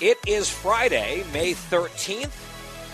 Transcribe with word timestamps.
It 0.00 0.18
is 0.26 0.48
Friday, 0.48 1.24
May 1.30 1.52
13th, 1.52 2.32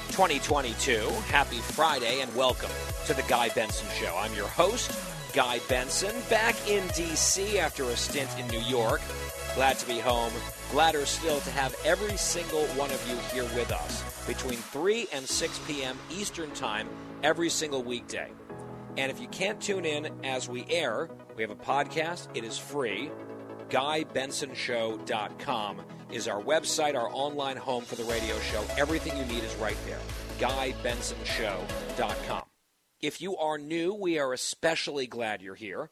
2022. 0.09 1.09
Happy 1.29 1.59
Friday 1.59 2.21
and 2.21 2.35
welcome 2.35 2.73
to 3.07 3.15
the 3.15 3.23
Guy 3.29 3.49
Benson 3.51 3.87
Show. 3.95 4.13
I'm 4.19 4.35
your 4.35 4.49
host, 4.49 4.91
Guy 5.33 5.61
Benson, 5.69 6.17
back 6.29 6.57
in 6.69 6.85
D.C. 6.97 7.61
after 7.61 7.85
a 7.85 7.97
stint 7.97 8.29
in 8.41 8.49
New 8.49 8.59
York. 8.59 9.01
Glad 9.55 9.79
to 9.79 9.87
be 9.87 10.01
home. 10.01 10.33
Gladder 10.73 11.07
still 11.07 11.39
to 11.39 11.51
have 11.51 11.77
every 11.85 12.17
single 12.17 12.65
one 12.75 12.91
of 12.91 13.09
you 13.09 13.17
here 13.33 13.49
with 13.55 13.71
us 13.71 14.03
between 14.27 14.59
3 14.59 15.07
and 15.13 15.29
6 15.29 15.61
p.m. 15.69 15.97
Eastern 16.11 16.51
Time 16.55 16.89
every 17.23 17.51
single 17.51 17.85
weekday. 17.85 18.33
And 18.97 19.13
if 19.13 19.21
you 19.21 19.29
can't 19.29 19.61
tune 19.61 19.85
in 19.85 20.11
as 20.25 20.49
we 20.49 20.67
air, 20.69 21.09
we 21.37 21.45
have 21.45 21.53
a 21.53 21.55
podcast. 21.55 22.27
It 22.35 22.43
is 22.43 22.59
free. 22.59 23.13
GuyBensonShow.com 23.71 25.83
is 26.11 26.29
our 26.29 26.43
website, 26.43 26.95
our 26.95 27.09
online 27.13 27.57
home 27.57 27.85
for 27.85 27.97
the 27.97 28.05
radio 28.05 28.39
show. 28.41 28.63
Everything 28.77 29.17
you 29.17 29.25
need 29.25 29.45
is 29.45 29.55
right 29.57 29.79
there. 29.87 30.01
GuyBensonShow.com. 30.39 32.43
If 33.01 33.21
you 33.21 33.37
are 33.37 33.59
new, 33.59 33.95
we 33.95 34.19
are 34.19 34.33
especially 34.33 35.07
glad 35.07 35.43
you're 35.43 35.55
here. 35.55 35.91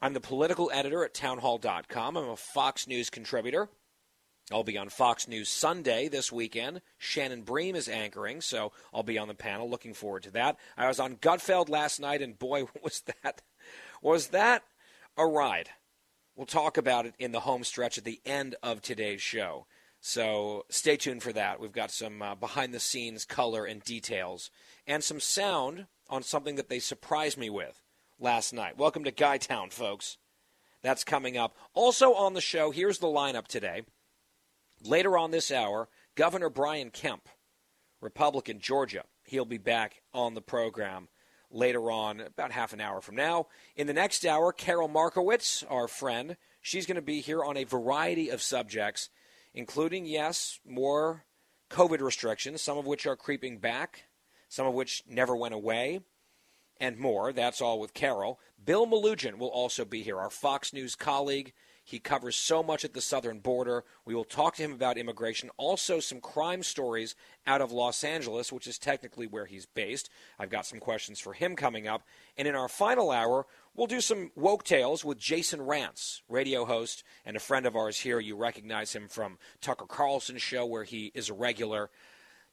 I'm 0.00 0.14
the 0.14 0.20
political 0.20 0.70
editor 0.72 1.04
at 1.04 1.14
townhall.com. 1.14 2.16
I'm 2.16 2.28
a 2.28 2.36
Fox 2.36 2.88
News 2.88 3.08
contributor. 3.08 3.68
I'll 4.50 4.64
be 4.64 4.76
on 4.76 4.88
Fox 4.88 5.28
News 5.28 5.48
Sunday 5.48 6.08
this 6.08 6.32
weekend. 6.32 6.80
Shannon 6.98 7.42
Bream 7.42 7.76
is 7.76 7.88
anchoring, 7.88 8.40
so 8.40 8.72
I'll 8.92 9.04
be 9.04 9.18
on 9.18 9.28
the 9.28 9.34
panel. 9.34 9.70
Looking 9.70 9.94
forward 9.94 10.24
to 10.24 10.32
that. 10.32 10.58
I 10.76 10.88
was 10.88 10.98
on 10.98 11.16
Gutfeld 11.16 11.68
last 11.68 12.00
night, 12.00 12.20
and 12.20 12.38
boy, 12.38 12.64
was 12.82 13.02
that 13.22 13.42
was 14.02 14.28
that 14.28 14.64
a 15.16 15.26
ride. 15.26 15.70
We'll 16.34 16.46
talk 16.46 16.78
about 16.78 17.04
it 17.04 17.14
in 17.18 17.32
the 17.32 17.40
home 17.40 17.62
stretch 17.62 17.98
at 17.98 18.04
the 18.04 18.20
end 18.24 18.56
of 18.62 18.80
today's 18.80 19.20
show. 19.20 19.66
So 20.00 20.64
stay 20.70 20.96
tuned 20.96 21.22
for 21.22 21.32
that. 21.34 21.60
We've 21.60 21.72
got 21.72 21.90
some 21.90 22.22
uh, 22.22 22.34
behind 22.34 22.72
the 22.72 22.80
scenes 22.80 23.24
color 23.26 23.66
and 23.66 23.84
details 23.84 24.50
and 24.86 25.04
some 25.04 25.20
sound 25.20 25.86
on 26.08 26.22
something 26.22 26.56
that 26.56 26.68
they 26.70 26.78
surprised 26.78 27.36
me 27.36 27.50
with 27.50 27.82
last 28.18 28.52
night. 28.54 28.78
Welcome 28.78 29.04
to 29.04 29.12
Guytown, 29.12 29.70
folks. 29.70 30.16
That's 30.82 31.04
coming 31.04 31.36
up. 31.36 31.54
Also 31.74 32.14
on 32.14 32.32
the 32.32 32.40
show, 32.40 32.70
here's 32.70 32.98
the 32.98 33.06
lineup 33.06 33.46
today. 33.46 33.82
Later 34.82 35.18
on 35.18 35.30
this 35.30 35.50
hour, 35.50 35.88
Governor 36.16 36.48
Brian 36.48 36.90
Kemp, 36.90 37.28
Republican, 38.00 38.58
Georgia. 38.58 39.04
He'll 39.24 39.44
be 39.44 39.58
back 39.58 40.02
on 40.12 40.34
the 40.34 40.42
program 40.42 41.08
later 41.52 41.90
on, 41.90 42.20
about 42.20 42.52
half 42.52 42.72
an 42.72 42.80
hour 42.80 43.00
from 43.00 43.14
now. 43.14 43.46
In 43.76 43.86
the 43.86 43.92
next 43.92 44.24
hour, 44.24 44.52
Carol 44.52 44.88
Markowitz, 44.88 45.62
our 45.68 45.86
friend, 45.86 46.36
she's 46.60 46.86
going 46.86 46.96
to 46.96 47.02
be 47.02 47.20
here 47.20 47.44
on 47.44 47.56
a 47.56 47.64
variety 47.64 48.30
of 48.30 48.42
subjects, 48.42 49.10
including, 49.54 50.06
yes, 50.06 50.58
more 50.66 51.24
COVID 51.70 52.00
restrictions, 52.00 52.62
some 52.62 52.78
of 52.78 52.86
which 52.86 53.06
are 53.06 53.16
creeping 53.16 53.58
back, 53.58 54.04
some 54.48 54.66
of 54.66 54.74
which 54.74 55.02
never 55.06 55.36
went 55.36 55.54
away, 55.54 56.00
and 56.80 56.98
more. 56.98 57.32
That's 57.32 57.60
all 57.60 57.78
with 57.78 57.94
Carol. 57.94 58.40
Bill 58.62 58.86
Melugin 58.86 59.38
will 59.38 59.48
also 59.48 59.84
be 59.84 60.02
here, 60.02 60.18
our 60.18 60.30
Fox 60.30 60.72
News 60.72 60.94
colleague. 60.94 61.52
He 61.84 61.98
covers 61.98 62.36
so 62.36 62.62
much 62.62 62.84
at 62.84 62.94
the 62.94 63.00
southern 63.00 63.40
border. 63.40 63.84
We 64.04 64.14
will 64.14 64.24
talk 64.24 64.54
to 64.56 64.62
him 64.62 64.72
about 64.72 64.98
immigration, 64.98 65.50
also 65.56 65.98
some 65.98 66.20
crime 66.20 66.62
stories 66.62 67.16
out 67.46 67.60
of 67.60 67.72
Los 67.72 68.04
Angeles, 68.04 68.52
which 68.52 68.68
is 68.68 68.78
technically 68.78 69.26
where 69.26 69.46
he's 69.46 69.66
based. 69.66 70.08
I've 70.38 70.50
got 70.50 70.64
some 70.64 70.78
questions 70.78 71.18
for 71.18 71.32
him 71.32 71.56
coming 71.56 71.88
up. 71.88 72.02
And 72.36 72.46
in 72.46 72.54
our 72.54 72.68
final 72.68 73.10
hour, 73.10 73.46
we'll 73.74 73.88
do 73.88 74.00
some 74.00 74.30
woke 74.36 74.62
tales 74.62 75.04
with 75.04 75.18
Jason 75.18 75.60
Rantz, 75.60 76.20
radio 76.28 76.64
host 76.64 77.02
and 77.24 77.36
a 77.36 77.40
friend 77.40 77.66
of 77.66 77.74
ours 77.74 77.98
here. 77.98 78.20
You 78.20 78.36
recognize 78.36 78.94
him 78.94 79.08
from 79.08 79.38
Tucker 79.60 79.86
Carlson's 79.86 80.42
show, 80.42 80.64
where 80.64 80.84
he 80.84 81.10
is 81.14 81.30
a 81.30 81.34
regular. 81.34 81.90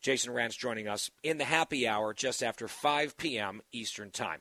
Jason 0.01 0.34
Rantz 0.34 0.57
joining 0.57 0.88
us 0.88 1.12
in 1.23 1.38
the 1.38 1.45
happy 1.45 1.88
hour 1.88 2.13
just 2.13 2.41
after 2.41 2.68
5 2.68 3.18
p.m. 3.18 3.62
Eastern 3.72 4.09
Time. 4.09 4.39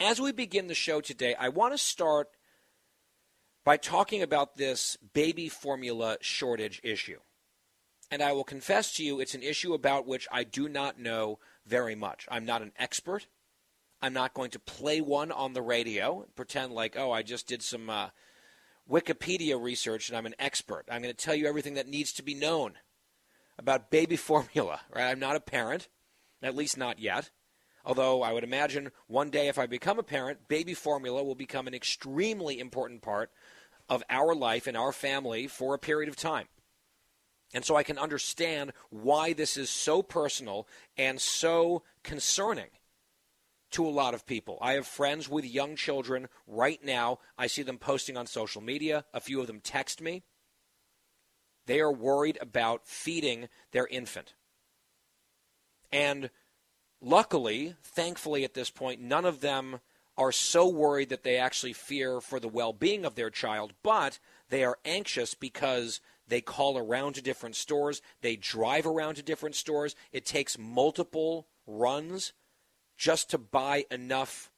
As 0.00 0.20
we 0.20 0.32
begin 0.32 0.66
the 0.66 0.74
show 0.74 1.00
today, 1.00 1.34
I 1.38 1.50
want 1.50 1.74
to 1.74 1.78
start 1.78 2.28
by 3.64 3.76
talking 3.76 4.22
about 4.22 4.56
this 4.56 4.96
baby 5.14 5.48
formula 5.48 6.18
shortage 6.20 6.80
issue. 6.84 7.18
And 8.10 8.22
I 8.22 8.32
will 8.32 8.44
confess 8.44 8.94
to 8.96 9.04
you, 9.04 9.18
it's 9.18 9.34
an 9.34 9.42
issue 9.42 9.72
about 9.74 10.06
which 10.06 10.28
I 10.30 10.44
do 10.44 10.68
not 10.68 11.00
know 11.00 11.38
very 11.66 11.94
much. 11.94 12.28
I'm 12.30 12.44
not 12.44 12.62
an 12.62 12.72
expert. 12.78 13.26
I'm 14.02 14.12
not 14.12 14.34
going 14.34 14.50
to 14.50 14.58
play 14.58 15.00
one 15.00 15.32
on 15.32 15.54
the 15.54 15.62
radio, 15.62 16.22
and 16.22 16.36
pretend 16.36 16.72
like, 16.72 16.94
oh, 16.96 17.10
I 17.10 17.22
just 17.22 17.48
did 17.48 17.62
some 17.62 17.88
uh, 17.88 18.10
Wikipedia 18.90 19.60
research 19.60 20.08
and 20.08 20.18
I'm 20.18 20.26
an 20.26 20.34
expert. 20.38 20.84
I'm 20.90 21.00
going 21.00 21.14
to 21.14 21.24
tell 21.24 21.34
you 21.34 21.46
everything 21.46 21.74
that 21.74 21.88
needs 21.88 22.12
to 22.14 22.22
be 22.22 22.34
known 22.34 22.74
about 23.58 23.90
baby 23.90 24.16
formula. 24.30 24.80
Right? 24.94 25.10
I'm 25.10 25.20
not 25.20 25.36
a 25.36 25.40
parent, 25.40 25.88
at 26.42 26.54
least 26.54 26.76
not 26.76 26.98
yet. 26.98 27.30
Although 27.86 28.22
I 28.22 28.32
would 28.32 28.44
imagine 28.44 28.92
one 29.08 29.30
day 29.30 29.48
if 29.48 29.58
I 29.58 29.66
become 29.66 29.98
a 29.98 30.02
parent, 30.02 30.48
baby 30.48 30.74
formula 30.74 31.22
will 31.22 31.34
become 31.34 31.66
an 31.66 31.74
extremely 31.74 32.58
important 32.58 33.02
part 33.02 33.30
of 33.88 34.02
our 34.08 34.34
life 34.34 34.66
and 34.66 34.76
our 34.76 34.92
family 34.92 35.46
for 35.46 35.74
a 35.74 35.78
period 35.78 36.08
of 36.08 36.16
time. 36.16 36.46
And 37.52 37.64
so 37.64 37.76
I 37.76 37.84
can 37.84 37.98
understand 37.98 38.72
why 38.90 39.32
this 39.32 39.56
is 39.56 39.70
so 39.70 40.02
personal 40.02 40.66
and 40.96 41.20
so 41.20 41.82
concerning 42.02 42.70
to 43.70 43.86
a 43.86 43.90
lot 43.90 44.14
of 44.14 44.26
people. 44.26 44.58
I 44.60 44.72
have 44.72 44.86
friends 44.86 45.28
with 45.28 45.44
young 45.44 45.76
children 45.76 46.28
right 46.46 46.82
now. 46.84 47.18
I 47.38 47.46
see 47.46 47.62
them 47.62 47.78
posting 47.78 48.16
on 48.16 48.26
social 48.26 48.60
media. 48.60 49.04
A 49.12 49.20
few 49.20 49.40
of 49.40 49.46
them 49.46 49.60
text 49.60 50.00
me. 50.00 50.22
They 51.66 51.80
are 51.80 51.92
worried 51.92 52.38
about 52.40 52.86
feeding 52.86 53.48
their 53.72 53.86
infant. 53.86 54.34
And 55.92 56.30
luckily, 57.00 57.76
thankfully 57.82 58.44
at 58.44 58.54
this 58.54 58.70
point, 58.70 59.00
none 59.00 59.24
of 59.24 59.40
them 59.40 59.80
are 60.16 60.32
so 60.32 60.68
worried 60.68 61.08
that 61.08 61.24
they 61.24 61.36
actually 61.36 61.72
fear 61.72 62.20
for 62.20 62.38
the 62.38 62.48
well 62.48 62.72
being 62.72 63.04
of 63.04 63.14
their 63.14 63.30
child, 63.30 63.72
but 63.82 64.18
they 64.48 64.64
are 64.64 64.78
anxious 64.84 65.34
because 65.34 66.00
they 66.26 66.40
call 66.40 66.78
around 66.78 67.14
to 67.14 67.22
different 67.22 67.56
stores, 67.56 68.00
they 68.22 68.36
drive 68.36 68.86
around 68.86 69.16
to 69.16 69.22
different 69.22 69.54
stores. 69.54 69.94
It 70.12 70.24
takes 70.24 70.58
multiple 70.58 71.48
runs 71.66 72.32
just 72.96 73.30
to 73.30 73.38
buy 73.38 73.84
enough 73.90 74.50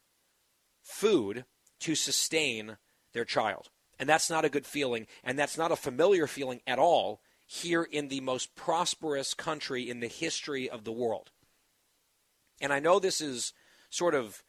food 0.83 1.45
to 1.81 1.95
sustain 1.95 2.77
their 3.13 3.25
child. 3.25 3.71
And 3.99 4.09
that's 4.09 4.31
not 4.31 4.45
a 4.45 4.51
good 4.51 4.67
feeling, 4.67 5.07
and 5.25 5.39
that's 5.39 5.57
not 5.57 5.73
a 5.73 5.77
familiar 5.77 6.27
feeling 6.27 6.61
at 6.67 6.79
all 6.79 7.21
here 7.47 7.83
in 7.83 8.09
the 8.09 8.21
most 8.21 8.55
prosperous 8.55 9.33
country 9.33 9.89
in 9.89 10.01
the 10.01 10.09
history 10.09 10.69
of 10.69 10.85
the 10.85 10.93
world. 10.93 11.31
And 12.61 12.73
I 12.73 12.81
know 12.81 12.99
this 12.99 13.21
is 13.21 13.53
sort 13.89 14.15
of 14.15 14.43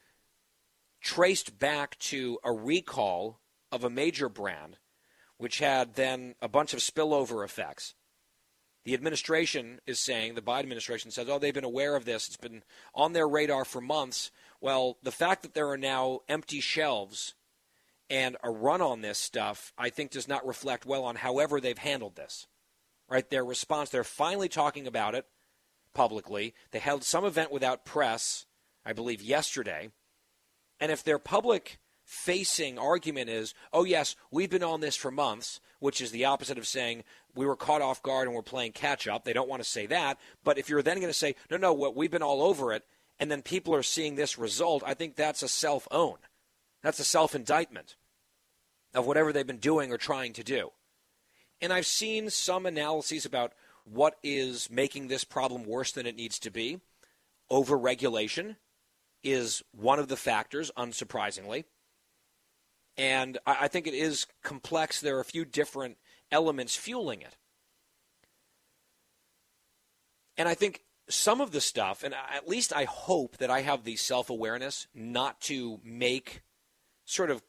traced 1.01 1.59
back 1.59 1.97
to 1.99 2.39
a 2.44 2.51
recall 2.51 3.39
of 3.71 3.83
a 3.83 3.89
major 3.89 4.29
brand, 4.29 4.77
which 5.38 5.59
had 5.59 5.95
then 5.95 6.35
a 6.41 6.47
bunch 6.47 6.73
of 6.73 6.79
spillover 6.79 7.44
effects. 7.44 7.94
The 8.85 8.94
administration 8.94 9.81
is 9.85 9.99
saying, 9.99 10.35
the 10.35 10.41
Biden 10.41 10.61
administration 10.61 11.11
says, 11.11 11.27
oh, 11.27 11.39
they've 11.39 11.53
been 11.53 11.63
aware 11.65 11.95
of 11.95 12.05
this. 12.05 12.27
It's 12.27 12.38
been 12.38 12.63
on 12.95 13.11
their 13.11 13.27
radar 13.27 13.65
for 13.65 13.81
months. 13.81 14.31
Well, 14.61 14.97
the 15.03 15.11
fact 15.11 15.41
that 15.41 15.53
there 15.53 15.69
are 15.69 15.77
now 15.77 16.21
empty 16.29 16.61
shelves 16.61 17.33
and 18.09 18.38
a 18.41 18.50
run 18.50 18.81
on 18.81 19.01
this 19.01 19.17
stuff, 19.17 19.73
I 19.77 19.89
think, 19.89 20.11
does 20.11 20.27
not 20.27 20.47
reflect 20.47 20.85
well 20.85 21.03
on 21.03 21.17
however 21.17 21.59
they've 21.59 21.77
handled 21.77 22.15
this. 22.15 22.47
Right? 23.09 23.29
Their 23.29 23.43
response, 23.43 23.89
they're 23.89 24.05
finally 24.05 24.50
talking 24.50 24.88
about 24.88 25.15
it 25.15 25.25
publicly. 25.93 26.53
They 26.71 26.79
held 26.79 27.03
some 27.03 27.25
event 27.25 27.51
without 27.51 27.83
press, 27.83 28.45
I 28.85 28.93
believe, 28.93 29.21
yesterday. 29.21 29.89
And 30.79 30.91
if 30.91 31.03
their 31.03 31.19
public 31.19 31.79
facing 32.03 32.79
argument 32.79 33.29
is, 33.29 33.53
oh, 33.74 33.83
yes, 33.83 34.15
we've 34.31 34.50
been 34.50 34.63
on 34.63 34.79
this 34.79 34.95
for 34.95 35.12
months, 35.12 35.59
which 35.79 36.01
is 36.01 36.12
the 36.12 36.25
opposite 36.25 36.57
of 36.57 36.68
saying 36.68 37.03
we 37.35 37.45
were 37.45 37.56
caught 37.56 37.81
off 37.81 38.01
guard 38.01 38.27
and 38.27 38.35
we're 38.35 38.41
playing 38.41 38.71
catch 38.71 39.07
up, 39.07 39.24
they 39.24 39.33
don't 39.33 39.50
want 39.50 39.62
to 39.62 39.69
say 39.69 39.85
that. 39.88 40.18
But 40.44 40.57
if 40.57 40.69
you're 40.69 40.81
then 40.81 40.97
going 40.97 41.07
to 41.07 41.13
say, 41.13 41.35
no, 41.51 41.57
no, 41.57 41.74
what, 41.74 41.95
we've 41.95 42.12
been 42.12 42.24
all 42.24 42.41
over 42.41 42.71
it, 42.71 42.83
and 43.19 43.29
then 43.29 43.41
people 43.41 43.75
are 43.75 43.83
seeing 43.83 44.15
this 44.15 44.38
result, 44.38 44.83
I 44.85 44.94
think 44.94 45.15
that's 45.15 45.44
a 45.44 45.47
self 45.47 45.88
own. 45.91 46.18
That's 46.81 47.00
a 47.00 47.03
self 47.03 47.35
indictment 47.35 47.95
of 48.94 49.06
whatever 49.06 49.33
they've 49.33 49.45
been 49.45 49.57
doing 49.57 49.91
or 49.91 49.97
trying 49.97 50.33
to 50.33 50.44
do. 50.44 50.71
And 51.62 51.74
I've 51.74 51.85
seen 51.85 52.29
some 52.29 52.65
analyses 52.65 53.25
about 53.25 53.53
what 53.83 54.18
is 54.24 54.69
making 54.69 55.07
this 55.07 55.24
problem 55.24 55.65
worse 55.65 55.91
than 55.91 56.06
it 56.06 56.15
needs 56.15 56.39
to 56.39 56.51
be. 56.51 56.79
Overregulation 57.51 58.57
is 59.27 59.63
one 59.71 60.00
of 60.00 60.07
the 60.07 60.15
factors, 60.15 60.71
unsurprisingly. 60.77 61.65
And 62.97 63.38
I 63.45 63.68
think 63.68 63.85
it 63.85 63.94
is 63.94 64.25
complex. 64.44 65.01
There 65.01 65.18
are 65.18 65.21
a 65.21 65.25
few 65.25 65.45
different 65.45 65.97
elements 66.31 66.75
fueling 66.75 67.21
it. 67.21 67.35
And 70.38 70.47
I 70.47 70.56
think 70.56 70.83
some 71.09 71.41
of 71.41 71.51
the 71.51 71.62
stuff, 71.62 72.03
and 72.03 72.13
at 72.13 72.47
least 72.47 72.74
I 72.75 72.85
hope 72.85 73.38
that 73.38 73.51
I 73.51 73.62
have 73.62 73.83
the 73.83 73.95
self 73.95 74.29
awareness 74.29 74.88
not 74.95 75.39
to 75.41 75.79
make 75.83 76.41
sort 77.06 77.29
of 77.29 77.44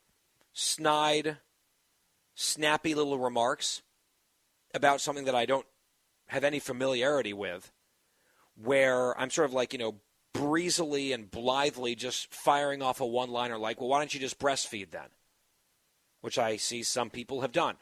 snide, 0.52 1.38
snappy 2.34 2.94
little 2.94 3.18
remarks 3.18 3.82
about 4.74 5.00
something 5.00 5.24
that 5.24 5.34
I 5.34 5.46
don't 5.46 5.66
have 6.26 6.44
any 6.44 6.58
familiarity 6.58 7.32
with, 7.32 7.72
where 8.54 9.18
I'm 9.18 9.30
sort 9.30 9.46
of 9.46 9.54
like, 9.54 9.72
you 9.72 9.78
know, 9.78 9.96
breezily 10.38 11.12
and 11.12 11.30
blithely 11.30 11.96
just 11.96 12.32
firing 12.32 12.80
off 12.80 13.00
a 13.00 13.06
one 13.06 13.30
liner 13.30 13.58
like, 13.58 13.80
well, 13.80 13.88
why 13.88 13.98
don't 13.98 14.14
you 14.14 14.20
just 14.20 14.38
breastfeed 14.38 14.90
then? 14.90 15.08
Which 16.20 16.38
I 16.38 16.56
see 16.56 16.82
some 16.84 17.10
people 17.10 17.40
have 17.40 17.52
done. 17.52 17.76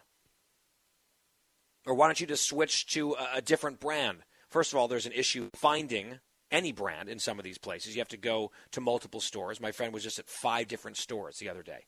Or 1.85 1.95
why 1.95 2.07
don't 2.07 2.21
you 2.21 2.27
just 2.27 2.49
switch 2.49 2.87
to 2.95 3.13
a, 3.13 3.37
a 3.37 3.43
different 3.43 3.79
brand? 3.79 4.19
First 4.49 4.73
of 4.73 4.79
all, 4.79 4.89
there's 4.89 5.07
an 5.07 5.13
issue 5.13 5.51
finding 5.55 6.19
any 6.51 6.73
brand 6.73 7.09
in 7.09 7.19
some 7.19 7.39
of 7.39 7.45
these 7.45 7.59
places. 7.59 7.95
You 7.95 8.01
have 8.01 8.09
to 8.09 8.17
go 8.17 8.53
to 8.73 8.81
multiple 8.81 9.21
stores. 9.21 9.61
My 9.61 9.73
friend 9.73 9.93
was 9.93 10.03
just 10.03 10.19
at 10.19 10.29
five 10.29 10.67
different 10.67 10.97
stores 10.97 11.39
the 11.39 11.51
other 11.51 11.63
day. 11.63 11.85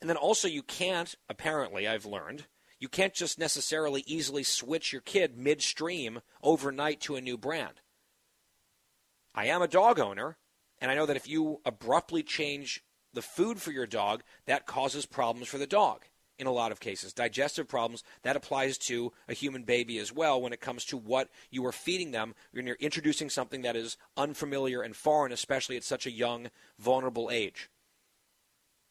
And 0.00 0.08
then 0.08 0.16
also, 0.16 0.46
you 0.46 0.62
can't, 0.62 1.14
apparently, 1.28 1.88
I've 1.88 2.06
learned, 2.06 2.46
you 2.78 2.88
can't 2.88 3.14
just 3.14 3.38
necessarily 3.38 4.04
easily 4.06 4.42
switch 4.44 4.92
your 4.92 5.02
kid 5.02 5.36
midstream 5.36 6.20
overnight 6.42 7.00
to 7.02 7.16
a 7.16 7.20
new 7.20 7.36
brand. 7.36 7.80
I 9.34 9.46
am 9.46 9.62
a 9.62 9.68
dog 9.68 9.98
owner, 9.98 10.36
and 10.80 10.90
I 10.90 10.94
know 10.94 11.06
that 11.06 11.16
if 11.16 11.28
you 11.28 11.60
abruptly 11.64 12.22
change 12.22 12.82
the 13.12 13.22
food 13.22 13.60
for 13.60 13.72
your 13.72 13.86
dog, 13.86 14.22
that 14.46 14.66
causes 14.66 15.06
problems 15.06 15.48
for 15.48 15.58
the 15.58 15.66
dog 15.66 16.04
in 16.38 16.46
a 16.46 16.52
lot 16.52 16.72
of 16.72 16.80
cases. 16.80 17.12
Digestive 17.12 17.68
problems, 17.68 18.02
that 18.22 18.34
applies 18.34 18.78
to 18.78 19.12
a 19.28 19.34
human 19.34 19.62
baby 19.62 19.98
as 19.98 20.12
well 20.12 20.40
when 20.40 20.54
it 20.54 20.60
comes 20.60 20.84
to 20.86 20.96
what 20.96 21.28
you 21.50 21.64
are 21.66 21.72
feeding 21.72 22.12
them 22.12 22.34
when 22.52 22.66
you're 22.66 22.76
introducing 22.80 23.28
something 23.28 23.62
that 23.62 23.76
is 23.76 23.98
unfamiliar 24.16 24.80
and 24.80 24.96
foreign, 24.96 25.32
especially 25.32 25.76
at 25.76 25.84
such 25.84 26.06
a 26.06 26.10
young, 26.10 26.48
vulnerable 26.78 27.30
age. 27.30 27.68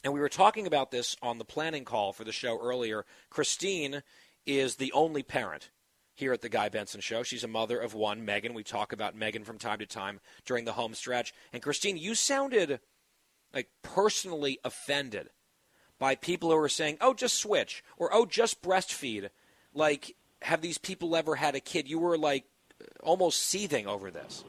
And 0.03 0.13
we 0.13 0.19
were 0.19 0.29
talking 0.29 0.67
about 0.67 0.91
this 0.91 1.15
on 1.21 1.39
the 1.39 1.45
planning 1.45 1.83
call 1.83 2.13
for 2.13 2.23
the 2.23 2.31
show 2.31 2.59
earlier. 2.61 3.05
Christine 3.29 4.03
is 4.45 4.75
the 4.75 4.93
only 4.93 5.23
parent 5.23 5.71
here 6.19 6.33
at 6.33 6.41
the 6.41 6.49
Guy 6.49 6.69
Benson 6.69 7.01
Show. 7.01 7.23
She's 7.23 7.43
a 7.43 7.47
mother 7.47 7.79
of 7.79 7.93
one, 7.93 8.23
Megan. 8.23 8.53
We 8.53 8.63
talk 8.63 8.93
about 8.93 9.15
Megan 9.15 9.43
from 9.43 9.57
time 9.57 9.79
to 9.79 9.85
time 9.85 10.19
during 10.45 10.65
the 10.65 10.73
home 10.73 10.93
stretch. 10.93 11.33
And 11.51 11.61
Christine, 11.61 11.97
you 11.97 12.13
sounded 12.13 12.79
like 13.53 13.69
personally 13.81 14.59
offended 14.63 15.29
by 15.97 16.15
people 16.15 16.51
who 16.51 16.57
are 16.57 16.69
saying, 16.69 16.97
"Oh, 17.01 17.13
just 17.13 17.35
switch," 17.35 17.83
or 17.97 18.13
"Oh, 18.13 18.25
just 18.25 18.61
breastfeed." 18.61 19.29
Like, 19.73 20.15
have 20.43 20.61
these 20.61 20.77
people 20.77 21.15
ever 21.15 21.35
had 21.35 21.55
a 21.55 21.59
kid? 21.59 21.87
You 21.87 21.99
were 21.99 22.17
like 22.17 22.45
almost 23.01 23.41
seething 23.43 23.87
over 23.87 24.11
this. 24.11 24.43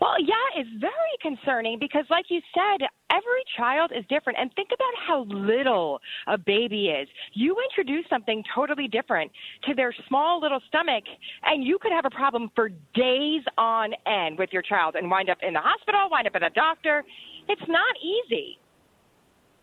Well, 0.00 0.20
yeah, 0.20 0.60
it's 0.60 0.70
very 0.80 1.16
concerning 1.20 1.78
because, 1.78 2.04
like 2.10 2.26
you 2.28 2.40
said, 2.54 2.86
every 3.10 3.42
child 3.56 3.92
is 3.96 4.04
different. 4.08 4.38
And 4.38 4.52
think 4.54 4.68
about 4.72 4.92
how 5.06 5.24
little 5.24 6.00
a 6.26 6.38
baby 6.38 6.88
is. 6.88 7.08
You 7.32 7.56
introduce 7.70 8.08
something 8.08 8.42
totally 8.54 8.88
different 8.88 9.30
to 9.64 9.74
their 9.74 9.94
small 10.08 10.40
little 10.40 10.60
stomach, 10.68 11.04
and 11.44 11.64
you 11.64 11.78
could 11.80 11.92
have 11.92 12.04
a 12.04 12.10
problem 12.10 12.50
for 12.54 12.70
days 12.94 13.42
on 13.56 13.94
end 14.06 14.38
with 14.38 14.50
your 14.52 14.62
child 14.62 14.94
and 14.94 15.10
wind 15.10 15.30
up 15.30 15.38
in 15.42 15.54
the 15.54 15.60
hospital, 15.60 16.08
wind 16.10 16.26
up 16.26 16.34
at 16.34 16.42
a 16.42 16.50
doctor. 16.50 17.04
It's 17.48 17.68
not 17.68 17.96
easy. 18.02 18.58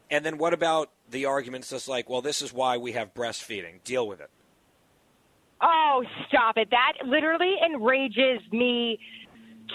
And 0.09 0.24
then 0.24 0.38
what 0.38 0.53
about 0.53 0.91
the 1.09 1.25
arguments 1.25 1.69
that's 1.69 1.88
like, 1.88 2.09
well, 2.09 2.21
this 2.21 2.41
is 2.41 2.53
why 2.53 2.77
we 2.77 2.91
have 2.91 3.13
breastfeeding? 3.13 3.83
Deal 3.83 4.07
with 4.07 4.21
it. 4.21 4.30
Oh, 5.62 6.03
stop 6.27 6.57
it. 6.57 6.69
That 6.71 6.94
literally 7.07 7.56
enrages 7.65 8.41
me 8.51 9.00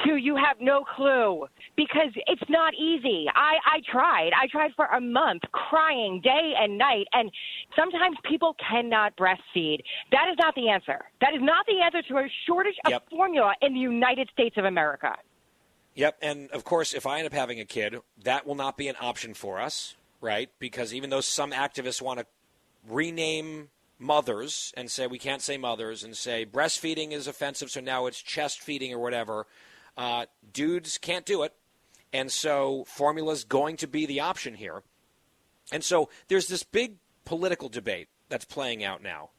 to 0.05 0.17
you 0.17 0.37
have 0.37 0.57
no 0.61 0.85
clue 0.85 1.47
because 1.77 2.11
it's 2.27 2.43
not 2.49 2.75
easy. 2.75 3.27
I, 3.35 3.57
I 3.65 3.81
tried. 3.91 4.31
I 4.39 4.47
tried 4.49 4.73
for 4.77 4.87
a 4.87 5.01
month 5.01 5.43
crying 5.53 6.21
day 6.23 6.53
and 6.59 6.77
night 6.77 7.07
and 7.13 7.31
sometimes 7.77 8.17
people 8.25 8.55
cannot 8.69 9.17
breastfeed. 9.17 9.81
That 10.13 10.29
is 10.31 10.37
not 10.39 10.55
the 10.55 10.69
answer. 10.69 11.01
That 11.21 11.35
is 11.35 11.41
not 11.43 11.65
the 11.67 11.81
answer 11.83 12.03
to 12.09 12.19
a 12.19 12.29
shortage 12.47 12.77
of 12.85 12.91
Yep. 12.91 13.11
formula 13.11 13.55
in 13.63 13.73
the 13.75 13.81
United 13.81 14.29
States 14.33 14.57
of 14.59 14.65
America. 14.65 15.15
Yep, 15.95 16.19
and 16.23 16.51
of 16.53 16.65
course, 16.65 16.95
if 16.95 17.07
I 17.07 17.19
end 17.19 17.27
up 17.27 17.33
having 17.33 17.61
a 17.61 17.65
kid, 17.65 17.97
that 18.23 18.47
will 18.47 18.55
not 18.55 18.77
be 18.77 18.89
an 18.89 18.97
option 19.01 19.35
for 19.35 19.61
us, 19.61 19.97
right? 20.21 20.49
Because 20.59 20.95
even 20.95 21.11
though 21.11 21.21
some 21.21 21.51
activists 21.51 22.01
want 22.01 22.21
to 22.21 22.27
rename 22.89 23.69
mothers 23.99 24.73
and 24.77 24.91
say 24.91 25.07
we 25.07 25.19
can't 25.19 25.43
say 25.43 25.59
mothers 25.59 26.03
and 26.03 26.17
say 26.17 26.47
breastfeeding 26.47 27.13
is 27.13 27.27
offensive, 27.27 27.71
so 27.71 27.81
now 27.81 28.07
it's 28.07 28.23
chest 28.23 28.61
feeding 28.61 28.95
or 28.95 28.99
whatever, 28.99 29.47
uh, 29.97 30.27
dudes 30.53 30.97
can't 30.97 31.27
do 31.27 31.43
it. 31.43 31.53
And 32.13 32.31
so 32.31 32.85
formula 32.87 33.33
is 33.33 33.45
going 33.45 33.77
to 33.79 33.87
be 33.87 34.07
the 34.07 34.21
option 34.21 34.55
here. 34.55 34.83
And 35.73 35.85
so 35.85 36.09
there's 36.29 36.49
this 36.49 36.65
big 36.65 36.97
political 37.25 37.69
debate 37.69 38.09
that's 38.29 38.45
playing 38.45 38.83
out 38.83 39.03
now 39.03 39.31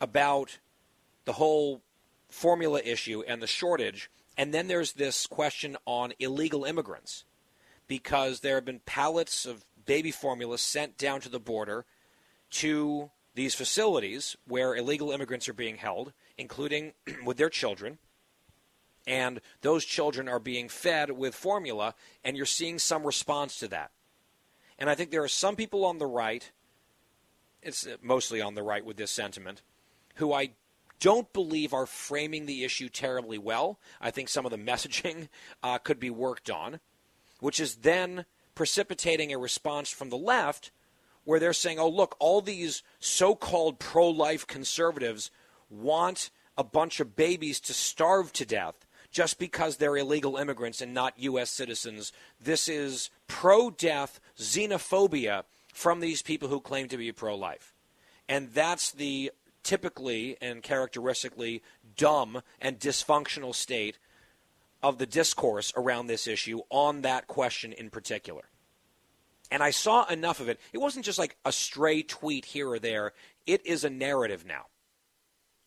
about 0.00 0.58
the 1.24 1.34
whole 1.34 1.82
formula 2.28 2.80
issue 2.84 3.22
and 3.26 3.42
the 3.42 3.46
shortage. 3.46 4.10
And 4.36 4.52
then 4.52 4.68
there's 4.68 4.92
this 4.92 5.26
question 5.26 5.76
on 5.86 6.12
illegal 6.18 6.64
immigrants 6.64 7.24
because 7.86 8.40
there 8.40 8.56
have 8.56 8.64
been 8.64 8.80
pallets 8.80 9.46
of 9.46 9.64
baby 9.84 10.10
formula 10.10 10.58
sent 10.58 10.96
down 10.96 11.20
to 11.20 11.28
the 11.28 11.38
border 11.38 11.84
to 12.50 13.10
these 13.34 13.54
facilities 13.54 14.36
where 14.46 14.74
illegal 14.74 15.10
immigrants 15.10 15.48
are 15.48 15.54
being 15.54 15.76
held, 15.76 16.12
including 16.38 16.92
with 17.24 17.36
their 17.36 17.50
children. 17.50 17.98
And 19.06 19.40
those 19.60 19.84
children 19.84 20.28
are 20.28 20.38
being 20.38 20.68
fed 20.68 21.10
with 21.10 21.34
formula, 21.34 21.94
and 22.24 22.36
you're 22.36 22.46
seeing 22.46 22.78
some 22.78 23.04
response 23.04 23.58
to 23.58 23.68
that. 23.68 23.90
And 24.78 24.88
I 24.88 24.94
think 24.94 25.10
there 25.10 25.22
are 25.22 25.28
some 25.28 25.56
people 25.56 25.84
on 25.84 25.98
the 25.98 26.06
right, 26.06 26.50
it's 27.62 27.86
mostly 28.02 28.40
on 28.40 28.54
the 28.54 28.62
right 28.62 28.84
with 28.84 28.96
this 28.96 29.10
sentiment, 29.10 29.62
who 30.16 30.32
I 30.32 30.52
don't 31.00 31.32
believe 31.32 31.74
are 31.74 31.86
framing 31.86 32.46
the 32.46 32.64
issue 32.64 32.88
terribly 32.88 33.38
well. 33.38 33.78
I 34.00 34.10
think 34.10 34.28
some 34.28 34.46
of 34.46 34.50
the 34.50 34.58
messaging 34.72 35.28
uh, 35.62 35.78
could 35.78 36.00
be 36.00 36.10
worked 36.10 36.50
on, 36.50 36.80
which 37.40 37.60
is 37.60 37.76
then 37.76 38.24
precipitating 38.54 39.32
a 39.32 39.38
response 39.38 39.90
from 39.90 40.10
the 40.10 40.16
left 40.16 40.70
where 41.24 41.40
they're 41.40 41.52
saying, 41.52 41.78
oh, 41.78 41.88
look, 41.88 42.16
all 42.18 42.40
these 42.40 42.82
so 43.00 43.34
called 43.34 43.78
pro 43.78 44.08
life 44.08 44.46
conservatives 44.46 45.30
want 45.70 46.30
a 46.56 46.64
bunch 46.64 47.00
of 47.00 47.16
babies 47.16 47.58
to 47.60 47.72
starve 47.74 48.32
to 48.32 48.44
death 48.44 48.83
just 49.14 49.38
because 49.38 49.76
they're 49.76 49.96
illegal 49.96 50.36
immigrants 50.36 50.80
and 50.80 50.92
not 50.92 51.14
U.S. 51.18 51.48
citizens. 51.48 52.12
This 52.40 52.68
is 52.68 53.10
pro 53.28 53.70
death 53.70 54.18
xenophobia 54.36 55.44
from 55.72 56.00
these 56.00 56.20
people 56.20 56.48
who 56.48 56.60
claim 56.60 56.88
to 56.88 56.96
be 56.96 57.12
pro 57.12 57.36
life. 57.36 57.72
And 58.28 58.50
that's 58.52 58.90
the 58.90 59.30
typically 59.62 60.36
and 60.42 60.64
characteristically 60.64 61.62
dumb 61.96 62.42
and 62.60 62.80
dysfunctional 62.80 63.54
state 63.54 63.98
of 64.82 64.98
the 64.98 65.06
discourse 65.06 65.72
around 65.76 66.08
this 66.08 66.26
issue 66.26 66.60
on 66.68 67.02
that 67.02 67.28
question 67.28 67.72
in 67.72 67.90
particular. 67.90 68.42
And 69.48 69.62
I 69.62 69.70
saw 69.70 70.06
enough 70.06 70.40
of 70.40 70.48
it. 70.48 70.58
It 70.72 70.78
wasn't 70.78 71.04
just 71.04 71.20
like 71.20 71.36
a 71.44 71.52
stray 71.52 72.02
tweet 72.02 72.46
here 72.46 72.68
or 72.68 72.80
there, 72.80 73.12
it 73.46 73.64
is 73.64 73.84
a 73.84 73.90
narrative 73.90 74.44
now. 74.44 74.66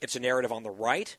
It's 0.01 0.17
a 0.17 0.19
narrative 0.19 0.51
on 0.51 0.63
the 0.63 0.69
right 0.69 1.15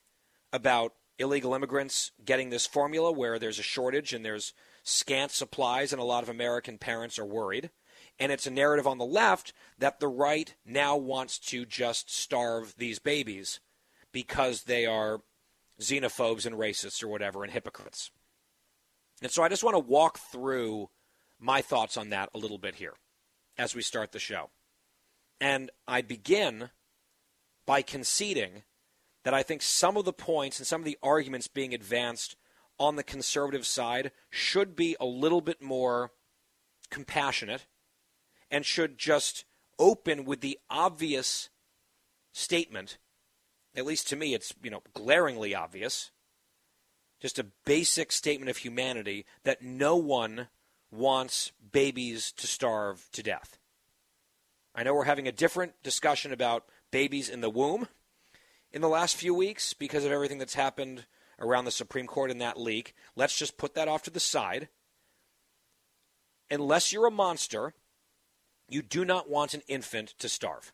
about 0.52 0.92
illegal 1.18 1.54
immigrants 1.54 2.12
getting 2.24 2.50
this 2.50 2.66
formula 2.66 3.12
where 3.12 3.38
there's 3.38 3.58
a 3.58 3.62
shortage 3.62 4.12
and 4.12 4.24
there's 4.24 4.52
scant 4.82 5.30
supplies, 5.30 5.92
and 5.92 6.00
a 6.00 6.04
lot 6.04 6.22
of 6.22 6.28
American 6.28 6.78
parents 6.78 7.18
are 7.18 7.24
worried. 7.24 7.70
And 8.18 8.32
it's 8.32 8.46
a 8.46 8.50
narrative 8.50 8.86
on 8.86 8.98
the 8.98 9.04
left 9.04 9.52
that 9.78 10.00
the 10.00 10.08
right 10.08 10.54
now 10.64 10.96
wants 10.96 11.38
to 11.38 11.64
just 11.64 12.14
starve 12.14 12.74
these 12.78 12.98
babies 12.98 13.60
because 14.12 14.64
they 14.64 14.86
are 14.86 15.20
xenophobes 15.80 16.46
and 16.46 16.56
racists 16.56 17.02
or 17.02 17.08
whatever 17.08 17.44
and 17.44 17.52
hypocrites. 17.52 18.10
And 19.22 19.30
so 19.30 19.42
I 19.42 19.48
just 19.48 19.62
want 19.64 19.74
to 19.74 19.78
walk 19.78 20.18
through 20.18 20.90
my 21.38 21.62
thoughts 21.62 21.96
on 21.96 22.10
that 22.10 22.30
a 22.34 22.38
little 22.38 22.58
bit 22.58 22.76
here 22.76 22.94
as 23.56 23.74
we 23.74 23.82
start 23.82 24.12
the 24.12 24.18
show. 24.18 24.50
And 25.40 25.70
I 25.86 26.02
begin 26.02 26.70
by 27.66 27.82
conceding 27.82 28.62
that 29.28 29.34
I 29.34 29.42
think 29.42 29.60
some 29.60 29.98
of 29.98 30.06
the 30.06 30.12
points 30.14 30.58
and 30.58 30.66
some 30.66 30.80
of 30.80 30.86
the 30.86 30.96
arguments 31.02 31.48
being 31.48 31.74
advanced 31.74 32.34
on 32.78 32.96
the 32.96 33.02
conservative 33.02 33.66
side 33.66 34.10
should 34.30 34.74
be 34.74 34.96
a 34.98 35.04
little 35.04 35.42
bit 35.42 35.60
more 35.60 36.12
compassionate 36.88 37.66
and 38.50 38.64
should 38.64 38.96
just 38.96 39.44
open 39.78 40.24
with 40.24 40.40
the 40.40 40.58
obvious 40.70 41.50
statement 42.32 42.96
at 43.76 43.84
least 43.84 44.08
to 44.08 44.16
me 44.16 44.32
it's 44.32 44.54
you 44.62 44.70
know 44.70 44.80
glaringly 44.94 45.54
obvious 45.54 46.10
just 47.20 47.38
a 47.38 47.44
basic 47.66 48.10
statement 48.10 48.48
of 48.48 48.56
humanity 48.56 49.26
that 49.44 49.60
no 49.60 49.94
one 49.94 50.48
wants 50.90 51.52
babies 51.70 52.32
to 52.32 52.46
starve 52.46 53.06
to 53.12 53.22
death. 53.22 53.58
I 54.74 54.84
know 54.84 54.94
we're 54.94 55.04
having 55.04 55.28
a 55.28 55.32
different 55.32 55.74
discussion 55.82 56.32
about 56.32 56.64
babies 56.90 57.28
in 57.28 57.42
the 57.42 57.50
womb 57.50 57.88
in 58.72 58.82
the 58.82 58.88
last 58.88 59.16
few 59.16 59.34
weeks 59.34 59.72
because 59.72 60.04
of 60.04 60.12
everything 60.12 60.38
that's 60.38 60.54
happened 60.54 61.06
around 61.38 61.64
the 61.64 61.70
Supreme 61.70 62.06
Court 62.06 62.30
in 62.30 62.38
that 62.38 62.58
leak. 62.58 62.94
Let's 63.16 63.36
just 63.36 63.56
put 63.56 63.74
that 63.74 63.88
off 63.88 64.02
to 64.04 64.10
the 64.10 64.20
side. 64.20 64.68
Unless 66.50 66.92
you're 66.92 67.06
a 67.06 67.10
monster, 67.10 67.74
you 68.68 68.82
do 68.82 69.04
not 69.04 69.30
want 69.30 69.54
an 69.54 69.62
infant 69.68 70.14
to 70.18 70.28
starve. 70.28 70.72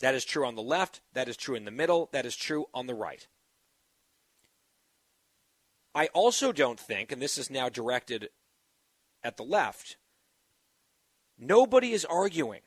That 0.00 0.14
is 0.14 0.24
true 0.24 0.44
on 0.44 0.54
the 0.54 0.62
left, 0.62 1.00
that 1.12 1.28
is 1.28 1.36
true 1.36 1.54
in 1.54 1.64
the 1.64 1.70
middle, 1.70 2.08
that 2.12 2.26
is 2.26 2.36
true 2.36 2.66
on 2.74 2.86
the 2.86 2.94
right. 2.94 3.26
I 5.94 6.08
also 6.08 6.50
don't 6.50 6.80
think, 6.80 7.12
and 7.12 7.22
this 7.22 7.38
is 7.38 7.48
now 7.48 7.68
directed 7.68 8.30
at 9.22 9.36
the 9.36 9.44
left, 9.44 9.96
nobody 11.38 11.92
is 11.92 12.04
arguing 12.04 12.62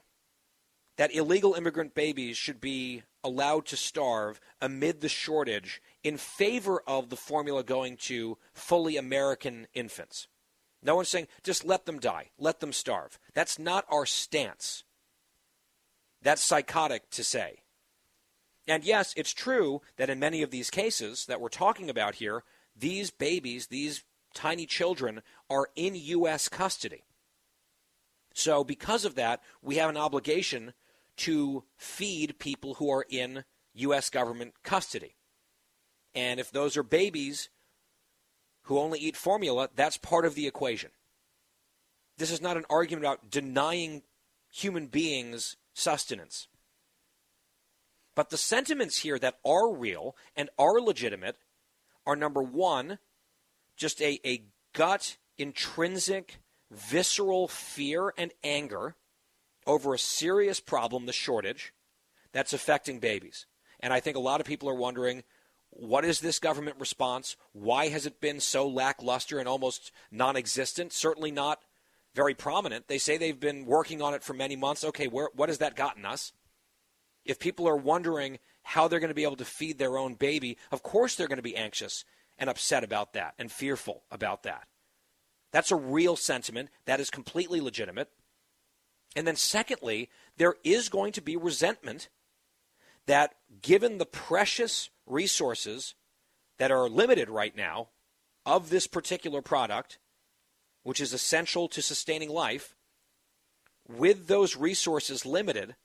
that 0.96 1.14
illegal 1.14 1.54
immigrant 1.54 1.94
babies 1.94 2.38
should 2.38 2.62
be 2.62 3.04
allowed 3.28 3.66
to 3.68 3.78
starve 3.78 4.40
amid 4.62 5.02
the 5.02 5.10
shortage 5.10 5.82
in 6.04 6.18
favor 6.18 6.82
of 6.88 7.10
the 7.10 7.18
formula 7.18 7.64
going 7.64 7.98
to 7.98 8.38
fully 8.54 8.96
American 8.96 9.68
infants. 9.74 10.28
No 10.82 10.96
one's 10.96 11.10
saying 11.10 11.28
just 11.44 11.66
let 11.66 11.86
them 11.86 12.00
die, 12.00 12.30
let 12.40 12.62
them 12.62 12.72
starve. 12.72 13.20
That's 13.34 13.60
not 13.60 13.86
our 13.90 14.06
stance. 14.06 14.84
That's 16.22 16.42
psychotic 16.42 17.10
to 17.12 17.24
say. 17.24 17.64
And 18.68 18.84
yes, 18.84 19.14
it's 19.18 19.34
true 19.34 19.82
that 19.98 20.10
in 20.10 20.20
many 20.20 20.42
of 20.42 20.52
these 20.52 20.70
cases 20.70 21.26
that 21.26 21.42
we're 21.42 21.50
talking 21.50 21.90
about 21.90 22.16
here, 22.16 22.44
these 22.76 23.12
babies, 23.12 23.68
these 23.68 24.04
tiny 24.34 24.66
children, 24.66 25.22
are 25.50 25.68
in 25.76 25.96
U.S. 25.96 26.50
custody. 26.50 27.04
So, 28.34 28.64
because 28.64 29.04
of 29.04 29.16
that, 29.16 29.42
we 29.62 29.76
have 29.78 29.90
an 29.90 29.98
obligation 29.98 30.74
to 31.18 31.64
feed 31.78 32.40
people 32.40 32.76
who 32.76 32.92
are 32.92 33.06
in 33.10 33.44
U.S. 33.74 34.10
government 34.10 34.54
custody. 34.64 35.16
And 36.16 36.40
if 36.40 36.52
those 36.52 36.78
are 36.78 36.84
babies 36.84 37.50
who 38.64 38.80
only 38.80 39.00
eat 39.00 39.16
formula, 39.16 39.70
that's 39.76 39.98
part 39.98 40.26
of 40.26 40.36
the 40.36 40.48
equation. 40.48 40.92
This 42.18 42.32
is 42.32 42.42
not 42.42 42.58
an 42.58 42.66
argument 42.70 43.06
about 43.06 43.30
denying 43.30 44.02
human 44.52 44.88
beings 44.88 45.58
sustenance. 45.74 46.48
But 48.16 48.32
the 48.32 48.38
sentiments 48.38 48.98
here 49.00 49.20
that 49.20 49.38
are 49.46 49.72
real 49.72 50.16
and 50.36 50.50
are 50.58 50.82
legitimate 50.82 51.38
are 52.06 52.16
number 52.16 52.42
one, 52.42 52.98
just 53.76 54.02
a, 54.02 54.20
a 54.26 54.46
gut, 54.74 55.18
intrinsic, 55.38 56.40
visceral 56.72 57.48
fear 57.48 58.14
and 58.18 58.32
anger 58.44 58.96
over 59.68 59.94
a 59.94 60.00
serious 60.00 60.60
problem, 60.60 61.06
the 61.06 61.14
shortage, 61.14 61.74
that's 62.32 62.54
affecting 62.54 63.00
babies. 63.00 63.46
And 63.80 63.94
I 63.94 64.00
think 64.00 64.18
a 64.18 64.22
lot 64.22 64.40
of 64.40 64.48
people 64.48 64.70
are 64.70 64.76
wondering 64.76 65.24
what 65.70 66.06
is 66.06 66.22
this 66.22 66.40
government 66.40 66.78
response? 66.80 67.36
Why 67.52 67.90
has 67.90 68.06
it 68.06 68.22
been 68.22 68.40
so 68.40 68.68
lackluster 68.68 69.38
and 69.38 69.48
almost 69.48 69.92
non 70.10 70.36
existent? 70.36 70.94
Certainly 70.94 71.32
not 71.32 71.62
very 72.16 72.34
prominent. 72.34 72.88
They 72.88 72.98
say 72.98 73.18
they've 73.18 73.40
been 73.40 73.66
working 73.66 74.02
on 74.02 74.14
it 74.14 74.24
for 74.24 74.34
many 74.34 74.56
months. 74.56 74.84
Okay, 74.84 75.08
where, 75.08 75.30
what 75.36 75.50
has 75.50 75.60
that 75.60 75.76
gotten 75.76 76.06
us? 76.06 76.32
If 77.26 77.38
people 77.38 77.68
are 77.68 77.78
wondering 77.78 78.40
how 78.64 78.88
they're 78.88 79.00
going 79.00 79.10
to 79.10 79.16
be 79.16 79.24
able 79.24 79.36
to 79.36 79.46
feed 79.46 79.78
their 79.78 79.98
own 79.98 80.16
baby, 80.16 80.58
of 80.72 80.82
course 80.82 81.16
they're 81.16 81.28
going 81.28 81.38
to 81.38 81.44
be 81.44 81.56
anxious 81.56 82.06
and 82.38 82.50
upset 82.50 82.84
about 82.84 83.14
that 83.14 83.34
and 83.38 83.52
fearful 83.52 84.04
about 84.10 84.44
that. 84.44 84.68
That's 85.52 85.72
a 85.72 85.76
real 85.76 86.16
sentiment. 86.16 86.70
That 86.86 87.00
is 87.00 87.10
completely 87.10 87.62
legitimate. 87.62 88.10
And 89.16 89.26
then, 89.26 89.36
secondly, 89.36 90.10
there 90.38 90.56
is 90.64 90.90
going 90.90 91.12
to 91.14 91.22
be 91.22 91.36
resentment 91.36 92.10
that, 93.06 93.36
given 93.62 93.98
the 93.98 94.06
precious 94.06 94.90
resources 95.06 95.96
that 96.60 96.72
are 96.72 96.90
limited 96.90 97.30
right 97.30 97.56
now 97.56 97.90
of 98.46 98.70
this 98.70 98.88
particular 98.88 99.42
product, 99.42 99.98
which 100.84 101.02
is 101.02 101.14
essential 101.14 101.68
to 101.70 101.82
sustaining 101.82 102.30
life, 102.30 102.76
with 103.88 104.28
those 104.28 104.56
resources 104.56 105.26
limited, 105.26 105.76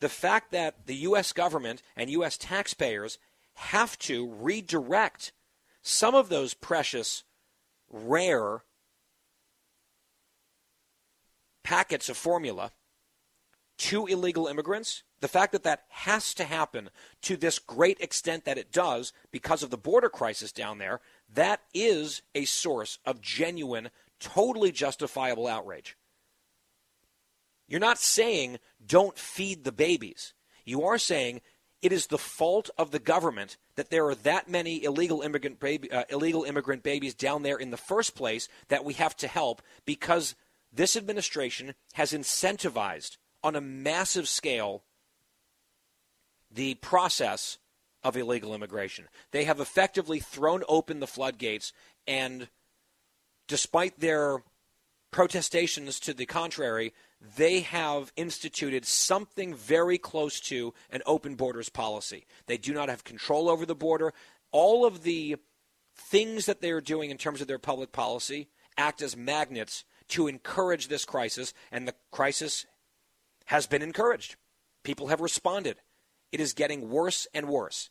the 0.00 0.08
fact 0.08 0.50
that 0.50 0.86
the 0.86 0.96
U.S. 0.96 1.32
government 1.32 1.82
and 1.96 2.10
U.S. 2.10 2.36
taxpayers 2.36 3.18
have 3.54 3.98
to 4.00 4.26
redirect 4.26 5.32
some 5.82 6.14
of 6.14 6.28
those 6.28 6.54
precious, 6.54 7.24
rare 7.90 8.62
packets 11.70 12.08
of 12.08 12.16
formula 12.16 12.72
to 13.78 14.04
illegal 14.06 14.48
immigrants, 14.48 15.04
the 15.20 15.28
fact 15.28 15.52
that 15.52 15.62
that 15.62 15.84
has 15.88 16.34
to 16.34 16.42
happen 16.42 16.90
to 17.22 17.36
this 17.36 17.60
great 17.60 18.00
extent 18.00 18.44
that 18.44 18.58
it 18.58 18.72
does 18.72 19.12
because 19.30 19.62
of 19.62 19.70
the 19.70 19.78
border 19.78 20.08
crisis 20.08 20.50
down 20.50 20.78
there, 20.78 21.00
that 21.32 21.60
is 21.72 22.22
a 22.34 22.44
source 22.44 22.98
of 23.06 23.20
genuine, 23.20 23.90
totally 24.18 24.72
justifiable 24.72 25.46
outrage. 25.46 25.96
You're 27.68 27.78
not 27.78 27.98
saying 27.98 28.58
don't 28.84 29.16
feed 29.16 29.62
the 29.62 29.70
babies. 29.70 30.34
You 30.64 30.82
are 30.82 30.98
saying 30.98 31.40
it 31.82 31.92
is 31.92 32.08
the 32.08 32.18
fault 32.18 32.68
of 32.78 32.90
the 32.90 32.98
government 32.98 33.58
that 33.76 33.90
there 33.90 34.06
are 34.06 34.16
that 34.16 34.50
many 34.50 34.82
illegal 34.82 35.22
immigrant 35.22 35.60
baby, 35.60 35.92
uh, 35.92 36.02
illegal 36.10 36.42
immigrant 36.42 36.82
babies 36.82 37.14
down 37.14 37.44
there 37.44 37.58
in 37.58 37.70
the 37.70 37.76
first 37.76 38.16
place 38.16 38.48
that 38.66 38.84
we 38.84 38.94
have 38.94 39.16
to 39.18 39.28
help 39.28 39.62
because 39.86 40.34
this 40.72 40.96
administration 40.96 41.74
has 41.94 42.12
incentivized 42.12 43.16
on 43.42 43.56
a 43.56 43.60
massive 43.60 44.28
scale 44.28 44.84
the 46.50 46.74
process 46.74 47.58
of 48.02 48.16
illegal 48.16 48.54
immigration. 48.54 49.06
They 49.30 49.44
have 49.44 49.60
effectively 49.60 50.20
thrown 50.20 50.62
open 50.68 51.00
the 51.00 51.06
floodgates, 51.06 51.72
and 52.06 52.48
despite 53.46 54.00
their 54.00 54.42
protestations 55.10 56.00
to 56.00 56.14
the 56.14 56.26
contrary, 56.26 56.94
they 57.36 57.60
have 57.60 58.12
instituted 58.16 58.86
something 58.86 59.54
very 59.54 59.98
close 59.98 60.40
to 60.40 60.72
an 60.90 61.02
open 61.04 61.34
borders 61.34 61.68
policy. 61.68 62.26
They 62.46 62.56
do 62.56 62.72
not 62.72 62.88
have 62.88 63.04
control 63.04 63.48
over 63.48 63.66
the 63.66 63.74
border. 63.74 64.14
All 64.52 64.86
of 64.86 65.02
the 65.02 65.36
things 65.94 66.46
that 66.46 66.60
they 66.60 66.70
are 66.70 66.80
doing 66.80 67.10
in 67.10 67.18
terms 67.18 67.40
of 67.40 67.46
their 67.46 67.58
public 67.58 67.92
policy 67.92 68.48
act 68.78 69.02
as 69.02 69.16
magnets 69.16 69.84
to 70.10 70.28
encourage 70.28 70.88
this 70.88 71.04
crisis, 71.04 71.52
and 71.72 71.86
the 71.86 71.94
crisis 72.10 72.66
has 73.46 73.66
been 73.66 73.82
encouraged. 73.82 74.36
People 74.84 75.08
have 75.08 75.20
responded. 75.20 75.76
It 76.32 76.40
is 76.40 76.52
getting 76.52 76.90
worse 76.90 77.26
and 77.34 77.48
worse. 77.48 77.90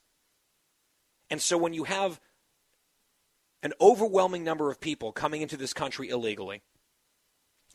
And 1.30 1.42
so 1.42 1.58
when 1.58 1.74
you 1.74 1.84
have 1.84 2.20
an 3.62 3.74
overwhelming 3.82 4.44
number 4.44 4.72
of 4.72 4.80
people 4.80 5.12
coming 5.12 5.42
into 5.42 5.58
this 5.58 5.74
country 5.74 6.10
illegally, 6.10 6.62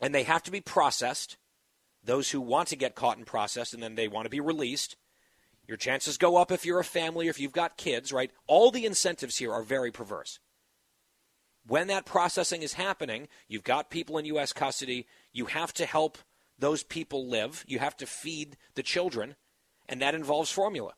and 0.01 0.13
they 0.13 0.23
have 0.23 0.43
to 0.43 0.51
be 0.51 0.61
processed, 0.61 1.37
those 2.03 2.31
who 2.31 2.41
want 2.41 2.69
to 2.69 2.75
get 2.75 2.95
caught 2.95 3.17
and 3.17 3.25
processed, 3.25 3.73
and 3.73 3.81
then 3.81 3.95
they 3.95 4.07
want 4.07 4.25
to 4.25 4.29
be 4.29 4.39
released, 4.39 4.95
your 5.67 5.77
chances 5.77 6.17
go 6.17 6.37
up 6.37 6.51
if 6.51 6.65
you're 6.65 6.79
a 6.79 6.83
family 6.83 7.27
if 7.27 7.39
you've 7.39 7.51
got 7.51 7.77
kids, 7.77 8.11
right? 8.11 8.31
All 8.47 8.71
the 8.71 8.85
incentives 8.85 9.37
here 9.37 9.53
are 9.53 9.63
very 9.63 9.91
perverse 9.91 10.39
when 11.67 11.87
that 11.87 12.05
processing 12.05 12.61
is 12.61 12.73
happening, 12.73 13.27
you've 13.47 13.63
got 13.63 13.89
people 13.89 14.17
in 14.17 14.25
U.S. 14.25 14.53
custody. 14.53 15.07
You 15.31 15.45
have 15.45 15.73
to 15.73 15.85
help 15.85 16.17
those 16.59 16.83
people 16.83 17.27
live. 17.27 17.63
You 17.67 17.79
have 17.79 17.97
to 17.97 18.05
feed 18.05 18.57
the 18.75 18.83
children, 18.83 19.35
and 19.89 20.01
that 20.01 20.15
involves 20.15 20.51
formula. 20.51 20.93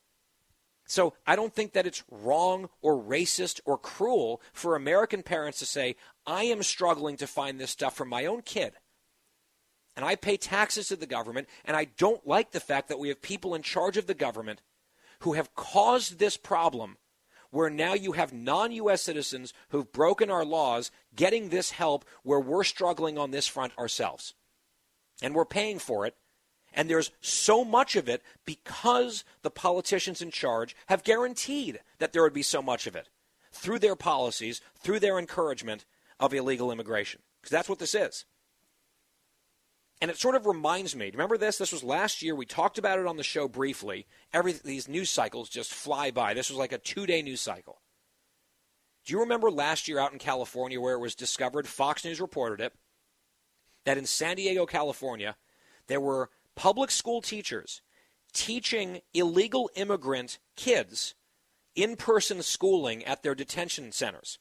So 0.86 1.13
I 1.25 1.36
don't 1.36 1.53
think 1.53 1.74
that 1.74 1.86
it's 1.86 2.03
wrong 2.09 2.69
or 2.81 3.01
racist 3.01 3.59
or 3.65 3.77
cruel 3.77 4.41
for 4.53 4.75
American 4.75 5.21
parents 5.21 5.59
to 5.59 5.65
say, 5.65 5.95
I 6.25 6.43
am 6.43 6.63
struggling 6.63 7.17
to 7.17 7.27
find 7.27 7.59
this 7.59 7.71
stuff 7.71 7.95
for 7.95 8.05
my 8.05 8.25
own 8.25 8.41
kid. 8.41 8.74
And 9.95 10.05
I 10.05 10.15
pay 10.15 10.38
taxes 10.38 10.89
to 10.89 10.95
the 10.95 11.05
government, 11.05 11.50
and 11.65 11.75
I 11.75 11.86
don't 11.86 12.25
like 12.25 12.51
the 12.51 12.59
fact 12.59 12.88
that 12.88 13.00
we 13.00 13.09
have 13.09 13.21
people 13.21 13.55
in 13.55 13.63
charge 13.63 13.97
of 13.97 14.07
the 14.07 14.13
government 14.13 14.62
who 15.19 15.33
have 15.33 15.55
caused 15.55 16.19
this 16.19 16.38
problem 16.38 16.97
where 17.57 17.71
now 17.71 17.95
you 17.95 18.11
have 18.11 18.31
non 18.31 18.71
U.S. 18.71 19.01
citizens 19.01 19.51
who've 19.69 19.91
broken 19.91 20.29
our 20.29 20.45
laws 20.45 20.91
getting 21.15 21.49
this 21.49 21.71
help 21.71 22.05
where 22.21 22.39
we're 22.39 22.63
struggling 22.63 23.17
on 23.17 23.31
this 23.31 23.47
front 23.47 23.75
ourselves. 23.79 24.35
And 25.23 25.33
we're 25.33 25.43
paying 25.43 25.79
for 25.79 26.05
it. 26.05 26.15
And 26.71 26.87
there's 26.87 27.09
so 27.19 27.65
much 27.65 27.95
of 27.95 28.07
it 28.07 28.21
because 28.45 29.25
the 29.41 29.49
politicians 29.49 30.21
in 30.21 30.29
charge 30.29 30.75
have 30.85 31.03
guaranteed 31.03 31.79
that 31.97 32.13
there 32.13 32.21
would 32.21 32.31
be 32.31 32.43
so 32.43 32.61
much 32.61 32.85
of 32.85 32.95
it. 32.95 33.09
through 33.51 33.79
their 33.79 33.95
policies, 33.95 34.61
through 34.79 34.99
their 34.99 35.17
encouragement 35.17 35.83
of 36.19 36.35
illegal 36.35 36.71
immigration. 36.71 37.21
Because 37.41 37.49
that's 37.49 37.69
what 37.69 37.79
this 37.79 37.95
is. 37.95 38.25
And 39.99 40.11
it 40.11 40.17
sort 40.17 40.35
of 40.35 40.45
reminds 40.45 40.95
me. 40.95 41.09
Remember 41.11 41.37
this? 41.37 41.57
This 41.57 41.71
was 41.71 41.83
last 41.83 42.21
year. 42.21 42.35
We 42.35 42.45
talked 42.45 42.77
about 42.77 42.99
it 42.99 43.07
on 43.07 43.17
the 43.17 43.23
show 43.23 43.47
briefly. 43.47 44.05
Every 44.31 44.51
these 44.53 44.87
news 44.87 45.09
cycles 45.09 45.49
just 45.49 45.73
fly 45.73 46.11
by. 46.11 46.33
This 46.33 46.49
was 46.49 46.59
like 46.59 46.71
a 46.71 46.77
two-day 46.77 47.23
news 47.23 47.41
cycle. 47.41 47.81
Do 49.05 49.13
you 49.13 49.19
remember 49.21 49.49
last 49.49 49.87
year 49.87 49.99
out 49.99 50.13
in 50.13 50.19
California 50.19 50.79
where 50.79 50.93
it 50.93 50.99
was 50.99 51.15
discovered? 51.15 51.67
Fox 51.67 52.05
News 52.05 52.21
reported 52.21 52.61
it 52.61 52.73
that 53.85 53.97
in 53.97 54.05
San 54.05 54.35
Diego, 54.35 54.65
California, 54.65 55.37
there 55.87 56.01
were 56.01 56.29
public 56.55 56.91
school 56.91 57.21
teachers 57.21 57.81
teaching 58.33 58.99
illegal 59.13 59.69
immigrant 59.75 60.39
kids 60.57 61.15
in-person 61.73 62.41
schooling 62.43 63.05
at 63.05 63.23
their 63.23 63.33
detention 63.33 63.91
centers 63.91 64.39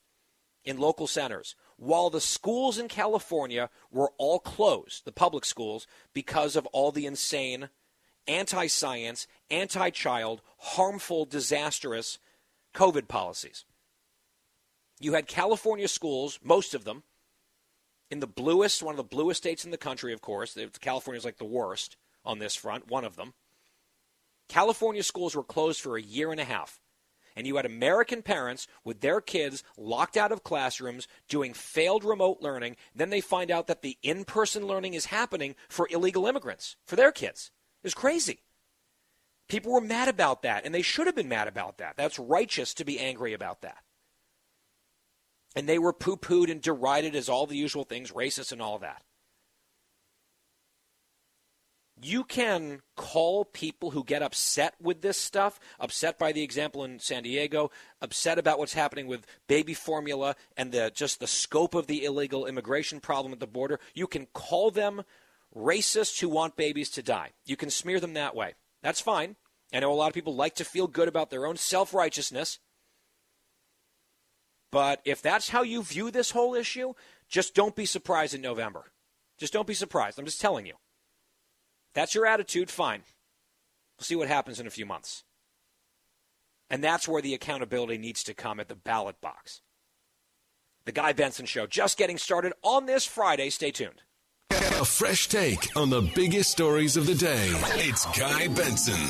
in 0.64 0.78
local 0.78 1.06
centers 1.06 1.54
while 1.76 2.10
the 2.10 2.20
schools 2.20 2.78
in 2.78 2.88
California 2.88 3.70
were 3.90 4.10
all 4.18 4.38
closed, 4.38 5.04
the 5.04 5.12
public 5.12 5.44
schools, 5.44 5.86
because 6.14 6.56
of 6.56 6.66
all 6.66 6.90
the 6.90 7.06
insane 7.06 7.68
anti 8.26 8.66
science, 8.66 9.26
anti 9.50 9.90
child, 9.90 10.42
harmful, 10.58 11.24
disastrous 11.24 12.18
COVID 12.74 13.08
policies. 13.08 13.64
You 15.00 15.12
had 15.12 15.26
California 15.26 15.88
schools, 15.88 16.38
most 16.42 16.74
of 16.74 16.84
them, 16.84 17.02
in 18.10 18.20
the 18.20 18.26
bluest, 18.26 18.82
one 18.82 18.92
of 18.92 18.96
the 18.96 19.04
bluest 19.04 19.42
states 19.42 19.64
in 19.64 19.70
the 19.70 19.76
country, 19.76 20.12
of 20.12 20.22
course. 20.22 20.56
California 20.80 21.18
is 21.18 21.24
like 21.24 21.38
the 21.38 21.44
worst 21.44 21.96
on 22.24 22.38
this 22.38 22.54
front, 22.54 22.88
one 22.88 23.04
of 23.04 23.16
them. 23.16 23.34
California 24.48 25.02
schools 25.02 25.34
were 25.34 25.42
closed 25.42 25.80
for 25.80 25.96
a 25.96 26.02
year 26.02 26.30
and 26.30 26.40
a 26.40 26.44
half 26.44 26.80
and 27.36 27.46
you 27.46 27.56
had 27.56 27.66
American 27.66 28.22
parents 28.22 28.66
with 28.82 29.00
their 29.00 29.20
kids 29.20 29.62
locked 29.76 30.16
out 30.16 30.32
of 30.32 30.42
classrooms 30.42 31.06
doing 31.28 31.52
failed 31.52 32.02
remote 32.02 32.38
learning, 32.40 32.76
then 32.94 33.10
they 33.10 33.20
find 33.20 33.50
out 33.50 33.66
that 33.66 33.82
the 33.82 33.98
in 34.02 34.24
person 34.24 34.66
learning 34.66 34.94
is 34.94 35.06
happening 35.06 35.54
for 35.68 35.88
illegal 35.90 36.26
immigrants, 36.26 36.76
for 36.86 36.96
their 36.96 37.12
kids. 37.12 37.50
It's 37.84 37.94
crazy. 37.94 38.40
People 39.48 39.72
were 39.72 39.80
mad 39.80 40.08
about 40.08 40.42
that, 40.42 40.64
and 40.64 40.74
they 40.74 40.82
should 40.82 41.06
have 41.06 41.14
been 41.14 41.28
mad 41.28 41.46
about 41.46 41.78
that. 41.78 41.96
That's 41.96 42.18
righteous 42.18 42.74
to 42.74 42.84
be 42.84 42.98
angry 42.98 43.32
about 43.32 43.60
that. 43.60 43.78
And 45.54 45.68
they 45.68 45.78
were 45.78 45.92
poo 45.92 46.16
pooed 46.16 46.50
and 46.50 46.60
derided 46.60 47.14
as 47.14 47.28
all 47.28 47.46
the 47.46 47.56
usual 47.56 47.84
things, 47.84 48.10
racist 48.10 48.50
and 48.50 48.60
all 48.60 48.78
that 48.80 49.02
you 52.02 52.24
can 52.24 52.82
call 52.94 53.44
people 53.44 53.90
who 53.90 54.04
get 54.04 54.22
upset 54.22 54.74
with 54.80 55.00
this 55.00 55.16
stuff, 55.16 55.58
upset 55.80 56.18
by 56.18 56.32
the 56.32 56.42
example 56.42 56.84
in 56.84 56.98
San 56.98 57.22
Diego, 57.22 57.70
upset 58.02 58.38
about 58.38 58.58
what's 58.58 58.74
happening 58.74 59.06
with 59.06 59.26
baby 59.48 59.72
formula 59.72 60.36
and 60.56 60.72
the 60.72 60.92
just 60.94 61.20
the 61.20 61.26
scope 61.26 61.74
of 61.74 61.86
the 61.86 62.04
illegal 62.04 62.46
immigration 62.46 63.00
problem 63.00 63.32
at 63.32 63.40
the 63.40 63.46
border. 63.46 63.80
You 63.94 64.06
can 64.06 64.26
call 64.34 64.70
them 64.70 65.02
racists 65.54 66.20
who 66.20 66.28
want 66.28 66.56
babies 66.56 66.90
to 66.90 67.02
die. 67.02 67.32
You 67.46 67.56
can 67.56 67.70
smear 67.70 67.98
them 67.98 68.14
that 68.14 68.36
way. 68.36 68.54
That's 68.82 69.00
fine. 69.00 69.36
I 69.72 69.80
know 69.80 69.92
a 69.92 69.94
lot 69.94 70.08
of 70.08 70.14
people 70.14 70.34
like 70.34 70.56
to 70.56 70.64
feel 70.64 70.86
good 70.86 71.08
about 71.08 71.30
their 71.30 71.46
own 71.46 71.56
self-righteousness. 71.56 72.58
But 74.70 75.00
if 75.04 75.22
that's 75.22 75.48
how 75.48 75.62
you 75.62 75.82
view 75.82 76.10
this 76.10 76.30
whole 76.30 76.54
issue, 76.54 76.92
just 77.28 77.54
don't 77.54 77.74
be 77.74 77.86
surprised 77.86 78.34
in 78.34 78.42
November. 78.42 78.84
Just 79.38 79.52
don't 79.52 79.66
be 79.66 79.74
surprised. 79.74 80.18
I'm 80.18 80.24
just 80.26 80.40
telling 80.40 80.66
you 80.66 80.74
that's 81.96 82.14
your 82.14 82.26
attitude, 82.26 82.70
fine. 82.70 83.00
We'll 83.98 84.04
see 84.04 84.16
what 84.16 84.28
happens 84.28 84.60
in 84.60 84.66
a 84.66 84.70
few 84.70 84.84
months. 84.84 85.24
And 86.68 86.84
that's 86.84 87.08
where 87.08 87.22
the 87.22 87.32
accountability 87.32 87.96
needs 87.96 88.22
to 88.24 88.34
come 88.34 88.60
at 88.60 88.68
the 88.68 88.74
ballot 88.74 89.18
box. 89.22 89.62
The 90.84 90.92
Guy 90.92 91.14
Benson 91.14 91.46
Show 91.46 91.66
just 91.66 91.96
getting 91.96 92.18
started 92.18 92.52
on 92.62 92.84
this 92.84 93.06
Friday. 93.06 93.48
Stay 93.48 93.70
tuned. 93.70 94.02
A 94.50 94.84
fresh 94.84 95.28
take 95.28 95.74
on 95.74 95.88
the 95.88 96.02
biggest 96.14 96.50
stories 96.50 96.98
of 96.98 97.06
the 97.06 97.14
day. 97.14 97.48
It's 97.76 98.04
Guy 98.18 98.48
Benson. 98.48 99.08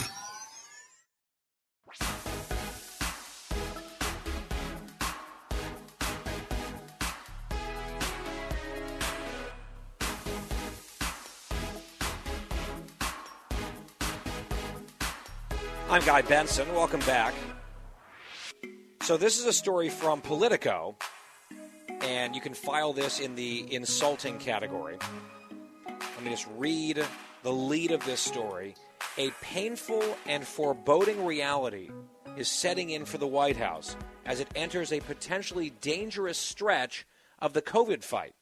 I'm 15.97 16.05
Guy 16.05 16.21
Benson. 16.21 16.71
Welcome 16.75 17.01
back. 17.01 17.33
So, 19.01 19.17
this 19.17 19.39
is 19.39 19.47
a 19.47 19.53
story 19.53 19.89
from 19.89 20.21
Politico, 20.21 20.95
and 22.03 22.35
you 22.35 22.43
can 22.43 22.53
file 22.53 22.93
this 22.93 23.19
in 23.19 23.35
the 23.35 23.65
insulting 23.73 24.37
category. 24.37 24.99
Let 25.89 26.23
me 26.23 26.29
just 26.29 26.47
read 26.59 27.03
the 27.43 27.51
lead 27.51 27.93
of 27.93 28.05
this 28.05 28.21
story. 28.21 28.75
A 29.17 29.31
painful 29.41 30.03
and 30.27 30.47
foreboding 30.47 31.25
reality 31.25 31.89
is 32.37 32.49
setting 32.49 32.91
in 32.91 33.07
for 33.07 33.17
the 33.17 33.27
White 33.27 33.57
House 33.57 33.97
as 34.27 34.39
it 34.39 34.49
enters 34.55 34.93
a 34.93 35.01
potentially 35.01 35.71
dangerous 35.81 36.37
stretch 36.37 37.07
of 37.39 37.55
the 37.55 37.63
COVID 37.63 38.05
fight. 38.05 38.35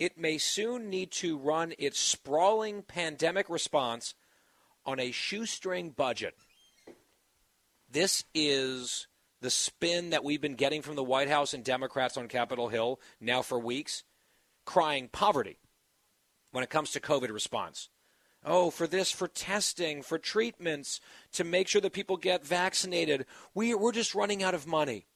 It 0.00 0.18
may 0.18 0.38
soon 0.38 0.90
need 0.90 1.12
to 1.12 1.38
run 1.38 1.72
its 1.78 2.00
sprawling 2.00 2.82
pandemic 2.82 3.48
response 3.48 4.16
on 4.84 4.98
a 4.98 5.12
shoestring 5.12 5.90
budget. 5.90 6.34
This 7.94 8.24
is 8.34 9.06
the 9.40 9.50
spin 9.50 10.10
that 10.10 10.24
we've 10.24 10.40
been 10.40 10.56
getting 10.56 10.82
from 10.82 10.96
the 10.96 11.04
White 11.04 11.28
House 11.28 11.54
and 11.54 11.62
Democrats 11.62 12.16
on 12.16 12.26
Capitol 12.26 12.68
Hill 12.68 12.98
now 13.20 13.40
for 13.40 13.56
weeks, 13.56 14.02
crying 14.64 15.08
poverty 15.08 15.58
when 16.50 16.64
it 16.64 16.70
comes 16.70 16.90
to 16.90 17.00
COVID 17.00 17.30
response. 17.30 17.90
Oh, 18.44 18.70
for 18.70 18.88
this, 18.88 19.12
for 19.12 19.28
testing, 19.28 20.02
for 20.02 20.18
treatments, 20.18 21.00
to 21.34 21.44
make 21.44 21.68
sure 21.68 21.80
that 21.82 21.92
people 21.92 22.16
get 22.16 22.44
vaccinated. 22.44 23.26
We, 23.54 23.76
we're 23.76 23.92
just 23.92 24.12
running 24.16 24.42
out 24.42 24.54
of 24.54 24.66
money. 24.66 25.06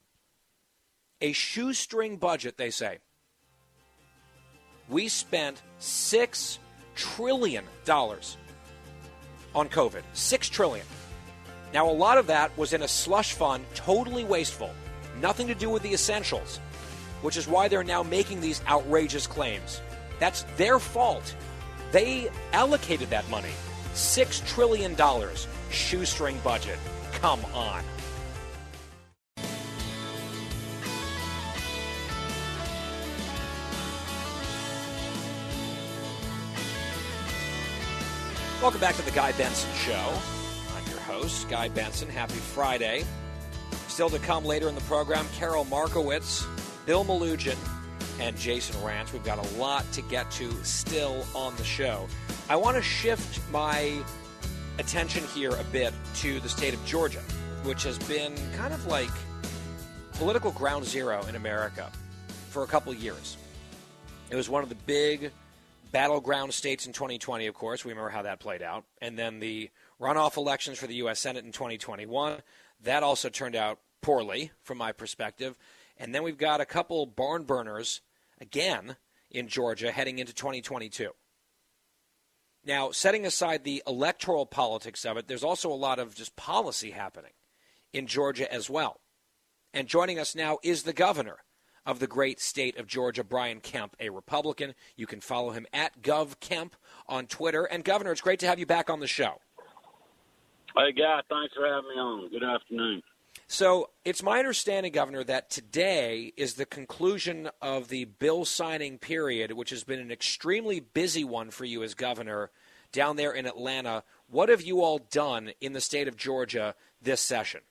A 1.20 1.32
shoestring 1.32 2.16
budget, 2.16 2.58
they 2.58 2.70
say. 2.70 2.98
We 4.88 5.08
spent 5.08 5.62
$6 5.80 6.58
trillion 6.94 7.64
on 7.88 9.68
COVID. 9.68 10.02
$6 10.14 10.50
trillion. 10.50 10.86
Now, 11.74 11.88
a 11.88 11.92
lot 11.92 12.16
of 12.16 12.26
that 12.28 12.56
was 12.56 12.72
in 12.72 12.82
a 12.82 12.88
slush 12.88 13.34
fund, 13.34 13.64
totally 13.74 14.24
wasteful, 14.24 14.70
nothing 15.20 15.46
to 15.48 15.54
do 15.54 15.68
with 15.68 15.82
the 15.82 15.92
essentials, 15.92 16.60
which 17.20 17.36
is 17.36 17.46
why 17.46 17.68
they're 17.68 17.84
now 17.84 18.02
making 18.02 18.40
these 18.40 18.62
outrageous 18.66 19.26
claims. 19.26 19.82
That's 20.18 20.44
their 20.56 20.78
fault. 20.78 21.34
They 21.92 22.30
allocated 22.52 23.10
that 23.10 23.28
money. 23.28 23.52
$6 23.92 24.46
trillion 24.46 24.96
shoestring 25.70 26.38
budget. 26.42 26.78
Come 27.12 27.44
on. 27.54 27.82
Welcome 38.62 38.80
back 38.80 38.96
to 38.96 39.02
the 39.02 39.10
Guy 39.10 39.32
Benson 39.32 39.70
Show 39.74 40.37
host, 41.08 41.48
Guy 41.48 41.68
Benson. 41.68 42.06
Happy 42.06 42.34
Friday. 42.34 43.02
Still 43.88 44.10
to 44.10 44.18
come 44.18 44.44
later 44.44 44.68
in 44.68 44.74
the 44.74 44.82
program, 44.82 45.24
Carol 45.34 45.64
Markowitz, 45.64 46.44
Bill 46.84 47.02
Melugin, 47.02 47.56
and 48.20 48.36
Jason 48.36 48.76
Rantz. 48.82 49.14
We've 49.14 49.24
got 49.24 49.38
a 49.38 49.56
lot 49.56 49.90
to 49.92 50.02
get 50.02 50.30
to 50.32 50.52
still 50.64 51.24
on 51.34 51.56
the 51.56 51.64
show. 51.64 52.06
I 52.50 52.56
want 52.56 52.76
to 52.76 52.82
shift 52.82 53.40
my 53.50 53.96
attention 54.78 55.24
here 55.28 55.50
a 55.52 55.64
bit 55.72 55.94
to 56.16 56.40
the 56.40 56.48
state 56.48 56.74
of 56.74 56.84
Georgia, 56.84 57.22
which 57.64 57.84
has 57.84 57.98
been 58.00 58.34
kind 58.54 58.74
of 58.74 58.84
like 58.86 59.10
political 60.12 60.50
ground 60.50 60.84
zero 60.84 61.24
in 61.26 61.36
America 61.36 61.90
for 62.50 62.64
a 62.64 62.66
couple 62.66 62.92
years. 62.92 63.38
It 64.28 64.36
was 64.36 64.50
one 64.50 64.62
of 64.62 64.68
the 64.68 64.74
big 64.74 65.32
battleground 65.90 66.52
states 66.52 66.86
in 66.86 66.92
2020, 66.92 67.46
of 67.46 67.54
course. 67.54 67.82
We 67.82 67.92
remember 67.92 68.10
how 68.10 68.22
that 68.22 68.40
played 68.40 68.60
out. 68.60 68.84
And 69.00 69.18
then 69.18 69.40
the 69.40 69.70
runoff 70.00 70.36
elections 70.36 70.78
for 70.78 70.86
the 70.86 70.96
U.S. 70.96 71.20
Senate 71.20 71.44
in 71.44 71.52
2021. 71.52 72.40
That 72.82 73.02
also 73.02 73.28
turned 73.28 73.56
out 73.56 73.78
poorly 74.02 74.52
from 74.62 74.78
my 74.78 74.92
perspective. 74.92 75.56
And 75.96 76.14
then 76.14 76.22
we've 76.22 76.38
got 76.38 76.60
a 76.60 76.66
couple 76.66 77.06
barn 77.06 77.44
burners 77.44 78.00
again 78.40 78.96
in 79.30 79.48
Georgia 79.48 79.90
heading 79.90 80.18
into 80.18 80.32
2022. 80.32 81.10
Now, 82.64 82.90
setting 82.90 83.24
aside 83.24 83.64
the 83.64 83.82
electoral 83.86 84.46
politics 84.46 85.04
of 85.04 85.16
it, 85.16 85.26
there's 85.26 85.44
also 85.44 85.70
a 85.70 85.74
lot 85.74 85.98
of 85.98 86.14
just 86.14 86.36
policy 86.36 86.90
happening 86.90 87.32
in 87.92 88.06
Georgia 88.06 88.52
as 88.52 88.68
well. 88.68 89.00
And 89.72 89.88
joining 89.88 90.18
us 90.18 90.34
now 90.34 90.58
is 90.62 90.82
the 90.82 90.92
governor 90.92 91.38
of 91.86 92.00
the 92.00 92.06
great 92.06 92.40
state 92.40 92.76
of 92.78 92.86
Georgia, 92.86 93.24
Brian 93.24 93.60
Kemp, 93.60 93.96
a 93.98 94.10
Republican. 94.10 94.74
You 94.96 95.06
can 95.06 95.20
follow 95.20 95.50
him 95.50 95.66
at 95.72 96.02
GovKemp 96.02 96.72
on 97.06 97.26
Twitter. 97.26 97.64
And, 97.64 97.84
Governor, 97.84 98.12
it's 98.12 98.20
great 98.20 98.40
to 98.40 98.46
have 98.46 98.58
you 98.58 98.66
back 98.66 98.90
on 98.90 99.00
the 99.00 99.06
show. 99.06 99.40
Hey, 100.78 100.92
Guy, 100.92 101.20
thanks 101.28 101.52
for 101.54 101.66
having 101.66 101.90
me 101.90 101.96
on. 101.96 102.30
Good 102.30 102.44
afternoon. 102.44 103.02
So 103.48 103.90
it's 104.04 104.22
my 104.22 104.38
understanding, 104.38 104.92
Governor, 104.92 105.24
that 105.24 105.50
today 105.50 106.32
is 106.36 106.54
the 106.54 106.66
conclusion 106.66 107.50
of 107.60 107.88
the 107.88 108.04
bill 108.04 108.44
signing 108.44 108.98
period, 108.98 109.50
which 109.52 109.70
has 109.70 109.82
been 109.82 109.98
an 109.98 110.12
extremely 110.12 110.78
busy 110.78 111.24
one 111.24 111.50
for 111.50 111.64
you 111.64 111.82
as 111.82 111.94
governor 111.94 112.52
down 112.92 113.16
there 113.16 113.32
in 113.32 113.44
Atlanta. 113.44 114.04
What 114.30 114.50
have 114.50 114.62
you 114.62 114.80
all 114.80 114.98
done 114.98 115.50
in 115.60 115.72
the 115.72 115.80
state 115.80 116.06
of 116.06 116.16
Georgia 116.16 116.76
this 117.02 117.20
session? 117.20 117.62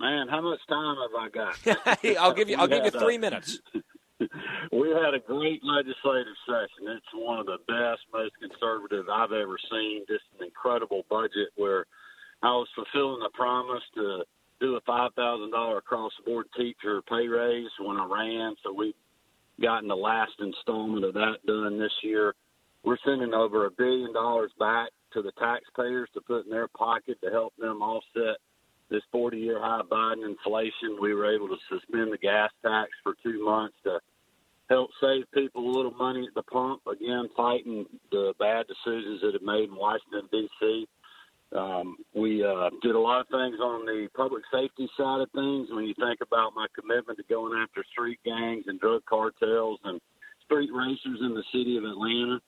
Man, 0.00 0.28
how 0.28 0.40
much 0.40 0.60
time 0.70 0.96
have 0.96 1.14
I 1.14 1.28
got? 1.28 2.18
I'll 2.18 2.32
give 2.32 2.48
you. 2.48 2.56
I'll 2.56 2.66
give 2.66 2.86
you 2.86 2.90
three 2.90 3.16
uh, 3.16 3.20
minutes. 3.20 3.60
we 4.72 4.90
had 4.90 5.14
a 5.14 5.20
great 5.26 5.60
legislative 5.64 6.36
session. 6.46 6.88
It's 6.96 7.14
one 7.14 7.38
of 7.38 7.46
the 7.46 7.58
best, 7.66 8.02
most 8.12 8.32
conservative 8.40 9.06
I've 9.08 9.32
ever 9.32 9.58
seen. 9.70 10.04
Just 10.08 10.24
an 10.38 10.46
incredible 10.46 11.02
budget 11.08 11.50
where 11.56 11.86
I 12.42 12.50
was 12.50 12.68
fulfilling 12.74 13.20
the 13.20 13.30
promise 13.34 13.82
to 13.94 14.24
do 14.60 14.76
a 14.76 14.80
five 14.82 15.12
thousand 15.14 15.50
dollar 15.50 15.78
across 15.78 16.12
the 16.18 16.30
board 16.30 16.46
teacher 16.56 17.02
pay 17.08 17.26
raise 17.28 17.70
when 17.80 17.96
I 17.96 18.06
ran. 18.06 18.54
So 18.62 18.72
we've 18.72 18.94
gotten 19.60 19.88
the 19.88 19.96
last 19.96 20.32
installment 20.38 21.04
of 21.04 21.14
that 21.14 21.36
done 21.46 21.78
this 21.78 21.92
year. 22.02 22.34
We're 22.84 22.98
sending 23.04 23.34
over 23.34 23.66
a 23.66 23.70
billion 23.70 24.12
dollars 24.12 24.50
back 24.58 24.90
to 25.12 25.22
the 25.22 25.32
taxpayers 25.38 26.08
to 26.14 26.20
put 26.20 26.44
in 26.44 26.50
their 26.50 26.68
pocket 26.68 27.18
to 27.22 27.30
help 27.30 27.54
them 27.58 27.82
offset 27.82 28.38
this 28.90 29.02
40 29.10 29.38
year 29.38 29.60
high 29.60 29.82
Biden 29.90 30.24
inflation. 30.28 30.98
We 31.00 31.14
were 31.14 31.34
able 31.34 31.48
to 31.48 31.56
suspend 31.68 32.12
the 32.12 32.18
gas 32.18 32.50
tax 32.62 32.90
for 33.02 33.14
two 33.22 33.44
months 33.44 33.76
to 33.84 34.00
help 34.72 34.90
save 35.00 35.24
people 35.34 35.68
a 35.68 35.74
little 35.76 35.92
money 35.92 36.26
at 36.26 36.34
the 36.34 36.42
pump. 36.42 36.80
Again, 36.88 37.28
fighting 37.36 37.84
the 38.10 38.32
bad 38.38 38.64
decisions 38.66 39.20
that 39.20 39.34
have 39.34 39.42
made 39.42 39.68
in 39.68 39.76
Washington, 39.76 40.28
D.C. 40.32 40.88
Um, 41.52 41.96
we 42.14 42.42
uh, 42.42 42.70
did 42.80 42.94
a 42.94 42.98
lot 42.98 43.20
of 43.20 43.28
things 43.28 43.60
on 43.60 43.84
the 43.84 44.08
public 44.16 44.42
safety 44.50 44.88
side 44.96 45.20
of 45.20 45.30
things. 45.32 45.68
When 45.70 45.84
you 45.84 45.92
think 46.00 46.20
about 46.24 46.56
my 46.56 46.66
commitment 46.72 47.18
to 47.18 47.24
going 47.28 47.52
after 47.60 47.84
street 47.92 48.18
gangs 48.24 48.64
and 48.66 48.80
drug 48.80 49.02
cartels 49.04 49.78
and 49.84 50.00
street 50.44 50.70
racers 50.72 51.20
in 51.20 51.34
the 51.36 51.44
city 51.52 51.76
of 51.76 51.84
Atlanta, 51.84 52.40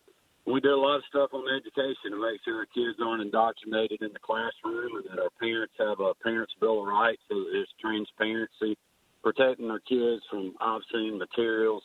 we 0.47 0.61
did 0.61 0.73
a 0.73 0.77
lot 0.77 0.97
of 0.97 1.09
stuff 1.09 1.31
on 1.33 1.45
education 1.53 2.13
to 2.13 2.21
make 2.21 2.41
sure 2.45 2.65
our 2.65 2.73
kids 2.73 2.97
aren't 3.05 3.23
indoctrinated 3.23 4.01
in 4.01 4.13
the 4.13 4.25
classroom 4.25 4.97
and 4.97 5.05
that 5.09 5.21
our 5.21 5.33
parents 5.41 5.73
have 5.79 6.01
a 6.01 6.13
parents' 6.25 6.53
bill 6.61 6.81
of 6.81 6.89
rights 6.89 7.21
so 7.29 7.45
there's 7.53 7.69
transparency, 7.81 8.77
protecting 9.23 9.71
our 9.71 9.81
kids 9.81 10.25
from 10.29 10.53
obscene 10.61 11.17
materials, 11.17 11.83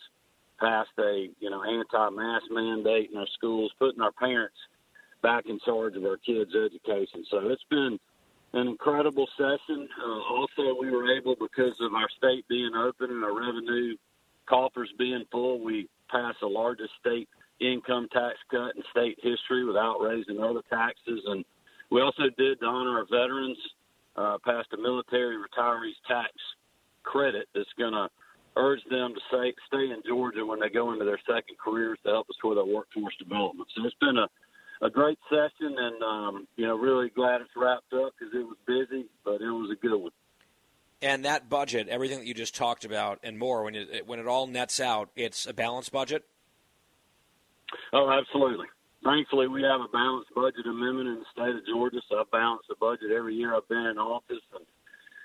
passed 0.60 0.90
a 0.98 1.28
you 1.40 1.50
know 1.50 1.62
anti-mask 1.62 2.44
mandate 2.50 3.10
in 3.12 3.18
our 3.18 3.26
schools, 3.34 3.72
putting 3.78 4.00
our 4.00 4.12
parents 4.12 4.56
back 5.22 5.44
in 5.46 5.58
charge 5.64 5.96
of 5.96 6.04
our 6.04 6.16
kids' 6.18 6.54
education. 6.54 7.24
So 7.30 7.48
it's 7.48 7.64
been 7.70 7.98
an 8.52 8.68
incredible 8.68 9.28
session. 9.36 9.88
Uh, 10.02 10.34
also, 10.34 10.80
we 10.80 10.90
were 10.90 11.16
able 11.16 11.36
because 11.36 11.74
of 11.80 11.94
our 11.94 12.08
state 12.16 12.46
being 12.48 12.72
open 12.74 13.10
and 13.10 13.24
our 13.24 13.36
revenue 13.36 13.96
coffers 14.48 14.90
being 14.98 15.24
full, 15.30 15.60
we 15.62 15.88
passed 16.10 16.38
the 16.40 16.46
largest 16.46 16.90
state 17.00 17.28
income 17.60 18.08
tax 18.12 18.36
cut 18.50 18.74
in 18.74 18.82
state 18.90 19.18
history 19.22 19.64
without 19.64 20.00
raising 20.00 20.42
other 20.42 20.62
taxes. 20.68 21.20
And 21.26 21.44
we 21.90 22.00
also 22.00 22.24
did 22.36 22.58
to 22.60 22.66
honor 22.66 22.98
our 22.98 23.04
veterans, 23.04 23.58
uh, 24.16 24.38
passed 24.44 24.68
a 24.72 24.76
military 24.76 25.36
retirees 25.36 25.98
tax 26.08 26.32
credit 27.04 27.46
that's 27.54 27.72
going 27.78 27.92
to 27.92 28.08
urge 28.56 28.80
them 28.90 29.14
to 29.14 29.20
stay, 29.28 29.54
stay 29.66 29.84
in 29.84 30.02
Georgia 30.06 30.44
when 30.44 30.60
they 30.60 30.68
go 30.68 30.92
into 30.92 31.04
their 31.04 31.20
second 31.26 31.56
careers 31.62 31.98
to 32.04 32.10
help 32.10 32.28
us 32.28 32.36
with 32.42 32.58
our 32.58 32.64
workforce 32.64 33.14
development. 33.18 33.68
So 33.76 33.84
it's 33.84 33.96
been 34.00 34.18
a, 34.18 34.28
a 34.84 34.90
great 34.90 35.18
session, 35.28 35.76
and 35.78 36.02
um, 36.02 36.48
you 36.56 36.66
know, 36.66 36.76
really 36.76 37.10
glad 37.10 37.40
it's 37.40 37.50
wrapped 37.56 37.92
up 37.92 38.12
because 38.18 38.34
it 38.34 38.44
was 38.44 38.56
busy, 38.66 39.06
but 39.24 39.40
it 39.40 39.50
was 39.50 39.70
a 39.70 39.80
good 39.80 39.96
one. 39.96 40.12
And 41.02 41.24
that 41.24 41.48
budget, 41.48 41.88
everything 41.88 42.18
that 42.18 42.26
you 42.26 42.34
just 42.34 42.54
talked 42.54 42.84
about, 42.84 43.20
and 43.22 43.38
more, 43.38 43.64
when 43.64 43.74
it 43.74 44.06
when 44.06 44.18
it 44.18 44.26
all 44.26 44.46
nets 44.46 44.80
out, 44.80 45.10
it's 45.16 45.46
a 45.46 45.54
balanced 45.54 45.92
budget. 45.92 46.24
Oh, 47.92 48.10
absolutely. 48.10 48.66
Thankfully, 49.02 49.48
we 49.48 49.62
have 49.62 49.80
a 49.80 49.88
balanced 49.88 50.34
budget 50.34 50.66
amendment 50.66 51.08
in 51.08 51.14
the 51.20 51.24
state 51.32 51.56
of 51.56 51.64
Georgia, 51.66 52.00
so 52.08 52.18
I 52.18 52.24
balance 52.30 52.62
the 52.68 52.74
budget 52.78 53.12
every 53.16 53.34
year 53.34 53.54
I've 53.54 53.68
been 53.68 53.86
in 53.86 53.96
office, 53.96 54.42
and 54.54 54.66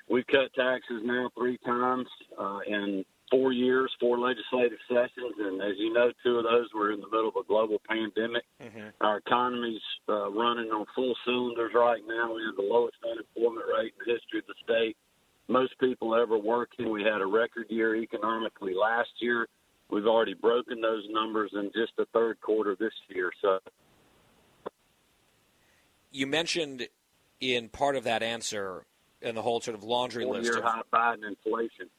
we've 0.08 0.26
cut 0.28 0.54
taxes 0.54 1.02
now 1.04 1.30
three 1.38 1.58
times 1.58 2.08
uh, 2.40 2.60
in 2.66 3.04
four 3.32 3.52
years, 3.52 3.92
four 4.00 4.20
legislative 4.20 4.78
sessions, 4.88 5.36
and 5.40 5.62
as 5.62 5.78
you 5.78 5.92
know, 5.94 6.12
two 6.24 6.38
of 6.38 6.44
those 6.44 6.68
were 6.74 6.92
in 6.92 7.00
the 7.00 7.08
middle 7.08 7.30
of 7.30 7.36
a 7.36 7.44
global 7.48 7.82
pandemic. 7.88 8.44
Mm-hmm. 8.62 8.90
Our 9.02 9.18
economy's 9.18 9.82
uh, 10.08 10.30
running 10.32 10.70
on 10.72 10.86
full 10.96 11.16
cylinders 11.26 11.72
right 11.74 12.02
now. 12.08 12.34
We 12.34 12.44
have 12.46 12.56
the 12.56 12.68
lowest 12.70 12.98
unemployment 13.04 13.66
rate 13.68 13.94
in 13.98 14.06
the 14.06 14.14
history 14.14 14.40
of 14.40 14.46
the 14.48 14.54
state. 14.64 14.96
Most 15.48 15.78
people 15.80 16.16
ever 16.16 16.38
working. 16.38 16.92
We 16.92 17.04
had 17.04 17.22
a 17.22 17.26
record 17.26 17.68
year 17.70 17.96
economically 17.96 18.74
last 18.74 19.10
year. 19.20 19.48
We've 19.90 20.08
already 20.08 20.34
broken 20.34 20.82
those 20.82 21.04
numbers 21.10 21.52
in 21.54 21.72
just 21.76 21.94
the 21.98 22.06
third 22.14 22.42
quarter 22.42 22.76
this 22.80 22.94
year. 23.10 23.32
So, 23.42 23.60
You 26.12 26.26
mentioned 26.26 26.88
in 27.40 27.70
part 27.70 27.96
of 27.96 28.06
that 28.06 28.24
answer, 28.24 28.86
in 29.22 29.36
the 29.36 29.42
whole 29.42 29.60
sort 29.62 29.76
of 29.76 29.84
laundry 29.84 30.26
list 30.26 30.56
of 30.56 30.64
high 30.64 30.82
Biden 30.94 31.28
inflation. 31.28 31.90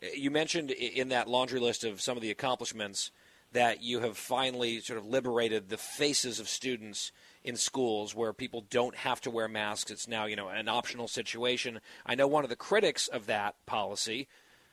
You 0.00 0.30
mentioned 0.30 0.70
in 0.70 1.08
that 1.08 1.28
laundry 1.28 1.60
list 1.60 1.84
of 1.84 2.00
some 2.00 2.16
of 2.16 2.22
the 2.22 2.30
accomplishments 2.30 3.10
that 3.52 3.82
you 3.82 4.00
have 4.00 4.18
finally 4.18 4.80
sort 4.80 4.98
of 4.98 5.06
liberated 5.06 5.68
the 5.68 5.78
faces 5.78 6.38
of 6.40 6.48
students 6.48 7.12
in 7.42 7.56
schools 7.56 8.14
where 8.14 8.32
people 8.32 8.64
don't 8.68 8.96
have 8.96 9.20
to 9.22 9.30
wear 9.30 9.48
masks. 9.48 9.90
It's 9.90 10.08
now, 10.08 10.26
you 10.26 10.36
know, 10.36 10.48
an 10.48 10.68
optional 10.68 11.08
situation. 11.08 11.80
I 12.04 12.14
know 12.14 12.26
one 12.26 12.44
of 12.44 12.50
the 12.50 12.56
critics 12.56 13.08
of 13.08 13.26
that 13.26 13.54
policy, 13.64 14.28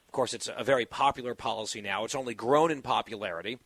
of 0.08 0.12
course, 0.12 0.34
it's 0.34 0.50
a 0.56 0.64
very 0.64 0.86
popular 0.86 1.34
policy 1.34 1.82
now. 1.82 2.04
It's 2.04 2.16
only 2.16 2.36
grown 2.36 2.72
in 2.72 2.82
popularity. 2.82 3.60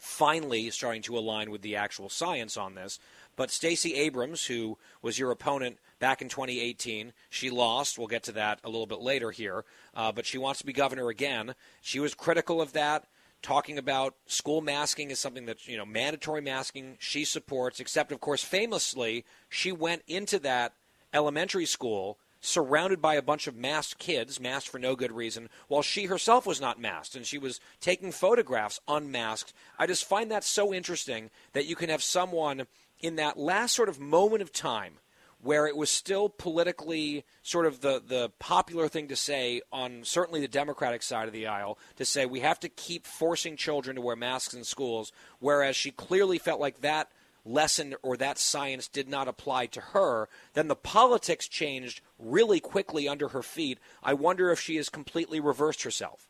Finally, 0.00 0.70
starting 0.70 1.02
to 1.02 1.16
align 1.16 1.50
with 1.50 1.62
the 1.62 1.76
actual 1.76 2.08
science 2.08 2.56
on 2.56 2.74
this. 2.74 2.98
But 3.36 3.50
Stacey 3.50 3.94
Abrams, 3.94 4.46
who 4.46 4.78
was 5.02 5.18
your 5.18 5.30
opponent 5.30 5.78
back 6.04 6.20
in 6.20 6.28
2018, 6.28 7.14
she 7.30 7.48
lost. 7.48 7.98
We'll 7.98 8.08
get 8.08 8.24
to 8.24 8.32
that 8.32 8.60
a 8.62 8.68
little 8.68 8.84
bit 8.84 9.00
later 9.00 9.30
here. 9.30 9.64
Uh, 9.94 10.12
but 10.12 10.26
she 10.26 10.36
wants 10.36 10.60
to 10.60 10.66
be 10.66 10.74
governor 10.74 11.08
again. 11.08 11.54
She 11.80 11.98
was 11.98 12.12
critical 12.12 12.60
of 12.60 12.74
that, 12.74 13.06
talking 13.40 13.78
about 13.78 14.14
school 14.26 14.60
masking 14.60 15.10
is 15.10 15.18
something 15.18 15.46
that, 15.46 15.66
you 15.66 15.78
know, 15.78 15.86
mandatory 15.86 16.42
masking 16.42 16.98
she 16.98 17.24
supports, 17.24 17.80
except, 17.80 18.12
of 18.12 18.20
course, 18.20 18.44
famously, 18.44 19.24
she 19.48 19.72
went 19.72 20.02
into 20.06 20.38
that 20.40 20.74
elementary 21.14 21.64
school 21.64 22.18
surrounded 22.38 23.00
by 23.00 23.14
a 23.14 23.22
bunch 23.22 23.46
of 23.46 23.56
masked 23.56 23.98
kids, 23.98 24.38
masked 24.38 24.68
for 24.68 24.78
no 24.78 24.94
good 24.94 25.10
reason, 25.10 25.48
while 25.68 25.80
she 25.80 26.04
herself 26.04 26.44
was 26.44 26.60
not 26.60 26.78
masked 26.78 27.16
and 27.16 27.24
she 27.24 27.38
was 27.38 27.60
taking 27.80 28.12
photographs 28.12 28.78
unmasked. 28.86 29.54
I 29.78 29.86
just 29.86 30.04
find 30.04 30.30
that 30.30 30.44
so 30.44 30.74
interesting 30.74 31.30
that 31.54 31.64
you 31.64 31.74
can 31.74 31.88
have 31.88 32.02
someone 32.02 32.66
in 33.00 33.16
that 33.16 33.38
last 33.38 33.74
sort 33.74 33.88
of 33.88 33.98
moment 33.98 34.42
of 34.42 34.52
time 34.52 34.98
where 35.44 35.66
it 35.66 35.76
was 35.76 35.90
still 35.90 36.30
politically 36.30 37.22
sort 37.42 37.66
of 37.66 37.82
the, 37.82 38.02
the 38.04 38.30
popular 38.38 38.88
thing 38.88 39.08
to 39.08 39.14
say 39.14 39.60
on 39.70 40.02
certainly 40.02 40.40
the 40.40 40.48
Democratic 40.48 41.02
side 41.02 41.28
of 41.28 41.34
the 41.34 41.46
aisle 41.46 41.78
to 41.96 42.04
say 42.04 42.24
we 42.24 42.40
have 42.40 42.58
to 42.58 42.68
keep 42.68 43.06
forcing 43.06 43.54
children 43.54 43.94
to 43.96 44.00
wear 44.00 44.16
masks 44.16 44.54
in 44.54 44.64
schools, 44.64 45.12
whereas 45.40 45.76
she 45.76 45.90
clearly 45.90 46.38
felt 46.38 46.60
like 46.60 46.80
that 46.80 47.10
lesson 47.44 47.94
or 48.02 48.16
that 48.16 48.38
science 48.38 48.88
did 48.88 49.06
not 49.06 49.28
apply 49.28 49.66
to 49.66 49.82
her, 49.82 50.30
then 50.54 50.68
the 50.68 50.74
politics 50.74 51.46
changed 51.46 52.00
really 52.18 52.58
quickly 52.58 53.06
under 53.06 53.28
her 53.28 53.42
feet. 53.42 53.78
I 54.02 54.14
wonder 54.14 54.50
if 54.50 54.58
she 54.58 54.76
has 54.76 54.88
completely 54.88 55.40
reversed 55.40 55.82
herself. 55.82 56.26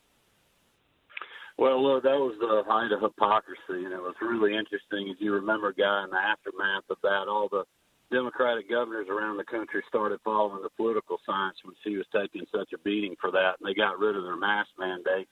Well, 1.56 2.00
that 2.00 2.18
was 2.18 2.34
the 2.40 2.64
height 2.68 2.90
of 2.90 3.00
hypocrisy, 3.00 3.84
and 3.84 3.92
it 3.92 4.02
was 4.02 4.16
really 4.20 4.56
interesting. 4.56 5.06
If 5.06 5.20
you 5.20 5.34
remember, 5.34 5.72
Guy, 5.72 6.02
in 6.02 6.10
the 6.10 6.16
aftermath 6.16 6.90
of 6.90 6.96
that, 7.04 7.28
all 7.28 7.48
the 7.48 7.62
Democratic 8.14 8.70
governors 8.70 9.08
around 9.10 9.38
the 9.38 9.44
country 9.44 9.82
started 9.88 10.20
following 10.22 10.62
the 10.62 10.70
political 10.76 11.18
science 11.26 11.56
when 11.64 11.74
she 11.82 11.96
was 11.96 12.06
taking 12.14 12.46
such 12.54 12.72
a 12.72 12.78
beating 12.78 13.16
for 13.20 13.32
that, 13.32 13.58
and 13.58 13.66
they 13.66 13.74
got 13.74 13.98
rid 13.98 14.14
of 14.14 14.22
their 14.22 14.36
mask 14.36 14.70
mandates. 14.78 15.30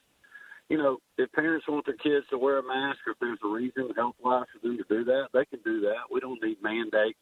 You 0.68 0.78
know, 0.78 0.98
if 1.16 1.30
parents 1.30 1.68
want 1.68 1.86
their 1.86 1.94
kids 1.94 2.26
to 2.30 2.38
wear 2.38 2.58
a 2.58 2.62
mask, 2.66 2.98
or 3.06 3.12
if 3.12 3.18
there's 3.20 3.38
a 3.44 3.48
reason 3.48 3.94
health 3.94 4.16
wise 4.20 4.46
for 4.52 4.66
them 4.66 4.76
to 4.78 4.84
do 4.88 5.04
that, 5.04 5.28
they 5.32 5.44
can 5.44 5.60
do 5.64 5.80
that. 5.82 6.10
We 6.10 6.18
don't 6.18 6.42
need 6.42 6.60
mandates, 6.60 7.18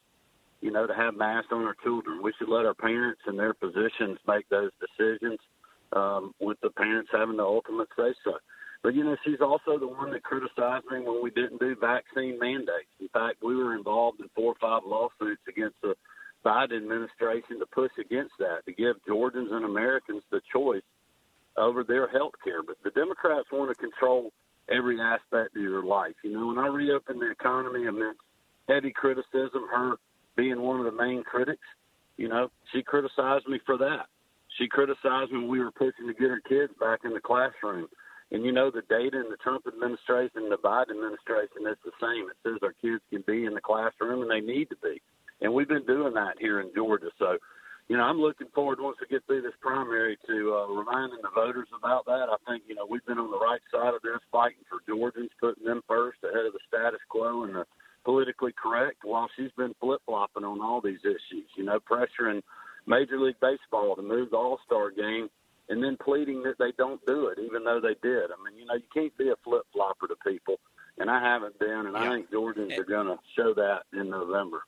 you 0.62 0.70
know, 0.70 0.86
to 0.86 0.94
have 0.94 1.14
masks 1.14 1.52
on 1.52 1.64
our 1.64 1.76
children. 1.82 2.22
We 2.22 2.32
should 2.38 2.48
let 2.48 2.64
our 2.64 2.74
parents 2.74 3.20
and 3.26 3.38
their 3.38 3.52
physicians 3.52 4.18
make 4.26 4.48
those 4.48 4.70
decisions, 4.80 5.38
um, 5.92 6.32
with 6.40 6.58
the 6.62 6.70
parents 6.70 7.10
having 7.12 7.36
the 7.36 7.44
ultimate 7.44 7.88
say 7.98 8.14
so. 8.24 8.38
But 8.82 8.94
you 8.94 9.04
know, 9.04 9.16
she's 9.24 9.40
also 9.40 9.78
the 9.78 9.86
one 9.86 10.10
that 10.12 10.22
criticized 10.22 10.86
me 10.90 11.00
when 11.00 11.22
we 11.22 11.30
didn't 11.30 11.60
do 11.60 11.76
vaccine 11.76 12.38
mandates. 12.38 12.88
In 12.98 13.08
fact, 13.08 13.42
we 13.42 13.54
were 13.54 13.74
involved 13.74 14.20
in 14.20 14.28
four 14.34 14.52
or 14.52 14.60
five 14.60 14.82
lawsuits 14.86 15.42
against 15.48 15.76
the 15.82 15.94
Biden 16.44 16.76
administration 16.76 17.58
to 17.58 17.66
push 17.66 17.92
against 18.00 18.32
that, 18.38 18.64
to 18.64 18.72
give 18.72 18.96
Georgians 19.06 19.50
and 19.52 19.64
Americans 19.64 20.22
the 20.30 20.40
choice 20.50 20.82
over 21.58 21.84
their 21.84 22.08
health 22.08 22.32
care. 22.42 22.62
But 22.62 22.76
the 22.82 22.90
Democrats 22.90 23.48
want 23.52 23.70
to 23.70 23.74
control 23.74 24.32
every 24.70 24.98
aspect 25.00 25.56
of 25.56 25.62
your 25.62 25.84
life. 25.84 26.14
You 26.24 26.32
know, 26.32 26.46
when 26.46 26.58
I 26.58 26.68
reopened 26.68 27.20
the 27.20 27.30
economy 27.30 27.86
amidst 27.86 28.20
heavy 28.68 28.92
criticism, 28.92 29.66
her 29.70 29.96
being 30.36 30.62
one 30.62 30.78
of 30.78 30.86
the 30.86 30.92
main 30.92 31.22
critics, 31.22 31.66
you 32.16 32.28
know, 32.28 32.50
she 32.72 32.82
criticized 32.82 33.46
me 33.46 33.60
for 33.66 33.76
that. 33.78 34.06
She 34.58 34.68
criticized 34.68 35.32
me 35.32 35.38
when 35.38 35.48
we 35.48 35.60
were 35.60 35.70
pushing 35.70 36.06
to 36.06 36.14
get 36.14 36.30
her 36.30 36.40
kids 36.48 36.72
back 36.80 37.00
in 37.04 37.12
the 37.12 37.20
classroom. 37.20 37.88
And 38.32 38.44
you 38.44 38.52
know, 38.52 38.70
the 38.70 38.82
data 38.88 39.18
in 39.18 39.30
the 39.30 39.36
Trump 39.42 39.66
administration 39.66 40.46
and 40.46 40.52
the 40.52 40.62
Biden 40.62 40.94
administration 40.94 41.66
is 41.66 41.78
the 41.84 41.96
same. 42.00 42.30
It 42.30 42.38
says 42.42 42.62
our 42.62 42.74
kids 42.80 43.02
can 43.10 43.24
be 43.26 43.44
in 43.44 43.54
the 43.54 43.60
classroom 43.60 44.22
and 44.22 44.30
they 44.30 44.40
need 44.40 44.70
to 44.70 44.76
be. 44.82 45.02
And 45.40 45.52
we've 45.52 45.68
been 45.68 45.86
doing 45.86 46.14
that 46.14 46.38
here 46.38 46.60
in 46.60 46.70
Georgia. 46.74 47.10
So, 47.18 47.38
you 47.88 47.96
know, 47.96 48.04
I'm 48.04 48.20
looking 48.20 48.46
forward 48.54 48.78
once 48.78 48.98
we 49.00 49.08
get 49.08 49.26
through 49.26 49.42
this 49.42 49.58
primary 49.60 50.16
to 50.28 50.54
uh, 50.54 50.66
reminding 50.70 51.18
the 51.22 51.34
voters 51.34 51.66
about 51.76 52.04
that. 52.06 52.30
I 52.30 52.36
think, 52.46 52.62
you 52.68 52.76
know, 52.76 52.86
we've 52.88 53.04
been 53.04 53.18
on 53.18 53.32
the 53.32 53.40
right 53.40 53.60
side 53.72 53.94
of 53.94 54.02
this, 54.02 54.20
fighting 54.30 54.62
for 54.68 54.78
Georgians, 54.86 55.30
putting 55.40 55.64
them 55.64 55.82
first 55.88 56.18
ahead 56.22 56.46
of 56.46 56.52
the 56.52 56.62
status 56.68 57.00
quo 57.08 57.44
and 57.44 57.54
the 57.54 57.64
politically 58.04 58.52
correct, 58.52 58.98
while 59.04 59.28
she's 59.36 59.50
been 59.56 59.74
flip 59.80 60.00
flopping 60.06 60.44
on 60.44 60.60
all 60.60 60.80
these 60.80 61.00
issues, 61.04 61.48
you 61.56 61.64
know, 61.64 61.78
pressuring 61.80 62.42
Major 62.86 63.20
League 63.20 63.40
Baseball 63.40 63.96
to 63.96 64.02
move 64.02 64.30
the 64.30 64.36
All 64.36 64.58
Star 64.64 64.90
game 64.90 65.28
and 65.70 65.82
then 65.82 65.96
pleading 65.96 66.42
that 66.42 66.58
they 66.58 66.72
don't 66.76 67.00
do 67.06 67.28
it, 67.28 67.38
even 67.38 67.64
though 67.64 67.80
they 67.80 67.94
did. 68.02 68.24
I 68.30 68.44
mean, 68.44 68.58
you 68.58 68.66
know, 68.66 68.74
you 68.74 68.82
can't 68.92 69.16
be 69.16 69.30
a 69.30 69.36
flip 69.44 69.62
flopper 69.72 70.08
to 70.08 70.16
people, 70.26 70.58
and 70.98 71.08
I 71.08 71.20
haven't 71.20 71.58
been, 71.58 71.86
and 71.86 71.92
yeah. 71.92 72.02
I 72.02 72.08
think 72.10 72.30
Georgians 72.30 72.76
are 72.76 72.84
going 72.84 73.06
to 73.06 73.18
show 73.36 73.54
that 73.54 73.84
in 73.92 74.10
November. 74.10 74.64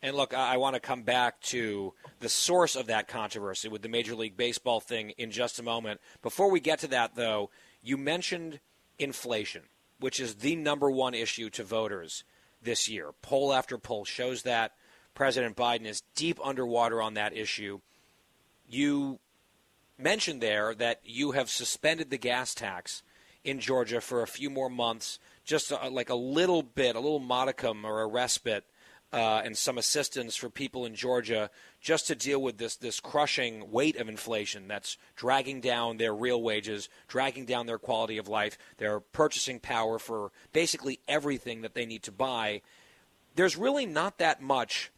And 0.00 0.14
look, 0.14 0.32
I 0.32 0.58
want 0.58 0.74
to 0.74 0.80
come 0.80 1.02
back 1.02 1.40
to 1.40 1.92
the 2.20 2.28
source 2.28 2.76
of 2.76 2.86
that 2.86 3.08
controversy 3.08 3.68
with 3.68 3.82
the 3.82 3.88
Major 3.88 4.14
League 4.14 4.36
Baseball 4.36 4.78
thing 4.78 5.10
in 5.18 5.32
just 5.32 5.58
a 5.58 5.62
moment. 5.64 6.00
Before 6.22 6.50
we 6.52 6.60
get 6.60 6.78
to 6.80 6.88
that, 6.88 7.16
though, 7.16 7.50
you 7.82 7.96
mentioned 7.96 8.60
inflation, 8.98 9.62
which 9.98 10.20
is 10.20 10.36
the 10.36 10.54
number 10.54 10.88
one 10.88 11.14
issue 11.14 11.50
to 11.50 11.64
voters 11.64 12.22
this 12.62 12.88
year. 12.88 13.10
Poll 13.22 13.52
after 13.52 13.76
poll 13.76 14.04
shows 14.04 14.42
that 14.42 14.74
President 15.14 15.56
Biden 15.56 15.86
is 15.86 16.02
deep 16.14 16.38
underwater 16.44 17.02
on 17.02 17.14
that 17.14 17.36
issue. 17.36 17.80
You 18.68 19.18
mentioned 19.98 20.40
there 20.40 20.74
that 20.74 21.00
you 21.04 21.32
have 21.32 21.50
suspended 21.50 22.10
the 22.10 22.18
gas 22.18 22.54
tax 22.54 23.02
in 23.44 23.60
Georgia 23.60 24.00
for 24.00 24.22
a 24.22 24.26
few 24.26 24.50
more 24.50 24.70
months, 24.70 25.18
just 25.44 25.70
a, 25.70 25.88
like 25.88 26.10
a 26.10 26.14
little 26.14 26.62
bit, 26.62 26.96
a 26.96 27.00
little 27.00 27.18
modicum 27.18 27.84
or 27.84 28.02
a 28.02 28.06
respite 28.06 28.64
uh, 29.12 29.40
and 29.44 29.56
some 29.56 29.78
assistance 29.78 30.36
for 30.36 30.50
people 30.50 30.84
in 30.84 30.94
Georgia 30.94 31.50
just 31.80 32.06
to 32.06 32.14
deal 32.14 32.42
with 32.42 32.58
this 32.58 32.76
this 32.76 33.00
crushing 33.00 33.70
weight 33.70 33.96
of 33.96 34.08
inflation 34.08 34.68
that's 34.68 34.98
dragging 35.16 35.60
down 35.60 35.96
their 35.96 36.14
real 36.14 36.42
wages, 36.42 36.88
dragging 37.06 37.46
down 37.46 37.66
their 37.66 37.78
quality 37.78 38.18
of 38.18 38.28
life, 38.28 38.58
their 38.76 39.00
purchasing 39.00 39.60
power 39.60 39.98
for 39.98 40.30
basically 40.52 41.00
everything 41.08 41.62
that 41.62 41.74
they 41.74 41.86
need 41.86 42.02
to 42.02 42.12
buy. 42.12 42.60
There's 43.34 43.56
really 43.56 43.86
not 43.86 44.18
that 44.18 44.42
much 44.42 44.90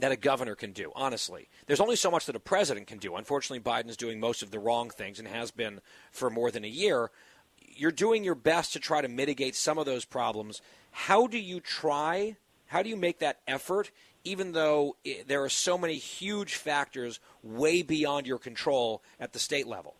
that 0.00 0.12
a 0.12 0.16
governor 0.16 0.54
can 0.54 0.72
do, 0.72 0.92
honestly. 0.94 1.48
There's 1.66 1.80
only 1.80 1.96
so 1.96 2.10
much 2.10 2.26
that 2.26 2.36
a 2.36 2.40
president 2.40 2.86
can 2.86 2.98
do. 2.98 3.16
Unfortunately, 3.16 3.60
Biden's 3.60 3.96
doing 3.96 4.20
most 4.20 4.42
of 4.42 4.50
the 4.50 4.58
wrong 4.58 4.90
things 4.90 5.18
and 5.18 5.28
has 5.28 5.50
been 5.50 5.80
for 6.10 6.30
more 6.30 6.50
than 6.50 6.64
a 6.64 6.68
year. 6.68 7.10
You're 7.58 7.90
doing 7.90 8.24
your 8.24 8.34
best 8.34 8.72
to 8.72 8.80
try 8.80 9.00
to 9.00 9.08
mitigate 9.08 9.56
some 9.56 9.78
of 9.78 9.86
those 9.86 10.04
problems. 10.04 10.60
How 10.90 11.26
do 11.26 11.38
you 11.38 11.60
try 11.60 12.36
how 12.70 12.84
do 12.84 12.88
you 12.88 12.96
make 12.96 13.18
that 13.18 13.40
effort, 13.48 13.90
even 14.22 14.52
though 14.52 14.94
it, 15.04 15.26
there 15.26 15.42
are 15.42 15.48
so 15.48 15.76
many 15.76 15.96
huge 15.96 16.54
factors 16.54 17.18
way 17.42 17.82
beyond 17.82 18.28
your 18.28 18.38
control 18.38 19.02
at 19.18 19.32
the 19.32 19.40
state 19.40 19.66
level? 19.66 19.96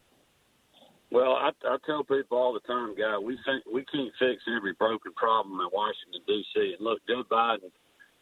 Well, 1.11 1.33
I, 1.33 1.51
I 1.65 1.79
tell 1.85 2.05
people 2.05 2.39
all 2.39 2.53
the 2.53 2.61
time, 2.61 2.95
guy, 2.95 3.19
we 3.19 3.37
think 3.45 3.65
we 3.67 3.85
can't 3.87 4.13
fix 4.21 4.45
every 4.57 4.73
broken 4.75 5.13
problem 5.15 5.59
in 5.59 5.67
Washington 5.73 6.21
D.C. 6.29 6.77
And 6.79 6.87
look, 6.87 7.01
Joe 7.09 7.25
Biden 7.29 7.73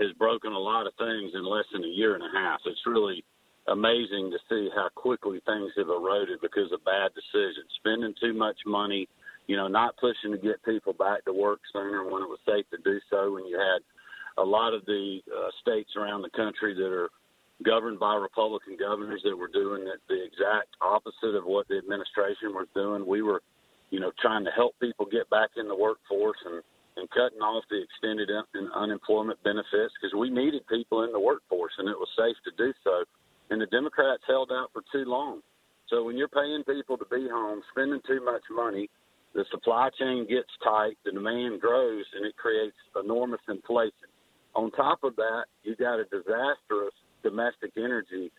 has 0.01 0.13
broken 0.19 0.53
a 0.53 0.59
lot 0.59 0.87
of 0.87 0.93
things 0.99 1.33
in 1.35 1.45
less 1.45 1.67
than 1.73 1.85
a 1.85 1.89
year 1.89 2.15
and 2.15 2.23
a 2.23 2.33
half. 2.33 2.61
It's 2.67 2.87
really 2.87 3.25
amazing 3.67 4.31
to 4.31 4.39
see 4.49 4.71
how 4.75 4.89
quickly 4.95 5.41
things 5.45 5.73
have 5.77 5.89
eroded 5.89 6.41
because 6.41 6.73
of 6.73 6.85
bad 6.85 7.11
decisions, 7.15 7.69
spending 7.79 8.15
too 8.21 8.33
much 8.33 8.57
money, 8.67 9.09
you 9.47 9.57
know, 9.57 9.69
not 9.69 9.97
pushing 9.97 10.33
to 10.33 10.39
get 10.39 10.63
people 10.65 10.93
back 10.93 11.25
to 11.25 11.33
work 11.33 11.61
sooner 11.73 12.05
when 12.05 12.23
it 12.23 12.29
was 12.29 12.39
safe 12.47 12.65
to 12.71 12.79
do 12.85 12.99
so. 13.11 13.33
When 13.33 13.47
you 13.47 13.59
had 13.59 13.83
a 14.41 14.45
lot 14.45 14.73
of 14.73 14.87
the 14.87 15.21
uh, 15.29 15.51
states 15.61 15.91
around 15.97 16.23
the 16.23 16.31
country 16.31 16.75
that 16.75 16.93
are 16.93 17.11
governed 17.65 17.99
by 17.99 18.15
Republican 18.15 18.77
governors 18.79 19.21
that 19.25 19.37
were 19.37 19.49
doing 19.49 19.85
the, 19.85 19.97
the 20.09 20.23
exact 20.23 20.69
opposite 20.81 21.35
of 21.35 21.45
what 21.45 21.67
the 21.69 21.77
administration 21.77 22.55
was 22.55 22.69
doing. 22.75 23.07
We 23.07 23.23
were, 23.23 23.43
you 23.91 24.01
know, 24.01 24.13
trying 24.21 24.45
to 24.45 24.51
help 24.53 24.79
people 24.81 25.07
get 25.07 25.29
back 25.29 25.51
in 25.57 25.67
the 25.67 25.75
workforce 25.75 26.39
and 26.47 26.63
and 26.99 27.09
cutting 27.11 27.41
off 27.41 27.65
the 27.71 27.81
extended 27.81 28.29
un- 28.31 28.71
unemployment 28.75 29.43
benefits 29.43 29.95
because 29.97 30.15
we 30.19 30.31
needed 30.31 30.67
people 30.67 31.05
in 31.05 31.13
the 31.13 31.21
workforce 31.21 31.73
and 31.79 31.89
it 31.89 31.97
was 31.97 32.09
safe 32.19 32.37
to 32.45 32.53
do 32.59 32.73
so. 32.83 33.05
And 33.51 33.61
the 33.61 33.67
Democrats 33.67 34.23
held 34.27 34.51
out 34.53 34.71
for 34.73 34.83
too 34.93 35.09
long. 35.09 35.41
So 35.89 36.05
when 36.05 36.17
you're 36.17 36.29
paying 36.29 36.65
people 36.65 36.99
to 36.99 37.07
be 37.11 37.29
home, 37.31 37.63
spending 37.73 38.01
too 38.07 38.23
much 38.25 38.43
money, 38.51 38.91
the 39.35 39.45
supply 39.51 39.89
chain 39.99 40.27
gets 40.29 40.51
tight, 40.63 40.99
the 41.05 41.13
demand 41.13 41.61
grows, 41.61 42.05
and 42.15 42.27
it 42.27 42.37
creates 42.37 42.77
enormous 43.03 43.41
inflation. 43.49 44.11
On 44.55 44.71
top 44.73 45.05
of 45.05 45.17
that, 45.17 45.45
you 45.63 45.77
got 45.77 46.01
a 46.01 46.05
disastrous 46.05 46.93
domestic 47.23 47.73
energy 47.77 48.31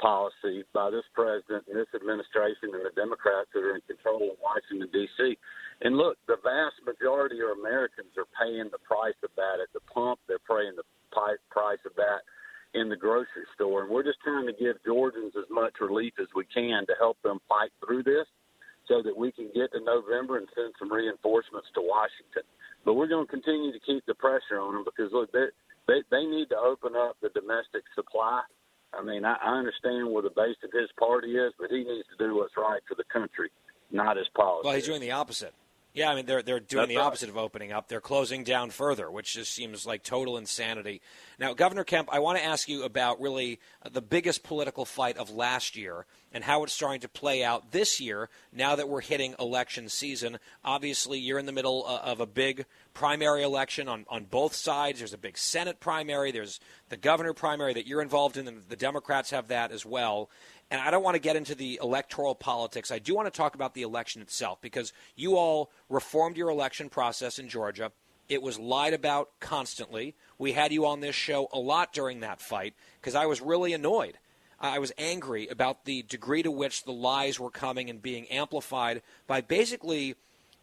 policy 0.00 0.64
by 0.72 0.90
this 0.90 1.04
president 1.12 1.68
and 1.68 1.76
this 1.76 1.92
administration 1.94 2.72
and 2.72 2.82
the 2.82 2.96
Democrats 2.96 3.52
that 3.52 3.60
are 3.60 3.76
in 3.76 3.84
control 3.84 4.32
of 4.32 4.40
Washington, 4.40 4.88
D.C. 4.88 5.36
And 5.84 5.96
look, 5.96 6.16
the 6.26 6.40
vast 6.40 6.80
majority 6.82 7.38
of 7.44 7.56
Americans 7.60 8.16
are 8.16 8.28
paying 8.32 8.72
the 8.72 8.80
price 8.80 9.16
of 9.22 9.30
that 9.36 9.60
at 9.60 9.68
the 9.76 9.84
pump. 9.92 10.18
They're 10.26 10.42
paying 10.42 10.74
the 10.74 10.88
price 11.12 11.80
of 11.84 11.92
that 12.00 12.24
in 12.74 12.88
the 12.88 12.96
grocery 12.96 13.46
store. 13.54 13.84
And 13.84 13.90
we're 13.90 14.06
just 14.06 14.20
trying 14.24 14.46
to 14.46 14.56
give 14.56 14.80
Georgians 14.84 15.34
as 15.36 15.48
much 15.50 15.80
relief 15.80 16.14
as 16.20 16.28
we 16.34 16.44
can 16.48 16.86
to 16.86 16.94
help 16.98 17.20
them 17.22 17.40
fight 17.48 17.70
through 17.84 18.04
this 18.04 18.26
so 18.88 19.02
that 19.02 19.16
we 19.16 19.30
can 19.32 19.50
get 19.54 19.70
to 19.72 19.80
November 19.80 20.38
and 20.38 20.48
send 20.54 20.74
some 20.78 20.90
reinforcements 20.90 21.68
to 21.74 21.82
Washington. 21.82 22.42
But 22.84 22.94
we're 22.94 23.10
going 23.10 23.26
to 23.26 23.30
continue 23.30 23.72
to 23.72 23.82
keep 23.84 24.04
the 24.06 24.14
pressure 24.14 24.58
on 24.58 24.74
them 24.74 24.84
because 24.84 25.12
look, 25.12 25.30
they 25.32 25.52
they, 25.88 26.02
they 26.10 26.24
need 26.24 26.48
to 26.50 26.58
open 26.58 26.94
up 26.94 27.16
the 27.22 27.30
domestic 27.30 27.82
supply. 27.94 28.42
I 28.92 29.02
mean, 29.02 29.24
I, 29.24 29.36
I 29.42 29.58
understand 29.58 30.10
where 30.10 30.22
the 30.22 30.30
base 30.30 30.56
of 30.64 30.70
his 30.72 30.90
party 30.98 31.36
is, 31.36 31.52
but 31.58 31.70
he 31.70 31.84
needs 31.84 32.08
to 32.16 32.24
do 32.24 32.36
what's 32.36 32.56
right 32.56 32.80
for 32.88 32.94
the 32.94 33.04
country, 33.04 33.50
not 33.90 34.16
his 34.16 34.28
policy. 34.34 34.66
Well, 34.66 34.74
he's 34.74 34.86
doing 34.86 35.00
the 35.00 35.12
opposite. 35.12 35.54
Yeah, 35.92 36.10
I 36.10 36.14
mean 36.14 36.26
they're 36.26 36.42
they're 36.42 36.60
doing 36.60 36.82
That's 36.82 36.88
the 36.88 36.96
opposite 36.98 37.26
right. 37.26 37.36
of 37.36 37.38
opening 37.38 37.72
up. 37.72 37.88
They're 37.88 38.00
closing 38.00 38.44
down 38.44 38.70
further, 38.70 39.10
which 39.10 39.34
just 39.34 39.52
seems 39.52 39.86
like 39.86 40.04
total 40.04 40.36
insanity. 40.36 41.00
Now, 41.38 41.52
Governor 41.52 41.82
Kemp, 41.82 42.08
I 42.12 42.20
want 42.20 42.38
to 42.38 42.44
ask 42.44 42.68
you 42.68 42.84
about 42.84 43.20
really 43.20 43.58
the 43.90 44.02
biggest 44.02 44.44
political 44.44 44.84
fight 44.84 45.16
of 45.16 45.30
last 45.30 45.76
year 45.76 46.06
and 46.32 46.44
how 46.44 46.62
it's 46.62 46.72
starting 46.72 47.00
to 47.00 47.08
play 47.08 47.42
out 47.42 47.72
this 47.72 48.00
year. 48.00 48.28
Now 48.52 48.76
that 48.76 48.88
we're 48.88 49.00
hitting 49.00 49.34
election 49.40 49.88
season, 49.88 50.38
obviously 50.64 51.18
you're 51.18 51.40
in 51.40 51.46
the 51.46 51.52
middle 51.52 51.84
uh, 51.84 51.98
of 52.04 52.20
a 52.20 52.26
big 52.26 52.66
primary 52.94 53.42
election 53.42 53.88
on 53.88 54.06
on 54.08 54.24
both 54.24 54.54
sides. 54.54 54.98
There's 54.98 55.12
a 55.12 55.18
big 55.18 55.36
Senate 55.36 55.80
primary. 55.80 56.30
There's 56.30 56.60
the 56.88 56.96
governor 56.96 57.32
primary 57.32 57.74
that 57.74 57.88
you're 57.88 58.02
involved 58.02 58.36
in, 58.36 58.46
and 58.46 58.62
the 58.68 58.76
Democrats 58.76 59.30
have 59.30 59.48
that 59.48 59.72
as 59.72 59.84
well. 59.84 60.30
And 60.70 60.80
I 60.80 60.90
don't 60.90 61.02
want 61.02 61.16
to 61.16 61.20
get 61.20 61.36
into 61.36 61.54
the 61.54 61.80
electoral 61.82 62.34
politics. 62.34 62.90
I 62.92 63.00
do 63.00 63.14
want 63.14 63.26
to 63.26 63.36
talk 63.36 63.54
about 63.54 63.74
the 63.74 63.82
election 63.82 64.22
itself 64.22 64.60
because 64.60 64.92
you 65.16 65.36
all 65.36 65.70
reformed 65.88 66.36
your 66.36 66.48
election 66.48 66.88
process 66.88 67.38
in 67.38 67.48
Georgia. 67.48 67.90
It 68.28 68.42
was 68.42 68.58
lied 68.58 68.94
about 68.94 69.30
constantly. 69.40 70.14
We 70.38 70.52
had 70.52 70.72
you 70.72 70.86
on 70.86 71.00
this 71.00 71.16
show 71.16 71.48
a 71.52 71.58
lot 71.58 71.92
during 71.92 72.20
that 72.20 72.40
fight 72.40 72.74
because 73.00 73.16
I 73.16 73.26
was 73.26 73.40
really 73.40 73.72
annoyed. 73.72 74.18
I 74.60 74.78
was 74.78 74.92
angry 74.98 75.48
about 75.48 75.86
the 75.86 76.02
degree 76.02 76.42
to 76.42 76.50
which 76.50 76.84
the 76.84 76.92
lies 76.92 77.40
were 77.40 77.50
coming 77.50 77.90
and 77.90 78.00
being 78.00 78.28
amplified 78.28 79.02
by 79.26 79.40
basically 79.40 80.14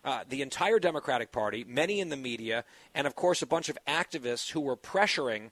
uh, 0.05 0.23
the 0.29 0.41
entire 0.41 0.79
Democratic 0.79 1.31
Party, 1.31 1.65
many 1.67 1.99
in 1.99 2.09
the 2.09 2.15
media, 2.15 2.63
and 2.93 3.07
of 3.07 3.15
course 3.15 3.41
a 3.41 3.47
bunch 3.47 3.67
of 3.67 3.77
activists 3.87 4.51
who 4.51 4.61
were 4.61 4.77
pressuring 4.77 5.49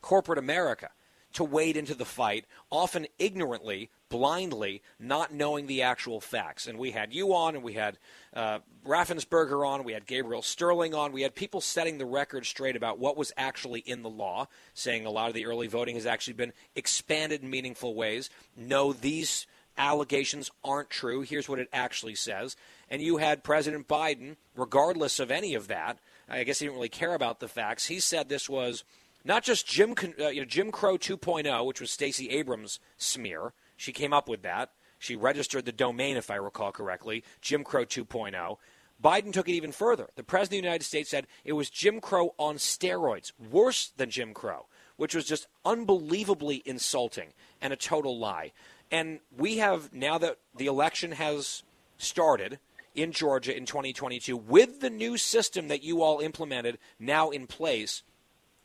corporate 0.00 0.38
America 0.38 0.90
to 1.36 1.44
wade 1.44 1.76
into 1.76 1.94
the 1.94 2.06
fight, 2.06 2.46
often 2.70 3.06
ignorantly, 3.18 3.90
blindly, 4.08 4.82
not 4.98 5.34
knowing 5.34 5.66
the 5.66 5.82
actual 5.82 6.18
facts. 6.18 6.66
And 6.66 6.78
we 6.78 6.92
had 6.92 7.12
you 7.12 7.34
on, 7.34 7.54
and 7.54 7.62
we 7.62 7.74
had 7.74 7.98
uh, 8.32 8.60
Raffensperger 8.86 9.66
on, 9.66 9.84
we 9.84 9.92
had 9.92 10.06
Gabriel 10.06 10.40
Sterling 10.40 10.94
on, 10.94 11.12
we 11.12 11.20
had 11.20 11.34
people 11.34 11.60
setting 11.60 11.98
the 11.98 12.06
record 12.06 12.46
straight 12.46 12.74
about 12.74 12.98
what 12.98 13.18
was 13.18 13.32
actually 13.36 13.80
in 13.80 14.02
the 14.02 14.08
law, 14.08 14.48
saying 14.72 15.04
a 15.04 15.10
lot 15.10 15.28
of 15.28 15.34
the 15.34 15.44
early 15.44 15.66
voting 15.66 15.96
has 15.96 16.06
actually 16.06 16.32
been 16.32 16.54
expanded 16.74 17.42
in 17.42 17.50
meaningful 17.50 17.94
ways. 17.94 18.30
No, 18.56 18.94
these 18.94 19.46
allegations 19.76 20.50
aren't 20.64 20.88
true. 20.88 21.20
Here's 21.20 21.50
what 21.50 21.58
it 21.58 21.68
actually 21.70 22.14
says. 22.14 22.56
And 22.88 23.02
you 23.02 23.18
had 23.18 23.44
President 23.44 23.86
Biden, 23.86 24.36
regardless 24.56 25.20
of 25.20 25.30
any 25.30 25.54
of 25.54 25.68
that, 25.68 25.98
I 26.30 26.44
guess 26.44 26.60
he 26.60 26.64
didn't 26.64 26.76
really 26.76 26.88
care 26.88 27.14
about 27.14 27.40
the 27.40 27.48
facts. 27.48 27.86
He 27.86 28.00
said 28.00 28.30
this 28.30 28.48
was 28.48 28.84
not 29.26 29.42
just 29.42 29.66
Jim, 29.66 29.94
uh, 30.20 30.28
you 30.28 30.40
know, 30.40 30.46
Jim 30.46 30.70
Crow 30.70 30.96
2.0, 30.96 31.66
which 31.66 31.80
was 31.80 31.90
Stacey 31.90 32.30
Abrams' 32.30 32.78
smear. 32.96 33.52
She 33.76 33.92
came 33.92 34.12
up 34.12 34.28
with 34.28 34.42
that. 34.42 34.70
She 34.98 35.16
registered 35.16 35.64
the 35.66 35.72
domain, 35.72 36.16
if 36.16 36.30
I 36.30 36.36
recall 36.36 36.72
correctly, 36.72 37.22
Jim 37.40 37.64
Crow 37.64 37.84
2.0. 37.84 38.56
Biden 39.02 39.32
took 39.32 39.48
it 39.48 39.52
even 39.52 39.72
further. 39.72 40.08
The 40.16 40.22
President 40.22 40.60
of 40.60 40.62
the 40.62 40.68
United 40.68 40.84
States 40.84 41.10
said 41.10 41.26
it 41.44 41.52
was 41.52 41.68
Jim 41.68 42.00
Crow 42.00 42.34
on 42.38 42.56
steroids, 42.56 43.32
worse 43.50 43.92
than 43.96 44.10
Jim 44.10 44.32
Crow. 44.32 44.66
which 44.96 45.14
was 45.14 45.26
just 45.26 45.46
unbelievably 45.64 46.62
insulting 46.64 47.28
and 47.60 47.72
a 47.72 47.76
total 47.76 48.18
lie. 48.18 48.52
And 48.90 49.20
we 49.36 49.58
have, 49.58 49.92
now 49.92 50.18
that 50.18 50.38
the 50.56 50.66
election 50.66 51.12
has 51.12 51.62
started 51.98 52.58
in 52.94 53.12
Georgia 53.12 53.56
in 53.56 53.66
2022, 53.66 54.36
with 54.36 54.80
the 54.80 54.90
new 54.90 55.16
system 55.16 55.68
that 55.68 55.82
you 55.82 56.02
all 56.02 56.20
implemented 56.20 56.78
now 56.98 57.30
in 57.30 57.46
place, 57.46 58.02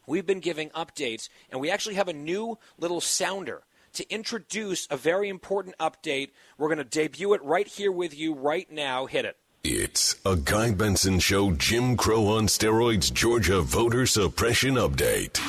we've 0.05 0.25
been 0.25 0.39
giving 0.39 0.69
updates, 0.69 1.29
and 1.49 1.59
we 1.59 1.69
actually 1.69 1.95
have 1.95 2.07
a 2.07 2.13
new 2.13 2.57
little 2.77 3.01
sounder 3.01 3.63
to 3.93 4.09
introduce 4.09 4.87
a 4.89 4.97
very 4.97 5.29
important 5.29 5.77
update. 5.79 6.29
We're 6.57 6.67
going 6.67 6.77
to 6.77 6.83
debut 6.83 7.33
it 7.33 7.43
right 7.43 7.67
here 7.67 7.91
with 7.91 8.17
you 8.17 8.33
right 8.33 8.71
now. 8.71 9.05
Hit 9.05 9.25
it. 9.25 9.37
It's 9.63 10.15
a 10.25 10.37
Guy 10.37 10.71
Benson 10.71 11.19
Show 11.19 11.51
Jim 11.51 11.95
Crow 11.95 12.27
on 12.27 12.47
steroids 12.47 13.13
Georgia 13.13 13.61
voter 13.61 14.07
suppression 14.07 14.75
update. 14.75 15.39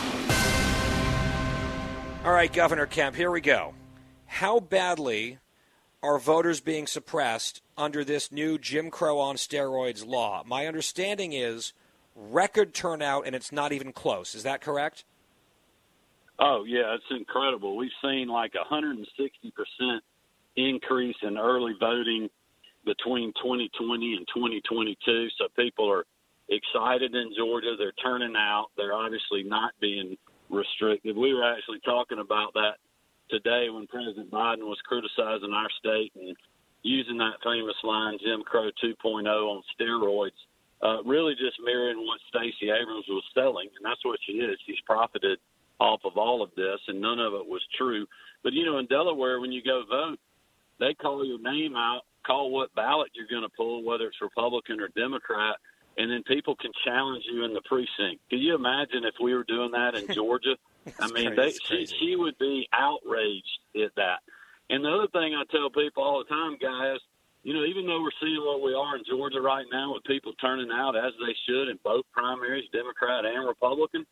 All 2.24 2.32
right, 2.32 2.52
Governor 2.52 2.86
Kemp, 2.86 3.16
here 3.16 3.30
we 3.30 3.40
go. 3.40 3.74
How 4.26 4.60
badly 4.60 5.38
are 6.02 6.18
voters 6.18 6.60
being 6.60 6.86
suppressed 6.86 7.62
under 7.76 8.04
this 8.04 8.30
new 8.30 8.58
Jim 8.58 8.90
Crow 8.90 9.18
on 9.18 9.36
steroids 9.36 10.06
law? 10.06 10.42
My 10.46 10.66
understanding 10.66 11.32
is 11.32 11.72
record 12.14 12.74
turnout 12.74 13.26
and 13.26 13.34
it's 13.34 13.52
not 13.52 13.72
even 13.72 13.92
close. 13.92 14.34
Is 14.34 14.42
that 14.42 14.60
correct? 14.60 15.04
Oh, 16.38 16.64
yeah, 16.66 16.94
it's 16.94 17.04
incredible. 17.10 17.76
We've 17.76 17.90
seen 18.02 18.28
like 18.28 18.52
a 18.54 18.74
160% 18.74 19.04
increase 20.56 21.16
in 21.22 21.38
early 21.38 21.74
voting 21.78 22.28
between 22.84 23.32
2020 23.34 24.14
and 24.16 24.26
2022. 24.34 25.28
So 25.38 25.46
people 25.56 25.90
are 25.90 26.04
excited 26.48 27.14
in 27.14 27.32
Georgia. 27.36 27.74
They're 27.78 27.92
turning 28.02 28.34
out. 28.36 28.68
They're 28.76 28.94
obviously 28.94 29.44
not 29.44 29.72
being 29.80 30.16
restricted. 30.50 31.16
We 31.16 31.32
were 31.32 31.44
actually 31.44 31.80
talking 31.84 32.18
about 32.18 32.54
that 32.54 32.76
today 33.30 33.70
when 33.70 33.86
President 33.86 34.30
Biden 34.30 34.66
was 34.66 34.78
criticizing 34.86 35.52
our 35.52 35.68
state 35.78 36.12
and 36.16 36.36
using 36.82 37.18
that 37.18 37.38
famous 37.44 37.76
line, 37.82 38.18
Jim 38.22 38.42
Crow 38.42 38.70
2.0 38.82 39.26
on 39.26 39.62
steroids, 39.78 40.30
uh, 40.82 41.02
really 41.04 41.34
just 41.34 41.56
mirroring 41.64 41.98
what 42.06 42.20
Stacey 42.28 42.70
Abrams 42.70 43.06
was 43.08 43.24
selling. 43.34 43.68
And 43.76 43.84
that's 43.84 44.04
what 44.04 44.18
she 44.26 44.32
is. 44.32 44.58
She's 44.66 44.80
profited 44.86 45.38
off 45.80 46.00
of 46.04 46.16
all 46.16 46.42
of 46.42 46.50
this, 46.56 46.78
and 46.88 47.00
none 47.00 47.18
of 47.18 47.34
it 47.34 47.46
was 47.46 47.62
true. 47.76 48.06
But, 48.42 48.52
you 48.52 48.64
know, 48.64 48.78
in 48.78 48.86
Delaware, 48.86 49.40
when 49.40 49.52
you 49.52 49.62
go 49.62 49.82
vote, 49.88 50.18
they 50.78 50.94
call 50.94 51.24
your 51.24 51.40
name 51.40 51.76
out 51.76 52.02
call 52.26 52.50
what 52.50 52.74
ballot 52.74 53.10
you're 53.14 53.26
going 53.28 53.42
to 53.42 53.56
pull, 53.56 53.84
whether 53.84 54.06
it's 54.06 54.20
Republican 54.20 54.80
or 54.80 54.88
Democrat, 54.88 55.56
and 55.98 56.10
then 56.10 56.22
people 56.22 56.56
can 56.56 56.70
challenge 56.84 57.24
you 57.30 57.44
in 57.44 57.52
the 57.52 57.60
precinct. 57.62 58.20
Can 58.30 58.38
you 58.38 58.54
imagine 58.54 59.04
if 59.04 59.14
we 59.22 59.34
were 59.34 59.44
doing 59.44 59.72
that 59.72 59.94
in 59.94 60.06
Georgia? 60.14 60.56
I 60.98 61.10
mean, 61.10 61.36
they, 61.36 61.52
she, 61.52 61.86
she 61.86 62.16
would 62.16 62.38
be 62.38 62.68
outraged 62.72 63.60
at 63.76 63.94
that. 63.96 64.20
And 64.70 64.84
the 64.84 64.90
other 64.90 65.08
thing 65.08 65.34
I 65.34 65.44
tell 65.50 65.70
people 65.70 66.02
all 66.02 66.24
the 66.24 66.28
time, 66.28 66.56
guys, 66.60 66.98
you 67.42 67.54
know, 67.54 67.64
even 67.64 67.86
though 67.86 68.02
we're 68.02 68.20
seeing 68.20 68.40
what 68.44 68.62
we 68.62 68.74
are 68.74 68.96
in 68.96 69.02
Georgia 69.08 69.40
right 69.40 69.66
now 69.72 69.94
with 69.94 70.04
people 70.04 70.32
turning 70.40 70.70
out 70.72 70.96
as 70.96 71.12
they 71.18 71.34
should 71.46 71.68
in 71.68 71.78
both 71.82 72.04
primaries, 72.12 72.64
Democrat 72.72 73.24
and 73.24 73.46
Republican, 73.46 74.06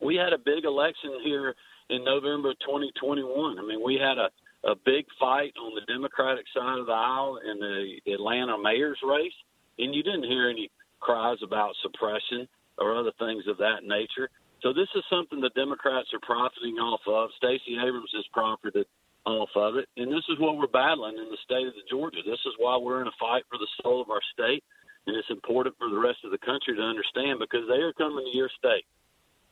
we 0.00 0.16
had 0.16 0.32
a 0.32 0.38
big 0.38 0.64
election 0.64 1.20
here 1.24 1.54
in 1.88 2.04
November 2.04 2.50
of 2.50 2.58
2021. 2.60 3.58
I 3.58 3.62
mean, 3.62 3.82
we 3.84 3.94
had 3.94 4.18
a 4.18 4.28
a 4.64 4.74
big 4.84 5.06
fight 5.18 5.54
on 5.56 5.74
the 5.74 5.92
Democratic 5.92 6.44
side 6.54 6.78
of 6.78 6.86
the 6.86 6.92
aisle 6.92 7.38
in 7.40 7.58
the 7.58 8.12
Atlanta 8.12 8.58
mayor's 8.58 8.98
race, 9.02 9.32
and 9.78 9.94
you 9.94 10.02
didn't 10.02 10.24
hear 10.24 10.50
any 10.50 10.70
cries 11.00 11.38
about 11.42 11.74
suppression 11.80 12.46
or 12.76 12.96
other 12.96 13.12
things 13.18 13.44
of 13.48 13.56
that 13.58 13.84
nature. 13.84 14.28
So 14.62 14.74
this 14.74 14.88
is 14.94 15.02
something 15.08 15.40
the 15.40 15.50
Democrats 15.56 16.08
are 16.12 16.20
profiting 16.20 16.76
off 16.76 17.00
of. 17.08 17.30
Stacey 17.38 17.80
Abrams 17.80 18.12
has 18.14 18.26
profited 18.32 18.86
off 19.26 19.50
of 19.54 19.76
it, 19.76 19.88
and 19.96 20.10
this 20.10 20.24
is 20.28 20.38
what 20.38 20.56
we're 20.56 20.66
battling 20.66 21.18
in 21.18 21.28
the 21.30 21.38
state 21.44 21.66
of 21.66 21.74
Georgia. 21.88 22.20
This 22.24 22.40
is 22.46 22.54
why 22.58 22.76
we're 22.76 23.02
in 23.02 23.08
a 23.08 23.16
fight 23.20 23.44
for 23.50 23.58
the 23.58 23.68
soul 23.82 24.00
of 24.00 24.10
our 24.10 24.22
state, 24.32 24.64
and 25.06 25.16
it's 25.16 25.30
important 25.30 25.76
for 25.78 25.90
the 25.90 25.98
rest 25.98 26.24
of 26.24 26.30
the 26.30 26.38
country 26.38 26.76
to 26.76 26.82
understand 26.82 27.38
because 27.38 27.68
they 27.68 27.82
are 27.84 27.92
coming 27.92 28.24
to 28.24 28.36
your 28.36 28.50
state. 28.56 28.84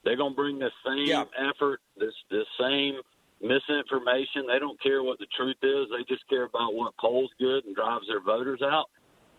They're 0.04 0.16
going 0.16 0.33
to 0.33 0.37
bring 0.37 0.59
the 0.59 0.70
same 0.87 1.07
yeah. 1.07 1.24
effort, 1.37 1.81
this 1.96 2.14
this 2.31 2.46
same 2.59 3.00
misinformation. 3.40 4.46
They 4.46 4.59
don't 4.59 4.81
care 4.83 5.02
what 5.02 5.18
the 5.18 5.26
truth 5.37 5.61
is. 5.62 5.88
They 5.90 6.04
just 6.09 6.26
care 6.28 6.44
about 6.44 6.74
what 6.74 6.96
polls 6.96 7.31
good 7.38 7.64
and 7.64 7.74
drives 7.74 8.07
their 8.09 8.22
voters 8.22 8.62
out. 8.62 8.87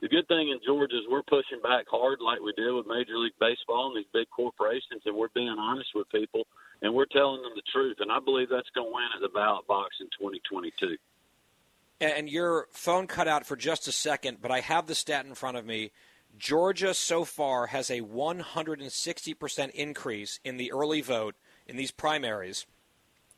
The 0.01 0.07
good 0.07 0.27
thing 0.27 0.49
in 0.49 0.59
Georgia 0.65 0.95
is 0.95 1.03
we're 1.09 1.23
pushing 1.23 1.59
back 1.61 1.85
hard 1.91 2.19
like 2.21 2.39
we 2.39 2.53
did 2.55 2.71
with 2.71 2.87
Major 2.87 3.17
League 3.17 3.35
Baseball 3.39 3.91
and 3.91 3.97
these 3.97 4.11
big 4.13 4.29
corporations, 4.29 5.03
and 5.05 5.15
we're 5.15 5.33
being 5.35 5.49
honest 5.49 5.89
with 5.93 6.07
people, 6.09 6.47
and 6.81 6.93
we're 6.93 7.05
telling 7.05 7.41
them 7.41 7.51
the 7.55 7.61
truth. 7.71 7.97
And 7.99 8.11
I 8.11 8.19
believe 8.19 8.49
that's 8.49 8.69
going 8.73 8.87
to 8.87 8.93
win 8.93 9.05
at 9.15 9.21
the 9.21 9.29
ballot 9.29 9.67
box 9.67 9.95
in 9.99 10.07
2022. 10.07 10.97
And 12.01 12.29
your 12.29 12.67
phone 12.71 13.07
cut 13.07 13.27
out 13.27 13.45
for 13.45 13.57
just 13.57 13.87
a 13.87 13.91
second, 13.91 14.37
but 14.41 14.51
I 14.51 14.61
have 14.61 14.87
the 14.87 14.95
stat 14.95 15.25
in 15.25 15.35
front 15.35 15.57
of 15.57 15.65
me. 15.65 15.91
Georgia 16.37 16.93
so 16.93 17.25
far 17.25 17.67
has 17.67 17.89
a 17.89 18.01
160% 18.01 19.69
increase 19.71 20.39
in 20.45 20.57
the 20.57 20.71
early 20.71 21.01
vote 21.01 21.35
in 21.67 21.75
these 21.75 21.91
primaries 21.91 22.65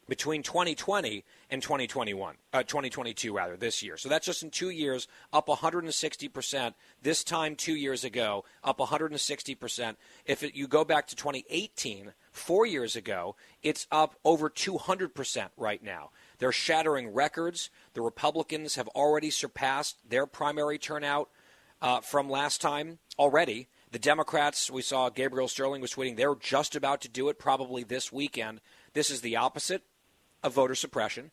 between 0.07 0.43
2020 0.43 1.23
and 1.49 1.61
2021, 1.61 2.35
uh, 2.53 2.63
2022 2.63 3.33
rather, 3.33 3.55
this 3.55 3.81
year. 3.81 3.97
So 3.97 4.09
that's 4.09 4.25
just 4.25 4.43
in 4.43 4.49
two 4.49 4.69
years, 4.69 5.07
up 5.31 5.47
160%. 5.47 6.73
This 7.01 7.23
time, 7.23 7.55
two 7.55 7.75
years 7.75 8.03
ago, 8.03 8.43
up 8.63 8.79
160%. 8.79 9.95
If 10.25 10.43
it, 10.43 10.53
you 10.53 10.67
go 10.67 10.83
back 10.83 11.07
to 11.07 11.15
2018, 11.15 12.13
four 12.31 12.65
years 12.65 12.95
ago, 12.95 13.35
it's 13.61 13.87
up 13.91 14.15
over 14.23 14.49
200% 14.49 15.49
right 15.57 15.83
now. 15.83 16.09
They're 16.39 16.51
shattering 16.51 17.13
records. 17.13 17.69
The 17.93 18.01
Republicans 18.01 18.75
have 18.75 18.87
already 18.89 19.29
surpassed 19.29 19.97
their 20.07 20.25
primary 20.25 20.77
turnout 20.77 21.29
uh, 21.81 22.01
from 22.01 22.29
last 22.29 22.61
time 22.61 22.99
already. 23.19 23.67
The 23.91 23.99
Democrats, 23.99 24.71
we 24.71 24.81
saw 24.81 25.09
Gabriel 25.09 25.47
Sterling 25.47 25.81
was 25.81 25.93
tweeting, 25.93 26.15
they're 26.15 26.35
just 26.35 26.75
about 26.75 27.01
to 27.01 27.09
do 27.09 27.27
it 27.29 27.37
probably 27.37 27.83
this 27.83 28.11
weekend. 28.11 28.61
This 28.93 29.09
is 29.09 29.21
the 29.21 29.35
opposite 29.35 29.83
of 30.43 30.53
voter 30.53 30.75
suppression. 30.75 31.31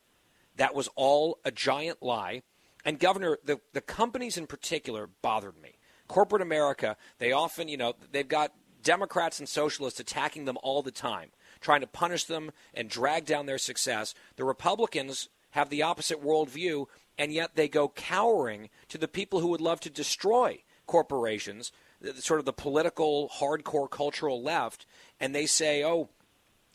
That 0.57 0.75
was 0.75 0.89
all 0.97 1.39
a 1.45 1.53
giant 1.53 2.03
lie. 2.03 2.43
And, 2.85 2.99
Governor, 2.99 3.39
the, 3.45 3.61
the 3.73 3.81
companies 3.81 4.37
in 4.37 4.47
particular 4.47 5.09
bothered 5.23 5.61
me. 5.63 5.79
Corporate 6.09 6.43
America, 6.43 6.97
they 7.19 7.33
often, 7.33 7.69
you 7.69 7.77
know, 7.77 7.95
they've 8.11 8.27
got 8.27 8.53
Democrats 8.83 9.39
and 9.39 9.49
socialists 9.49 10.01
attacking 10.01 10.45
them 10.45 10.59
all 10.63 10.83
the 10.83 10.91
time, 10.91 11.31
trying 11.61 11.81
to 11.81 11.87
punish 11.87 12.25
them 12.25 12.51
and 12.75 12.89
drag 12.89 13.25
down 13.25 13.47
their 13.47 13.59
success. 13.59 14.15
The 14.37 14.45
Republicans 14.45 15.29
have 15.51 15.71
the 15.71 15.83
opposite 15.83 16.23
worldview, 16.23 16.87
and 17.17 17.33
yet 17.33 17.57
they 17.57 17.69
go 17.69 17.89
cowering 17.89 18.69
to 18.89 18.99
the 18.99 19.09
people 19.09 19.41
who 19.41 19.49
would 19.49 19.61
love 19.61 19.81
to 19.81 19.91
destroy 19.91 20.63
corporations, 20.87 21.73
sort 22.17 22.41
of 22.41 22.47
the 22.47 22.53
political, 22.53 23.31
hardcore 23.41 23.91
cultural 23.91 24.43
left, 24.43 24.87
and 25.21 25.35
they 25.35 25.47
say, 25.47 25.85
oh, 25.85 26.09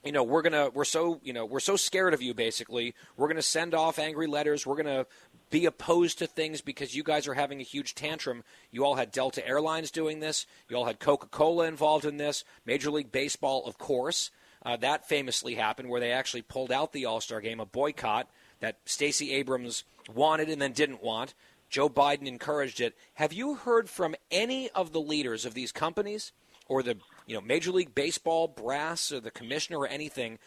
you 0.03 0.11
know 0.11 0.23
we're 0.23 0.41
gonna 0.41 0.69
we're 0.69 0.83
so 0.83 1.19
you 1.23 1.31
know 1.31 1.45
we're 1.45 1.61
so 1.61 1.75
scared 1.77 2.13
of 2.13 2.21
you 2.21 2.33
basically 2.33 2.93
we're 3.15 3.27
gonna 3.29 3.41
send 3.41 3.73
off 3.73 3.97
angry 3.97 4.27
letters 4.27 4.67
we're 4.67 4.75
gonna 4.75 5.05
be 5.53 5.65
opposed 5.67 6.17
to 6.17 6.25
things 6.25 6.61
because 6.61 6.95
you 6.95 7.03
guys 7.03 7.27
are 7.27 7.35
having 7.35 7.61
a 7.61 7.63
huge 7.63 7.93
tantrum. 7.93 8.43
You 8.71 8.83
all 8.83 8.95
had 8.95 9.11
delta 9.11 9.47
airlines 9.47 9.91
doing 9.91 10.19
this. 10.19 10.47
You 10.67 10.75
all 10.75 10.85
had 10.85 10.99
coca-cola 10.99 11.67
involved 11.67 12.05
in 12.05 12.17
this. 12.17 12.43
Major 12.65 12.89
league 12.89 13.11
baseball 13.11 13.63
of 13.67 13.77
course. 13.77 14.31
Uh, 14.65 14.77
that 14.77 15.07
famously 15.07 15.53
happened 15.53 15.89
where 15.89 15.99
they 15.99 16.11
actually 16.11 16.41
pulled 16.41 16.71
out 16.71 16.91
the 16.91 17.05
all-star 17.05 17.39
game 17.39 17.59
a 17.59 17.67
boycott 17.67 18.27
that 18.61 18.79
stacey 18.85 19.31
abrams 19.33 19.83
wanted 20.11 20.49
and 20.49 20.59
then 20.59 20.71
didn't 20.71 21.03
want. 21.03 21.35
Joe 21.69 21.87
biden 21.87 22.25
encouraged 22.25 22.81
it. 22.81 22.95
Have 23.13 23.31
you 23.31 23.53
heard 23.53 23.87
from 23.87 24.15
any 24.31 24.71
of 24.71 24.91
the 24.91 25.01
leaders 25.01 25.45
of 25.45 25.53
these 25.53 25.71
companies 25.71 26.31
or 26.67 26.81
the 26.81 26.97
you 27.27 27.35
know 27.35 27.41
Major 27.41 27.71
League 27.71 27.93
Baseball 27.93 28.47
brass 28.47 29.11
or 29.11 29.19
the 29.19 29.31
commissioner 29.31 29.79
or 29.79 29.87
anything, 29.87 30.39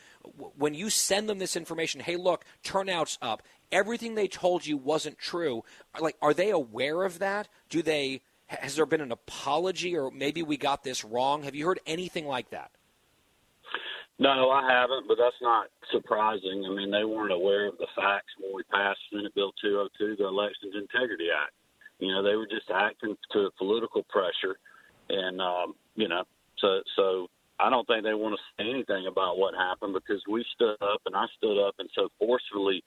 when 0.57 0.75
you 0.75 0.91
send 0.91 1.29
them 1.29 1.39
this 1.39 1.57
information, 1.57 2.01
hey, 2.01 2.17
look, 2.17 2.45
turnout's 2.63 3.19
up. 3.23 3.43
Everything 3.73 4.15
they 4.15 4.29
told 4.29 4.67
you 4.67 4.77
wasn't 4.77 5.19
true. 5.19 5.65
Like, 6.01 6.17
are 6.23 6.35
they 6.35 6.51
aware 6.51 7.05
of 7.05 7.19
that? 7.19 7.49
Do 7.69 7.83
they? 7.83 8.23
Has 8.47 8.77
there 8.77 8.87
been 8.87 9.01
an 9.01 9.11
apology, 9.11 9.97
or 9.97 10.11
maybe 10.11 10.43
we 10.43 10.57
got 10.57 10.85
this 10.85 11.05
wrong? 11.05 11.43
Have 11.43 11.55
you 11.55 11.67
heard 11.67 11.81
anything 11.87 12.27
like 12.27 12.51
that? 12.51 12.71
No, 14.19 14.51
I 14.51 14.71
haven't, 14.71 15.09
but 15.09 15.19
that's 15.19 15.37
not 15.43 15.67
surprising. 15.93 16.65
I 16.65 16.75
mean, 16.75 16.91
they 16.91 17.05
weren't 17.05 17.33
aware 17.33 17.67
of 17.67 17.77
the 17.79 17.89
facts 17.95 18.33
when 18.41 18.55
we 18.55 18.63
passed 18.73 19.01
Senate 19.11 19.35
Bill 19.35 19.53
202, 19.61 20.17
the 20.17 20.27
Elections 20.27 20.75
Integrity 20.75 21.27
Act. 21.29 21.53
You 21.99 22.13
know, 22.13 22.23
they 22.23 22.37
were 22.37 22.47
just 22.47 22.71
acting 22.73 23.17
to 23.33 23.51
political 23.59 24.05
pressure, 24.05 24.57
and 25.11 25.41
um, 25.41 25.75
you 25.97 26.09
know, 26.09 26.25
so, 26.59 26.81
so 26.95 27.29
I 27.59 27.71
don't 27.71 27.87
think 27.87 28.05
they 28.05 28.15
want 28.15 28.37
to 28.37 28.43
say 28.57 28.69
anything 28.69 29.07
about 29.07 29.39
what 29.39 29.55
happened 29.55 29.95
because 29.95 30.23
we 30.29 30.45
stood 30.55 30.77
up 30.81 31.01
and 31.07 31.17
I 31.17 31.25
stood 31.37 31.59
up 31.63 31.75
and 31.79 31.89
so 31.95 32.09
forcefully 32.19 32.83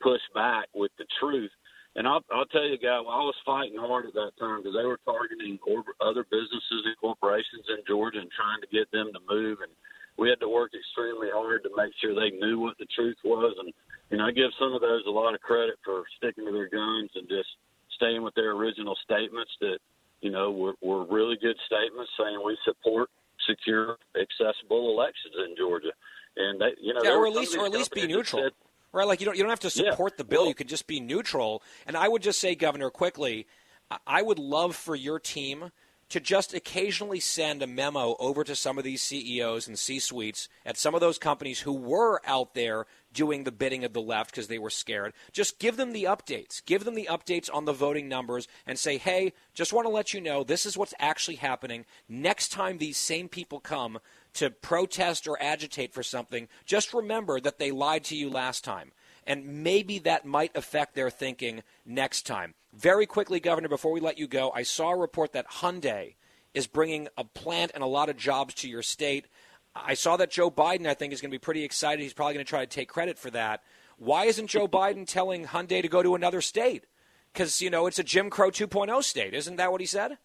pushed 0.00 0.32
back 0.34 0.66
with 0.74 0.90
the 0.98 1.06
truth. 1.20 1.50
And 1.96 2.06
I'll, 2.06 2.22
I'll 2.30 2.46
tell 2.46 2.66
you, 2.66 2.78
guy, 2.78 3.02
well, 3.02 3.18
I 3.18 3.26
was 3.26 3.34
fighting 3.44 3.78
hard 3.78 4.06
at 4.06 4.14
that 4.14 4.38
time 4.38 4.62
because 4.62 4.78
they 4.78 4.86
were 4.86 5.00
targeting 5.04 5.58
other 6.00 6.22
businesses 6.30 6.86
and 6.86 6.96
corporations 7.00 7.66
in 7.66 7.82
Georgia 7.86 8.22
and 8.22 8.30
trying 8.30 8.62
to 8.62 8.70
get 8.70 8.90
them 8.94 9.10
to 9.10 9.20
move. 9.26 9.58
And 9.58 9.72
we 10.16 10.30
had 10.30 10.38
to 10.40 10.48
work 10.48 10.70
extremely 10.70 11.34
hard 11.34 11.64
to 11.64 11.70
make 11.74 11.90
sure 11.98 12.14
they 12.14 12.30
knew 12.38 12.60
what 12.60 12.78
the 12.78 12.86
truth 12.94 13.18
was. 13.24 13.56
And 13.58 13.74
you 14.10 14.18
know, 14.18 14.26
I 14.26 14.30
give 14.30 14.54
some 14.58 14.72
of 14.72 14.80
those 14.80 15.02
a 15.06 15.10
lot 15.10 15.34
of 15.34 15.40
credit 15.40 15.82
for 15.84 16.04
sticking 16.16 16.46
to 16.46 16.52
their 16.52 16.70
guns 16.70 17.10
and 17.14 17.26
just 17.28 17.48
staying 17.96 18.22
with 18.22 18.34
their 18.34 18.52
original 18.52 18.96
statements 19.02 19.50
that 19.60 19.78
you 20.20 20.30
know 20.30 20.50
were, 20.50 20.74
were 20.82 21.04
really 21.06 21.38
good 21.42 21.56
statements 21.66 22.10
saying 22.18 22.38
we 22.44 22.56
support 22.64 23.10
secure, 23.48 23.96
accessible 24.14 24.90
elections 24.90 25.34
in 25.48 25.56
Georgia. 25.56 25.92
And 26.36 26.60
they, 26.60 26.72
you 26.80 26.94
know, 26.94 27.00
yeah, 27.02 27.16
or 27.16 27.26
at 27.26 27.34
least 27.34 27.56
or 27.56 27.66
at 27.66 27.72
least 27.72 27.92
be 27.92 28.06
neutral. 28.06 28.42
Said, 28.42 28.52
right, 28.92 29.06
like 29.06 29.20
you 29.20 29.26
don't 29.26 29.36
you 29.36 29.42
don't 29.42 29.50
have 29.50 29.60
to 29.60 29.70
support 29.70 30.12
Yeah, 30.14 30.16
the 30.18 30.24
bill. 30.24 30.40
well- 30.40 30.48
you 30.48 30.54
could 30.54 30.68
just 30.68 30.86
be 30.86 31.00
neutral. 31.00 31.62
And 31.86 31.96
I 31.96 32.08
would 32.08 32.22
just 32.22 32.40
say, 32.40 32.54
Governor, 32.54 32.90
quickly, 32.90 33.46
I- 33.90 33.98
I 34.06 34.22
would 34.22 34.38
love 34.38 34.76
for 34.76 34.94
your 34.94 35.18
team 35.18 35.72
to 36.08 36.18
just 36.18 36.52
occasionally 36.54 37.20
send 37.20 37.62
a 37.62 37.68
memo 37.68 38.16
over 38.18 38.42
to 38.42 38.56
some 38.56 38.78
of 38.78 38.82
these 38.82 39.00
CEOs 39.00 39.68
and 39.68 39.78
C-suites 39.78 40.48
at 40.66 40.76
some 40.76 40.92
of 40.92 41.00
those 41.00 41.18
companies 41.18 41.60
who 41.60 41.72
were 41.72 42.20
out 42.26 42.54
there 42.54 42.88
doing 43.12 43.44
the 43.44 43.52
bidding 43.52 43.84
of 43.84 43.92
the 43.92 44.00
left 44.02 44.32
because 44.32 44.48
they 44.48 44.58
were 44.58 44.70
scared. 44.70 45.12
Just 45.32 45.60
give 45.60 45.76
them 45.76 45.92
the 45.92 46.02
updates. 46.04 46.64
Give 46.66 46.82
them 46.82 46.96
the 46.96 47.06
updates 47.08 47.48
on 47.52 47.64
the 47.64 47.72
voting 47.72 48.08
numbers 48.08 48.48
and 48.66 48.76
say, 48.76 48.98
"Hey, 48.98 49.34
just 49.54 49.72
want 49.72 49.84
to 49.84 49.88
let 49.90 50.12
you 50.12 50.20
know 50.20 50.42
this 50.42 50.66
is 50.66 50.76
what's 50.76 50.94
actually 50.98 51.36
happening. 51.36 51.86
Next 52.08 52.48
time 52.48 52.78
these 52.78 52.96
same 52.96 53.28
people 53.28 53.60
come 53.60 54.00
to 54.34 54.50
protest 54.50 55.26
or 55.26 55.40
agitate 55.42 55.92
for 55.92 56.02
something, 56.02 56.48
just 56.64 56.94
remember 56.94 57.40
that 57.40 57.58
they 57.58 57.70
lied 57.70 58.04
to 58.04 58.16
you 58.16 58.30
last 58.30 58.64
time." 58.64 58.92
And 59.26 59.62
maybe 59.62 59.98
that 60.00 60.24
might 60.24 60.56
affect 60.56 60.94
their 60.94 61.10
thinking 61.10 61.62
next 61.84 62.26
time. 62.26 62.54
Very 62.72 63.06
quickly, 63.06 63.40
Governor, 63.40 63.68
before 63.68 63.92
we 63.92 64.00
let 64.00 64.18
you 64.18 64.26
go, 64.26 64.50
I 64.54 64.62
saw 64.62 64.90
a 64.90 64.96
report 64.96 65.32
that 65.32 65.48
Hyundai 65.48 66.14
is 66.54 66.66
bringing 66.66 67.08
a 67.16 67.24
plant 67.24 67.72
and 67.74 67.82
a 67.82 67.86
lot 67.86 68.08
of 68.08 68.16
jobs 68.16 68.54
to 68.54 68.68
your 68.68 68.82
state. 68.82 69.26
I 69.74 69.94
saw 69.94 70.16
that 70.16 70.30
Joe 70.30 70.50
Biden, 70.50 70.86
I 70.86 70.94
think, 70.94 71.12
is 71.12 71.20
going 71.20 71.30
to 71.30 71.34
be 71.34 71.38
pretty 71.38 71.64
excited. 71.64 72.02
He's 72.02 72.12
probably 72.12 72.34
going 72.34 72.44
to 72.44 72.50
try 72.50 72.60
to 72.60 72.66
take 72.66 72.88
credit 72.88 73.18
for 73.18 73.30
that. 73.30 73.62
Why 73.98 74.24
isn't 74.24 74.48
Joe 74.48 74.66
Biden 74.80 75.06
telling 75.06 75.46
Hyundai 75.46 75.82
to 75.82 75.88
go 75.88 76.02
to 76.02 76.14
another 76.14 76.40
state? 76.40 76.86
Because, 77.32 77.62
you 77.62 77.70
know, 77.70 77.86
it's 77.86 77.98
a 77.98 78.04
Jim 78.04 78.30
Crow 78.30 78.50
2.0 78.50 79.04
state. 79.04 79.34
Isn't 79.34 79.56
that 79.56 79.70
what 79.70 79.80
he 79.80 79.86
said? 79.86 80.18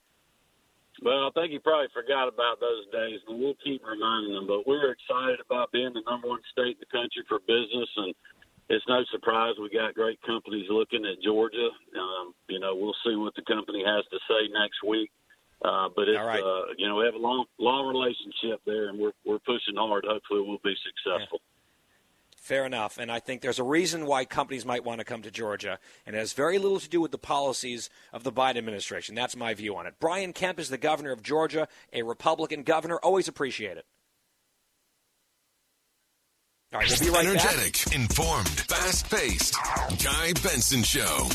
Well, 1.01 1.27
I 1.27 1.31
think 1.35 1.51
he 1.51 1.59
probably 1.59 1.91
forgot 1.93 2.27
about 2.27 2.59
those 2.59 2.87
days, 2.91 3.19
but 3.27 3.37
we'll 3.37 3.59
keep 3.63 3.83
reminding 3.83 4.33
them. 4.33 4.47
But 4.47 4.67
we're 4.67 4.95
excited 4.95 5.39
about 5.43 5.71
being 5.71 5.91
the 5.93 6.03
number 6.07 6.27
one 6.27 6.41
state 6.51 6.79
in 6.79 6.83
the 6.83 6.91
country 6.91 7.23
for 7.27 7.39
business, 7.43 7.89
and 7.97 8.15
it's 8.69 8.85
no 8.87 9.03
surprise 9.11 9.55
we 9.59 9.69
got 9.69 9.93
great 9.93 10.21
companies 10.23 10.67
looking 10.69 11.05
at 11.05 11.21
Georgia. 11.21 11.69
Um, 11.99 12.33
you 12.47 12.59
know, 12.59 12.75
we'll 12.75 12.95
see 13.05 13.15
what 13.15 13.35
the 13.35 13.43
company 13.43 13.83
has 13.85 14.05
to 14.11 14.19
say 14.27 14.47
next 14.51 14.83
week. 14.87 15.11
Uh, 15.63 15.89
but 15.95 16.09
it's 16.09 16.19
All 16.19 16.27
right. 16.27 16.43
uh, 16.43 16.73
you 16.77 16.87
know 16.87 16.97
we 16.97 17.05
have 17.05 17.15
a 17.15 17.17
long 17.17 17.45
long 17.59 17.87
relationship 17.87 18.61
there, 18.65 18.89
and 18.89 18.99
we're 18.99 19.15
we're 19.25 19.39
pushing 19.39 19.75
hard. 19.75 20.05
Hopefully, 20.07 20.43
we'll 20.45 20.59
be 20.63 20.75
successful. 20.83 21.39
Fair 22.45 22.63
enough. 22.63 22.99
And 22.99 23.11
I 23.11 23.19
think 23.19 23.41
there's 23.41 23.57
a 23.57 23.63
reason 23.63 24.05
why 24.05 24.23
companies 24.23 24.67
might 24.67 24.85
want 24.85 24.99
to 24.99 25.03
come 25.03 25.23
to 25.23 25.31
Georgia, 25.31 25.79
and 26.05 26.15
it 26.15 26.19
has 26.19 26.33
very 26.33 26.59
little 26.59 26.79
to 26.79 26.87
do 26.87 27.01
with 27.01 27.09
the 27.09 27.17
policies 27.17 27.89
of 28.13 28.23
the 28.23 28.31
Biden 28.31 28.57
administration. 28.57 29.15
That's 29.15 29.35
my 29.35 29.55
view 29.55 29.75
on 29.77 29.87
it. 29.87 29.95
Brian 29.99 30.31
Kemp 30.31 30.59
is 30.59 30.69
the 30.69 30.77
governor 30.77 31.11
of 31.11 31.23
Georgia, 31.23 31.67
a 31.91 32.03
Republican 32.03 32.61
governor. 32.61 32.97
Always 32.97 33.27
appreciate 33.27 33.77
it. 33.77 33.85
All 36.71 36.81
right, 36.81 36.87
we'll 36.87 36.99
be 36.99 37.15
right 37.15 37.25
back. 37.33 37.51
Energetic, 37.51 37.95
informed, 37.95 38.47
fast 38.47 39.09
paced. 39.09 39.55
Guy 40.03 40.33
Benson 40.43 40.83
Show. 40.83 41.27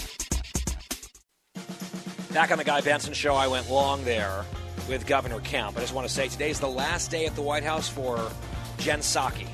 Back 2.32 2.52
on 2.52 2.58
the 2.58 2.64
Guy 2.64 2.82
Benson 2.82 3.14
Show, 3.14 3.34
I 3.34 3.48
went 3.48 3.68
long 3.68 4.04
there 4.04 4.44
with 4.88 5.08
Governor 5.08 5.40
Kemp. 5.40 5.76
I 5.76 5.80
just 5.80 5.92
want 5.92 6.06
to 6.06 6.14
say 6.14 6.28
today's 6.28 6.60
the 6.60 6.68
last 6.68 7.10
day 7.10 7.26
at 7.26 7.34
the 7.34 7.42
White 7.42 7.64
House 7.64 7.88
for 7.88 8.30
Jen 8.78 9.00
Psaki. 9.00 9.48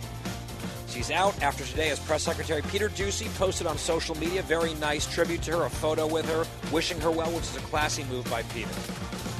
She's 0.96 1.10
out 1.10 1.42
after 1.42 1.62
today 1.62 1.90
as 1.90 2.00
Press 2.00 2.22
Secretary 2.22 2.62
Peter 2.62 2.88
Doocy 2.88 3.28
posted 3.36 3.66
on 3.66 3.76
social 3.76 4.16
media 4.16 4.40
very 4.40 4.72
nice 4.76 5.04
tribute 5.06 5.42
to 5.42 5.58
her, 5.58 5.64
a 5.64 5.70
photo 5.70 6.06
with 6.06 6.26
her, 6.26 6.46
wishing 6.72 6.98
her 7.02 7.10
well, 7.10 7.30
which 7.32 7.44
is 7.44 7.54
a 7.54 7.60
classy 7.60 8.02
move 8.04 8.24
by 8.30 8.42
Peter. 8.44 8.70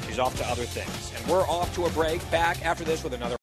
She's 0.05 0.19
off 0.19 0.37
to 0.37 0.45
other 0.45 0.65
things. 0.65 1.11
And 1.17 1.27
we're 1.27 1.47
off 1.47 1.73
to 1.73 1.85
a 1.85 1.89
break. 1.89 2.21
Back 2.29 2.63
after 2.63 2.83
this 2.83 3.03
with 3.03 3.13
another. 3.13 3.37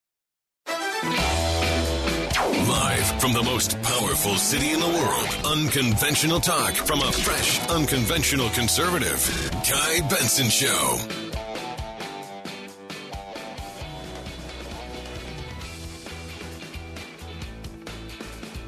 Live 2.69 3.21
from 3.21 3.33
the 3.33 3.43
most 3.43 3.83
powerful 3.83 4.37
city 4.37 4.71
in 4.71 4.79
the 4.79 4.87
world. 4.87 5.59
Unconventional 5.59 6.39
talk 6.39 6.75
from 6.75 7.01
a 7.01 7.11
fresh, 7.11 7.69
unconventional 7.69 8.49
conservative. 8.51 9.29
Guy 9.69 10.09
Benson 10.09 10.49
Show. 10.49 11.34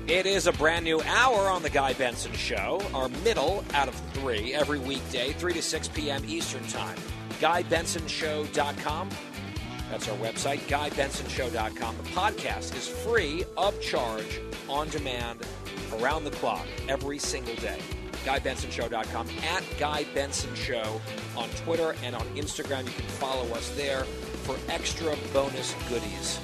It 0.09 0.25
is 0.25 0.47
a 0.47 0.53
brand 0.53 0.85
new 0.85 1.03
hour 1.03 1.49
on 1.49 1.65
the 1.65 1.71
Guy 1.71 1.93
Benson 1.93 2.33
Show, 2.33 2.81
our 2.95 3.09
middle 3.25 3.65
out 3.75 3.89
of 3.89 3.95
three 4.13 4.55
every 4.55 4.79
weekday, 4.79 5.33
3 5.33 5.55
to 5.55 5.61
6 5.61 5.89
p.m. 5.89 6.23
Eastern 6.29 6.65
Time. 6.69 6.97
GuyBensonShow.com. 7.41 9.11
That's 9.91 10.09
our 10.09 10.17
website, 10.19 10.61
GuyBensonShow.com. 10.69 11.97
The 11.97 12.11
podcast 12.11 12.77
is 12.77 12.87
free, 12.87 13.45
of 13.57 13.81
charge, 13.81 14.41
on 14.69 14.89
demand, 14.91 15.41
around 15.95 16.23
the 16.23 16.31
clock, 16.31 16.67
every 16.89 17.19
single 17.19 17.57
day. 17.57 17.81
GuyBensonShow.com, 18.25 19.29
at 19.43 19.65
Guy 19.77 20.05
Benson 20.15 20.55
Show 20.55 21.01
on 21.37 21.49
Twitter 21.65 21.97
and 22.05 22.15
on 22.15 22.25
Instagram. 22.37 22.85
You 22.85 22.93
can 22.93 23.07
follow 23.07 23.53
us 23.55 23.71
there 23.71 24.05
for 24.45 24.57
extra 24.69 25.17
bonus 25.33 25.75
goodies 25.89 26.39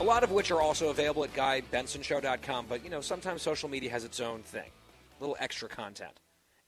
a 0.00 0.04
lot 0.04 0.22
of 0.22 0.30
which 0.30 0.50
are 0.50 0.60
also 0.60 0.90
available 0.90 1.24
at 1.24 1.34
GuyBensonShow.com. 1.34 2.66
But, 2.68 2.84
you 2.84 2.90
know, 2.90 3.00
sometimes 3.00 3.42
social 3.42 3.68
media 3.68 3.90
has 3.90 4.04
its 4.04 4.20
own 4.20 4.42
thing. 4.42 4.70
A 5.18 5.20
little 5.20 5.36
extra 5.40 5.68
content 5.68 6.20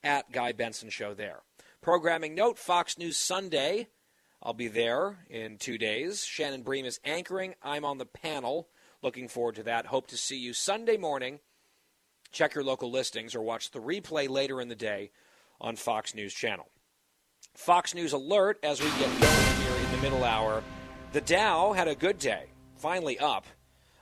at 0.03 0.31
Guy 0.33 0.53
Benson 0.53 0.91
Show 0.91 1.15
there. 1.15 1.41
Programming 1.81 2.35
note 2.35 2.59
Fox 2.59 2.99
News 2.99 3.17
Sunday. 3.17 3.89
I'll 4.43 4.55
be 4.55 4.69
there 4.69 5.19
in 5.29 5.59
two 5.59 5.79
days. 5.79 6.25
Shannon 6.25 6.63
Bream 6.63 6.85
is 6.87 6.99
anchoring. 7.05 7.55
I'm 7.63 7.85
on 7.85 7.99
the 7.99 8.07
panel. 8.07 8.69
Looking 9.03 9.29
forward 9.29 9.57
to 9.57 9.63
that. 9.65 9.87
Hope 9.87 10.09
to 10.09 10.17
see 10.17 10.39
you 10.39 10.53
Sunday 10.53 10.97
morning. 10.97 11.41
Check 12.33 12.55
your 12.55 12.65
local 12.65 12.91
listings 12.91 13.35
or 13.35 13.43
watch 13.43 13.71
the 13.71 13.81
replay 13.81 14.29
later 14.29 14.61
in 14.61 14.69
the 14.69 14.75
day 14.75 15.11
on 15.61 15.77
Fox 15.77 16.15
News 16.15 16.33
Channel. 16.33 16.69
Fox 17.55 17.95
News 17.95 18.13
alert 18.13 18.59
as 18.63 18.81
we 18.81 18.89
get 18.99 19.21
going 19.21 19.57
here 19.57 19.85
in 19.85 19.93
the 19.93 20.03
middle 20.03 20.25
hour. 20.25 20.63
The 21.13 21.21
Dow 21.21 21.73
had 21.73 21.89
a 21.89 21.95
good 21.95 22.19
day, 22.19 22.47
finally 22.81 23.19
up, 23.19 23.47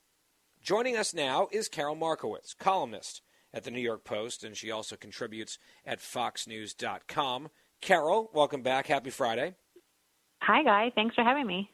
Joining 0.63 0.97
us 0.97 1.15
now 1.15 1.49
is 1.53 1.69
Carol 1.69 1.95
Markowitz, 1.95 2.55
columnist 2.55 3.23
at 3.55 3.63
the 3.65 3.71
New 3.71 3.81
York 3.81 4.05
Post, 4.05 4.45
and 4.45 4.57
she 4.57 4.71
also 4.71 4.97
contributes 4.97 5.59
at 5.87 6.01
foxnews.com. 6.01 7.49
Carol, 7.81 8.31
welcome 8.35 8.61
back. 8.63 8.89
Happy 8.89 9.11
Friday. 9.11 9.55
Hi, 10.43 10.63
Guy. 10.63 10.93
Thanks 10.95 11.15
for 11.15 11.25
having 11.25 11.47
me. 11.47 11.71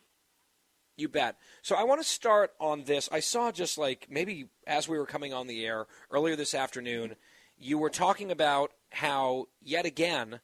You 0.96 1.08
bet. 1.08 1.36
So 1.62 1.76
I 1.76 1.84
want 1.84 2.00
to 2.00 2.08
start 2.08 2.52
on 2.58 2.84
this. 2.84 3.08
I 3.12 3.20
saw 3.20 3.52
just 3.52 3.76
like 3.76 4.06
maybe 4.08 4.46
as 4.66 4.88
we 4.88 4.98
were 4.98 5.06
coming 5.06 5.34
on 5.34 5.46
the 5.46 5.66
air 5.66 5.86
earlier 6.10 6.36
this 6.36 6.54
afternoon, 6.54 7.16
you 7.58 7.78
were 7.78 7.90
talking 7.90 8.30
about 8.30 8.72
how, 8.92 9.46
yet 9.62 9.86
again, 9.86 10.40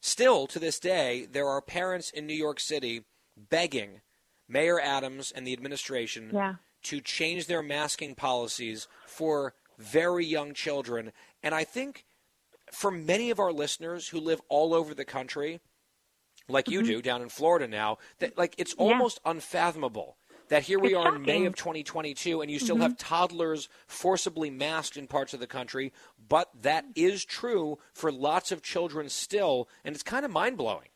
still 0.00 0.46
to 0.48 0.58
this 0.58 0.78
day, 0.78 1.26
there 1.30 1.48
are 1.48 1.60
parents 1.62 2.10
in 2.10 2.26
New 2.26 2.34
York 2.34 2.60
City 2.60 3.04
begging 3.36 4.00
Mayor 4.48 4.80
Adams 4.80 5.30
and 5.30 5.46
the 5.46 5.52
administration 5.52 6.30
Yeah. 6.34 6.54
to 6.84 7.00
change 7.00 7.46
their 7.46 7.62
masking 7.62 8.14
policies 8.14 8.88
for 9.06 9.54
very 9.78 10.24
young 10.26 10.52
children. 10.54 11.12
And 11.42 11.54
I 11.54 11.64
think 11.64 12.04
for 12.72 12.90
many 12.90 13.30
of 13.30 13.38
our 13.38 13.52
listeners 13.52 14.08
who 14.08 14.20
live 14.20 14.40
all 14.48 14.74
over 14.74 14.94
the 14.94 15.04
country, 15.04 15.60
like 16.48 16.68
you 16.68 16.82
do 16.82 17.00
down 17.00 17.22
in 17.22 17.28
Florida 17.28 17.68
now, 17.68 17.98
that 18.18 18.36
like 18.36 18.54
it's 18.58 18.74
Mm-hmm. 18.74 18.82
Yeah. 18.84 18.92
almost 18.92 19.20
unfathomable 19.24 20.16
that 20.52 20.64
here 20.64 20.78
we 20.78 20.92
It's 20.92 20.94
are 20.94 21.08
in 21.08 21.24
May 21.24 21.46
of 21.46 21.54
2022 21.56 22.42
and 22.42 22.50
you 22.50 22.58
still 22.58 22.76
Mm-hmm. 22.76 22.82
have 22.82 22.98
toddlers 22.98 23.70
forcibly 23.86 24.50
masked 24.50 24.98
in 24.98 25.06
parts 25.06 25.32
of 25.32 25.40
the 25.40 25.46
country, 25.46 25.94
but 26.28 26.50
that 26.60 26.84
is 26.94 27.24
true 27.24 27.78
for 27.94 28.12
lots 28.12 28.52
of 28.52 28.60
children 28.60 29.08
still, 29.08 29.66
and 29.82 29.94
it's 29.94 30.02
kind 30.02 30.26
of 30.26 30.30
mind 30.30 30.58
blowing. 30.58 30.88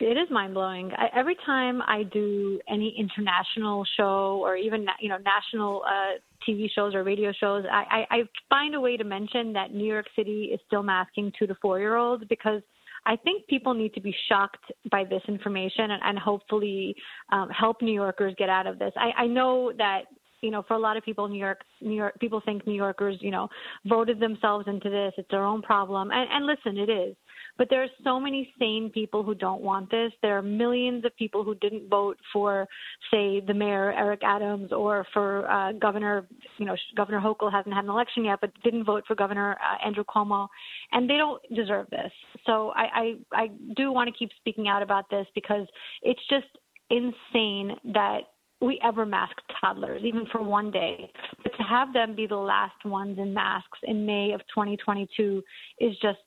It 0.00 0.16
is 0.16 0.28
mind 0.30 0.54
blowing. 0.54 0.90
Every 1.14 1.36
time 1.46 1.80
I 1.82 2.02
do 2.02 2.58
any 2.68 2.96
international 2.98 3.84
show 3.96 4.40
or 4.42 4.56
even 4.56 4.86
you 5.00 5.08
know 5.08 5.18
national 5.18 5.84
uh, 5.86 6.18
TV 6.48 6.66
shows 6.74 6.94
or 6.96 7.04
radio 7.04 7.32
shows, 7.32 7.64
I, 7.70 8.06
I, 8.10 8.16
I 8.16 8.22
find 8.50 8.74
a 8.74 8.80
way 8.80 8.96
to 8.96 9.04
mention 9.04 9.52
that 9.52 9.72
New 9.72 9.86
York 9.86 10.06
City 10.16 10.50
is 10.52 10.58
still 10.66 10.82
masking 10.82 11.32
two 11.38 11.46
to 11.46 11.54
four 11.62 11.78
year 11.78 11.94
olds 11.96 12.24
because 12.28 12.60
I 13.06 13.16
think 13.16 13.46
people 13.46 13.74
need 13.74 13.94
to 13.94 14.00
be 14.00 14.14
shocked 14.28 14.72
by 14.90 15.04
this 15.04 15.22
information 15.28 15.90
and, 15.90 16.02
and 16.02 16.18
hopefully 16.18 16.94
um, 17.32 17.48
help 17.50 17.82
New 17.82 17.92
Yorkers 17.92 18.34
get 18.38 18.48
out 18.48 18.66
of 18.66 18.78
this. 18.78 18.92
I, 18.96 19.24
I 19.24 19.26
know 19.26 19.72
that 19.78 20.04
you 20.44 20.50
know, 20.50 20.62
for 20.68 20.74
a 20.74 20.78
lot 20.78 20.98
of 20.98 21.02
people, 21.02 21.26
New 21.26 21.38
York, 21.38 21.62
New 21.80 21.96
York, 21.96 22.20
people 22.20 22.42
think 22.44 22.66
New 22.66 22.74
Yorkers, 22.74 23.16
you 23.20 23.30
know, 23.30 23.48
voted 23.86 24.20
themselves 24.20 24.68
into 24.68 24.90
this. 24.90 25.14
It's 25.16 25.30
their 25.30 25.44
own 25.44 25.62
problem. 25.62 26.10
And, 26.12 26.28
and 26.30 26.46
listen, 26.46 26.76
it 26.76 26.90
is. 26.90 27.16
But 27.56 27.68
there 27.70 27.82
are 27.82 27.88
so 28.02 28.18
many 28.18 28.52
sane 28.58 28.90
people 28.92 29.22
who 29.22 29.34
don't 29.34 29.62
want 29.62 29.90
this. 29.90 30.12
There 30.22 30.36
are 30.36 30.42
millions 30.42 31.04
of 31.04 31.16
people 31.16 31.44
who 31.44 31.54
didn't 31.56 31.88
vote 31.88 32.18
for, 32.32 32.66
say, 33.10 33.40
the 33.40 33.54
mayor 33.54 33.92
Eric 33.92 34.20
Adams 34.24 34.72
or 34.72 35.06
for 35.12 35.48
uh, 35.50 35.72
Governor, 35.72 36.26
you 36.58 36.66
know, 36.66 36.76
Governor 36.96 37.20
Hochul 37.20 37.52
hasn't 37.52 37.74
had 37.74 37.84
an 37.84 37.90
election 37.90 38.24
yet, 38.24 38.40
but 38.40 38.50
didn't 38.62 38.84
vote 38.84 39.04
for 39.06 39.14
Governor 39.14 39.52
uh, 39.52 39.86
Andrew 39.86 40.04
Cuomo, 40.04 40.48
and 40.92 41.08
they 41.08 41.16
don't 41.16 41.40
deserve 41.54 41.88
this. 41.90 42.12
So 42.46 42.72
I, 42.74 43.14
I, 43.32 43.42
I 43.44 43.50
do 43.76 43.92
want 43.92 44.08
to 44.12 44.18
keep 44.18 44.30
speaking 44.38 44.68
out 44.68 44.82
about 44.82 45.08
this 45.10 45.26
because 45.34 45.66
it's 46.02 46.22
just 46.28 46.46
insane 46.90 47.76
that 47.92 48.22
we 48.60 48.80
ever 48.82 49.04
mask 49.04 49.36
toddlers, 49.60 50.02
even 50.04 50.26
for 50.32 50.42
one 50.42 50.70
day. 50.70 51.10
But 51.42 51.56
to 51.56 51.62
have 51.62 51.92
them 51.92 52.14
be 52.14 52.26
the 52.26 52.36
last 52.36 52.84
ones 52.84 53.18
in 53.18 53.34
masks 53.34 53.78
in 53.82 54.06
May 54.06 54.32
of 54.32 54.40
2022 54.54 55.42
is 55.80 55.96
just 56.00 56.18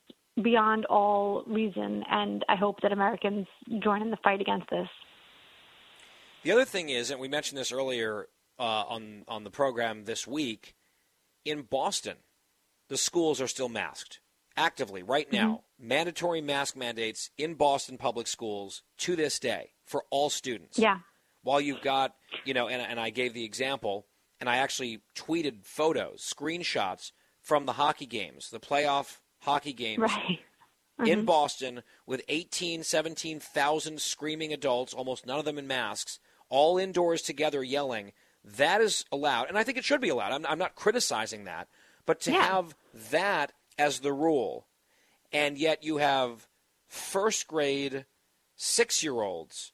beyond 0.42 0.84
all 0.86 1.44
reason. 1.46 2.04
And 2.10 2.44
I 2.48 2.56
hope 2.56 2.80
that 2.82 2.92
Americans 2.92 3.46
join 3.82 4.02
in 4.02 4.10
the 4.10 4.18
fight 4.22 4.40
against 4.40 4.68
this. 4.70 4.88
The 6.44 6.52
other 6.52 6.64
thing 6.64 6.88
is, 6.88 7.10
and 7.10 7.20
we 7.20 7.28
mentioned 7.28 7.58
this 7.58 7.72
earlier 7.72 8.28
uh, 8.58 8.62
on 8.62 9.24
on 9.28 9.44
the 9.44 9.50
program 9.50 10.04
this 10.04 10.26
week, 10.26 10.74
in 11.44 11.62
Boston, 11.62 12.16
the 12.88 12.96
schools 12.96 13.40
are 13.40 13.48
still 13.48 13.68
masked 13.68 14.20
actively 14.56 15.02
right 15.02 15.32
now. 15.32 15.62
Mm-hmm. 15.80 15.88
Mandatory 15.88 16.40
mask 16.40 16.76
mandates 16.76 17.30
in 17.38 17.54
Boston 17.54 17.96
public 17.96 18.26
schools 18.26 18.82
to 18.98 19.16
this 19.16 19.38
day 19.38 19.70
for 19.84 20.04
all 20.10 20.30
students. 20.30 20.78
Yeah. 20.78 20.98
While 21.42 21.60
you've 21.60 21.82
got, 21.82 22.14
you 22.44 22.52
know, 22.52 22.68
and, 22.68 22.82
and 22.82 22.98
I 22.98 23.10
gave 23.10 23.32
the 23.32 23.44
example, 23.44 24.06
and 24.40 24.48
I 24.48 24.56
actually 24.56 25.00
tweeted 25.16 25.64
photos, 25.64 26.22
screenshots 26.22 27.12
from 27.40 27.64
the 27.64 27.74
hockey 27.74 28.06
games, 28.06 28.50
the 28.50 28.58
playoff 28.58 29.18
hockey 29.40 29.72
games 29.72 30.00
right. 30.00 30.40
mm-hmm. 31.00 31.06
in 31.06 31.24
Boston 31.24 31.82
with 32.06 32.22
18, 32.28 32.82
17,000 32.82 34.00
screaming 34.00 34.52
adults, 34.52 34.94
almost 34.94 35.26
none 35.26 35.38
of 35.38 35.44
them 35.44 35.58
in 35.58 35.66
masks, 35.66 36.18
all 36.48 36.78
indoors 36.78 37.22
together 37.22 37.62
yelling. 37.62 38.12
That 38.44 38.80
is 38.80 39.04
allowed, 39.12 39.48
and 39.48 39.58
I 39.58 39.64
think 39.64 39.78
it 39.78 39.84
should 39.84 40.00
be 40.00 40.08
allowed. 40.08 40.32
I'm, 40.32 40.46
I'm 40.46 40.58
not 40.58 40.74
criticizing 40.74 41.44
that, 41.44 41.68
but 42.06 42.20
to 42.22 42.32
yeah. 42.32 42.42
have 42.42 42.74
that 43.10 43.52
as 43.78 44.00
the 44.00 44.12
rule, 44.12 44.66
and 45.32 45.58
yet 45.58 45.84
you 45.84 45.98
have 45.98 46.46
first 46.86 47.46
grade 47.46 48.06
six 48.56 49.02
year 49.02 49.20
olds 49.20 49.72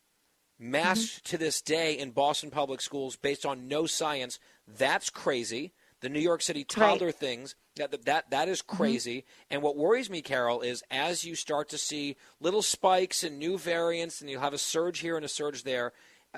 masked 0.58 1.24
mm-hmm. 1.24 1.30
to 1.30 1.38
this 1.38 1.60
day 1.60 1.98
in 1.98 2.10
Boston 2.10 2.50
public 2.50 2.80
schools 2.80 3.16
based 3.16 3.44
on 3.44 3.68
no 3.68 3.86
science, 3.86 4.38
that's 4.66 5.10
crazy. 5.10 5.72
The 6.04 6.10
New 6.10 6.20
York 6.20 6.42
City 6.42 6.64
toddler 6.64 7.06
right. 7.06 7.14
things 7.14 7.54
that 7.76 8.04
that 8.04 8.28
that 8.28 8.48
is 8.48 8.60
Mm-hmm. 8.60 8.76
crazy. 8.76 9.18
Mm-hmm. 9.18 9.54
And 9.54 9.62
what 9.62 9.76
worries 9.76 10.10
me, 10.10 10.20
Carol, 10.20 10.60
is 10.60 10.82
as 10.90 11.24
you 11.24 11.34
start 11.34 11.70
to 11.70 11.78
see 11.78 12.16
little 12.40 12.62
spikes 12.62 13.24
and 13.24 13.38
new 13.38 13.56
variants, 13.56 14.20
and 14.20 14.28
you 14.28 14.38
have 14.38 14.52
a 14.52 14.58
surge 14.58 14.98
here 14.98 15.16
and 15.16 15.24
a 15.24 15.28
surge 15.28 15.62
there. 15.62 15.92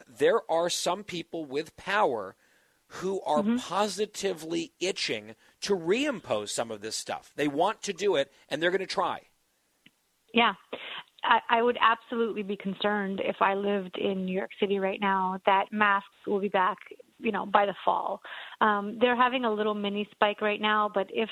There 0.06 0.40
are 0.48 0.70
some 0.70 1.02
people 1.02 1.44
with 1.44 1.76
power 1.76 2.36
who 3.00 3.20
are 3.22 3.42
mm-hmm. 3.42 3.56
positively 3.56 4.72
itching 4.78 5.34
to 5.62 5.74
reimpose 5.74 6.50
some 6.50 6.70
of 6.70 6.80
this 6.80 6.94
stuff. 6.94 7.32
They 7.34 7.48
want 7.48 7.82
to 7.82 7.92
do 7.92 8.14
it, 8.14 8.30
and 8.48 8.62
they're 8.62 8.70
going 8.70 8.78
to 8.80 8.86
try. 8.86 9.22
Yeah. 10.32 10.54
I, 11.24 11.58
I 11.58 11.62
would 11.62 11.78
absolutely 11.80 12.44
be 12.44 12.56
concerned 12.56 13.20
if 13.24 13.36
I 13.40 13.54
lived 13.54 13.98
in 13.98 14.26
New 14.26 14.36
York 14.36 14.50
City 14.60 14.78
right 14.78 15.00
now 15.00 15.40
that 15.44 15.72
masks 15.72 16.08
will 16.26 16.40
be 16.40 16.48
back, 16.48 16.78
you 17.18 17.32
know, 17.32 17.46
by 17.46 17.66
the 17.66 17.74
fall. 17.84 18.20
Um, 18.60 18.98
they're 19.00 19.16
having 19.16 19.44
a 19.44 19.52
little 19.52 19.74
mini 19.74 20.08
spike 20.12 20.40
right 20.40 20.60
now, 20.60 20.90
but 20.92 21.06
if 21.10 21.30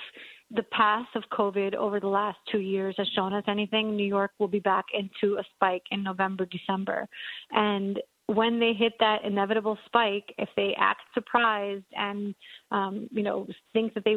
the 0.51 0.62
path 0.64 1.07
of 1.14 1.22
COVID 1.32 1.74
over 1.74 2.01
the 2.01 2.09
last 2.09 2.39
two 2.51 2.61
years 2.61 2.95
has 2.99 3.09
shown 3.14 3.32
us 3.32 3.45
anything, 3.49 3.97
New 3.97 4.07
York 4.07 4.32
will 4.39 4.49
be 4.49 4.61
back 4.61 4.85
into 4.93 5.39
a 5.39 5.45
spike 5.55 5.82
in 5.91 6.03
November, 6.03 6.47
December. 6.47 7.09
And 7.51 7.99
when 8.26 8.59
they 8.59 8.72
hit 8.72 8.95
that 9.01 9.24
inevitable 9.24 9.76
spike, 9.85 10.35
if 10.39 10.49
they 10.57 10.74
act 10.78 11.03
surprised 11.12 11.85
and 11.93 12.35
um, 12.70 13.09
you 13.12 13.22
know 13.22 13.47
think 13.72 13.93
that 13.95 14.05
they 14.05 14.16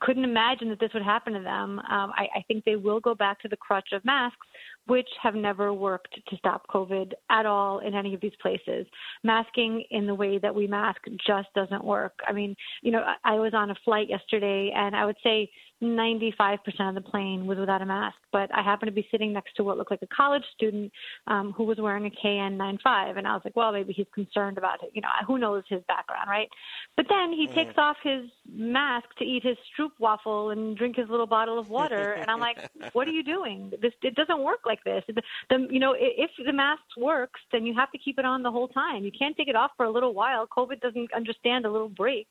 couldn't 0.00 0.24
imagine 0.24 0.70
that 0.70 0.80
this 0.80 0.90
would 0.94 1.02
happen 1.02 1.34
to 1.34 1.40
them, 1.40 1.78
um, 1.80 2.12
I, 2.14 2.28
I 2.36 2.42
think 2.48 2.64
they 2.64 2.76
will 2.76 3.00
go 3.00 3.14
back 3.14 3.40
to 3.40 3.48
the 3.48 3.56
crutch 3.56 3.88
of 3.92 4.04
masks, 4.04 4.46
which 4.86 5.08
have 5.22 5.34
never 5.34 5.72
worked 5.72 6.18
to 6.28 6.36
stop 6.36 6.66
COVID 6.68 7.12
at 7.30 7.46
all 7.46 7.80
in 7.80 7.94
any 7.94 8.14
of 8.14 8.20
these 8.20 8.32
places. 8.40 8.86
Masking 9.22 9.84
in 9.90 10.06
the 10.06 10.14
way 10.14 10.38
that 10.38 10.54
we 10.54 10.66
mask 10.66 11.00
just 11.26 11.48
doesn't 11.54 11.84
work. 11.84 12.18
I 12.26 12.32
mean, 12.32 12.56
you 12.82 12.92
know, 12.92 13.02
I, 13.24 13.34
was 13.34 13.52
on 13.54 13.70
a 13.70 13.74
flight 13.84 14.08
yesterday, 14.08 14.72
and 14.74 14.96
I 14.96 15.04
would 15.04 15.16
say 15.22 15.50
95% 15.82 16.58
of 16.88 16.94
the 16.94 17.02
plane 17.02 17.46
was 17.46 17.58
without 17.58 17.82
a 17.82 17.86
mask, 17.86 18.16
but 18.32 18.48
I 18.54 18.62
happened 18.62 18.88
to 18.88 18.94
be 18.94 19.06
sitting 19.10 19.32
next 19.32 19.54
to 19.56 19.64
what 19.64 19.76
looked 19.76 19.90
like 19.90 20.00
a 20.02 20.06
college 20.06 20.44
student 20.54 20.90
um, 21.26 21.52
who 21.52 21.64
was 21.64 21.76
wearing 21.78 22.06
a 22.06 22.26
KN95, 22.26 23.18
and 23.18 23.26
I 23.26 23.34
was 23.34 23.42
like, 23.44 23.56
well, 23.56 23.72
maybe 23.72 23.92
he's 23.92 24.06
concerned 24.14 24.56
about 24.56 24.82
it. 24.82 24.90
You 24.94 25.02
know, 25.02 25.08
who 25.26 25.38
knows 25.38 25.64
his 25.68 25.82
background, 25.86 26.30
right? 26.30 26.48
But 26.96 27.06
then 27.10 27.32
he 27.32 27.46
mm. 27.46 27.54
takes 27.54 27.74
off 27.76 27.96
his 28.02 28.24
mask 28.50 29.06
to 29.18 29.24
eat 29.24 29.42
his 29.42 29.58
stroop 29.68 29.90
waffle 29.98 30.50
and 30.50 30.76
drink 30.78 30.96
his 30.96 31.10
little 31.10 31.26
bottle 31.26 31.58
of 31.58 31.68
water, 31.68 32.12
and 32.12 32.30
I'm 32.30 32.40
like, 32.40 32.58
what 32.94 33.06
are 33.06 33.12
you 33.12 33.22
doing? 33.22 33.70
This 33.82 33.92
it 34.02 34.14
doesn't 34.14 34.42
work 34.42 34.60
like 34.64 34.75
this. 34.84 35.02
The, 35.08 35.22
the 35.50 35.66
you 35.70 35.80
know, 35.80 35.94
if 35.98 36.30
the 36.44 36.52
mask 36.52 36.82
works, 36.96 37.40
then 37.52 37.66
you 37.66 37.74
have 37.74 37.90
to 37.92 37.98
keep 37.98 38.18
it 38.18 38.24
on 38.24 38.42
the 38.42 38.50
whole 38.50 38.68
time. 38.68 39.04
You 39.04 39.12
can't 39.16 39.36
take 39.36 39.48
it 39.48 39.56
off 39.56 39.72
for 39.76 39.86
a 39.86 39.90
little 39.90 40.14
while. 40.14 40.46
COVID 40.46 40.80
doesn't 40.80 41.12
understand 41.14 41.66
a 41.66 41.70
little 41.70 41.88
break. 41.88 42.28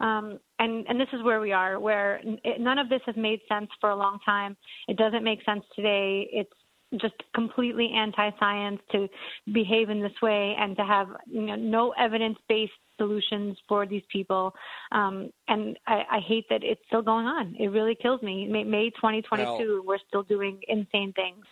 Um, 0.00 0.40
and, 0.58 0.84
and 0.88 1.00
this 1.00 1.08
is 1.12 1.22
where 1.22 1.40
we 1.40 1.52
are, 1.52 1.78
where 1.78 2.20
it, 2.24 2.60
none 2.60 2.78
of 2.78 2.88
this 2.88 3.00
has 3.06 3.16
made 3.16 3.40
sense 3.48 3.70
for 3.80 3.90
a 3.90 3.96
long 3.96 4.18
time. 4.24 4.56
It 4.88 4.96
doesn't 4.96 5.22
make 5.22 5.44
sense 5.44 5.64
today. 5.76 6.28
It's 6.32 6.50
just 7.00 7.14
completely 7.34 7.90
anti-science 7.96 8.80
to 8.92 9.08
behave 9.52 9.90
in 9.90 10.02
this 10.02 10.12
way 10.20 10.54
and 10.58 10.76
to 10.76 10.84
have 10.84 11.08
you 11.26 11.42
know, 11.42 11.54
no 11.56 11.94
evidence-based 11.98 12.72
solutions 12.98 13.56
for 13.68 13.86
these 13.86 14.02
people. 14.10 14.54
Um, 14.90 15.30
and 15.48 15.78
I, 15.86 16.02
I 16.10 16.20
hate 16.26 16.46
that 16.50 16.62
it's 16.62 16.82
still 16.86 17.02
going 17.02 17.26
on. 17.26 17.56
It 17.58 17.68
really 17.68 17.96
kills 18.00 18.22
me. 18.22 18.46
May, 18.46 18.64
May 18.64 18.90
2022, 18.90 19.46
well, 19.46 19.82
we're 19.86 19.98
still 20.06 20.22
doing 20.22 20.60
insane 20.68 21.12
things. 21.14 21.44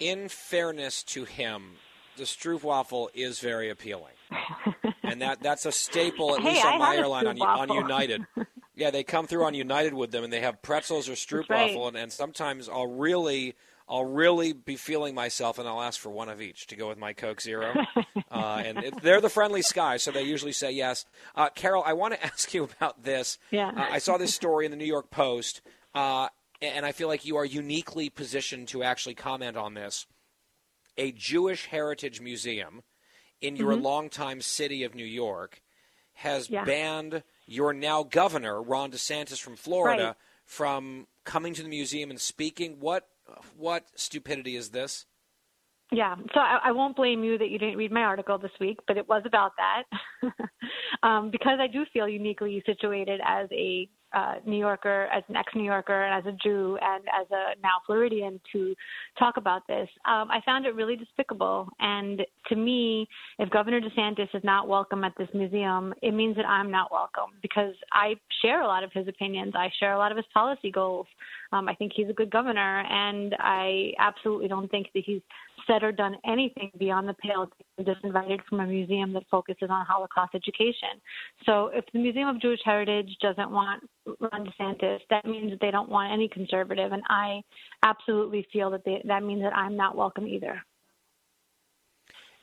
In 0.00 0.28
fairness 0.28 1.02
to 1.04 1.24
him, 1.24 1.76
the 2.16 2.24
Stroopwafel 2.24 3.08
is 3.14 3.40
very 3.40 3.70
appealing. 3.70 4.14
and 5.02 5.20
that 5.22 5.42
that's 5.42 5.66
a 5.66 5.72
staple, 5.72 6.34
at 6.34 6.42
hey, 6.42 6.50
least 6.50 6.64
on 6.64 6.74
I 6.74 6.78
my 6.78 6.96
airline 6.96 7.26
on, 7.26 7.40
on 7.40 7.72
United. 7.72 8.26
yeah, 8.74 8.90
they 8.90 9.02
come 9.02 9.26
through 9.26 9.44
on 9.44 9.54
United 9.54 9.94
with 9.94 10.10
them, 10.10 10.24
and 10.24 10.32
they 10.32 10.40
have 10.40 10.62
pretzels 10.62 11.08
or 11.08 11.12
stroopwafel, 11.12 11.48
right. 11.48 11.88
and, 11.88 11.96
and 11.96 12.12
sometimes 12.12 12.68
I'll 12.68 12.86
really. 12.86 13.54
I'll 13.88 14.04
really 14.04 14.54
be 14.54 14.76
feeling 14.76 15.14
myself, 15.14 15.58
and 15.58 15.68
I'll 15.68 15.82
ask 15.82 16.00
for 16.00 16.08
one 16.08 16.30
of 16.30 16.40
each 16.40 16.68
to 16.68 16.76
go 16.76 16.88
with 16.88 16.96
my 16.96 17.12
Coke 17.12 17.42
Zero. 17.42 17.74
Uh, 18.30 18.62
and 18.64 18.78
it, 18.78 19.02
they're 19.02 19.20
the 19.20 19.28
friendly 19.28 19.60
skies, 19.60 20.02
so 20.02 20.10
they 20.10 20.22
usually 20.22 20.52
say 20.52 20.72
yes. 20.72 21.04
Uh, 21.36 21.50
Carol, 21.50 21.82
I 21.84 21.92
want 21.92 22.14
to 22.14 22.24
ask 22.24 22.54
you 22.54 22.64
about 22.64 23.02
this. 23.02 23.38
Yeah. 23.50 23.68
Uh, 23.68 23.88
I 23.90 23.98
saw 23.98 24.16
this 24.16 24.34
story 24.34 24.64
in 24.64 24.70
the 24.70 24.76
New 24.78 24.86
York 24.86 25.10
Post, 25.10 25.60
uh, 25.94 26.28
and 26.62 26.86
I 26.86 26.92
feel 26.92 27.08
like 27.08 27.24
you 27.24 27.36
are 27.36 27.44
uniquely 27.44 28.08
positioned 28.08 28.68
to 28.68 28.82
actually 28.82 29.14
comment 29.14 29.56
on 29.56 29.74
this. 29.74 30.06
A 30.96 31.12
Jewish 31.12 31.66
Heritage 31.66 32.20
Museum 32.20 32.82
in 33.40 33.56
your 33.56 33.72
mm-hmm. 33.72 33.82
longtime 33.82 34.40
city 34.40 34.84
of 34.84 34.94
New 34.94 35.04
York 35.04 35.62
has 36.14 36.48
yeah. 36.48 36.64
banned 36.64 37.22
your 37.46 37.72
now 37.72 38.02
governor 38.02 38.62
Ron 38.62 38.92
DeSantis 38.92 39.40
from 39.40 39.56
Florida 39.56 40.04
right. 40.04 40.16
from 40.44 41.06
coming 41.24 41.54
to 41.54 41.62
the 41.62 41.68
museum 41.68 42.10
and 42.10 42.20
speaking. 42.20 42.76
What 42.78 43.08
what 43.56 43.86
stupidity 43.96 44.56
is 44.56 44.70
this? 44.70 45.06
Yeah, 45.90 46.16
so 46.32 46.40
I, 46.40 46.58
I 46.64 46.72
won't 46.72 46.96
blame 46.96 47.22
you 47.22 47.36
that 47.36 47.50
you 47.50 47.58
didn't 47.58 47.76
read 47.76 47.92
my 47.92 48.00
article 48.00 48.38
this 48.38 48.52
week, 48.58 48.78
but 48.86 48.96
it 48.96 49.06
was 49.08 49.22
about 49.26 49.52
that 49.58 50.32
um, 51.02 51.30
because 51.30 51.58
I 51.60 51.66
do 51.66 51.84
feel 51.92 52.08
uniquely 52.08 52.62
situated 52.64 53.20
as 53.26 53.48
a 53.52 53.88
uh, 54.14 54.34
New 54.46 54.58
Yorker, 54.58 55.08
as 55.12 55.22
an 55.28 55.36
ex-New 55.36 55.64
Yorker, 55.64 56.04
and 56.04 56.26
as 56.26 56.32
a 56.32 56.36
Jew, 56.42 56.78
and 56.80 57.04
as 57.18 57.26
a 57.30 57.60
now 57.62 57.80
Floridian 57.86 58.40
to 58.52 58.74
talk 59.18 59.36
about 59.36 59.66
this. 59.66 59.88
Um, 60.06 60.30
I 60.30 60.40
found 60.44 60.66
it 60.66 60.74
really 60.74 60.96
despicable, 60.96 61.68
and 61.80 62.22
to 62.48 62.56
me, 62.56 63.08
if 63.38 63.50
Governor 63.50 63.80
DeSantis 63.80 64.34
is 64.34 64.44
not 64.44 64.68
welcome 64.68 65.04
at 65.04 65.12
this 65.18 65.28
museum, 65.34 65.94
it 66.02 66.12
means 66.12 66.36
that 66.36 66.46
I'm 66.46 66.70
not 66.70 66.92
welcome 66.92 67.30
because 67.40 67.74
I 67.92 68.14
share 68.42 68.62
a 68.62 68.66
lot 68.66 68.84
of 68.84 68.90
his 68.92 69.08
opinions. 69.08 69.54
I 69.56 69.70
share 69.78 69.94
a 69.94 69.98
lot 69.98 70.10
of 70.10 70.16
his 70.16 70.26
policy 70.32 70.70
goals. 70.70 71.06
Um, 71.52 71.68
I 71.68 71.74
think 71.74 71.92
he's 71.94 72.08
a 72.08 72.14
good 72.14 72.30
governor, 72.30 72.80
and 72.80 73.34
I 73.38 73.92
absolutely 73.98 74.48
don't 74.48 74.70
think 74.70 74.88
that 74.94 75.02
he's 75.04 75.22
said 75.66 75.82
or 75.82 75.92
done 75.92 76.16
anything 76.26 76.70
beyond 76.78 77.08
the 77.08 77.14
pale 77.14 77.50
be 77.78 77.84
disinvited 77.84 78.40
from 78.48 78.60
a 78.60 78.66
museum 78.66 79.12
that 79.12 79.24
focuses 79.30 79.68
on 79.70 79.84
Holocaust 79.86 80.34
education. 80.34 81.00
So 81.46 81.66
if 81.72 81.84
the 81.92 81.98
Museum 81.98 82.28
of 82.28 82.40
Jewish 82.40 82.60
Heritage 82.64 83.16
doesn't 83.20 83.50
want 83.50 83.82
Ron 84.20 84.46
DeSantis, 84.46 85.00
that 85.10 85.24
means 85.24 85.50
that 85.50 85.60
they 85.60 85.70
don't 85.70 85.88
want 85.88 86.12
any 86.12 86.28
conservative, 86.28 86.92
and 86.92 87.02
I 87.08 87.42
absolutely 87.82 88.46
feel 88.52 88.70
that 88.70 88.84
they, 88.84 89.02
that 89.04 89.22
means 89.22 89.42
that 89.42 89.54
I'm 89.56 89.76
not 89.76 89.96
welcome 89.96 90.26
either. 90.26 90.62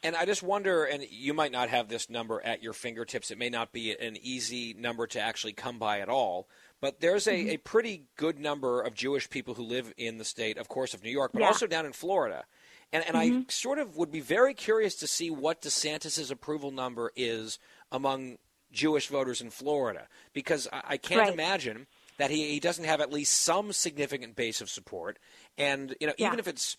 And 0.01 0.15
I 0.15 0.23
just 0.25 0.41
wonder, 0.41 0.85
and 0.85 1.03
you 1.09 1.33
might 1.33 1.51
not 1.51 1.67
have 1.69 1.89
this 1.89 2.09
number 2.09 2.41
at 2.45 2.63
your 2.63 2.71
fingertips. 2.71 3.31
It 3.31 3.37
may 3.37 3.49
not 3.49 3.73
be 3.73 3.91
an 3.91 4.15
easy 4.21 4.73
number 4.73 5.05
to 5.07 5.19
actually 5.19 5.51
come 5.51 5.77
by 5.77 5.99
at 5.99 6.07
all. 6.07 6.47
But 6.79 7.01
there's 7.01 7.27
a, 7.27 7.33
Mm-hmm. 7.33 7.49
a 7.49 7.57
pretty 7.57 8.03
good 8.15 8.39
number 8.39 8.81
of 8.81 8.93
Jewish 8.93 9.29
people 9.29 9.55
who 9.55 9.63
live 9.63 9.93
in 9.97 10.17
the 10.17 10.23
state, 10.23 10.57
of 10.57 10.69
course, 10.69 10.93
of 10.93 11.03
New 11.03 11.09
York, 11.09 11.31
but 11.33 11.41
Yeah. 11.41 11.47
also 11.47 11.67
down 11.67 11.85
in 11.85 11.91
Florida. 11.91 12.45
And, 12.91 13.03
and 13.07 13.15
I 13.15 13.43
sort 13.49 13.77
of 13.79 13.97
would 13.97 14.11
be 14.11 14.19
very 14.21 14.53
curious 14.53 14.95
to 14.95 15.07
see 15.07 15.29
what 15.29 15.61
DeSantis's 15.61 16.31
approval 16.31 16.71
number 16.71 17.11
is 17.15 17.59
among 17.91 18.37
Jewish 18.71 19.07
voters 19.07 19.41
in 19.41 19.49
Florida, 19.51 20.07
because 20.33 20.67
I, 20.73 20.81
I 20.89 20.97
can't 20.97 21.21
Right. 21.21 21.33
imagine 21.33 21.87
that 22.17 22.31
he, 22.31 22.49
he 22.49 22.59
doesn't 22.59 22.85
have 22.85 22.99
at 23.01 23.11
least 23.13 23.33
some 23.33 23.71
significant 23.73 24.35
base 24.35 24.59
of 24.61 24.69
support. 24.69 25.19
And 25.57 25.95
you 25.99 26.07
know, 26.07 26.13
Yeah. 26.17 26.27
even 26.27 26.39
if 26.39 26.47
it's 26.47 26.77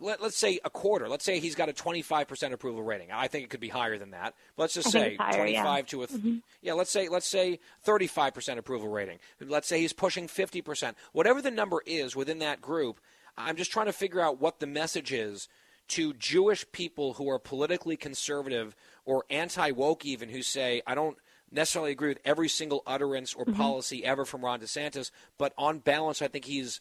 let, 0.00 0.22
let's 0.22 0.36
say 0.36 0.60
a 0.64 0.70
quarter. 0.70 1.08
Let's 1.08 1.24
say 1.24 1.40
he's 1.40 1.56
got 1.56 1.68
a 1.68 1.72
25% 1.72 2.52
approval 2.52 2.82
rating. 2.84 3.10
I 3.10 3.26
think 3.26 3.42
it 3.44 3.50
could 3.50 3.58
be 3.58 3.68
higher 3.68 3.98
than 3.98 4.12
that. 4.12 4.34
Let's 4.56 4.74
just 4.74 4.88
I 4.88 4.90
say 4.90 5.16
higher, 5.16 5.46
yeah. 5.46 5.62
25 5.62 5.86
to 5.86 6.02
a 6.02 6.06
th- 6.06 6.36
yeah, 6.62 6.72
let's 6.74 6.90
say 6.92 7.08
let's 7.08 7.26
say 7.26 7.58
35% 7.84 8.58
approval 8.58 8.88
rating. 8.88 9.18
Let's 9.40 9.66
say 9.66 9.80
he's 9.80 9.92
pushing 9.92 10.28
50%. 10.28 10.94
Whatever 11.12 11.42
the 11.42 11.50
number 11.50 11.82
is 11.84 12.14
within 12.14 12.38
that 12.40 12.60
group, 12.60 13.00
I'm 13.38 13.56
just 13.56 13.70
trying 13.70 13.86
to 13.86 13.92
figure 13.92 14.20
out 14.20 14.40
what 14.40 14.60
the 14.60 14.66
message 14.66 15.12
is 15.12 15.48
to 15.88 16.12
Jewish 16.14 16.70
people 16.72 17.14
who 17.14 17.30
are 17.30 17.38
politically 17.38 17.96
conservative 17.96 18.76
or 19.04 19.24
anti-woke 19.30 20.04
even 20.04 20.28
who 20.28 20.42
say 20.42 20.82
I 20.86 20.94
don't 20.94 21.16
necessarily 21.50 21.92
agree 21.92 22.08
with 22.08 22.20
every 22.24 22.48
single 22.48 22.82
utterance 22.86 23.32
or 23.32 23.44
mm-hmm. 23.44 23.60
policy 23.60 24.04
ever 24.04 24.24
from 24.24 24.44
Ron 24.44 24.60
DeSantis, 24.60 25.10
but 25.38 25.54
on 25.56 25.78
balance 25.78 26.20
I 26.20 26.28
think 26.28 26.44
he's 26.44 26.80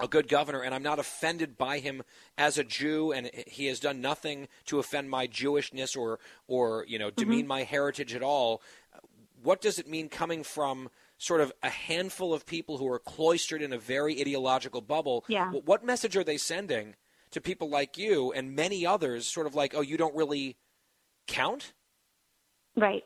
a 0.00 0.06
good 0.06 0.28
governor, 0.28 0.60
and 0.62 0.72
I'm 0.74 0.82
not 0.82 1.00
offended 1.00 1.58
by 1.58 1.80
him 1.80 2.04
as 2.36 2.56
a 2.56 2.62
Jew, 2.62 3.10
and 3.10 3.30
he 3.48 3.66
has 3.66 3.80
done 3.80 4.00
nothing 4.00 4.46
to 4.66 4.78
offend 4.78 5.10
my 5.10 5.26
Jewishness 5.26 5.96
or, 5.96 6.20
or 6.46 6.84
you 6.86 7.00
know, 7.00 7.10
demean 7.10 7.40
mm-hmm. 7.40 7.48
my 7.48 7.62
heritage 7.64 8.14
at 8.14 8.22
all. 8.22 8.62
What 9.42 9.60
does 9.60 9.80
it 9.80 9.88
mean 9.88 10.08
coming 10.08 10.44
from 10.44 10.88
sort 11.18 11.40
of 11.40 11.52
a 11.62 11.68
handful 11.68 12.32
of 12.32 12.46
people 12.46 12.78
who 12.78 12.90
are 12.90 12.98
cloistered 12.98 13.60
in 13.60 13.72
a 13.72 13.78
very 13.78 14.20
ideological 14.20 14.80
bubble? 14.80 15.24
Yeah. 15.28 15.50
What 15.50 15.84
message 15.84 16.16
are 16.16 16.24
they 16.24 16.38
sending 16.38 16.94
to 17.32 17.40
people 17.40 17.68
like 17.68 17.98
you 17.98 18.32
and 18.32 18.54
many 18.54 18.86
others, 18.86 19.26
sort 19.26 19.46
of 19.46 19.54
like, 19.54 19.74
oh, 19.74 19.82
you 19.82 19.96
don't 19.96 20.16
really 20.16 20.56
count? 21.26 21.74
Right. 22.76 23.02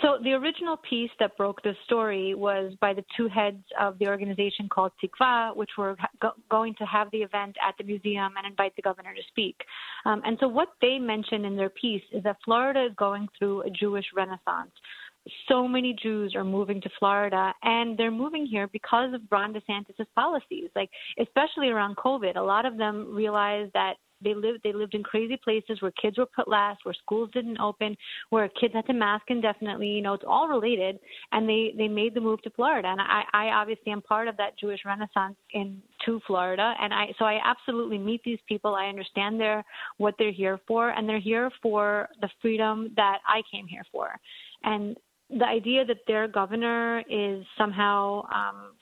So 0.00 0.18
the 0.22 0.32
original 0.32 0.76
piece 0.76 1.10
that 1.20 1.36
broke 1.36 1.62
the 1.62 1.74
story 1.84 2.34
was 2.34 2.72
by 2.80 2.92
the 2.92 3.04
two 3.16 3.28
heads 3.28 3.62
of 3.80 3.98
the 4.00 4.08
organization 4.08 4.68
called 4.68 4.90
Tikvah, 5.02 5.54
which 5.54 5.70
were 5.78 5.96
go- 6.20 6.32
going 6.50 6.74
to 6.78 6.84
have 6.84 7.08
the 7.12 7.18
event 7.18 7.54
at 7.66 7.76
the 7.78 7.84
museum 7.84 8.32
and 8.36 8.44
invite 8.44 8.74
the 8.74 8.82
governor 8.82 9.14
to 9.14 9.22
speak. 9.28 9.56
Um, 10.04 10.22
and 10.24 10.36
so 10.40 10.48
what 10.48 10.70
they 10.80 10.98
mentioned 10.98 11.46
in 11.46 11.56
their 11.56 11.70
piece 11.70 12.02
is 12.12 12.24
that 12.24 12.38
Florida 12.44 12.86
is 12.86 12.92
going 12.96 13.28
through 13.38 13.62
a 13.62 13.70
Jewish 13.70 14.06
renaissance. 14.14 14.72
So 15.48 15.68
many 15.68 15.94
Jews 16.02 16.34
are 16.34 16.44
moving 16.44 16.80
to 16.80 16.90
Florida, 16.98 17.54
and 17.62 17.96
they're 17.96 18.10
moving 18.10 18.44
here 18.44 18.66
because 18.68 19.14
of 19.14 19.20
Ron 19.30 19.54
DeSantis' 19.54 20.06
policies. 20.14 20.68
Like, 20.74 20.90
especially 21.20 21.68
around 21.68 21.96
COVID, 21.96 22.36
a 22.36 22.42
lot 22.42 22.66
of 22.66 22.76
them 22.76 23.14
realized 23.14 23.72
that 23.74 23.94
they 24.22 24.34
lived 24.34 24.60
they 24.62 24.72
lived 24.72 24.94
in 24.94 25.02
crazy 25.02 25.36
places 25.42 25.80
where 25.80 25.92
kids 26.00 26.18
were 26.18 26.26
put 26.26 26.48
last, 26.48 26.84
where 26.84 26.94
schools 26.94 27.30
didn't 27.32 27.58
open, 27.58 27.96
where 28.30 28.48
kids 28.48 28.74
had 28.74 28.86
to 28.86 28.92
mask 28.92 29.24
indefinitely. 29.28 29.88
You 29.88 30.02
know, 30.02 30.14
it's 30.14 30.24
all 30.26 30.48
related, 30.48 30.98
and 31.32 31.48
they 31.48 31.74
they 31.76 31.88
made 31.88 32.14
the 32.14 32.20
move 32.20 32.42
to 32.42 32.50
Florida. 32.50 32.88
And 32.88 33.00
I, 33.00 33.22
I 33.32 33.46
obviously 33.48 33.92
am 33.92 34.02
part 34.02 34.28
of 34.28 34.36
that 34.36 34.58
Jewish 34.58 34.80
Renaissance 34.84 35.36
in 35.52 35.82
to 36.06 36.20
Florida, 36.26 36.74
and 36.80 36.92
I 36.92 37.12
so 37.18 37.24
I 37.24 37.38
absolutely 37.44 37.98
meet 37.98 38.22
these 38.24 38.40
people. 38.48 38.74
I 38.74 38.86
understand 38.86 39.40
their 39.40 39.64
what 39.98 40.14
they're 40.18 40.32
here 40.32 40.60
for, 40.66 40.90
and 40.90 41.08
they're 41.08 41.20
here 41.20 41.50
for 41.62 42.08
the 42.20 42.28
freedom 42.40 42.92
that 42.96 43.18
I 43.26 43.42
came 43.50 43.66
here 43.66 43.84
for, 43.92 44.18
and 44.64 44.96
the 45.38 45.46
idea 45.46 45.84
that 45.84 45.98
their 46.06 46.28
governor 46.28 47.02
is 47.08 47.44
somehow 47.58 48.22
um, 48.34 48.72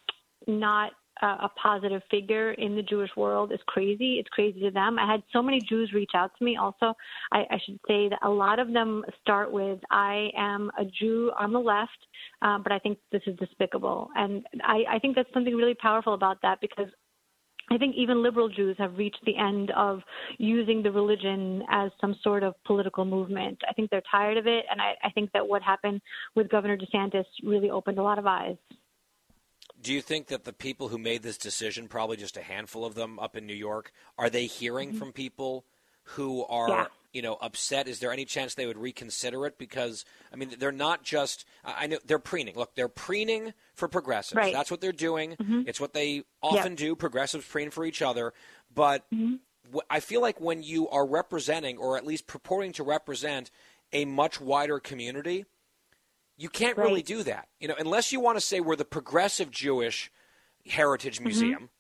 not 0.47 0.93
a, 1.23 1.27
a 1.27 1.51
positive 1.63 2.03
figure 2.11 2.53
in 2.53 2.77
the 2.77 2.83
Jewish 2.83 3.11
world 3.17 3.53
is 3.53 3.61
crazy. 3.67 4.15
It's 4.19 4.29
crazy 4.31 4.61
to 4.61 4.71
them. 4.71 4.99
I 4.99 5.11
had 5.11 5.23
so 5.33 5.43
many 5.43 5.61
Jews 5.61 5.93
reach 5.93 6.13
out 6.15 6.31
to 6.39 6.45
me. 6.45 6.57
Also, 6.57 6.95
I, 7.33 7.45
I 7.51 7.59
should 7.65 7.79
say 7.87 8.09
that 8.09 8.19
a 8.23 8.31
lot 8.31 8.59
of 8.59 8.73
them 8.73 9.05
start 9.21 9.53
with, 9.53 9.79
"I 9.91 10.31
am 10.37 10.71
a 10.79 10.85
Jew 10.85 11.31
on 11.39 11.53
the 11.53 11.61
left, 11.61 11.99
um, 12.43 12.63
but 12.63 12.73
I 12.73 12.79
think 12.79 12.99
this 13.13 13.23
is 13.27 13.37
despicable," 13.39 14.09
and 14.17 14.47
I, 14.63 14.85
I 14.91 14.99
think 14.99 15.17
that's 15.17 15.33
something 15.33 15.55
really 15.55 15.75
powerful 15.75 16.15
about 16.15 16.39
that 16.43 16.61
because 16.61 16.89
I 17.73 17.79
think 17.79 17.95
even 17.97 18.23
liberal 18.23 18.49
Jews 18.49 18.77
have 18.79 18.99
reached 18.99 19.21
the 19.25 19.37
end 19.37 19.71
of 19.77 20.01
using 20.39 20.83
the 20.83 20.91
religion 20.91 21.63
as 21.71 21.93
some 22.01 22.17
sort 22.23 22.43
of 22.43 22.55
political 22.65 23.05
movement. 23.05 23.59
I 23.69 23.73
think 23.73 23.91
they're 23.91 24.03
tired 24.11 24.37
of 24.37 24.47
it, 24.49 24.65
and 24.71 24.81
I, 24.81 24.95
I 25.05 25.11
think 25.11 25.31
that 25.33 25.47
what 25.47 25.63
happened 25.63 26.01
with 26.35 26.49
Governor 26.49 26.77
DeSantis 26.77 27.25
really 27.45 27.71
opened 27.71 27.99
a 27.99 28.03
lot 28.03 28.19
of 28.19 28.27
eyes. 28.27 28.57
Do 29.81 29.95
you 29.95 30.03
think 30.03 30.27
that 30.27 30.45
the 30.45 30.53
people 30.53 30.89
who 30.89 30.99
made 30.99 31.23
this 31.23 31.39
decision, 31.39 31.87
probably 31.87 32.17
just 32.17 32.37
a 32.37 32.43
handful 32.43 32.85
of 32.85 32.95
them 32.95 33.19
up 33.19 33.37
in 33.37 33.47
New 33.47 33.55
York, 33.55 33.93
are 34.19 34.29
they 34.29 34.47
hearing 34.47 34.91
mm-hmm. 34.91 34.99
from 34.99 35.13
people 35.13 35.65
who 36.03 36.45
are, 36.47 36.69
Yeah. 36.69 36.87
You 37.13 37.23
know, 37.23 37.37
upset? 37.41 37.89
Is 37.89 38.01
there 38.01 38.13
any 38.13 38.25
chance 38.25 38.55
they 38.55 38.67
would 38.67 38.79
reconsider 38.79 39.47
it? 39.47 39.59
Because 39.59 40.05
I 40.33 40.37
mean, 40.37 40.55
they're 40.59 40.73
not 40.73 41.03
just. 41.03 41.45
I 41.65 41.87
know 41.87 41.99
they're 42.05 42.19
preening. 42.19 42.55
Look, 42.57 42.75
they're 42.75 42.89
preening 42.89 43.53
for 43.75 43.89
progressives. 43.89 44.37
Right. 44.37 44.53
That's 44.53 44.71
what 44.71 44.81
they're 44.81 44.93
doing. 44.93 45.33
Mm-hmm. 45.33 45.63
It's 45.67 45.81
what 45.81 45.93
they 45.93 46.23
often 46.43 46.75
do. 46.75 46.95
Progressives 46.95 47.47
preen 47.47 47.71
for 47.71 47.85
each 47.85 48.03
other, 48.03 48.33
but 48.75 49.11
mm-hmm. 49.11 49.37
wh- 49.75 49.87
I 49.89 50.01
feel 50.01 50.21
like 50.21 50.41
when 50.41 50.63
you 50.63 50.89
are 50.89 51.07
representing, 51.07 51.79
or 51.79 51.97
at 51.97 52.07
least 52.07 52.27
purporting 52.27 52.73
to 52.75 52.83
represent, 52.83 53.51
a 53.93 54.05
much 54.05 54.41
wider 54.41 54.79
community, 54.79 55.45
you 56.37 56.49
can't 56.49 56.77
really 56.77 57.03
do 57.03 57.23
that. 57.25 57.49
You 57.59 57.69
know, 57.69 57.75
unless 57.79 58.13
you 58.13 58.21
want 58.21 58.39
to 58.39 58.41
say 58.41 58.61
we're 58.61 58.77
the 58.77 58.85
progressive 58.85 59.51
Jewish 59.51 60.11
Heritage 60.67 61.17
mm-hmm. 61.17 61.25
Museum, 61.25 61.71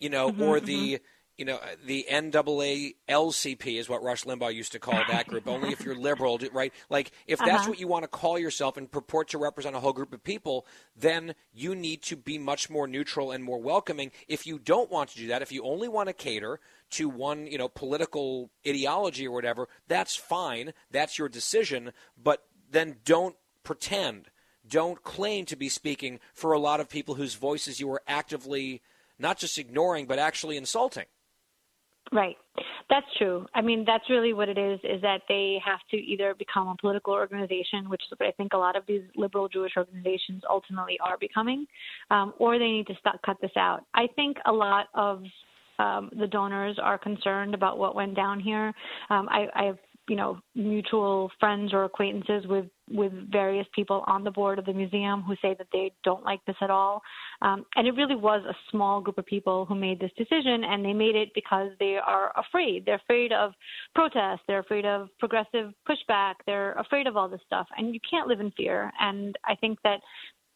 you 0.00 0.10
know, 0.10 0.34
or 0.40 0.58
the 0.58 1.00
you 1.38 1.44
know 1.44 1.56
uh, 1.56 1.68
the 1.84 2.06
NAALCP 2.10 3.78
is 3.78 3.88
what 3.88 4.02
Rush 4.02 4.24
Limbaugh 4.24 4.54
used 4.54 4.72
to 4.72 4.78
call 4.78 5.00
that 5.08 5.26
group. 5.26 5.48
Only 5.48 5.72
if 5.72 5.84
you're 5.84 5.94
liberal, 5.94 6.38
right? 6.52 6.72
Like 6.90 7.12
if 7.26 7.38
that's 7.38 7.50
uh-huh. 7.50 7.70
what 7.70 7.80
you 7.80 7.88
want 7.88 8.04
to 8.04 8.08
call 8.08 8.38
yourself 8.38 8.76
and 8.76 8.90
purport 8.90 9.28
to 9.28 9.38
represent 9.38 9.76
a 9.76 9.80
whole 9.80 9.92
group 9.92 10.12
of 10.12 10.22
people, 10.22 10.66
then 10.96 11.34
you 11.52 11.74
need 11.74 12.02
to 12.02 12.16
be 12.16 12.38
much 12.38 12.70
more 12.70 12.86
neutral 12.86 13.30
and 13.30 13.42
more 13.42 13.60
welcoming. 13.60 14.10
If 14.28 14.46
you 14.46 14.58
don't 14.58 14.90
want 14.90 15.10
to 15.10 15.18
do 15.18 15.28
that, 15.28 15.42
if 15.42 15.52
you 15.52 15.62
only 15.64 15.88
want 15.88 16.08
to 16.08 16.12
cater 16.12 16.60
to 16.90 17.08
one, 17.08 17.46
you 17.46 17.58
know, 17.58 17.68
political 17.68 18.50
ideology 18.66 19.26
or 19.26 19.32
whatever, 19.32 19.68
that's 19.88 20.14
fine. 20.14 20.72
That's 20.90 21.18
your 21.18 21.28
decision. 21.28 21.92
But 22.22 22.44
then 22.70 22.96
don't 23.04 23.36
pretend, 23.64 24.28
don't 24.66 25.02
claim 25.02 25.46
to 25.46 25.56
be 25.56 25.68
speaking 25.68 26.20
for 26.34 26.52
a 26.52 26.58
lot 26.58 26.80
of 26.80 26.88
people 26.88 27.14
whose 27.14 27.34
voices 27.34 27.80
you 27.80 27.90
are 27.90 28.02
actively 28.06 28.82
not 29.18 29.38
just 29.38 29.56
ignoring, 29.58 30.06
but 30.06 30.18
actually 30.18 30.56
insulting. 30.56 31.06
Right. 32.10 32.36
That's 32.90 33.06
true. 33.16 33.46
I 33.54 33.62
mean, 33.62 33.84
that's 33.86 34.04
really 34.10 34.34
what 34.34 34.48
it 34.48 34.58
is, 34.58 34.78
is 34.84 35.00
that 35.02 35.22
they 35.28 35.58
have 35.64 35.78
to 35.92 35.96
either 35.96 36.34
become 36.34 36.68
a 36.68 36.76
political 36.78 37.14
organization, 37.14 37.88
which 37.88 38.02
is 38.02 38.18
what 38.18 38.26
I 38.28 38.32
think 38.32 38.52
a 38.52 38.58
lot 38.58 38.76
of 38.76 38.82
these 38.86 39.02
liberal 39.16 39.48
Jewish 39.48 39.72
organizations 39.76 40.42
ultimately 40.48 40.98
are 41.02 41.16
becoming, 41.16 41.66
um, 42.10 42.34
or 42.38 42.58
they 42.58 42.70
need 42.70 42.86
to 42.88 42.94
stop, 43.00 43.20
cut 43.24 43.38
this 43.40 43.52
out. 43.56 43.84
I 43.94 44.08
think 44.14 44.36
a 44.44 44.52
lot 44.52 44.88
of 44.94 45.22
um, 45.78 46.10
the 46.18 46.26
donors 46.26 46.78
are 46.82 46.98
concerned 46.98 47.54
about 47.54 47.78
what 47.78 47.94
went 47.94 48.14
down 48.14 48.40
here. 48.40 48.74
Um, 49.08 49.28
I, 49.30 49.46
I 49.54 49.64
have, 49.64 49.78
you 50.08 50.16
know, 50.16 50.38
mutual 50.54 51.30
friends 51.40 51.72
or 51.72 51.84
acquaintances 51.84 52.46
with 52.46 52.66
with 52.92 53.12
various 53.30 53.66
people 53.74 54.04
on 54.06 54.24
the 54.24 54.30
board 54.30 54.58
of 54.58 54.64
the 54.64 54.72
museum 54.72 55.22
who 55.22 55.34
say 55.42 55.54
that 55.58 55.66
they 55.72 55.92
don't 56.04 56.24
like 56.24 56.44
this 56.46 56.56
at 56.60 56.70
all. 56.70 57.02
Um, 57.40 57.64
and 57.76 57.86
it 57.86 57.92
really 57.92 58.16
was 58.16 58.44
a 58.48 58.54
small 58.70 59.00
group 59.00 59.18
of 59.18 59.26
people 59.26 59.64
who 59.64 59.74
made 59.74 59.98
this 59.98 60.10
decision, 60.16 60.64
and 60.64 60.84
they 60.84 60.92
made 60.92 61.16
it 61.16 61.30
because 61.34 61.70
they 61.80 61.96
are 61.96 62.32
afraid. 62.36 62.84
They're 62.84 62.96
afraid 62.96 63.32
of 63.32 63.52
protest. 63.94 64.42
They're 64.46 64.60
afraid 64.60 64.84
of 64.84 65.08
progressive 65.18 65.72
pushback. 65.88 66.34
They're 66.46 66.72
afraid 66.74 67.06
of 67.06 67.16
all 67.16 67.28
this 67.28 67.40
stuff, 67.46 67.66
and 67.76 67.94
you 67.94 68.00
can't 68.08 68.28
live 68.28 68.40
in 68.40 68.50
fear. 68.52 68.92
And 69.00 69.36
I 69.44 69.54
think 69.56 69.78
that 69.84 70.00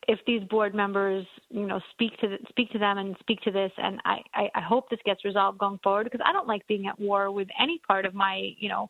if 0.09 0.20
these 0.26 0.43
board 0.45 0.74
members, 0.74 1.26
you 1.51 1.66
know, 1.66 1.80
speak 1.91 2.16
to 2.20 2.28
the, 2.28 2.37
speak 2.49 2.70
to 2.70 2.78
them 2.78 2.99
and 2.99 3.16
speak 3.20 3.41
to 3.43 3.51
this, 3.51 3.72
and 3.76 4.01
I, 4.05 4.18
I, 4.34 4.49
I 4.55 4.61
hope 4.61 4.89
this 4.89 5.01
gets 5.05 5.24
resolved 5.24 5.59
going 5.59 5.80
forward 5.82 6.05
because 6.05 6.20
I 6.24 6.32
don't 6.32 6.47
like 6.47 6.66
being 6.68 6.87
at 6.87 6.99
war 7.01 7.30
with 7.32 7.49
any 7.61 7.80
part 7.87 8.07
of 8.07 8.14
my, 8.14 8.51
you 8.59 8.68
know, 8.68 8.89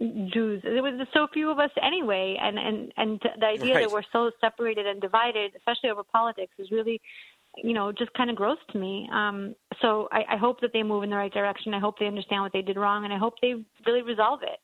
Jews. 0.00 0.60
There 0.64 0.82
was 0.82 1.06
so 1.14 1.28
few 1.32 1.50
of 1.50 1.58
us 1.58 1.70
anyway, 1.80 2.36
and 2.40 2.58
and 2.58 2.92
and 2.96 3.20
the 3.38 3.46
idea 3.46 3.74
Right. 3.74 3.82
that 3.82 3.92
we're 3.92 4.02
so 4.12 4.30
separated 4.40 4.86
and 4.86 5.00
divided, 5.00 5.52
especially 5.56 5.90
over 5.90 6.02
politics, 6.02 6.52
is 6.58 6.70
really, 6.72 7.00
you 7.62 7.74
know, 7.74 7.92
just 7.92 8.12
kind 8.14 8.28
of 8.28 8.34
gross 8.34 8.58
to 8.72 8.78
me. 8.78 9.08
Um, 9.12 9.54
so 9.80 10.08
I, 10.10 10.34
I 10.34 10.36
hope 10.36 10.60
that 10.62 10.72
they 10.72 10.82
move 10.82 11.04
in 11.04 11.10
the 11.10 11.16
right 11.16 11.32
direction. 11.32 11.74
I 11.74 11.78
hope 11.78 11.98
they 12.00 12.06
understand 12.06 12.42
what 12.42 12.52
they 12.52 12.62
did 12.62 12.76
wrong, 12.76 13.04
and 13.04 13.14
I 13.14 13.18
hope 13.18 13.34
they 13.40 13.54
really 13.86 14.02
resolve 14.02 14.40
it. 14.42 14.58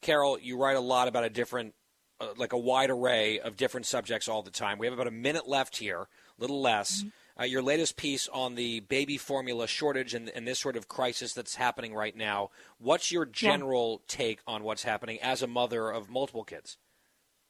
Carol, 0.00 0.38
you 0.40 0.56
write 0.58 0.76
a 0.76 0.80
lot 0.80 1.08
about 1.08 1.24
a 1.24 1.30
different, 1.30 1.74
uh, 2.20 2.28
like 2.36 2.52
a 2.52 2.58
wide 2.58 2.90
array 2.90 3.40
of 3.40 3.56
different 3.56 3.86
subjects 3.86 4.28
all 4.28 4.42
the 4.42 4.50
time. 4.50 4.78
We 4.78 4.86
have 4.86 4.94
about 4.94 5.06
a 5.06 5.10
minute 5.10 5.48
left 5.48 5.76
here, 5.76 6.00
a 6.00 6.40
little 6.40 6.60
less. 6.60 7.04
Uh, 7.38 7.44
your 7.44 7.62
latest 7.62 7.96
piece 7.96 8.28
on 8.28 8.54
the 8.54 8.80
baby 8.80 9.18
formula 9.18 9.66
shortage 9.66 10.14
and, 10.14 10.28
and, 10.30 10.46
this 10.46 10.58
sort 10.58 10.76
of 10.76 10.88
crisis 10.88 11.32
that's 11.32 11.56
happening 11.56 11.94
right 11.94 12.16
now. 12.16 12.50
What's 12.78 13.12
your 13.12 13.26
general 13.26 14.00
yeah. 14.02 14.16
take 14.16 14.40
on 14.46 14.62
what's 14.62 14.84
happening 14.84 15.18
as 15.20 15.42
a 15.42 15.46
mother 15.46 15.90
of 15.90 16.08
multiple 16.08 16.44
kids? 16.44 16.78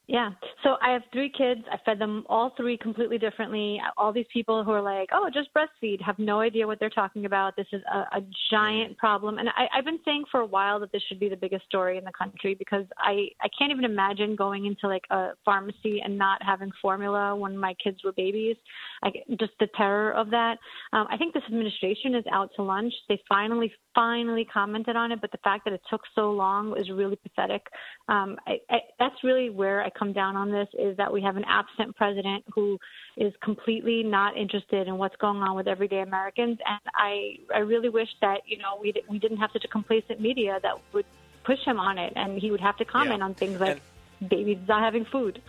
Yeah. 0.09 0.31
So 0.63 0.77
I 0.81 0.93
have 0.93 1.03
three 1.13 1.33
kids. 1.37 1.63
I 1.71 1.79
fed 1.85 1.99
them 1.99 2.25
all 2.29 2.53
three 2.57 2.79
completely 2.79 3.19
differently. 3.19 3.81
All 3.97 4.13
these 4.13 4.27
people 4.33 4.63
who 4.63 4.71
are 4.71 4.81
like, 4.81 5.09
oh, 5.13 5.29
just 5.35 5.49
breastfeed 5.53 6.01
have 6.01 6.17
no 6.21 6.39
idea 6.39 6.65
what 6.65 6.79
they're 6.79 6.91
talking 6.91 7.25
about. 7.25 7.57
This 7.57 7.67
is 7.73 7.83
a, 7.93 8.19
a 8.19 8.23
giant 8.53 8.97
problem. 8.99 9.39
And 9.39 9.49
I, 9.49 9.67
I've 9.77 9.85
been 9.85 9.99
saying 10.05 10.27
for 10.31 10.41
a 10.41 10.47
while 10.47 10.79
that 10.79 10.93
this 10.93 11.03
should 11.09 11.19
be 11.19 11.29
the 11.29 11.37
biggest 11.37 11.65
story 11.65 11.99
in 11.99 12.05
the 12.05 12.13
country 12.13 12.55
because 12.55 12.85
I, 12.99 13.31
I 13.41 13.49
can't 13.59 13.73
even 13.73 13.85
imagine 13.85 14.37
going 14.37 14.67
into 14.67 14.87
like 14.87 15.03
a 15.11 15.31
pharmacy 15.45 16.01
and 16.05 16.17
not 16.17 16.41
having 16.41 16.71
formula 16.81 17.35
when 17.35 17.59
my 17.59 17.75
kids 17.83 18.05
were 18.05 18.13
babies. 18.13 18.57
I, 19.03 19.11
just 19.41 19.53
the 19.59 19.67
terror 19.77 20.13
of 20.13 20.31
that. 20.31 20.59
Um, 20.93 21.09
I 21.11 21.17
think 21.17 21.35
this 21.35 21.43
administration 21.49 22.15
is 22.15 22.25
out 22.33 22.51
to 22.55 22.63
lunch. 22.63 22.95
They 23.09 23.21
finally, 23.29 23.73
finally 23.93 24.45
commented 24.45 24.95
on 24.95 25.11
it, 25.11 25.21
but 25.21 25.33
the 25.33 25.39
fact 25.39 25.65
that 25.65 25.75
it 25.75 25.83
took 25.91 26.03
so 26.15 26.31
long 26.31 26.79
is 26.79 26.91
really 26.91 27.17
pathetic. 27.17 27.67
Um, 28.09 28.37
I, 28.47 28.59
I, 28.71 28.79
that's 29.01 29.17
really 29.25 29.51
where 29.51 29.83
I 29.83 29.91
come 29.99 30.13
down 30.13 30.37
on 30.37 30.51
this 30.51 30.69
is 30.79 30.97
that 30.97 31.13
we 31.13 31.23
have 31.23 31.37
an 31.37 31.45
absent 31.47 31.97
president 31.97 32.45
who 32.55 32.79
is 33.17 33.33
completely 33.43 34.03
not 34.03 34.37
interested 34.37 34.89
in 34.89 34.99
what's 34.99 35.17
going 35.17 35.43
on 35.43 35.57
with 35.57 35.67
everyday 35.69 36.01
Americans, 36.01 36.59
and 36.67 36.81
I 36.95 37.39
I 37.55 37.59
really 37.59 37.89
wish 37.89 38.09
that 38.21 38.43
you 38.47 38.59
know 38.59 38.79
we 38.81 38.93
we 39.09 39.19
didn't 39.19 39.39
have 39.39 39.51
such 39.53 39.65
a 39.65 39.69
complacent 39.69 40.21
media 40.21 40.59
that 40.63 40.79
would 40.93 41.07
push 41.45 41.61
him 41.65 41.79
on 41.79 41.99
it, 41.99 42.13
and 42.17 42.39
he 42.39 42.51
would 42.51 42.61
have 42.61 42.77
to 42.79 42.85
comment 42.85 43.19
yeah. 43.19 43.25
on 43.25 43.35
things 43.35 43.61
like 43.61 43.81
and- 44.21 44.29
babies 44.29 44.59
not 44.67 44.83
having 44.83 45.05
food. 45.05 45.41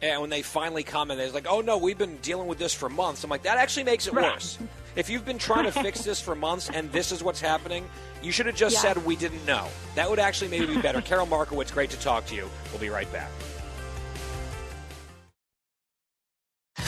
And 0.00 0.20
when 0.20 0.30
they 0.30 0.42
finally 0.42 0.84
comment, 0.84 1.20
it's 1.20 1.34
like, 1.34 1.46
"Oh 1.48 1.60
no, 1.60 1.78
we've 1.78 1.98
been 1.98 2.16
dealing 2.18 2.46
with 2.46 2.58
this 2.58 2.72
for 2.72 2.88
months." 2.88 3.24
I'm 3.24 3.30
like, 3.30 3.42
that 3.42 3.58
actually 3.58 3.84
makes 3.84 4.06
it 4.06 4.12
right. 4.12 4.32
worse. 4.32 4.58
If 4.94 5.10
you've 5.10 5.24
been 5.24 5.38
trying 5.38 5.64
to 5.64 5.72
fix 5.72 6.02
this 6.04 6.20
for 6.20 6.34
months 6.34 6.70
and 6.70 6.90
this 6.92 7.10
is 7.12 7.22
what's 7.22 7.40
happening, 7.40 7.88
you 8.22 8.32
should 8.32 8.46
have 8.46 8.54
just 8.54 8.76
yeah. 8.76 8.94
said 8.94 9.04
we 9.04 9.16
didn't 9.16 9.44
know. 9.44 9.66
That 9.96 10.08
would 10.08 10.18
actually 10.18 10.50
maybe 10.50 10.66
be 10.66 10.80
better. 10.80 11.00
Carol 11.00 11.26
Markowitz, 11.26 11.70
great 11.70 11.90
to 11.90 12.00
talk 12.00 12.26
to 12.26 12.34
you. 12.34 12.48
We'll 12.70 12.80
be 12.80 12.90
right 12.90 13.10
back. 13.12 13.30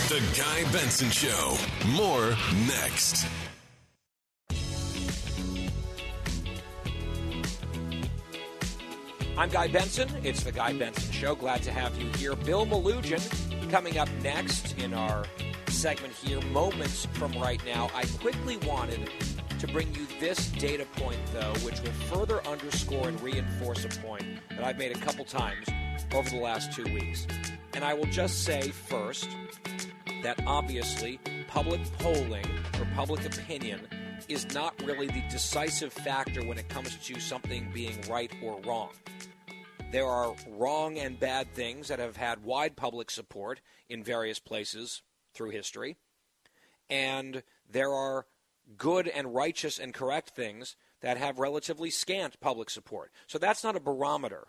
The 0.09 0.23
Guy 0.37 0.73
Benson 0.73 1.11
Show. 1.11 1.57
More 1.95 2.31
next. 2.67 3.27
I'm 9.41 9.49
Guy 9.49 9.69
Benson. 9.69 10.07
It's 10.23 10.45
the 10.45 10.53
Guy 10.53 10.75
Benson 10.75 11.11
Show. 11.13 11.35
Glad 11.35 11.63
to 11.63 11.71
have 11.71 11.99
you 11.99 12.11
here. 12.19 12.37
Bill 12.37 12.67
Melugin 12.67 13.23
coming 13.71 13.97
up 13.97 14.11
next 14.23 14.77
in 14.77 14.93
our 14.93 15.25
segment 15.69 16.13
here, 16.13 16.43
moments 16.43 17.07
from 17.15 17.33
right 17.33 17.65
now. 17.65 17.89
I 17.95 18.05
quickly 18.21 18.59
wanted 18.59 19.09
to 19.59 19.67
bring 19.69 19.95
you 19.95 20.07
this 20.21 20.49
data 20.51 20.85
point, 20.97 21.17
though, 21.33 21.55
which 21.65 21.81
will 21.81 21.91
further 22.15 22.47
underscore 22.47 23.09
and 23.09 23.19
reinforce 23.23 23.83
a 23.87 23.89
point 24.03 24.27
that 24.51 24.63
I've 24.63 24.77
made 24.77 24.95
a 24.95 25.01
couple 25.01 25.25
times 25.25 25.67
over 26.13 26.29
the 26.29 26.37
last 26.37 26.75
two 26.75 26.85
weeks. 26.93 27.27
And 27.73 27.83
I 27.83 27.95
will 27.95 28.11
just 28.11 28.45
say 28.45 28.69
first 28.69 29.27
that 30.23 30.39
obviously 30.47 31.19
public 31.49 31.81
polling 31.99 32.45
or 32.79 32.87
public 32.95 33.25
opinion 33.25 33.89
is 34.29 34.53
not 34.53 34.75
really 34.85 35.07
the 35.07 35.23
decisive 35.31 35.95
factor 35.95 36.45
when 36.45 36.59
it 36.59 36.69
comes 36.69 36.95
to 36.97 37.19
something 37.19 37.71
being 37.73 37.99
right 38.07 38.31
or 38.43 38.61
wrong. 38.67 38.91
There 39.91 40.07
are 40.07 40.37
wrong 40.47 40.99
and 40.99 41.19
bad 41.19 41.53
things 41.53 41.89
that 41.89 41.99
have 41.99 42.17
had 42.17 42.45
wide 42.45 42.77
public 42.77 43.11
support 43.11 43.61
in 43.89 44.05
various 44.05 44.39
places 44.39 45.03
through 45.35 45.51
history, 45.51 45.97
and 46.89 47.43
there 47.69 47.93
are 47.93 48.27
good 48.77 49.09
and 49.09 49.35
righteous 49.35 49.81
and 49.81 49.93
correct 49.93 50.31
things 50.31 50.77
that 51.01 51.17
have 51.17 51.41
relatively 51.41 51.91
scant 51.91 52.41
public 52.41 52.71
support. 52.71 53.11
So 53.27 53.37
that's 53.37 53.65
not 53.65 53.75
a 53.75 53.81
barometer, 53.81 54.47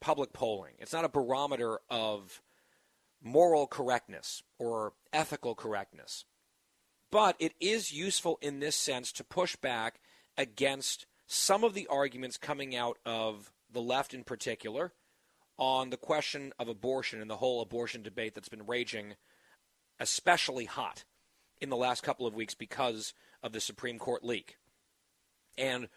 public 0.00 0.32
polling. 0.32 0.74
It's 0.78 0.92
not 0.92 1.04
a 1.04 1.08
barometer 1.08 1.80
of 1.90 2.40
moral 3.20 3.66
correctness 3.66 4.44
or 4.60 4.92
ethical 5.12 5.56
correctness. 5.56 6.24
But 7.10 7.34
it 7.40 7.54
is 7.58 7.92
useful 7.92 8.38
in 8.40 8.60
this 8.60 8.76
sense 8.76 9.10
to 9.12 9.24
push 9.24 9.56
back 9.56 9.98
against 10.36 11.06
some 11.26 11.64
of 11.64 11.74
the 11.74 11.88
arguments 11.88 12.36
coming 12.36 12.76
out 12.76 12.98
of 13.04 13.50
the 13.72 13.80
left 13.80 14.14
in 14.14 14.24
particular, 14.24 14.92
on 15.58 15.90
the 15.90 15.96
question 15.96 16.52
of 16.58 16.68
abortion 16.68 17.20
and 17.20 17.30
the 17.30 17.36
whole 17.36 17.60
abortion 17.60 18.02
debate 18.02 18.34
that's 18.34 18.48
been 18.48 18.66
raging 18.66 19.14
especially 20.00 20.64
hot 20.64 21.04
in 21.60 21.70
the 21.70 21.76
last 21.76 22.02
couple 22.02 22.26
of 22.26 22.34
weeks 22.34 22.54
because 22.54 23.12
of 23.42 23.52
the 23.52 23.60
Supreme 23.60 23.98
Court 23.98 24.24
leak. 24.24 24.56
And 25.56 25.88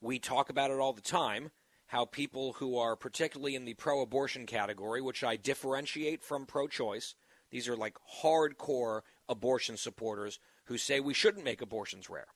we 0.00 0.18
talk 0.18 0.50
about 0.50 0.70
it 0.70 0.78
all 0.78 0.92
the 0.92 1.00
time 1.00 1.50
how 1.86 2.04
people 2.04 2.54
who 2.54 2.76
are 2.76 2.96
particularly 2.96 3.54
in 3.54 3.64
the 3.64 3.74
pro 3.74 4.02
abortion 4.02 4.44
category, 4.44 5.00
which 5.00 5.22
I 5.22 5.36
differentiate 5.36 6.22
from 6.22 6.44
pro 6.44 6.66
choice, 6.66 7.14
these 7.50 7.68
are 7.68 7.76
like 7.76 7.96
hardcore 8.22 9.02
abortion 9.28 9.76
supporters 9.76 10.40
who 10.64 10.78
say 10.78 10.98
we 10.98 11.14
shouldn't 11.14 11.44
make 11.44 11.62
abortions 11.62 12.10
rare, 12.10 12.26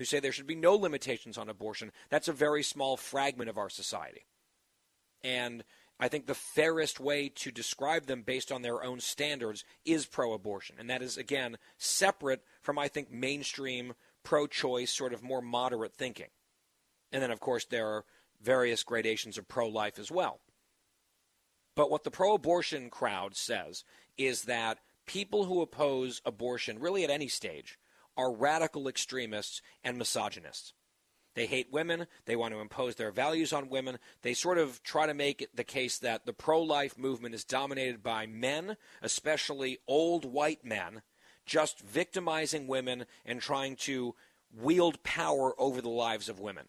who 0.00 0.06
say 0.06 0.18
there 0.18 0.32
should 0.32 0.46
be 0.46 0.54
no 0.54 0.74
limitations 0.74 1.36
on 1.36 1.50
abortion. 1.50 1.92
That's 2.08 2.26
a 2.26 2.32
very 2.32 2.62
small 2.62 2.96
fragment 2.96 3.50
of 3.50 3.58
our 3.58 3.68
society. 3.68 4.24
And 5.22 5.62
I 6.00 6.08
think 6.08 6.24
the 6.24 6.32
fairest 6.32 6.98
way 6.98 7.28
to 7.28 7.50
describe 7.50 8.06
them 8.06 8.22
based 8.22 8.50
on 8.50 8.62
their 8.62 8.82
own 8.82 9.00
standards 9.00 9.62
is 9.84 10.06
pro 10.06 10.32
abortion. 10.32 10.76
And 10.78 10.88
that 10.88 11.02
is, 11.02 11.18
again, 11.18 11.58
separate 11.76 12.42
from, 12.62 12.78
I 12.78 12.88
think, 12.88 13.12
mainstream 13.12 13.92
pro 14.22 14.46
choice, 14.46 14.90
sort 14.90 15.12
of 15.12 15.22
more 15.22 15.42
moderate 15.42 15.92
thinking. 15.92 16.28
And 17.12 17.22
then, 17.22 17.30
of 17.30 17.40
course, 17.40 17.66
there 17.66 17.86
are 17.86 18.06
various 18.40 18.82
gradations 18.82 19.36
of 19.36 19.48
pro 19.48 19.68
life 19.68 19.98
as 19.98 20.10
well. 20.10 20.40
But 21.76 21.90
what 21.90 22.04
the 22.04 22.10
pro 22.10 22.36
abortion 22.36 22.88
crowd 22.88 23.36
says 23.36 23.84
is 24.16 24.44
that 24.44 24.78
people 25.04 25.44
who 25.44 25.60
oppose 25.60 26.22
abortion, 26.24 26.78
really 26.78 27.04
at 27.04 27.10
any 27.10 27.28
stage, 27.28 27.76
are 28.20 28.30
radical 28.30 28.86
extremists 28.86 29.62
and 29.82 29.96
misogynists. 29.96 30.74
They 31.34 31.46
hate 31.46 31.72
women. 31.72 32.06
They 32.26 32.36
want 32.36 32.52
to 32.52 32.60
impose 32.60 32.96
their 32.96 33.10
values 33.10 33.52
on 33.52 33.70
women. 33.70 33.98
They 34.20 34.34
sort 34.34 34.58
of 34.58 34.82
try 34.82 35.06
to 35.06 35.14
make 35.14 35.48
the 35.54 35.64
case 35.64 35.98
that 35.98 36.26
the 36.26 36.34
pro 36.34 36.60
life 36.60 36.98
movement 36.98 37.34
is 37.34 37.44
dominated 37.44 38.02
by 38.02 38.26
men, 38.26 38.76
especially 39.00 39.78
old 39.88 40.26
white 40.26 40.64
men, 40.64 41.00
just 41.46 41.80
victimizing 41.80 42.66
women 42.66 43.06
and 43.24 43.40
trying 43.40 43.76
to 43.76 44.14
wield 44.52 45.02
power 45.02 45.58
over 45.58 45.80
the 45.80 45.88
lives 45.88 46.28
of 46.28 46.40
women. 46.40 46.66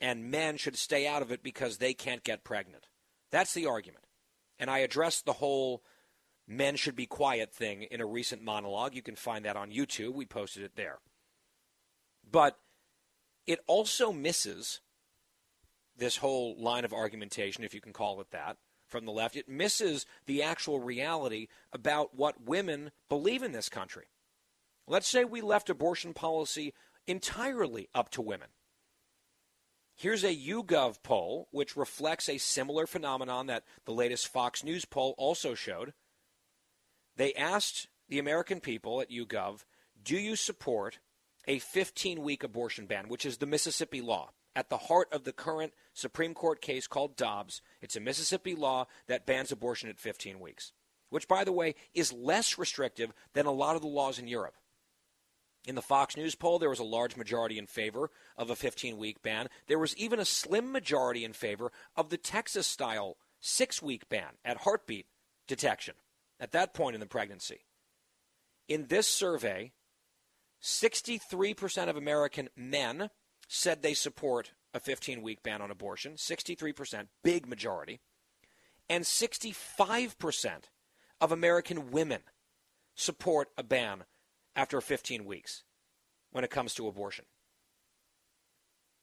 And 0.00 0.30
men 0.30 0.56
should 0.56 0.76
stay 0.76 1.06
out 1.06 1.20
of 1.20 1.30
it 1.30 1.42
because 1.42 1.76
they 1.76 1.92
can't 1.92 2.24
get 2.24 2.42
pregnant. 2.42 2.86
That's 3.30 3.52
the 3.52 3.66
argument. 3.66 4.04
And 4.58 4.70
I 4.70 4.78
addressed 4.78 5.26
the 5.26 5.34
whole 5.34 5.82
men 6.50 6.74
should 6.74 6.96
be 6.96 7.06
quiet 7.06 7.54
thing 7.54 7.84
in 7.84 8.00
a 8.00 8.06
recent 8.06 8.42
monologue. 8.42 8.94
You 8.94 9.02
can 9.02 9.14
find 9.14 9.44
that 9.44 9.56
on 9.56 9.70
YouTube. 9.70 10.14
We 10.14 10.26
posted 10.26 10.64
it 10.64 10.74
there. 10.74 10.98
But 12.28 12.58
it 13.46 13.60
also 13.68 14.12
misses 14.12 14.80
this 15.96 16.16
whole 16.16 16.60
line 16.60 16.84
of 16.84 16.92
argumentation, 16.92 17.62
if 17.62 17.72
you 17.72 17.80
can 17.80 17.92
call 17.92 18.20
it 18.20 18.32
that, 18.32 18.56
from 18.88 19.06
the 19.06 19.12
left. 19.12 19.36
It 19.36 19.48
misses 19.48 20.06
the 20.26 20.42
actual 20.42 20.80
reality 20.80 21.46
about 21.72 22.16
what 22.16 22.44
women 22.44 22.90
believe 23.08 23.44
in 23.44 23.52
this 23.52 23.68
country. 23.68 24.06
Let's 24.88 25.08
say 25.08 25.24
we 25.24 25.40
left 25.40 25.70
abortion 25.70 26.14
policy 26.14 26.74
entirely 27.06 27.88
up 27.94 28.10
to 28.10 28.22
women. 28.22 28.48
Here's 29.94 30.24
a 30.24 30.34
YouGov 30.34 31.02
poll 31.04 31.46
which 31.52 31.76
reflects 31.76 32.28
a 32.28 32.38
similar 32.38 32.88
phenomenon 32.88 33.46
that 33.46 33.64
the 33.84 33.92
latest 33.92 34.26
Fox 34.26 34.64
News 34.64 34.84
poll 34.84 35.14
also 35.16 35.54
showed. 35.54 35.92
They 37.16 37.34
asked 37.34 37.88
the 38.08 38.18
American 38.18 38.60
people 38.60 39.00
at 39.00 39.10
YouGov, 39.10 39.64
do 40.02 40.16
you 40.16 40.36
support 40.36 40.98
a 41.46 41.58
15 41.58 42.22
week 42.22 42.42
abortion 42.42 42.86
ban, 42.86 43.08
which 43.08 43.26
is 43.26 43.38
the 43.38 43.46
Mississippi 43.46 44.00
law. 44.00 44.30
At 44.54 44.68
the 44.68 44.78
heart 44.78 45.08
of 45.12 45.24
the 45.24 45.32
current 45.32 45.72
Supreme 45.94 46.34
Court 46.34 46.60
case 46.60 46.86
called 46.86 47.16
Dobbs, 47.16 47.62
it's 47.80 47.96
a 47.96 48.00
Mississippi 48.00 48.54
law 48.54 48.86
that 49.06 49.26
bans 49.26 49.52
abortion 49.52 49.88
at 49.88 49.98
15 49.98 50.40
weeks, 50.40 50.72
which, 51.08 51.28
by 51.28 51.44
the 51.44 51.52
way, 51.52 51.76
is 51.94 52.12
less 52.12 52.58
restrictive 52.58 53.12
than 53.32 53.46
a 53.46 53.52
lot 53.52 53.76
of 53.76 53.82
the 53.82 53.88
laws 53.88 54.18
in 54.18 54.26
Europe. 54.26 54.54
In 55.66 55.74
the 55.74 55.82
Fox 55.82 56.16
News 56.16 56.34
poll, 56.34 56.58
there 56.58 56.70
was 56.70 56.78
a 56.78 56.84
large 56.84 57.16
majority 57.16 57.58
in 57.58 57.66
favor 57.66 58.10
of 58.36 58.50
a 58.50 58.56
15 58.56 58.96
week 58.96 59.22
ban. 59.22 59.48
There 59.68 59.78
was 59.78 59.96
even 59.96 60.18
a 60.18 60.24
slim 60.24 60.72
majority 60.72 61.24
in 61.24 61.32
favor 61.32 61.70
of 61.96 62.08
the 62.08 62.16
Texas 62.16 62.66
style 62.66 63.18
six 63.40 63.80
week 63.80 64.08
ban 64.08 64.38
at 64.44 64.58
heartbeat 64.58 65.06
detection 65.46 65.94
at 66.40 66.52
that 66.52 66.74
point 66.74 66.94
in 66.94 67.00
the 67.00 67.06
pregnancy. 67.06 67.60
In 68.66 68.86
this 68.86 69.06
survey, 69.06 69.72
63% 70.62 71.88
of 71.88 71.96
American 71.96 72.48
men 72.56 73.10
said 73.48 73.82
they 73.82 73.94
support 73.94 74.52
a 74.72 74.80
15 74.80 75.22
week 75.22 75.42
ban 75.42 75.60
on 75.60 75.70
abortion. 75.70 76.14
63%, 76.14 77.08
big 77.22 77.46
majority. 77.46 78.00
And 78.88 79.04
65% 79.04 80.50
of 81.20 81.32
American 81.32 81.90
women 81.90 82.22
support 82.94 83.48
a 83.56 83.62
ban 83.62 84.04
after 84.56 84.80
15 84.80 85.24
weeks 85.24 85.64
when 86.32 86.44
it 86.44 86.50
comes 86.50 86.74
to 86.74 86.88
abortion. 86.88 87.24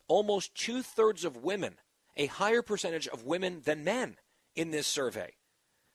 Almost 0.08 0.56
two 0.56 0.82
thirds 0.82 1.26
of 1.26 1.38
women, 1.38 1.76
a 2.16 2.28
higher 2.28 2.62
percentage 2.62 3.08
of 3.08 3.26
women 3.26 3.62
than 3.66 3.84
men 3.84 4.18
in 4.56 4.72
this 4.72 4.88
survey, 4.88 5.34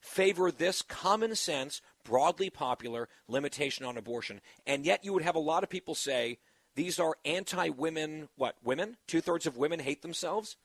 favor 0.02 0.50
this 0.50 0.82
common 0.82 1.34
sense, 1.34 1.80
broadly 2.04 2.50
popular 2.50 3.08
limitation 3.28 3.86
on 3.86 3.96
abortion. 3.96 4.40
And 4.66 4.84
yet 4.84 5.04
you 5.04 5.12
would 5.12 5.22
have 5.22 5.36
a 5.36 5.40
lot 5.40 5.62
of 5.62 5.70
people 5.70 5.94
say 5.94 6.38
these 6.74 6.98
are 6.98 7.16
anti 7.24 7.70
women, 7.70 8.28
what, 8.36 8.56
women? 8.62 8.96
Two 9.06 9.20
thirds 9.20 9.46
of 9.46 9.56
women 9.56 9.80
hate 9.80 10.02
themselves? 10.02 10.56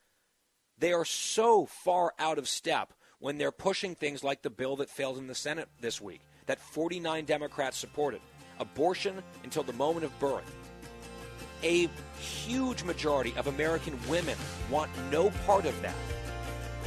They 0.78 0.92
are 0.92 1.06
so 1.06 1.66
far 1.66 2.14
out 2.20 2.38
of 2.38 2.48
step 2.48 2.94
when 3.20 3.38
they're 3.38 3.52
pushing 3.52 3.96
things 3.96 4.24
like 4.24 4.42
the 4.42 4.50
bill 4.50 4.76
that 4.78 4.90
failed 4.90 5.18
in 5.18 5.28
the 5.28 5.36
Senate 5.36 5.70
this 5.82 6.02
week, 6.02 6.22
that 6.46 6.60
49 6.60 7.26
Democrats 7.26 7.78
supported 7.78 8.22
abortion 8.60 9.24
until 9.44 9.64
the 9.64 9.74
moment 9.74 10.06
of 10.06 10.20
birth. 10.20 10.56
A 11.64 11.90
huge 12.20 12.84
majority 12.84 13.34
of 13.36 13.48
American 13.48 13.98
women 14.08 14.38
want 14.70 14.92
no 15.12 15.32
part 15.46 15.66
of 15.66 15.80
that. 15.82 15.96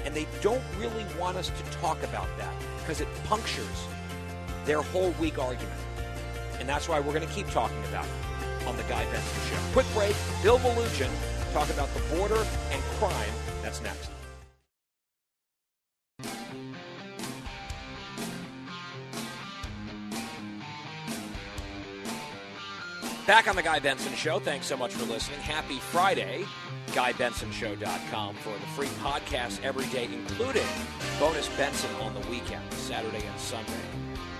And 0.04 0.14
they 0.14 0.26
don't 0.40 0.62
really 0.78 1.04
want 1.18 1.36
us 1.36 1.50
to 1.50 1.78
talk 1.78 2.02
about 2.02 2.28
that 2.38 2.54
because 2.78 3.00
it 3.00 3.08
punctures 3.24 3.86
their 4.64 4.82
whole 4.82 5.10
weak 5.20 5.38
argument. 5.38 5.80
And 6.58 6.68
that's 6.68 6.88
why 6.88 7.00
we're 7.00 7.12
going 7.12 7.26
to 7.26 7.34
keep 7.34 7.48
talking 7.50 7.82
about 7.88 8.04
it 8.04 8.66
on 8.66 8.76
The 8.76 8.82
Guy 8.84 9.04
Benson 9.10 9.50
Show. 9.50 9.72
Quick 9.72 9.86
break. 9.94 10.16
Bill 10.42 10.58
Melugin 10.58 11.10
talk 11.52 11.70
about 11.70 11.88
the 11.94 12.00
border 12.14 12.46
and 12.70 12.82
crime. 12.98 13.32
That's 13.62 13.82
next. 13.82 14.10
Back 23.30 23.46
on 23.46 23.54
the 23.54 23.62
Guy 23.62 23.78
Benson 23.78 24.12
Show. 24.14 24.40
Thanks 24.40 24.66
so 24.66 24.76
much 24.76 24.92
for 24.92 25.04
listening. 25.04 25.38
Happy 25.38 25.76
Friday. 25.76 26.44
GuyBensonShow.com 26.88 28.34
for 28.34 28.52
the 28.54 28.66
free 28.74 28.88
podcast 29.00 29.62
every 29.62 29.86
day, 29.86 30.08
including 30.12 30.66
bonus 31.20 31.48
Benson 31.50 31.94
on 32.00 32.12
the 32.12 32.28
weekend, 32.28 32.72
Saturday 32.72 33.24
and 33.24 33.38
Sunday. 33.38 33.70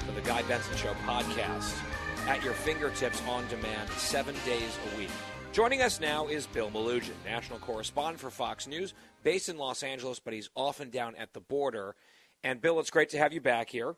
For 0.05 0.11
the 0.11 0.21
Guy 0.23 0.43
Benson 0.43 0.77
Show 0.77 0.93
podcast 1.07 1.79
at 2.27 2.43
your 2.43 2.53
fingertips 2.53 3.23
on 3.29 3.47
demand 3.47 3.89
seven 3.91 4.35
days 4.45 4.77
a 4.93 4.99
week. 4.99 5.11
Joining 5.53 5.83
us 5.83 6.01
now 6.01 6.27
is 6.27 6.49
Bill 6.49 6.69
Melugin, 6.73 7.15
national 7.25 7.61
correspondent 7.61 8.19
for 8.19 8.31
Fox 8.31 8.67
News, 8.67 8.93
based 9.23 9.49
in 9.49 9.57
Los 9.57 9.85
Angeles, 9.85 10.19
but 10.19 10.35
he's 10.35 10.51
often 10.57 10.91
down 10.91 11.15
at 11.15 11.33
the 11.33 11.41
border. 11.41 11.95
And 12.43 12.61
Bill, 12.61 12.81
it's 12.81 12.91
great 12.91 13.11
to 13.11 13.19
have 13.19 13.33
you 13.33 13.41
back 13.41 13.71
here. 13.71 13.95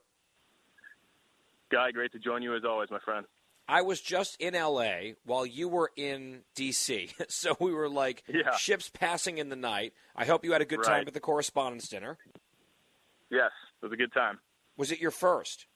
Guy, 1.70 1.92
great 1.92 2.12
to 2.12 2.18
join 2.18 2.42
you 2.42 2.54
as 2.54 2.64
always, 2.66 2.90
my 2.90 2.98
friend. 2.98 3.24
I 3.72 3.80
was 3.80 4.02
just 4.02 4.36
in 4.38 4.52
LA 4.52 5.14
while 5.24 5.46
you 5.46 5.66
were 5.66 5.90
in 5.96 6.42
DC. 6.54 7.10
So 7.28 7.56
we 7.58 7.72
were 7.72 7.88
like 7.88 8.22
yeah. 8.28 8.54
ships 8.56 8.90
passing 8.90 9.38
in 9.38 9.48
the 9.48 9.56
night. 9.56 9.94
I 10.14 10.26
hope 10.26 10.44
you 10.44 10.52
had 10.52 10.60
a 10.60 10.66
good 10.66 10.80
right. 10.80 10.98
time 10.98 11.04
at 11.08 11.14
the 11.14 11.20
correspondence 11.20 11.88
dinner. 11.88 12.18
Yes, 13.30 13.50
it 13.82 13.86
was 13.86 13.92
a 13.92 13.96
good 13.96 14.12
time. 14.12 14.38
Was 14.76 14.92
it 14.92 15.00
your 15.00 15.10
first? 15.10 15.66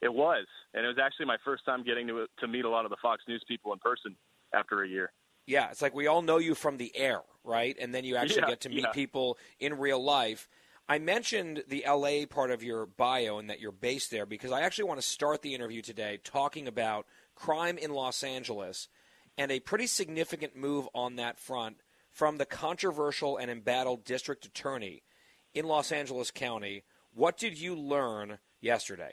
It 0.00 0.14
was. 0.14 0.46
And 0.72 0.84
it 0.84 0.88
was 0.88 0.98
actually 1.02 1.26
my 1.26 1.38
first 1.44 1.64
time 1.64 1.82
getting 1.82 2.06
to 2.06 2.26
to 2.38 2.46
meet 2.46 2.64
a 2.64 2.70
lot 2.70 2.84
of 2.84 2.90
the 2.90 2.96
Fox 3.02 3.24
News 3.26 3.42
people 3.48 3.72
in 3.72 3.80
person 3.80 4.14
after 4.54 4.84
a 4.84 4.88
year. 4.88 5.12
Yeah, 5.46 5.70
it's 5.70 5.82
like 5.82 5.94
we 5.94 6.06
all 6.06 6.22
know 6.22 6.38
you 6.38 6.54
from 6.54 6.76
the 6.76 6.94
air, 6.96 7.22
right? 7.42 7.76
And 7.80 7.92
then 7.92 8.04
you 8.04 8.14
actually 8.14 8.42
yeah, 8.42 8.50
get 8.50 8.60
to 8.60 8.68
meet 8.68 8.84
yeah. 8.84 8.92
people 8.92 9.36
in 9.58 9.78
real 9.78 10.02
life. 10.02 10.48
I 10.90 10.98
mentioned 10.98 11.62
the 11.68 11.84
LA 11.88 12.26
part 12.28 12.50
of 12.50 12.64
your 12.64 12.84
bio 12.84 13.38
and 13.38 13.48
that 13.48 13.60
you're 13.60 13.70
based 13.70 14.10
there 14.10 14.26
because 14.26 14.50
I 14.50 14.62
actually 14.62 14.88
want 14.88 15.00
to 15.00 15.06
start 15.06 15.40
the 15.40 15.54
interview 15.54 15.82
today 15.82 16.18
talking 16.24 16.66
about 16.66 17.06
crime 17.36 17.78
in 17.78 17.92
Los 17.92 18.24
Angeles 18.24 18.88
and 19.38 19.52
a 19.52 19.60
pretty 19.60 19.86
significant 19.86 20.56
move 20.56 20.88
on 20.92 21.14
that 21.14 21.38
front 21.38 21.76
from 22.10 22.38
the 22.38 22.44
controversial 22.44 23.36
and 23.36 23.52
embattled 23.52 24.04
district 24.04 24.44
attorney 24.44 25.04
in 25.54 25.64
Los 25.64 25.92
Angeles 25.92 26.32
County. 26.32 26.82
What 27.14 27.38
did 27.38 27.56
you 27.56 27.76
learn 27.76 28.40
yesterday? 28.60 29.12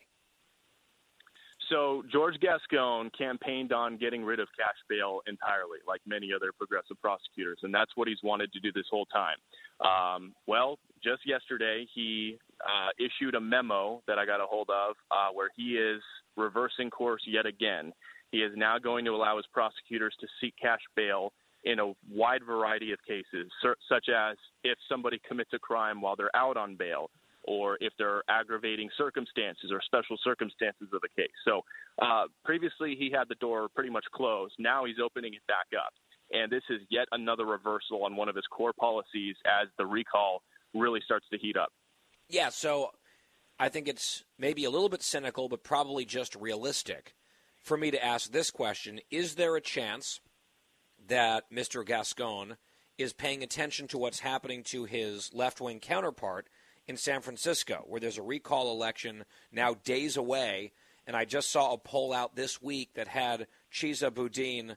So 1.69 2.03
George 2.11 2.35
Gascon 2.39 3.11
campaigned 3.17 3.73
on 3.73 3.97
getting 3.97 4.23
rid 4.23 4.39
of 4.39 4.47
cash 4.57 4.77
bail 4.89 5.19
entirely, 5.27 5.79
like 5.87 6.01
many 6.05 6.31
other 6.33 6.51
progressive 6.57 6.99
prosecutors, 7.01 7.59
and 7.63 7.73
that's 7.73 7.91
what 7.95 8.07
he's 8.07 8.21
wanted 8.23 8.53
to 8.53 8.59
do 8.59 8.71
this 8.71 8.85
whole 8.89 9.07
time. 9.07 9.37
Um, 9.81 10.33
well, 10.47 10.79
just 11.03 11.27
yesterday, 11.27 11.85
he 11.93 12.37
uh, 12.61 12.89
issued 12.97 13.35
a 13.35 13.41
memo 13.41 14.01
that 14.07 14.17
I 14.17 14.25
got 14.25 14.39
a 14.39 14.45
hold 14.45 14.69
of 14.69 14.95
uh, 15.11 15.29
where 15.33 15.49
he 15.55 15.77
is 15.77 16.01
reversing 16.37 16.89
course 16.89 17.21
yet 17.27 17.45
again. 17.45 17.91
He 18.31 18.39
is 18.39 18.51
now 18.55 18.77
going 18.77 19.05
to 19.05 19.11
allow 19.11 19.37
his 19.37 19.45
prosecutors 19.53 20.15
to 20.21 20.27
seek 20.39 20.53
cash 20.61 20.81
bail 20.95 21.33
in 21.63 21.79
a 21.79 21.93
wide 22.09 22.43
variety 22.45 22.91
of 22.91 22.99
cases, 23.05 23.51
such 23.89 24.05
as 24.09 24.37
if 24.63 24.77
somebody 24.87 25.19
commits 25.27 25.51
a 25.53 25.59
crime 25.59 26.01
while 26.01 26.15
they're 26.15 26.35
out 26.35 26.55
on 26.55 26.75
bail, 26.75 27.09
or 27.47 27.77
if 27.79 27.93
there 27.97 28.09
are 28.09 28.23
aggravating 28.29 28.89
circumstances 28.97 29.71
or 29.71 29.81
special 29.81 30.17
circumstances 30.23 30.89
of 30.93 31.01
the 31.01 31.09
case. 31.15 31.31
So 31.45 31.61
uh, 32.01 32.25
previously 32.43 32.95
he 32.99 33.09
had 33.11 33.29
the 33.29 33.35
door 33.35 33.69
pretty 33.73 33.89
much 33.89 34.05
closed. 34.13 34.53
Now 34.59 34.85
he's 34.85 34.97
opening 35.03 35.33
it 35.33 35.41
back 35.47 35.67
up. 35.75 35.93
And 36.31 36.51
this 36.51 36.63
is 36.69 36.81
yet 36.89 37.07
another 37.13 37.45
reversal 37.45 38.03
on 38.03 38.15
one 38.15 38.27
of 38.27 38.35
his 38.35 38.45
core 38.51 38.73
policies 38.77 39.35
as 39.45 39.69
the 39.77 39.85
recall 39.85 40.43
really 40.73 40.99
starts 41.03 41.25
to 41.31 41.37
heat 41.37 41.55
up. 41.55 41.69
Yeah, 42.29 42.49
so 42.49 42.91
I 43.57 43.69
think 43.69 43.87
it's 43.87 44.25
maybe 44.37 44.65
a 44.65 44.69
little 44.69 44.89
bit 44.89 45.01
cynical, 45.01 45.47
but 45.47 45.63
probably 45.63 46.03
just 46.03 46.35
realistic 46.35 47.15
for 47.61 47.77
me 47.77 47.91
to 47.91 48.03
ask 48.03 48.31
this 48.31 48.51
question 48.51 48.99
Is 49.09 49.35
there 49.35 49.55
a 49.55 49.61
chance 49.61 50.19
that 51.07 51.49
Mr. 51.51 51.85
Gascon 51.85 52.57
is 52.97 53.13
paying 53.13 53.43
attention 53.43 53.87
to 53.87 53.97
what's 53.97 54.19
happening 54.19 54.63
to 54.63 54.85
his 54.85 55.33
left 55.33 55.61
wing 55.61 55.79
counterpart 55.79 56.47
in 56.87 56.97
San 56.97 57.21
Francisco, 57.21 57.83
where 57.87 57.99
there's 57.99 58.17
a 58.17 58.23
recall 58.23 58.71
election 58.71 59.25
now 59.51 59.73
days 59.73 60.17
away? 60.17 60.71
And 61.05 61.15
I 61.15 61.25
just 61.25 61.51
saw 61.51 61.73
a 61.73 61.77
poll 61.77 62.13
out 62.13 62.35
this 62.35 62.61
week 62.61 62.93
that 62.95 63.07
had 63.07 63.47
Chesa 63.71 64.13
Boudin 64.13 64.75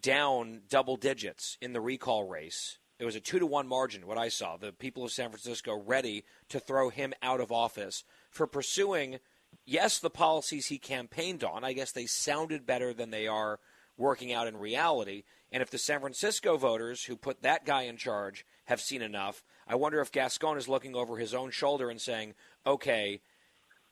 down 0.00 0.62
double 0.68 0.96
digits 0.96 1.56
in 1.60 1.72
the 1.72 1.80
recall 1.80 2.24
race. 2.24 2.78
It 2.98 3.04
was 3.04 3.16
a 3.16 3.20
two 3.20 3.38
to 3.38 3.46
one 3.46 3.66
margin, 3.66 4.06
what 4.06 4.18
I 4.18 4.28
saw. 4.28 4.56
The 4.56 4.72
people 4.72 5.04
of 5.04 5.12
San 5.12 5.30
Francisco 5.30 5.74
ready 5.74 6.24
to 6.50 6.60
throw 6.60 6.90
him 6.90 7.14
out 7.22 7.40
of 7.40 7.50
office 7.50 8.04
for 8.30 8.46
pursuing, 8.46 9.20
yes, 9.64 9.98
the 9.98 10.10
policies 10.10 10.66
he 10.66 10.78
campaigned 10.78 11.42
on. 11.42 11.64
I 11.64 11.72
guess 11.72 11.92
they 11.92 12.06
sounded 12.06 12.66
better 12.66 12.92
than 12.92 13.10
they 13.10 13.26
are 13.26 13.58
working 13.96 14.32
out 14.32 14.48
in 14.48 14.56
reality. 14.56 15.24
And 15.52 15.62
if 15.62 15.70
the 15.70 15.78
San 15.78 16.00
Francisco 16.00 16.56
voters 16.56 17.04
who 17.04 17.16
put 17.16 17.42
that 17.42 17.64
guy 17.64 17.82
in 17.82 17.96
charge 17.96 18.44
have 18.64 18.80
seen 18.80 19.02
enough, 19.02 19.42
I 19.70 19.76
wonder 19.76 20.00
if 20.00 20.10
Gascon 20.10 20.58
is 20.58 20.68
looking 20.68 20.96
over 20.96 21.16
his 21.16 21.32
own 21.32 21.52
shoulder 21.52 21.90
and 21.90 22.00
saying, 22.00 22.34
okay, 22.66 23.20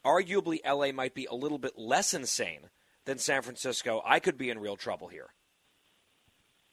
arguably 0.05 0.59
LA 0.67 0.91
might 0.91 1.15
be 1.15 1.27
a 1.31 1.37
little 1.37 1.57
bit 1.57 1.79
less 1.79 2.13
insane 2.13 2.71
than 3.05 3.19
San 3.19 3.43
Francisco. 3.43 4.03
I 4.05 4.19
could 4.19 4.37
be 4.37 4.51
in 4.51 4.59
real 4.59 4.75
trouble 4.75 5.07
here. 5.07 5.29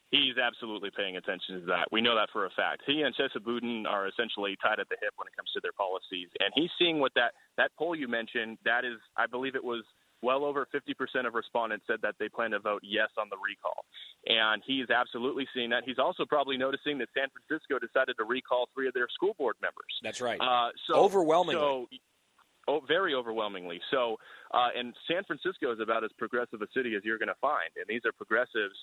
He's 0.09 0.39
absolutely 0.41 0.89
paying 0.97 1.17
attention 1.17 1.59
to 1.59 1.65
that. 1.67 1.89
We 1.91 2.01
know 2.01 2.15
that 2.15 2.29
for 2.33 2.47
a 2.47 2.49
fact. 2.49 2.81
He 2.87 3.03
and 3.03 3.13
Chesa 3.13 3.43
Boudin 3.43 3.85
are 3.85 4.07
essentially 4.07 4.57
tied 4.59 4.79
at 4.79 4.89
the 4.89 4.97
hip 4.99 5.13
when 5.17 5.27
it 5.27 5.35
comes 5.35 5.51
to 5.53 5.59
their 5.61 5.73
policies, 5.73 6.29
and 6.39 6.51
he's 6.55 6.71
seeing 6.79 6.99
what 6.99 7.11
that 7.13 7.33
that 7.57 7.71
poll 7.77 7.95
you 7.95 8.07
mentioned. 8.07 8.57
That 8.65 8.85
is, 8.85 8.97
I 9.15 9.27
believe 9.27 9.55
it 9.55 9.63
was 9.63 9.83
well 10.21 10.43
over 10.43 10.67
50% 10.73 11.27
of 11.27 11.33
respondents 11.33 11.85
said 11.87 11.99
that 12.01 12.15
they 12.19 12.29
plan 12.29 12.51
to 12.51 12.59
vote 12.59 12.81
yes 12.83 13.09
on 13.17 13.27
the 13.29 13.37
recall. 13.37 13.85
And 14.25 14.61
he's 14.65 14.89
absolutely 14.89 15.47
seeing 15.53 15.69
that. 15.69 15.83
He's 15.85 15.99
also 15.99 16.25
probably 16.25 16.57
noticing 16.57 16.97
that 16.99 17.09
San 17.15 17.27
Francisco 17.29 17.79
decided 17.79 18.15
to 18.17 18.23
recall 18.23 18.69
three 18.73 18.87
of 18.87 18.93
their 18.93 19.07
school 19.13 19.35
board 19.37 19.55
members. 19.61 19.85
That's 20.01 20.21
right. 20.21 20.39
Uh, 20.39 20.69
so, 20.87 20.95
Overwhelmingly. 20.95 21.61
So, 21.61 21.87
oh, 22.67 22.81
very 22.87 23.13
overwhelmingly. 23.13 23.81
So, 23.91 24.17
uh, 24.53 24.69
and 24.75 24.95
San 25.07 25.23
Francisco 25.25 25.71
is 25.73 25.79
about 25.79 26.03
as 26.03 26.11
progressive 26.17 26.61
a 26.61 26.67
city 26.75 26.95
as 26.95 27.03
you're 27.03 27.19
going 27.19 27.29
to 27.29 27.41
find. 27.41 27.69
And 27.77 27.85
these 27.87 28.01
are 28.05 28.11
progressives 28.11 28.75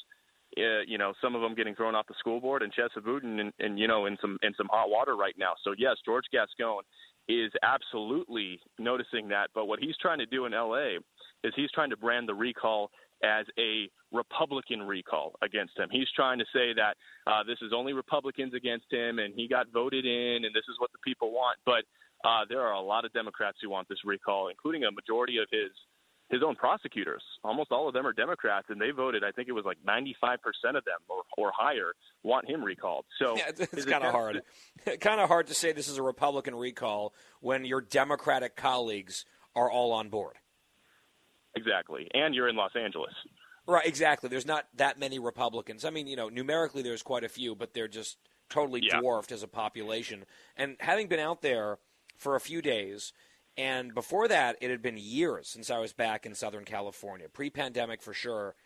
uh, 0.59 0.85
you 0.87 0.99
know, 0.99 1.13
some 1.23 1.35
of 1.35 1.41
them 1.41 1.55
getting 1.55 1.75
thrown 1.75 1.95
off 1.95 2.07
the 2.07 2.15
school 2.19 2.41
board, 2.41 2.63
and 2.63 2.73
Chesa 2.75 3.03
Boudin, 3.03 3.41
and, 3.41 3.53
and 3.59 3.79
you 3.79 3.89
know, 3.89 4.07
in 4.07 4.17
some 4.21 4.39
in 4.43 4.53
some 4.57 4.69
hot 4.71 4.91
water 4.91 5.17
right 5.17 5.35
now. 5.39 5.53
So 5.65 5.75
yes, 5.79 5.97
George 6.05 6.25
Gascon 6.31 6.83
is 7.29 7.53
absolutely 7.63 8.61
noticing 8.79 9.29
that. 9.29 9.49
But 9.55 9.67
what 9.67 9.79
he's 9.81 9.97
trying 10.01 10.19
to 10.19 10.27
do 10.27 10.45
in 10.45 10.53
L.A. 10.53 10.99
is 11.45 11.53
he's 11.57 11.71
trying 11.73 11.91
to 11.91 11.97
brand 11.97 12.29
the 12.29 12.35
recall 12.35 12.91
as 13.23 13.47
a 13.59 13.89
Republican 14.11 14.83
recall 14.83 15.35
against 15.43 15.79
him. 15.79 15.89
He's 15.91 16.11
trying 16.15 16.39
to 16.39 16.45
say 16.53 16.75
that 16.75 16.97
uh, 17.27 17.43
this 17.47 17.59
is 17.63 17.73
only 17.75 17.93
Republicans 17.93 18.53
against 18.55 18.87
him, 18.91 19.19
and 19.19 19.33
he 19.35 19.49
got 19.49 19.69
voted 19.73 20.05
in, 20.05 20.45
and 20.45 20.55
this 20.55 20.65
is 20.69 20.77
what 20.79 20.91
the 20.93 20.99
people 21.05 21.31
want. 21.31 21.59
But 21.65 21.85
uh, 22.25 22.45
there 22.49 22.61
are 22.61 22.75
a 22.75 22.81
lot 22.81 23.05
of 23.05 23.13
Democrats 23.13 23.59
who 23.63 23.71
want 23.71 23.89
this 23.89 23.99
recall, 24.05 24.49
including 24.49 24.85
a 24.85 24.91
majority 24.91 25.39
of 25.39 25.47
his 25.51 25.71
his 26.31 26.43
own 26.43 26.57
prosecutors. 26.57 27.23
Almost 27.45 27.73
all 27.73 27.89
of 27.89 27.95
them 27.95 28.07
are 28.07 28.13
Democrats, 28.13 28.69
and 28.71 28.81
they 28.81 28.91
voted. 28.91 29.23
I 29.23 29.33
think 29.33 29.49
it 29.49 29.53
was 29.53 29.67
like 29.67 29.77
95 29.85 30.39
percent 30.41 30.77
of 30.77 30.85
them 30.85 30.99
or, 31.09 31.23
or 31.37 31.53
higher 31.55 31.93
want 32.23 32.49
him 32.49 32.65
recalled. 32.65 33.05
So 33.19 33.37
yeah, 33.37 33.51
it's 33.57 33.85
kind 33.85 34.05
of 34.05 34.13
hard. 34.13 34.43
kind 35.01 35.21
of 35.21 35.29
hard 35.29 35.49
to 35.49 35.55
say 35.55 35.73
this 35.73 35.89
is 35.89 35.99
a 35.99 36.03
Republican 36.03 36.55
recall 36.55 37.13
when 37.41 37.65
your 37.65 37.81
Democratic 37.81 38.57
colleagues 38.57 39.27
are 39.55 39.71
all 39.71 39.93
on 39.93 40.09
board. 40.09 40.37
Exactly, 41.55 42.09
and 42.15 42.35
you're 42.35 42.49
in 42.49 42.57
Los 42.57 42.75
Angeles. 42.77 43.13
Right, 43.67 43.87
exactly. 43.87 44.29
There's 44.29 44.47
not 44.47 44.67
that 44.75 44.99
many 44.99 45.19
Republicans. 45.19 45.85
I 45.85 45.91
mean, 45.91 46.07
you 46.07 46.17
know, 46.17 46.29
numerically 46.29 46.83
there's 46.83 47.03
quite 47.03 47.25
a 47.25 47.29
few, 47.29 47.55
but 47.55 47.75
they're 47.75 47.89
just 47.89 48.19
totally 48.49 48.81
Yeah. 48.83 48.99
dwarfed 49.01 49.31
as 49.33 49.43
a 49.43 49.49
population. 49.49 50.27
And 50.57 50.77
having 50.81 51.07
been 51.09 51.21
out 51.21 51.43
there 51.43 51.79
for 52.17 52.35
a 52.35 52.41
few 52.41 52.61
days, 52.61 53.13
and 53.57 53.95
before 53.95 54.29
that, 54.29 54.57
it 54.61 54.71
had 54.71 54.83
been 54.83 54.97
years 54.97 55.49
since 55.49 55.71
I 55.71 55.79
was 55.79 55.93
back 55.93 56.27
in 56.27 56.35
Southern 56.35 56.65
California, 56.65 57.29
pre 57.29 57.51
pandemic 57.51 58.03
for 58.03 58.13
sure. 58.15 58.57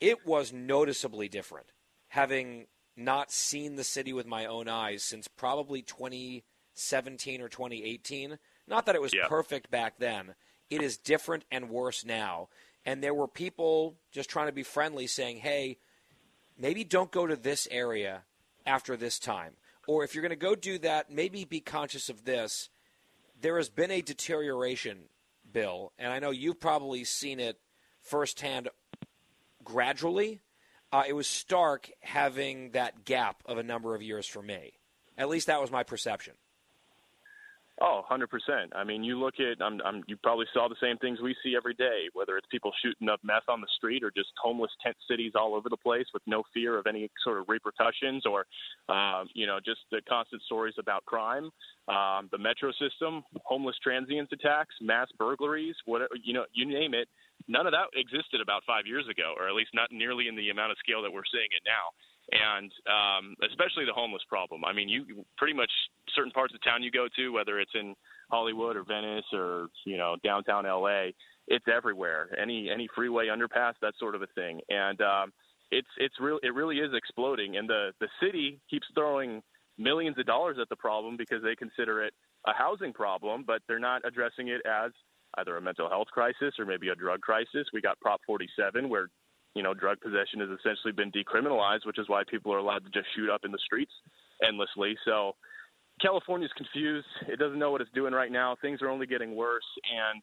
It 0.00 0.24
was 0.26 0.52
noticeably 0.52 1.28
different 1.28 1.72
having 2.08 2.68
not 2.94 3.30
seen 3.32 3.76
the 3.76 3.84
city 3.84 4.12
with 4.12 4.26
my 4.26 4.46
own 4.46 4.68
eyes 4.68 5.02
since 5.02 5.28
probably 5.28 5.82
2017 5.82 7.40
or 7.42 7.48
2018. 7.48 8.38
Not 8.66 8.86
that 8.86 8.94
it 8.94 9.02
was 9.02 9.12
Yeah. 9.12 9.26
perfect 9.28 9.70
back 9.70 9.98
then. 9.98 10.34
It 10.70 10.82
is 10.82 10.96
different 10.96 11.44
and 11.50 11.70
worse 11.70 12.04
now. 12.04 12.48
And 12.84 13.02
there 13.02 13.14
were 13.14 13.28
people 13.28 13.96
just 14.12 14.30
trying 14.30 14.46
to 14.46 14.52
be 14.52 14.62
friendly 14.62 15.06
saying, 15.06 15.38
hey, 15.38 15.78
maybe 16.58 16.84
don't 16.84 17.10
go 17.10 17.26
to 17.26 17.36
this 17.36 17.66
area 17.70 18.22
after 18.64 18.96
this 18.96 19.18
time. 19.18 19.54
Or 19.86 20.04
if 20.04 20.14
you're 20.14 20.22
going 20.22 20.30
to 20.30 20.36
go 20.36 20.54
do 20.54 20.78
that, 20.78 21.10
maybe 21.10 21.44
be 21.44 21.60
conscious 21.60 22.08
of 22.08 22.24
this. 22.24 22.68
There 23.40 23.56
has 23.56 23.68
been 23.68 23.90
a 23.90 24.00
deterioration, 24.00 25.08
Bill, 25.52 25.92
and 25.98 26.12
I 26.12 26.18
know 26.18 26.30
you've 26.30 26.60
probably 26.60 27.04
seen 27.04 27.38
it 27.38 27.58
firsthand 28.00 28.68
gradually. 29.62 30.40
Uh, 30.92 31.04
it 31.06 31.12
was 31.12 31.26
stark 31.26 31.90
having 32.00 32.70
that 32.70 33.04
gap 33.04 33.42
of 33.46 33.58
a 33.58 33.62
number 33.62 33.94
of 33.94 34.02
years 34.02 34.26
for 34.26 34.42
me. 34.42 34.72
At 35.18 35.28
least 35.28 35.48
that 35.48 35.60
was 35.60 35.70
my 35.70 35.82
perception. 35.82 36.34
Oh, 37.78 38.00
100%. 38.10 38.24
I 38.74 38.84
mean, 38.84 39.04
you 39.04 39.20
look 39.20 39.34
at, 39.38 39.62
I'm, 39.62 39.80
I'm, 39.84 40.02
you 40.06 40.16
probably 40.22 40.46
saw 40.54 40.66
the 40.66 40.80
same 40.80 40.96
things 40.96 41.20
we 41.20 41.36
see 41.44 41.54
every 41.54 41.74
day, 41.74 42.08
whether 42.14 42.38
it's 42.38 42.46
people 42.50 42.72
shooting 42.82 43.10
up 43.10 43.20
meth 43.22 43.48
on 43.48 43.60
the 43.60 43.66
street 43.76 44.02
or 44.02 44.10
just 44.10 44.30
homeless 44.42 44.70
tent 44.82 44.96
cities 45.08 45.32
all 45.38 45.54
over 45.54 45.68
the 45.68 45.76
place 45.76 46.06
with 46.14 46.22
no 46.26 46.42
fear 46.54 46.78
of 46.78 46.86
any 46.86 47.10
sort 47.22 47.38
of 47.38 47.44
repercussions 47.48 48.24
or, 48.24 48.46
um, 48.88 49.28
you 49.34 49.46
know, 49.46 49.58
just 49.62 49.80
the 49.90 50.00
constant 50.08 50.40
stories 50.44 50.74
about 50.78 51.04
crime, 51.04 51.50
um, 51.88 52.30
the 52.32 52.38
metro 52.38 52.72
system, 52.80 53.22
homeless 53.44 53.76
transients 53.82 54.32
attacks, 54.32 54.74
mass 54.80 55.08
burglaries, 55.18 55.76
whatever, 55.84 56.16
you 56.24 56.32
know, 56.32 56.46
you 56.54 56.64
name 56.64 56.94
it. 56.94 57.08
None 57.46 57.66
of 57.66 57.72
that 57.76 57.92
existed 57.92 58.40
about 58.40 58.64
five 58.66 58.86
years 58.86 59.04
ago, 59.10 59.34
or 59.36 59.48
at 59.48 59.54
least 59.54 59.70
not 59.74 59.92
nearly 59.92 60.28
in 60.28 60.34
the 60.34 60.48
amount 60.48 60.72
of 60.72 60.78
scale 60.80 61.02
that 61.02 61.12
we're 61.12 61.28
seeing 61.30 61.52
it 61.52 61.62
now 61.68 61.92
and 62.32 62.72
um, 62.86 63.34
especially 63.48 63.84
the 63.84 63.92
homeless 63.92 64.22
problem. 64.28 64.64
I 64.64 64.72
mean, 64.72 64.88
you 64.88 65.24
pretty 65.36 65.54
much 65.54 65.70
certain 66.14 66.32
parts 66.32 66.54
of 66.54 66.62
town 66.62 66.82
you 66.82 66.90
go 66.90 67.06
to, 67.16 67.28
whether 67.30 67.60
it's 67.60 67.72
in 67.74 67.94
Hollywood 68.30 68.76
or 68.76 68.84
Venice 68.84 69.24
or 69.32 69.68
you 69.84 69.96
know 69.96 70.16
downtown 70.24 70.64
LA, 70.64 71.10
it's 71.46 71.64
everywhere. 71.72 72.28
Any 72.40 72.70
any 72.70 72.88
freeway 72.94 73.26
underpass, 73.28 73.74
that 73.82 73.94
sort 73.98 74.14
of 74.14 74.22
a 74.22 74.26
thing, 74.34 74.60
and 74.68 75.00
um, 75.00 75.32
it's 75.70 75.88
it's 75.98 76.14
real. 76.20 76.38
It 76.42 76.54
really 76.54 76.78
is 76.78 76.90
exploding, 76.94 77.56
and 77.56 77.68
the 77.68 77.92
the 78.00 78.08
city 78.22 78.60
keeps 78.68 78.86
throwing 78.94 79.42
millions 79.78 80.18
of 80.18 80.26
dollars 80.26 80.56
at 80.60 80.68
the 80.68 80.76
problem 80.76 81.16
because 81.16 81.42
they 81.42 81.54
consider 81.54 82.02
it 82.02 82.14
a 82.46 82.52
housing 82.52 82.92
problem, 82.92 83.44
but 83.46 83.60
they're 83.68 83.78
not 83.78 84.02
addressing 84.06 84.48
it 84.48 84.62
as 84.66 84.90
either 85.38 85.56
a 85.56 85.60
mental 85.60 85.88
health 85.88 86.08
crisis 86.12 86.54
or 86.58 86.64
maybe 86.64 86.88
a 86.88 86.94
drug 86.94 87.20
crisis. 87.20 87.66
We 87.72 87.80
got 87.80 88.00
Prop 88.00 88.20
47 88.26 88.88
where 88.88 89.08
you 89.56 89.62
know, 89.62 89.72
drug 89.72 89.98
possession 90.00 90.40
has 90.40 90.50
essentially 90.60 90.92
been 90.92 91.10
decriminalized, 91.10 91.86
which 91.86 91.98
is 91.98 92.08
why 92.08 92.22
people 92.30 92.52
are 92.52 92.58
allowed 92.58 92.84
to 92.84 92.90
just 92.90 93.08
shoot 93.16 93.30
up 93.32 93.40
in 93.44 93.50
the 93.52 93.58
streets 93.64 93.92
endlessly. 94.46 94.96
So 95.06 95.34
California's 96.02 96.52
confused. 96.56 97.06
It 97.26 97.38
doesn't 97.38 97.58
know 97.58 97.70
what 97.72 97.80
it's 97.80 97.90
doing 97.94 98.12
right 98.12 98.30
now. 98.30 98.56
Things 98.60 98.82
are 98.82 98.90
only 98.90 99.06
getting 99.06 99.34
worse, 99.34 99.64
and 99.88 100.20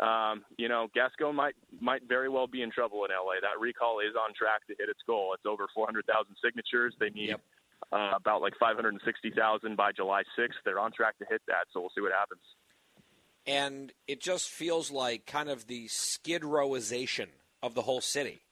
um, 0.00 0.44
you 0.58 0.68
know, 0.68 0.88
Gascón 0.94 1.34
might 1.34 1.54
might 1.80 2.02
very 2.06 2.28
well 2.28 2.46
be 2.46 2.60
in 2.62 2.70
trouble 2.70 3.04
in 3.06 3.10
LA. 3.10 3.40
That 3.40 3.58
recall 3.58 4.00
is 4.00 4.14
on 4.14 4.34
track 4.34 4.66
to 4.66 4.74
hit 4.78 4.88
its 4.90 5.00
goal. 5.06 5.32
It's 5.34 5.46
over 5.46 5.66
400,000 5.74 6.36
signatures. 6.44 6.94
They 7.00 7.10
need 7.10 7.28
Yep. 7.30 7.40
uh, 7.92 8.10
about 8.16 8.42
like 8.42 8.54
560,000 8.60 9.76
by 9.76 9.92
July 9.92 10.22
6th. 10.38 10.60
They're 10.64 10.80
on 10.80 10.92
track 10.92 11.16
to 11.20 11.24
hit 11.30 11.42
that, 11.46 11.66
so 11.72 11.80
we'll 11.80 11.90
see 11.94 12.00
what 12.02 12.12
happens. 12.12 12.42
and 13.46 13.92
it 14.08 14.20
just 14.20 14.48
feels 14.48 14.90
like 14.90 15.26
kind 15.26 15.48
of 15.48 15.66
the 15.68 15.86
skid 15.88 16.42
rowization 16.42 17.28
of 17.62 17.74
the 17.74 17.82
whole 17.82 18.00
city 18.00 18.42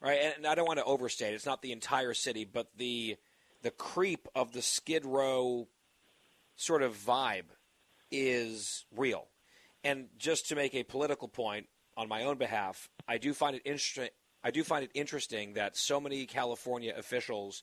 right 0.00 0.20
and 0.36 0.46
i 0.46 0.54
don't 0.54 0.66
want 0.66 0.78
to 0.78 0.84
overstate 0.84 1.32
it. 1.32 1.34
it's 1.34 1.46
not 1.46 1.62
the 1.62 1.72
entire 1.72 2.14
city 2.14 2.44
but 2.44 2.68
the 2.76 3.16
the 3.62 3.70
creep 3.70 4.28
of 4.34 4.52
the 4.52 4.62
skid 4.62 5.04
row 5.04 5.66
sort 6.56 6.82
of 6.82 6.94
vibe 6.94 7.44
is 8.10 8.84
real 8.96 9.26
and 9.84 10.08
just 10.18 10.48
to 10.48 10.56
make 10.56 10.74
a 10.74 10.82
political 10.82 11.28
point 11.28 11.66
on 11.96 12.08
my 12.08 12.24
own 12.24 12.36
behalf 12.36 12.88
i 13.06 13.18
do 13.18 13.32
find 13.32 13.56
it 13.56 13.62
interesting 13.64 14.08
i 14.42 14.50
do 14.50 14.64
find 14.64 14.84
it 14.84 14.90
interesting 14.94 15.54
that 15.54 15.76
so 15.76 16.00
many 16.00 16.26
california 16.26 16.92
officials 16.96 17.62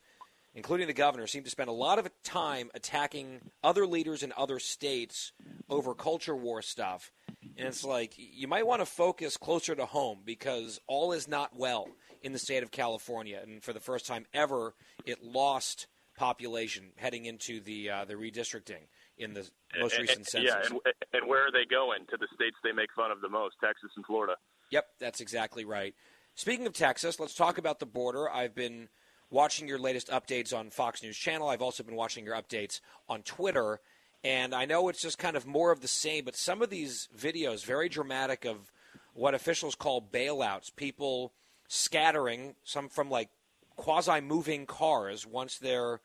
including 0.56 0.88
the 0.88 0.94
governor, 0.94 1.28
seem 1.28 1.44
to 1.44 1.50
spend 1.50 1.70
a 1.70 1.74
lot 1.74 2.00
of 2.00 2.10
time 2.24 2.72
attacking 2.74 3.42
other 3.62 3.86
leaders 3.86 4.24
in 4.24 4.34
other 4.38 4.58
states 4.58 5.34
over 5.70 5.94
culture 5.94 6.36
war 6.36 6.62
stuff. 6.62 7.12
And 7.58 7.68
it's 7.68 7.84
like 7.84 8.14
you 8.18 8.48
might 8.48 8.66
want 8.66 8.82
to 8.82 8.86
focus 8.86 9.38
closer 9.38 9.76
to 9.76 9.86
home 9.86 10.20
because 10.26 10.80
all 10.88 11.12
is 11.12 11.28
not 11.28 11.56
well 11.58 11.88
in 12.22 12.34
the 12.34 12.40
state 12.40 12.64
of 12.64 12.72
California, 12.72 13.40
and 13.42 13.64
for 13.64 13.74
the 13.74 13.80
first 13.80 14.06
time 14.06 14.26
ever, 14.34 14.74
it 15.06 15.24
lost 15.24 15.88
population 16.18 16.92
heading 16.96 17.26
into 17.26 17.60
the 17.60 17.90
uh, 17.90 18.06
the 18.06 18.14
redistricting 18.14 18.88
in 19.18 19.34
the 19.34 19.48
most 19.80 19.98
recent 19.98 20.20
and- 20.20 20.28
census. 20.28 20.50
Yeah, 20.50 20.62
and, 20.64 20.80
and 21.14 21.30
where 21.30 21.46
are 21.48 21.52
they 21.52 21.66
going? 21.70 22.06
To 22.10 22.18
the 22.18 22.28
states 22.34 22.56
they 22.64 22.72
make 22.72 22.90
fun 22.96 23.12
of 23.12 23.22
the 23.22 23.30
most, 23.30 23.56
Texas 23.62 23.92
and 23.96 24.06
Florida. 24.06 24.36
Yep, 24.72 24.86
that's 25.00 25.22
exactly 25.22 25.66
right. 25.66 25.94
Speaking 26.36 26.68
of 26.68 26.74
Texas, 26.74 27.20
let's 27.20 27.34
talk 27.34 27.58
about 27.58 27.80
the 27.80 27.86
border. 27.86 28.30
I've 28.30 28.56
been 28.56 28.90
watching 29.30 29.68
your 29.68 29.80
latest 29.80 30.10
updates 30.10 30.58
on 30.58 30.70
Fox 30.70 31.02
News 31.02 31.18
Channel. 31.18 31.48
I've 31.48 31.62
also 31.62 31.84
been 31.84 31.96
watching 31.96 32.26
your 32.26 32.36
updates 32.36 32.82
on 33.08 33.22
Twitter. 33.22 33.80
And 34.24 34.54
I 34.56 34.66
know 34.66 34.90
it's 34.90 35.02
just 35.02 35.18
kind 35.18 35.38
of 35.38 35.46
more 35.46 35.72
of 35.72 35.82
the 35.82 35.88
same, 35.88 36.26
but 36.26 36.36
some 36.36 36.62
of 36.62 36.70
these 36.70 37.08
videos, 37.16 37.64
very 37.64 37.88
dramatic, 37.88 38.44
of 38.44 38.72
what 39.14 39.34
officials 39.34 39.76
call 39.76 40.02
bailouts, 40.02 40.76
people 40.76 41.32
scattering, 41.68 42.56
some 42.64 42.90
from 42.90 43.10
like 43.10 43.30
quasi 43.76 44.22
moving 44.22 44.66
cars 44.66 45.26
once 45.26 45.58
they're 45.58 46.00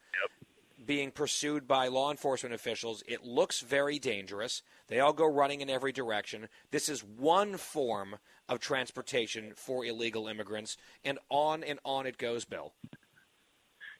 being 0.84 1.10
pursued 1.10 1.68
by 1.68 1.88
law 1.88 2.10
enforcement 2.10 2.54
officials. 2.54 3.02
It 3.06 3.24
looks 3.24 3.60
very 3.60 3.98
dangerous. 3.98 4.62
They 4.88 5.00
all 5.00 5.12
go 5.12 5.26
running 5.26 5.60
in 5.60 5.70
every 5.70 5.92
direction. 5.92 6.48
This 6.70 6.88
is 6.88 7.04
one 7.04 7.56
form 7.56 8.16
of 8.48 8.58
transportation 8.58 9.52
for 9.54 9.84
illegal 9.84 10.26
immigrants, 10.26 10.76
and 11.04 11.18
on 11.28 11.62
and 11.62 11.78
on 11.84 12.06
it 12.06 12.18
goes, 12.18 12.44
Bill. 12.44 12.72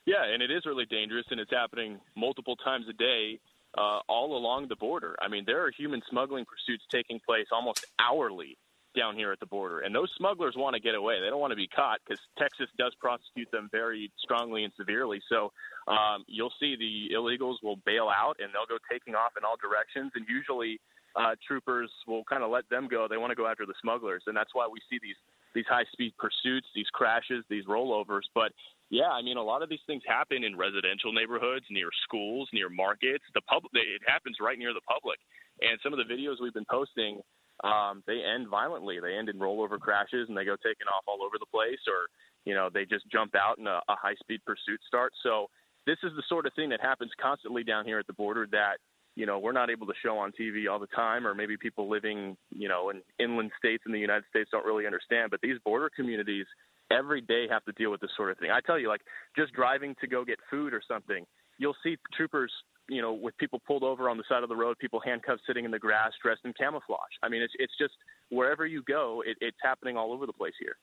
Yeah, 0.05 0.25
and 0.25 0.41
it 0.41 0.49
is 0.49 0.65
really 0.65 0.85
dangerous, 0.85 1.25
and 1.29 1.39
it's 1.39 1.51
happening 1.51 1.99
multiple 2.17 2.55
times 2.57 2.85
a 2.89 2.93
day 2.93 3.39
uh, 3.77 3.99
all 4.09 4.35
along 4.35 4.67
the 4.67 4.75
border. 4.75 5.15
I 5.21 5.27
mean, 5.27 5.43
there 5.45 5.63
are 5.63 5.71
human 5.71 6.01
smuggling 6.09 6.45
pursuits 6.45 6.83
taking 6.91 7.19
place 7.25 7.45
almost 7.51 7.85
hourly 7.99 8.57
down 8.95 9.15
here 9.15 9.31
at 9.31 9.39
the 9.39 9.45
border, 9.45 9.79
and 9.79 9.93
those 9.93 10.11
smugglers 10.17 10.55
want 10.57 10.75
to 10.75 10.81
get 10.81 10.95
away. 10.95 11.19
They 11.21 11.29
don't 11.29 11.39
want 11.39 11.51
to 11.51 11.57
be 11.57 11.67
caught 11.67 11.99
because 12.05 12.19
Texas 12.37 12.67
does 12.77 12.93
prosecute 12.99 13.49
them 13.51 13.69
very 13.71 14.11
strongly 14.19 14.63
and 14.63 14.73
severely. 14.77 15.21
So 15.29 15.51
um, 15.87 16.23
you'll 16.27 16.53
see 16.59 16.75
the 16.75 17.15
illegals 17.15 17.55
will 17.63 17.77
bail 17.85 18.09
out, 18.09 18.37
and 18.39 18.49
they'll 18.53 18.69
go 18.69 18.77
taking 18.91 19.15
off 19.15 19.33
in 19.37 19.43
all 19.43 19.55
directions, 19.61 20.11
and 20.15 20.25
usually 20.27 20.79
uh, 21.15 21.35
troopers 21.45 21.91
will 22.07 22.23
kind 22.23 22.43
of 22.43 22.51
let 22.51 22.69
them 22.69 22.87
go. 22.87 23.07
They 23.09 23.17
want 23.17 23.31
to 23.31 23.35
go 23.35 23.47
after 23.47 23.65
the 23.65 23.75
smugglers, 23.81 24.23
and 24.27 24.35
that's 24.35 24.53
why 24.53 24.67
we 24.71 24.79
see 24.89 24.99
these 25.01 25.17
these 25.53 25.65
high 25.67 25.83
speed 25.91 26.13
pursuits, 26.17 26.67
these 26.73 26.87
crashes, 26.93 27.43
these 27.49 27.65
rollovers. 27.65 28.23
But 28.33 28.53
yeah, 28.89 29.09
I 29.11 29.21
mean, 29.21 29.35
a 29.35 29.43
lot 29.43 29.61
of 29.61 29.69
these 29.69 29.83
things 29.85 30.01
happen 30.07 30.45
in 30.45 30.55
residential 30.55 31.11
neighborhoods, 31.11 31.65
near 31.69 31.89
schools, 32.03 32.47
near 32.53 32.69
markets. 32.69 33.23
The 33.33 33.41
public, 33.41 33.71
it 33.75 34.01
happens 34.07 34.37
right 34.39 34.57
near 34.57 34.73
the 34.73 34.81
public. 34.87 35.19
And 35.59 35.79
some 35.83 35.93
of 35.93 35.99
the 35.99 36.07
videos 36.07 36.41
we've 36.41 36.53
been 36.53 36.69
posting, 36.69 37.19
um, 37.63 38.03
they 38.07 38.21
end 38.23 38.47
violently. 38.47 38.99
They 38.99 39.15
end 39.15 39.29
in 39.29 39.37
rollover 39.37 39.79
crashes, 39.79 40.27
and 40.27 40.37
they 40.37 40.45
go 40.45 40.55
taking 40.55 40.87
off 40.87 41.03
all 41.07 41.23
over 41.23 41.37
the 41.39 41.45
place, 41.45 41.81
or 41.87 42.07
you 42.45 42.55
know, 42.55 42.69
they 42.73 42.85
just 42.85 43.05
jump 43.11 43.35
out 43.35 43.57
and 43.57 43.67
a, 43.67 43.81
a 43.87 43.95
high 43.95 44.15
speed 44.19 44.41
pursuit 44.45 44.79
starts. 44.87 45.15
So 45.21 45.47
this 45.85 45.97
is 46.03 46.11
the 46.15 46.23
sort 46.27 46.45
of 46.45 46.53
thing 46.53 46.69
that 46.69 46.81
happens 46.81 47.11
constantly 47.21 47.63
down 47.63 47.85
here 47.85 47.99
at 47.99 48.07
the 48.07 48.13
border 48.13 48.47
that 48.51 48.77
you 49.15 49.25
know 49.25 49.39
we're 49.39 49.51
not 49.51 49.69
able 49.69 49.87
to 49.87 49.93
show 50.03 50.17
on 50.17 50.31
TV 50.39 50.69
all 50.71 50.79
the 50.79 50.87
time, 50.87 51.27
or 51.27 51.35
maybe 51.35 51.57
people 51.57 51.89
living 51.89 52.37
you 52.49 52.67
know 52.67 52.89
in 52.89 53.01
inland 53.19 53.51
states 53.57 53.83
in 53.85 53.91
the 53.91 53.99
United 53.99 54.25
States 54.29 54.49
don't 54.51 54.65
really 54.65 54.85
understand. 54.85 55.31
But 55.31 55.41
these 55.41 55.57
border 55.63 55.89
communities 55.95 56.45
every 56.91 57.21
day 57.21 57.45
have 57.49 57.63
to 57.65 57.71
deal 57.73 57.91
with 57.91 58.01
this 58.01 58.11
sort 58.17 58.31
of 58.31 58.37
thing. 58.37 58.51
I 58.51 58.59
tell 58.61 58.79
you, 58.79 58.89
like 58.89 59.01
just 59.35 59.53
driving 59.53 59.95
to 60.01 60.07
go 60.07 60.25
get 60.25 60.39
food 60.49 60.73
or 60.73 60.81
something, 60.87 61.25
you'll 61.61 61.77
see 61.83 61.97
troopers, 62.13 62.51
you 62.89 63.01
know, 63.01 63.13
with 63.13 63.37
people 63.37 63.61
pulled 63.65 63.83
over 63.83 64.09
on 64.09 64.17
the 64.17 64.23
side 64.27 64.41
of 64.43 64.49
the 64.49 64.55
road, 64.55 64.77
people 64.79 64.99
handcuffed 64.99 65.43
sitting 65.45 65.63
in 65.63 65.71
the 65.71 65.79
grass, 65.79 66.11
dressed 66.21 66.41
in 66.43 66.53
camouflage. 66.53 67.13
I 67.21 67.29
mean, 67.29 67.41
it's 67.43 67.53
it's 67.59 67.73
just 67.79 67.93
wherever 68.29 68.65
you 68.65 68.81
go, 68.83 69.23
it, 69.25 69.37
it's 69.39 69.57
happening 69.63 69.95
all 69.95 70.11
over 70.11 70.25
the 70.25 70.33
place 70.33 70.55
here. 70.59 70.75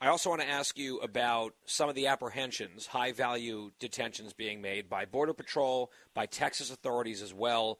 I 0.00 0.08
also 0.08 0.30
want 0.30 0.42
to 0.42 0.48
ask 0.48 0.76
you 0.76 0.98
about 0.98 1.54
some 1.66 1.88
of 1.88 1.94
the 1.94 2.08
apprehensions, 2.08 2.86
high 2.86 3.12
value 3.12 3.70
detentions 3.78 4.32
being 4.32 4.60
made 4.60 4.88
by 4.88 5.04
Border 5.04 5.34
Patrol, 5.34 5.90
by 6.14 6.26
Texas 6.26 6.70
authorities 6.70 7.22
as 7.22 7.32
well. 7.32 7.78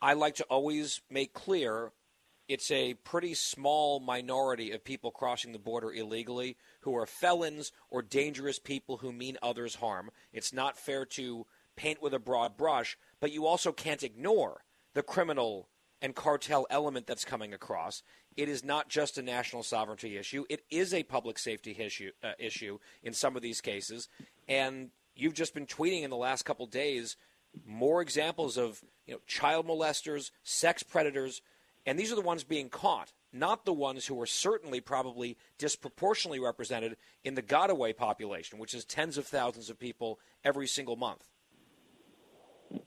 I 0.00 0.12
like 0.12 0.36
to 0.36 0.44
always 0.44 1.00
make 1.10 1.32
clear 1.32 1.92
it's 2.48 2.70
a 2.70 2.94
pretty 2.94 3.34
small 3.34 4.00
minority 4.00 4.72
of 4.72 4.82
people 4.82 5.10
crossing 5.10 5.52
the 5.52 5.58
border 5.58 5.92
illegally 5.92 6.56
who 6.80 6.96
are 6.96 7.06
felons 7.06 7.72
or 7.90 8.00
dangerous 8.00 8.58
people 8.58 8.96
who 8.98 9.12
mean 9.12 9.36
others 9.42 9.76
harm. 9.76 10.10
It's 10.32 10.52
not 10.52 10.78
fair 10.78 11.04
to 11.04 11.46
paint 11.76 12.02
with 12.02 12.14
a 12.14 12.18
broad 12.18 12.56
brush, 12.56 12.96
but 13.20 13.32
you 13.32 13.46
also 13.46 13.70
can't 13.70 14.02
ignore 14.02 14.64
the 14.94 15.02
criminal 15.02 15.68
and 16.00 16.14
cartel 16.14 16.66
element 16.70 17.06
that's 17.06 17.24
coming 17.24 17.52
across. 17.52 18.02
It 18.36 18.48
is 18.48 18.64
not 18.64 18.88
just 18.88 19.18
a 19.18 19.22
national 19.22 19.62
sovereignty 19.62 20.16
issue; 20.16 20.44
it 20.48 20.64
is 20.70 20.94
a 20.94 21.02
public 21.02 21.38
safety 21.38 21.76
issue. 21.78 22.12
Uh, 22.22 22.32
issue 22.38 22.78
in 23.02 23.12
some 23.12 23.36
of 23.36 23.42
these 23.42 23.60
cases, 23.60 24.08
and 24.48 24.90
you've 25.14 25.34
just 25.34 25.54
been 25.54 25.66
tweeting 25.66 26.02
in 26.02 26.10
the 26.10 26.16
last 26.16 26.44
couple 26.44 26.66
days 26.66 27.16
more 27.66 28.00
examples 28.00 28.56
of 28.56 28.84
you 29.06 29.14
know 29.14 29.20
child 29.26 29.66
molesters, 29.66 30.30
sex 30.44 30.82
predators, 30.82 31.42
and 31.88 31.98
these 31.98 32.12
are 32.12 32.16
the 32.16 32.20
ones 32.20 32.44
being 32.44 32.68
caught, 32.68 33.14
not 33.32 33.64
the 33.64 33.72
ones 33.72 34.04
who 34.04 34.20
are 34.20 34.26
certainly 34.26 34.78
probably 34.78 35.38
disproportionately 35.56 36.38
represented 36.38 36.98
in 37.24 37.34
the 37.34 37.40
Gotaway 37.40 37.96
population, 37.96 38.58
which 38.58 38.74
is 38.74 38.84
tens 38.84 39.16
of 39.16 39.26
thousands 39.26 39.70
of 39.70 39.78
people 39.78 40.20
every 40.44 40.66
single 40.66 40.96
month. 40.96 41.24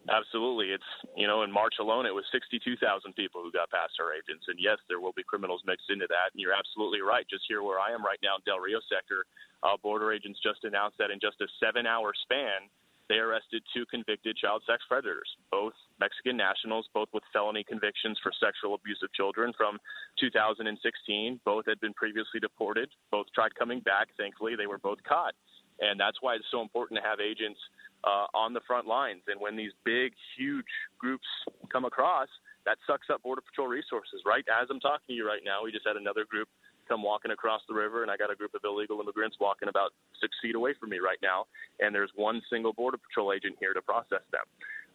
Absolutely. 0.06 0.70
It's, 0.70 0.86
you 1.18 1.26
know, 1.26 1.42
in 1.42 1.52
March 1.52 1.82
alone, 1.82 2.06
it 2.06 2.14
was 2.14 2.26
62,000 2.32 2.78
people 3.16 3.42
who 3.42 3.52
got 3.52 3.72
past 3.72 3.98
our 3.98 4.14
agents. 4.14 4.46
And 4.48 4.62
yes, 4.62 4.78
there 4.88 5.00
will 5.00 5.18
be 5.18 5.24
criminals 5.26 5.64
mixed 5.66 5.90
into 5.90 6.06
that. 6.06 6.30
And 6.34 6.38
you're 6.38 6.54
absolutely 6.54 7.02
right. 7.02 7.26
Just 7.26 7.50
here 7.50 7.64
where 7.64 7.80
I 7.82 7.90
am 7.90 8.06
right 8.06 8.22
now 8.22 8.38
in 8.38 8.46
Del 8.46 8.62
Rio 8.62 8.78
sector, 8.86 9.26
uh, 9.64 9.82
border 9.82 10.14
agents 10.14 10.38
just 10.46 10.62
announced 10.62 11.02
that 11.02 11.10
in 11.10 11.18
just 11.18 11.42
a 11.42 11.50
seven 11.58 11.88
hour 11.90 12.14
span, 12.22 12.70
they 13.10 13.16
arrested 13.16 13.64
two 13.74 13.86
convicted 13.88 14.38
child 14.38 14.64
sex 14.66 14.84
predators, 14.88 15.28
both 15.52 15.74
Mexican 16.00 16.38
nationals, 16.38 16.88
both 16.94 17.10
with 17.14 17.24
felony 17.34 17.64
convictions 17.64 18.18
for 18.24 18.32
sexual 18.40 18.76
abuse 18.76 19.00
of 19.04 19.12
children 19.14 19.52
from 19.58 19.78
2016. 20.20 21.40
Both 21.46 21.66
had 21.68 21.80
been 21.80 21.94
previously 21.94 22.40
deported. 22.40 22.90
Both 23.12 23.28
tried 23.36 23.56
coming 23.56 23.80
back. 23.82 24.10
Thankfully, 24.18 24.56
they 24.56 24.68
were 24.68 24.80
both 24.80 25.04
caught. 25.04 25.34
And 25.80 26.00
that's 26.00 26.18
why 26.22 26.36
it's 26.36 26.46
so 26.52 26.62
important 26.62 27.02
to 27.02 27.08
have 27.08 27.20
agents 27.20 27.60
uh, 28.04 28.28
on 28.34 28.54
the 28.54 28.62
front 28.68 28.88
lines. 28.88 29.22
And 29.28 29.42
when 29.42 29.56
these 29.56 29.72
big, 29.84 30.14
huge 30.38 30.70
groups 31.00 31.28
come 31.72 31.86
across, 31.86 32.30
that 32.66 32.78
sucks 32.86 33.10
up 33.10 33.24
Border 33.24 33.42
Patrol 33.42 33.68
resources, 33.68 34.22
right? 34.26 34.46
As 34.50 34.68
I'm 34.70 34.80
talking 34.80 35.10
to 35.10 35.14
you 35.14 35.26
right 35.26 35.42
now, 35.44 35.64
we 35.64 35.72
just 35.72 35.86
had 35.86 35.98
another 35.98 36.26
group 36.26 36.48
come 36.92 37.04
walking 37.04 37.32
across 37.32 37.62
the 37.70 37.74
river, 37.74 38.04
and 38.04 38.12
I 38.12 38.18
got 38.18 38.32
a 38.32 38.36
group 38.36 38.54
of 38.54 38.62
illegal 38.68 39.00
immigrants 39.00 39.38
walking 39.40 39.70
about 39.72 39.92
six 40.20 40.36
feet 40.44 40.56
away 40.56 40.76
from 40.78 40.90
me 40.90 41.00
right 41.00 41.20
now, 41.24 41.48
and 41.80 41.96
there's 41.96 42.12
one 42.16 42.42
single 42.52 42.74
Border 42.74 42.98
Patrol 42.98 43.32
agent 43.32 43.56
here 43.60 43.74
to 43.74 43.82
process 43.82 44.26
them. 44.32 44.44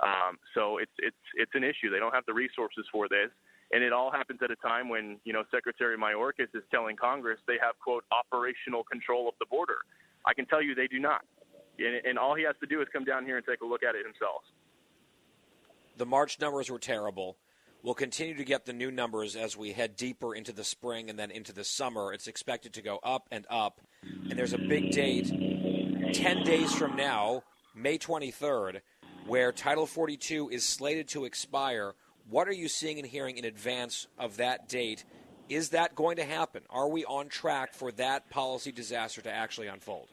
Um, 0.01 0.37
so 0.55 0.77
it's 0.77 0.93
it's 0.99 1.25
it's 1.35 1.55
an 1.55 1.65
issue. 1.65 1.89
They 1.89 1.99
don't 1.99 2.13
have 2.13 2.27
the 2.27 2.35
resources 2.35 2.85
for 2.93 3.09
this, 3.09 3.33
and 3.73 3.83
it 3.83 3.95
all 3.95 4.13
happens 4.13 4.41
at 4.45 4.51
a 4.51 4.57
time 4.57 4.91
when 4.91 5.17
you 5.25 5.33
know 5.33 5.45
Secretary 5.51 5.97
Mayorkas 5.97 6.53
is 6.53 6.65
telling 6.71 6.97
Congress 6.97 7.41
they 7.47 7.57
have 7.63 7.81
quote 7.81 8.05
operational 8.13 8.85
control 8.85 9.27
of 9.27 9.35
the 9.41 9.47
border. 9.47 9.81
I 10.27 10.35
can 10.35 10.45
tell 10.45 10.61
you 10.61 10.75
they 10.75 10.89
do 10.89 10.99
not 10.99 11.25
and, 11.79 12.07
and 12.07 12.19
all 12.19 12.35
he 12.35 12.43
has 12.45 12.57
to 12.61 12.67
do 12.67 12.81
is 12.81 12.89
come 12.93 13.05
down 13.05 13.25
here 13.25 13.37
and 13.37 13.47
take 13.47 13.61
a 13.61 13.67
look 13.67 13.83
at 13.83 13.95
it 13.95 14.05
himself. 14.05 14.43
The 15.97 16.07
March 16.07 16.39
numbers 16.41 16.71
were 16.71 16.79
terrible. 16.79 17.37
We'll 17.83 17.95
continue 17.95 18.35
to 18.35 18.45
get 18.45 18.65
the 18.65 18.73
new 18.73 18.91
numbers 18.91 19.37
as 19.37 19.57
we 19.57 19.73
head 19.73 19.97
deeper 19.97 20.35
into 20.35 20.53
the 20.53 20.65
spring 20.65 21.09
and 21.09 21.19
then 21.19 21.31
into 21.31 21.53
the 21.53 21.65
summer. 21.65 22.13
It's 22.13 22.27
expected 22.27 22.73
to 22.75 22.83
go 22.83 22.99
up 23.03 23.29
and 23.31 23.47
up. 23.49 23.81
And 24.03 24.33
there's 24.33 24.53
a 24.53 24.59
big 24.59 24.91
date 24.91 25.29
10 26.13 26.43
days 26.43 26.75
from 26.75 26.97
now, 26.97 27.43
May 27.75 27.99
23rd, 27.99 28.81
where 29.27 29.53
Title 29.53 29.87
42 29.87 30.51
is 30.51 30.65
slated 30.65 31.09
to 31.09 31.25
expire. 31.25 31.95
What 32.29 32.49
are 32.49 32.53
you 32.53 32.69
seeing 32.69 32.99
and 32.99 33.07
hearing 33.07 33.37
in 33.37 33.45
advance 33.45 34.09
of 34.19 34.39
that 34.39 34.69
date? 34.69 35.05
Is 35.49 35.71
that 35.71 35.95
going 35.95 36.17
to 36.17 36.25
happen? 36.25 36.63
Are 36.71 36.89
we 36.89 37.05
on 37.05 37.29
track 37.29 37.73
for 37.73 37.93
that 37.93 38.29
policy 38.31 38.73
disaster 38.73 39.23
to 39.23 39.33
actually 39.33 39.69
unfold? 39.69 40.09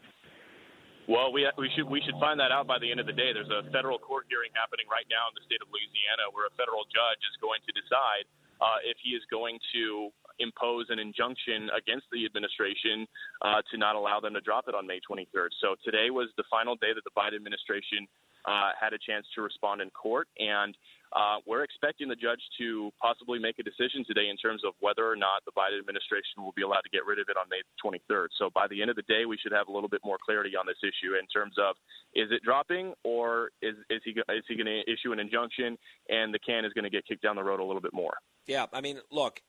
Well, 1.04 1.36
we 1.36 1.44
we 1.60 1.68
should 1.76 1.84
we 1.84 2.00
should 2.00 2.16
find 2.16 2.40
that 2.40 2.48
out 2.48 2.64
by 2.64 2.80
the 2.80 2.88
end 2.88 2.96
of 2.96 3.04
the 3.04 3.12
day. 3.12 3.36
There's 3.36 3.52
a 3.52 3.68
federal 3.68 4.00
court 4.00 4.24
hearing 4.32 4.48
happening 4.56 4.88
right 4.88 5.04
now 5.12 5.28
in 5.28 5.36
the 5.36 5.44
state 5.44 5.60
of 5.60 5.68
Louisiana, 5.68 6.32
where 6.32 6.48
a 6.48 6.54
federal 6.56 6.88
judge 6.88 7.20
is 7.28 7.36
going 7.44 7.60
to 7.68 7.72
decide 7.76 8.24
uh, 8.64 8.80
if 8.88 8.96
he 9.04 9.12
is 9.12 9.20
going 9.28 9.60
to 9.76 10.08
impose 10.40 10.88
an 10.88 10.98
injunction 10.98 11.68
against 11.76 12.08
the 12.10 12.24
administration 12.24 13.06
uh, 13.44 13.60
to 13.70 13.76
not 13.76 13.94
allow 13.94 14.18
them 14.18 14.34
to 14.34 14.40
drop 14.40 14.66
it 14.66 14.74
on 14.74 14.82
May 14.88 14.98
23rd. 15.04 15.52
So 15.60 15.76
today 15.84 16.10
was 16.10 16.32
the 16.40 16.42
final 16.50 16.74
day 16.74 16.90
that 16.90 17.04
the 17.04 17.14
Biden 17.14 17.36
administration 17.36 18.08
uh, 18.48 18.72
had 18.74 18.92
a 18.92 18.98
chance 18.98 19.28
to 19.36 19.42
respond 19.42 19.80
in 19.80 19.90
court, 19.90 20.28
and 20.40 20.76
uh, 21.14 21.38
we're 21.46 21.62
expecting 21.62 22.08
the 22.08 22.18
judge 22.18 22.42
to 22.58 22.90
possibly 23.00 23.38
make 23.38 23.58
a 23.58 23.62
decision 23.62 24.04
today 24.06 24.28
in 24.28 24.36
terms 24.36 24.62
of 24.66 24.74
whether 24.80 25.06
or 25.06 25.14
not 25.14 25.46
the 25.46 25.52
Biden 25.54 25.78
administration 25.78 26.42
will 26.42 26.52
be 26.58 26.62
allowed 26.62 26.82
to 26.82 26.90
get 26.90 27.06
rid 27.06 27.18
of 27.22 27.26
it 27.30 27.36
on 27.38 27.46
May 27.48 27.62
23rd. 27.78 28.34
So 28.36 28.50
by 28.50 28.66
the 28.66 28.82
end 28.82 28.90
of 28.90 28.96
the 28.96 29.06
day, 29.06 29.22
we 29.24 29.38
should 29.38 29.52
have 29.52 29.68
a 29.68 29.72
little 29.72 29.88
bit 29.88 30.00
more 30.04 30.18
clarity 30.18 30.56
on 30.58 30.66
this 30.66 30.78
issue 30.82 31.14
in 31.14 31.26
terms 31.30 31.54
of 31.54 31.76
is 32.14 32.34
it 32.34 32.42
dropping 32.42 32.94
or 33.04 33.50
is, 33.62 33.74
is 33.90 34.02
he 34.04 34.10
is 34.10 34.44
he 34.48 34.56
going 34.56 34.66
to 34.66 34.82
issue 34.90 35.12
an 35.12 35.20
injunction 35.20 35.78
and 36.08 36.34
the 36.34 36.38
can 36.42 36.64
is 36.64 36.72
going 36.72 36.84
to 36.84 36.90
get 36.90 37.06
kicked 37.06 37.22
down 37.22 37.36
the 37.36 37.44
road 37.44 37.60
a 37.60 37.64
little 37.64 37.82
bit 37.82 37.94
more? 37.94 38.14
Yeah, 38.46 38.66
I 38.72 38.80
mean, 38.80 38.98
look, 39.10 39.40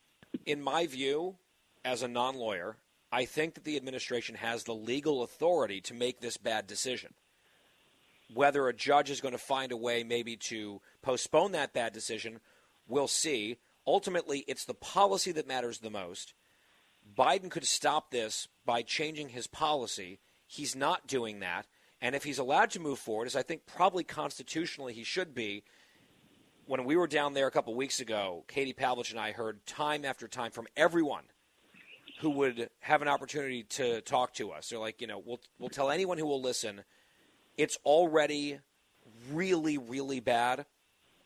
in 0.46 0.62
my 0.62 0.86
view, 0.86 1.38
as 1.84 2.04
a 2.04 2.08
non-lawyer, 2.08 2.78
I 3.12 3.26
think 3.26 3.56
that 3.56 3.64
the 3.64 3.76
administration 3.76 4.36
has 4.36 4.64
the 4.64 4.74
legal 4.74 5.24
authority 5.24 5.82
to 5.82 5.94
make 5.94 6.22
this 6.22 6.38
bad 6.38 6.68
decision 6.68 7.14
whether 8.34 8.68
a 8.68 8.74
judge 8.74 9.10
is 9.10 9.22
going 9.22 9.34
to 9.34 9.38
find 9.38 9.72
a 9.72 9.78
way 9.78 10.04
maybe 10.04 10.36
to 10.36 10.82
postpone 11.02 11.52
that 11.52 11.74
bad 11.74 11.94
decision, 11.94 12.40
we'll 12.88 13.08
see. 13.08 13.58
Ultimately, 13.86 14.44
it's 14.48 14.66
the 14.66 14.74
policy 14.74 15.32
that 15.34 15.48
matters 15.48 15.80
the 15.80 15.90
most. 15.90 16.34
Biden 17.18 17.52
could 17.52 17.66
stop 17.66 18.10
this 18.10 18.48
by 18.66 18.82
changing 18.82 19.30
his 19.30 19.46
policy. 19.48 20.20
He's 20.48 20.76
not 20.76 21.08
doing 21.08 21.40
that. 21.42 21.68
And 22.02 22.16
if 22.16 22.24
he's 22.24 22.40
allowed 22.40 22.72
to 22.72 22.80
move 22.80 23.00
forward, 23.00 23.28
as 23.28 23.36
I 23.36 23.44
think 23.44 23.66
probably 23.66 24.04
constitutionally 24.04 24.94
he 24.94 25.04
should 25.04 25.34
be, 25.36 25.64
when 26.66 26.84
we 26.84 26.96
were 26.96 27.08
down 27.08 27.34
there 27.34 27.48
a 27.48 27.52
couple 27.52 27.76
weeks 27.76 28.00
ago, 28.00 28.44
Katie 28.48 28.74
Pavlich 28.74 29.12
and 29.12 29.20
I 29.20 29.32
heard 29.32 29.66
time 29.68 30.04
after 30.04 30.28
time 30.28 30.52
from 30.52 30.68
everyone 30.76 31.26
who 32.22 32.32
would 32.32 32.70
have 32.80 33.04
an 33.04 33.08
opportunity 33.08 33.64
to 33.64 34.02
talk 34.02 34.34
to 34.34 34.52
us. 34.52 34.70
They're 34.70 34.80
like, 34.80 35.00
you 35.00 35.08
know, 35.08 35.22
we'll, 35.24 35.40
we'll 35.60 35.70
tell 35.70 35.92
anyone 35.92 36.18
who 36.18 36.26
will 36.26 36.42
listen– 36.42 36.84
it's 37.58 37.78
already 37.86 38.60
really, 39.32 39.78
really 39.78 40.20
bad, 40.20 40.66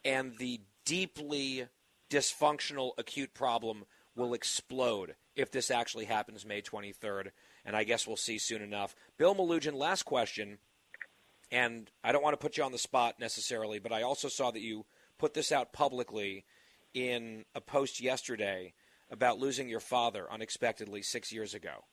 and 0.03 0.37
the 0.37 0.61
deeply 0.85 1.67
dysfunctional 2.09 2.91
acute 2.97 3.33
problem 3.33 3.85
will 4.15 4.33
explode 4.33 5.15
if 5.35 5.51
this 5.51 5.71
actually 5.71 6.05
happens 6.05 6.45
May 6.45 6.61
23rd, 6.61 7.29
and 7.65 7.75
I 7.75 7.83
guess 7.83 8.07
we'll 8.07 8.17
see 8.17 8.37
soon 8.37 8.61
enough. 8.61 8.95
Bill 9.17 9.35
Melugin, 9.35 9.73
last 9.73 10.03
question, 10.03 10.57
and 11.51 11.89
I 12.03 12.11
don't 12.11 12.23
want 12.23 12.33
to 12.33 12.43
put 12.43 12.57
you 12.57 12.63
on 12.63 12.71
the 12.71 12.77
spot 12.77 13.19
necessarily, 13.19 13.79
but 13.79 13.91
I 13.91 14.01
also 14.01 14.27
saw 14.27 14.51
that 14.51 14.61
you 14.61 14.85
put 15.17 15.33
this 15.33 15.51
out 15.51 15.73
publicly 15.73 16.45
in 16.93 17.45
a 17.55 17.61
post 17.61 18.01
yesterday 18.01 18.73
about 19.11 19.39
losing 19.39 19.69
your 19.69 19.79
father 19.79 20.27
unexpectedly 20.31 21.01
six 21.01 21.31
years 21.31 21.53
ago. 21.53 21.85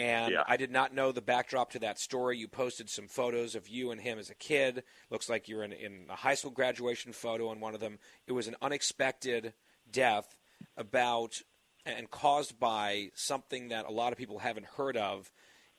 And 0.00 0.32
yeah. 0.32 0.44
I 0.48 0.56
did 0.56 0.70
not 0.70 0.94
know 0.94 1.12
the 1.12 1.20
backdrop 1.20 1.72
to 1.72 1.78
that 1.80 1.98
story. 1.98 2.38
You 2.38 2.48
posted 2.48 2.88
some 2.88 3.06
photos 3.06 3.54
of 3.54 3.68
you 3.68 3.90
and 3.90 4.00
him 4.00 4.18
as 4.18 4.30
a 4.30 4.34
kid. 4.34 4.82
Looks 5.10 5.28
like 5.28 5.46
you're 5.46 5.62
in, 5.62 5.72
in 5.72 6.06
a 6.08 6.16
high 6.16 6.36
school 6.36 6.50
graduation 6.50 7.12
photo 7.12 7.48
on 7.48 7.60
one 7.60 7.74
of 7.74 7.80
them. 7.80 7.98
It 8.26 8.32
was 8.32 8.48
an 8.48 8.56
unexpected 8.62 9.52
death 9.92 10.38
about 10.74 11.42
and 11.84 12.10
caused 12.10 12.58
by 12.58 13.10
something 13.14 13.68
that 13.68 13.84
a 13.84 13.92
lot 13.92 14.12
of 14.12 14.18
people 14.18 14.38
haven't 14.38 14.66
heard 14.66 14.96
of. 14.96 15.30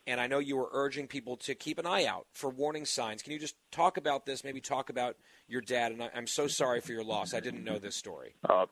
And 0.05 0.21
I 0.21 0.27
know 0.27 0.37
you 0.37 0.55
were 0.55 0.69
urging 0.71 1.07
people 1.07 1.37
to 1.37 1.55
keep 1.55 1.79
an 1.79 1.87
eye 1.87 2.05
out 2.05 2.27
for 2.31 2.51
warning 2.51 2.85
signs. 2.85 3.23
Can 3.23 3.33
you 3.33 3.39
just 3.39 3.55
talk 3.71 3.97
about 3.97 4.27
this? 4.27 4.43
Maybe 4.43 4.61
talk 4.61 4.91
about 4.91 5.15
your 5.47 5.61
dad. 5.61 5.93
And 5.93 6.03
I, 6.03 6.09
am 6.13 6.27
so 6.27 6.45
sorry 6.45 6.81
for 6.81 6.91
your 6.91 7.03
loss. 7.03 7.33
I 7.33 7.39
didn't 7.39 7.63
know 7.63 7.79
this 7.79 7.95
story. 7.95 8.35
Uh, 8.47 8.67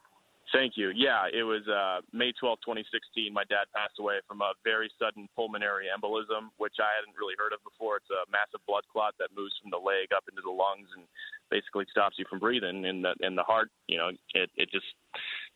Thank 0.51 0.77
you. 0.77 0.89
Yeah, 0.95 1.29
it 1.29 1.43
was 1.43 1.61
uh, 1.69 2.01
May 2.09 2.33
12, 2.33 2.57
2016. 2.65 3.29
My 3.29 3.45
dad 3.53 3.69
passed 3.69 4.01
away 4.01 4.17
from 4.25 4.41
a 4.41 4.57
very 4.65 4.89
sudden 4.97 5.29
pulmonary 5.35 5.85
embolism, 5.93 6.49
which 6.57 6.81
I 6.81 6.89
hadn't 6.97 7.13
really 7.13 7.37
heard 7.37 7.53
of 7.53 7.61
before. 7.61 7.97
It's 8.01 8.09
a 8.09 8.25
massive 8.33 8.65
blood 8.65 8.81
clot 8.89 9.13
that 9.21 9.29
moves 9.37 9.53
from 9.61 9.69
the 9.69 9.77
leg 9.77 10.09
up 10.09 10.25
into 10.25 10.41
the 10.41 10.53
lungs 10.53 10.89
and 10.97 11.05
basically 11.53 11.85
stops 11.93 12.17
you 12.17 12.25
from 12.25 12.41
breathing. 12.41 12.85
And 12.85 13.05
the 13.05 13.13
in 13.21 13.37
the 13.37 13.45
heart, 13.45 13.69
you 13.85 14.01
know, 14.01 14.09
it 14.33 14.49
it 14.57 14.73
just 14.73 14.89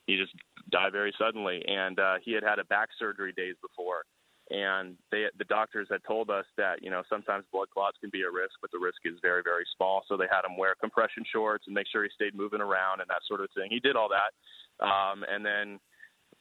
you 0.06 0.22
just 0.22 0.38
die 0.70 0.94
very 0.94 1.14
suddenly. 1.18 1.66
And 1.66 1.98
uh, 1.98 2.22
he 2.22 2.34
had 2.38 2.46
had 2.46 2.60
a 2.62 2.70
back 2.70 2.94
surgery 3.02 3.34
days 3.34 3.58
before, 3.66 4.06
and 4.54 4.94
they 5.10 5.26
the 5.42 5.50
doctors 5.50 5.88
had 5.90 6.06
told 6.06 6.30
us 6.30 6.46
that 6.62 6.86
you 6.86 6.94
know 6.94 7.02
sometimes 7.10 7.50
blood 7.50 7.74
clots 7.74 7.98
can 7.98 8.14
be 8.14 8.22
a 8.22 8.30
risk, 8.30 8.62
but 8.62 8.70
the 8.70 8.78
risk 8.78 9.02
is 9.10 9.18
very 9.26 9.42
very 9.42 9.66
small. 9.74 10.06
So 10.06 10.18
they 10.18 10.30
had 10.30 10.46
him 10.46 10.54
wear 10.54 10.78
compression 10.78 11.26
shorts 11.26 11.66
and 11.66 11.74
make 11.74 11.88
sure 11.90 12.04
he 12.04 12.14
stayed 12.14 12.38
moving 12.38 12.62
around 12.62 13.02
and 13.02 13.10
that 13.10 13.26
sort 13.26 13.42
of 13.42 13.50
thing. 13.58 13.74
He 13.74 13.80
did 13.80 13.96
all 13.96 14.10
that 14.14 14.38
um, 14.80 15.24
and 15.30 15.46
then 15.46 15.80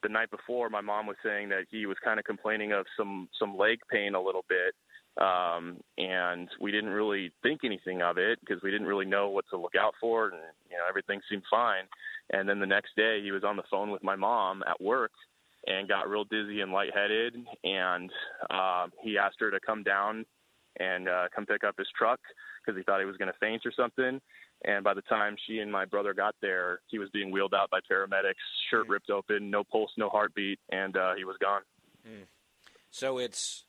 the 0.02 0.08
night 0.08 0.30
before, 0.30 0.68
my 0.68 0.80
mom 0.80 1.06
was 1.06 1.16
saying 1.24 1.48
that 1.50 1.64
he 1.70 1.86
was 1.86 1.96
kind 2.04 2.18
of 2.18 2.24
complaining 2.24 2.72
of 2.72 2.86
some 2.96 3.28
some 3.38 3.56
leg 3.56 3.78
pain 3.90 4.14
a 4.14 4.22
little 4.22 4.44
bit, 4.48 4.74
um, 5.22 5.78
and 5.98 6.48
we 6.60 6.72
didn't 6.72 6.90
really 6.90 7.32
think 7.42 7.60
anything 7.64 8.02
of 8.02 8.18
it 8.18 8.38
because 8.40 8.62
we 8.62 8.70
didn't 8.70 8.86
really 8.86 9.06
know 9.06 9.28
what 9.28 9.44
to 9.50 9.56
look 9.56 9.74
out 9.78 9.94
for, 10.00 10.26
and 10.26 10.40
you 10.70 10.76
know 10.76 10.84
everything 10.88 11.20
seemed 11.30 11.44
fine. 11.50 11.84
And 12.30 12.48
then 12.48 12.58
the 12.58 12.66
next 12.66 12.96
day, 12.96 13.20
he 13.22 13.30
was 13.30 13.44
on 13.44 13.56
the 13.56 13.62
phone 13.70 13.90
with 13.90 14.02
my 14.02 14.16
mom 14.16 14.62
at 14.68 14.80
work 14.80 15.12
and 15.66 15.88
got 15.88 16.08
real 16.08 16.24
dizzy 16.24 16.60
and 16.60 16.72
lightheaded, 16.72 17.36
and 17.62 18.10
uh, 18.50 18.86
he 19.02 19.18
asked 19.18 19.36
her 19.38 19.50
to 19.50 19.60
come 19.64 19.82
down 19.82 20.24
and 20.78 21.08
uh, 21.08 21.28
come 21.34 21.46
pick 21.46 21.64
up 21.64 21.74
his 21.76 21.88
truck 21.96 22.20
because 22.64 22.78
he 22.78 22.84
thought 22.84 23.00
he 23.00 23.06
was 23.06 23.16
going 23.16 23.30
to 23.32 23.38
faint 23.38 23.62
or 23.66 23.72
something. 23.76 24.20
And 24.64 24.84
by 24.84 24.94
the 24.94 25.02
time 25.02 25.36
she 25.46 25.58
and 25.58 25.72
my 25.72 25.84
brother 25.84 26.14
got 26.14 26.34
there, 26.40 26.80
he 26.88 26.98
was 26.98 27.10
being 27.10 27.30
wheeled 27.30 27.54
out 27.54 27.70
by 27.70 27.80
paramedics, 27.90 28.34
shirt 28.70 28.88
ripped 28.88 29.10
open, 29.10 29.50
no 29.50 29.64
pulse, 29.64 29.90
no 29.96 30.08
heartbeat, 30.08 30.60
and 30.70 30.96
uh, 30.96 31.14
he 31.16 31.24
was 31.24 31.36
gone. 31.40 31.62
Mm. 32.06 32.26
So 32.90 33.18
it's 33.18 33.64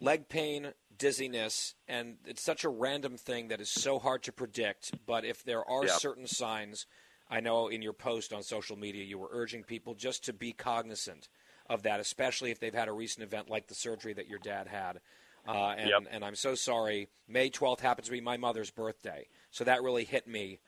leg 0.00 0.28
pain, 0.28 0.72
dizziness, 0.96 1.74
and 1.88 2.16
it's 2.24 2.42
such 2.42 2.64
a 2.64 2.68
random 2.68 3.16
thing 3.16 3.48
that 3.48 3.60
is 3.60 3.70
so 3.70 3.98
hard 3.98 4.22
to 4.24 4.32
predict. 4.32 4.94
But 5.06 5.24
if 5.24 5.42
there 5.42 5.68
are 5.68 5.84
Yeah. 5.84 5.96
certain 5.96 6.26
signs, 6.26 6.86
I 7.28 7.40
know 7.40 7.68
in 7.68 7.82
your 7.82 7.92
post 7.92 8.32
on 8.32 8.42
social 8.42 8.76
media 8.76 9.04
you 9.04 9.18
were 9.18 9.28
urging 9.32 9.64
people 9.64 9.94
just 9.94 10.24
to 10.26 10.32
be 10.32 10.52
cognizant 10.52 11.28
of 11.68 11.82
that, 11.82 12.00
especially 12.00 12.50
if 12.50 12.60
they've 12.60 12.74
had 12.74 12.88
a 12.88 12.92
recent 12.92 13.24
event 13.24 13.50
like 13.50 13.66
the 13.66 13.74
surgery 13.74 14.14
that 14.14 14.28
your 14.28 14.38
dad 14.38 14.68
had. 14.68 15.00
Uh, 15.46 15.74
and, 15.78 15.88
Yep. 15.90 16.02
and 16.10 16.24
I'm 16.24 16.34
so 16.34 16.54
sorry. 16.54 17.08
May 17.26 17.50
12th 17.50 17.80
happens 17.80 18.06
to 18.06 18.12
be 18.12 18.20
my 18.20 18.36
mother's 18.36 18.70
birthday, 18.70 19.28
so 19.50 19.64
that 19.64 19.82
really 19.82 20.04
hit 20.04 20.26
me 20.26 20.60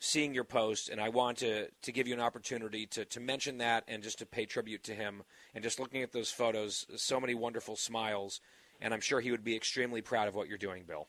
seeing 0.00 0.34
your 0.34 0.42
post, 0.42 0.88
and 0.88 1.00
I 1.00 1.10
want 1.10 1.38
to, 1.38 1.68
to 1.70 1.92
give 1.92 2.08
you 2.08 2.14
an 2.14 2.20
opportunity 2.20 2.86
to, 2.86 3.04
to 3.04 3.20
mention 3.20 3.58
that 3.58 3.84
and 3.86 4.02
just 4.02 4.18
to 4.18 4.26
pay 4.26 4.46
tribute 4.46 4.82
to 4.84 4.94
him. 4.94 5.22
And 5.54 5.62
just 5.62 5.78
looking 5.78 6.02
at 6.02 6.10
those 6.10 6.28
photos, 6.28 6.86
so 6.96 7.20
many 7.20 7.34
wonderful 7.36 7.76
smiles, 7.76 8.40
and 8.80 8.92
I'm 8.92 9.00
sure 9.00 9.20
he 9.20 9.30
would 9.30 9.44
be 9.44 9.54
extremely 9.54 10.02
proud 10.02 10.26
of 10.26 10.34
what 10.34 10.48
you're 10.48 10.58
doing, 10.58 10.82
Bill. 10.88 11.06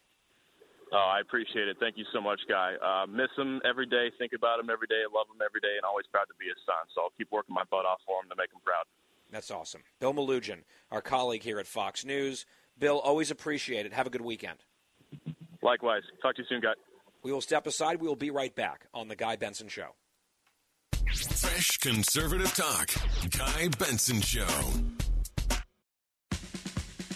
Oh, 0.92 0.98
I 1.12 1.22
appreciate 1.22 1.68
it. 1.68 1.78
Thank 1.80 1.98
you 1.98 2.06
so 2.14 2.22
much, 2.22 2.42
Guy. 2.48 2.76
Uh, 2.76 3.08
miss 3.08 3.30
him 3.36 3.60
every 3.66 3.88
day, 3.88 4.12
think 4.20 4.32
about 4.34 4.60
him 4.60 4.70
every 4.70 4.86
day, 4.86 5.02
love 5.12 5.26
him 5.28 5.42
every 5.44 5.60
day, 5.60 5.74
and 5.76 5.84
always 5.84 6.06
proud 6.12 6.26
to 6.26 6.36
be 6.40 6.46
his 6.46 6.58
son. 6.64 6.86
So 6.94 7.02
I'll 7.02 7.14
keep 7.18 7.32
working 7.32 7.56
my 7.56 7.64
butt 7.72 7.86
off 7.88 8.02
for 8.06 8.22
him 8.22 8.30
to 8.30 8.36
make 8.36 8.52
him 8.54 8.60
proud. 8.64 8.84
That's 9.32 9.50
awesome. 9.50 9.82
Bill 10.00 10.14
Melugin, 10.14 10.60
our 10.92 11.02
colleague 11.02 11.42
here 11.42 11.58
at 11.58 11.66
Fox 11.66 12.06
News. 12.06 12.46
Bill, 12.78 13.00
always 13.00 13.32
appreciate 13.32 13.86
it. 13.86 13.94
Have 13.94 14.08
a 14.08 14.10
good 14.10 14.22
weekend. 14.22 14.60
Likewise. 15.62 16.04
Talk 16.22 16.36
to 16.36 16.42
you 16.42 16.48
soon, 16.50 16.62
Guy. 16.62 16.74
We 17.24 17.32
will 17.32 17.42
step 17.42 17.68
aside. 17.68 18.02
We 18.02 18.08
will 18.08 18.16
be 18.16 18.32
right 18.32 18.54
back 18.54 18.88
on 18.94 19.08
The 19.08 19.16
Guy 19.16 19.38
Benson 19.38 19.70
Show. 19.70 19.96
Fresh 21.06 21.78
conservative 21.78 22.54
talk. 22.54 22.90
Guy 23.38 23.70
Benson 23.80 24.20
Show. 24.22 24.48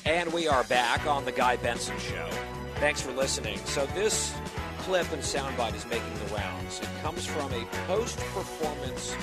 And 0.05 0.31
we 0.31 0.47
are 0.47 0.63
back 0.65 1.05
on 1.05 1.25
the 1.25 1.33
Guy 1.33 1.57
Benson 1.57 1.97
Show. 1.99 2.29
Thanks 2.75 3.01
for 3.01 3.11
listening. 3.11 3.57
So 3.65 3.85
this 3.87 4.33
clip 4.79 5.11
and 5.11 5.21
soundbite 5.21 5.75
is 5.75 5.85
making 5.87 6.13
the 6.25 6.35
rounds. 6.35 6.79
It 6.79 6.87
comes 7.01 7.25
from 7.25 7.51
a 7.51 7.65
post-performance 7.87 9.15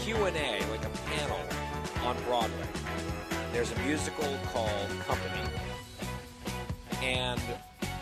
Q&A, 0.00 0.60
like 0.70 0.84
a 0.84 0.90
panel 1.10 1.40
on 2.04 2.16
Broadway. 2.24 2.68
There's 3.54 3.70
a 3.70 3.78
musical 3.82 4.36
called 4.52 4.88
Company. 5.06 5.48
And 7.04 7.40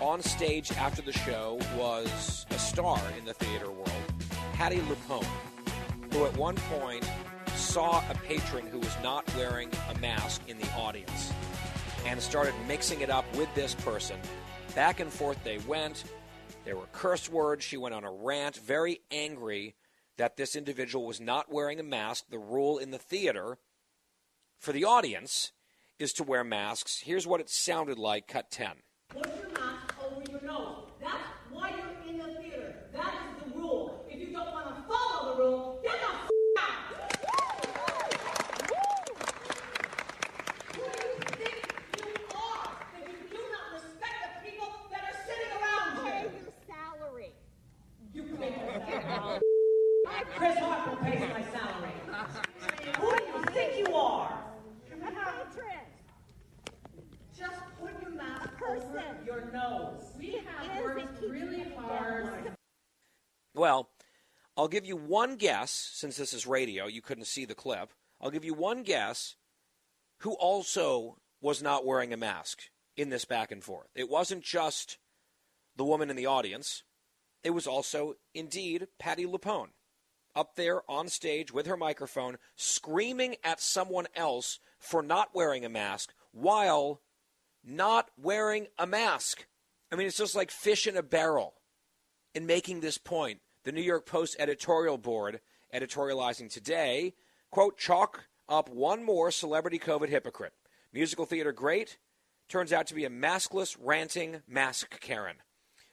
on 0.00 0.22
stage 0.22 0.72
after 0.72 1.02
the 1.02 1.12
show 1.12 1.60
was 1.76 2.46
a 2.48 2.58
star 2.58 2.98
in 3.18 3.26
the 3.26 3.34
theater 3.34 3.70
world, 3.70 3.90
Patti 4.54 4.78
LuPone, 4.78 5.26
who 6.10 6.24
at 6.24 6.34
one 6.38 6.54
point 6.54 7.06
saw 7.54 8.02
a 8.10 8.14
patron 8.26 8.66
who 8.66 8.78
was 8.78 8.96
not 9.02 9.30
wearing 9.36 9.68
a 9.90 9.98
mask 9.98 10.40
in 10.48 10.58
the 10.58 10.72
audience 10.72 11.30
and 12.06 12.18
started 12.18 12.54
mixing 12.66 13.02
it 13.02 13.10
up 13.10 13.26
with 13.36 13.54
this 13.54 13.74
person. 13.74 14.16
Back 14.74 15.00
and 15.00 15.12
forth 15.12 15.44
they 15.44 15.58
went. 15.58 16.04
There 16.64 16.76
were 16.76 16.88
curse 16.92 17.28
words. 17.28 17.62
She 17.62 17.76
went 17.76 17.94
on 17.94 18.04
a 18.04 18.10
rant, 18.10 18.56
very 18.56 19.02
angry 19.10 19.74
that 20.16 20.38
this 20.38 20.56
individual 20.56 21.04
was 21.04 21.20
not 21.20 21.52
wearing 21.52 21.78
a 21.78 21.82
mask. 21.82 22.24
The 22.30 22.38
rule 22.38 22.78
in 22.78 22.90
the 22.90 22.96
theater 22.96 23.58
for 24.62 24.70
the 24.72 24.84
audience 24.84 25.51
is 25.98 26.12
to 26.12 26.22
wear 26.22 26.44
masks. 26.44 27.02
Here's 27.05 27.26
what 27.26 27.40
it 27.40 27.51
sounded 27.51 27.98
like, 27.98 28.28
cut 28.28 28.48
10. 28.52 28.70
Put 29.09 29.26
your 29.36 29.48
mask 29.60 29.93
over 30.01 30.22
your 30.30 30.40
nose. 30.40 30.84
That's 31.01 31.16
why 31.51 31.70
you're 31.76 32.09
in 32.09 32.18
the 32.18 32.40
theater. 32.40 32.76
That 32.94 33.12
is 33.26 33.43
the 33.43 33.59
rule. 33.59 34.06
If 34.09 34.20
you 34.20 34.32
don't 34.32 34.52
want 34.52 34.76
to 34.76 34.82
follow 34.82 35.34
the 35.34 35.43
rule, 35.43 35.80
get 35.82 35.94
the 35.98 36.06
f- 36.06 36.30
out. 36.59 36.78
Who 40.76 40.82
do 40.93 41.06
you 41.09 41.16
think 41.26 41.59
you 41.98 42.14
are 42.36 42.70
that 42.94 43.05
you 43.10 43.18
do 43.30 43.43
not 43.51 43.66
respect 43.74 44.44
the 44.44 44.51
people 44.51 44.70
that 44.93 45.02
are 45.10 45.18
sitting 45.26 45.52
around 45.59 45.97
you? 45.97 46.02
Pay 46.05 46.39
your 46.39 46.55
salary. 46.68 47.32
You 48.14 48.22
pay 48.36 48.51
your 48.64 49.02
salary. 49.02 49.40
Chris 50.36 50.59
Harper 50.59 50.97
pays 51.05 51.20
my 51.20 51.43
salary. 51.51 51.97
Who 53.01 53.16
do 53.16 53.22
you 53.24 53.44
think 53.47 53.89
you 53.89 53.94
are? 53.94 54.43
Just 57.36 57.60
put 57.80 57.90
your 58.01 58.10
mask 58.12 58.51
over 58.68 59.02
your 59.26 59.51
nose. 59.52 60.12
We 60.18 60.40
have 60.47 60.84
worked 60.84 61.22
really 61.22 61.64
hard. 61.76 62.52
Well, 63.54 63.90
I'll 64.56 64.68
give 64.68 64.86
you 64.86 64.96
one 64.96 65.36
guess, 65.36 65.70
since 65.70 66.16
this 66.16 66.32
is 66.32 66.46
radio, 66.46 66.86
you 66.86 67.02
couldn't 67.02 67.26
see 67.26 67.44
the 67.44 67.54
clip. 67.54 67.92
I'll 68.20 68.30
give 68.30 68.44
you 68.44 68.54
one 68.54 68.82
guess 68.82 69.36
who 70.18 70.34
also 70.34 71.16
was 71.40 71.62
not 71.62 71.84
wearing 71.84 72.12
a 72.12 72.16
mask 72.16 72.62
in 72.96 73.08
this 73.08 73.24
back 73.24 73.50
and 73.50 73.62
forth. 73.62 73.88
It 73.94 74.08
wasn't 74.08 74.44
just 74.44 74.98
the 75.76 75.84
woman 75.84 76.10
in 76.10 76.16
the 76.16 76.26
audience, 76.26 76.82
it 77.42 77.50
was 77.50 77.66
also, 77.66 78.14
indeed, 78.34 78.86
Patti 78.98 79.26
LuPone 79.26 79.68
up 80.34 80.54
there 80.54 80.82
on 80.90 81.08
stage 81.08 81.52
with 81.52 81.66
her 81.66 81.76
microphone 81.76 82.38
screaming 82.56 83.36
at 83.44 83.60
someone 83.60 84.06
else 84.14 84.58
for 84.78 85.02
not 85.02 85.34
wearing 85.34 85.64
a 85.64 85.68
mask 85.68 86.12
while 86.30 87.00
not 87.64 88.10
wearing 88.16 88.66
a 88.78 88.86
mask. 88.86 89.46
I 89.90 89.96
mean, 89.96 90.06
it's 90.06 90.16
just 90.16 90.34
like 90.34 90.50
fish 90.50 90.86
in 90.86 90.96
a 90.96 91.02
barrel 91.02 91.54
in 92.34 92.46
making 92.46 92.80
this 92.80 92.98
point. 92.98 93.40
The 93.64 93.72
New 93.72 93.82
York 93.82 94.06
Post 94.06 94.36
editorial 94.38 94.98
board, 94.98 95.40
editorializing 95.74 96.50
today, 96.52 97.14
quote, 97.50 97.78
chalk 97.78 98.24
up 98.48 98.68
one 98.68 99.04
more 99.04 99.30
celebrity 99.30 99.78
COVID 99.78 100.09
hypocrite. 100.09 100.52
Musical 100.92 101.26
theater 101.26 101.52
great, 101.52 101.98
turns 102.48 102.72
out 102.72 102.86
to 102.88 102.94
be 102.94 103.04
a 103.04 103.10
maskless, 103.10 103.76
ranting 103.80 104.42
mask 104.48 105.00
Karen. 105.00 105.36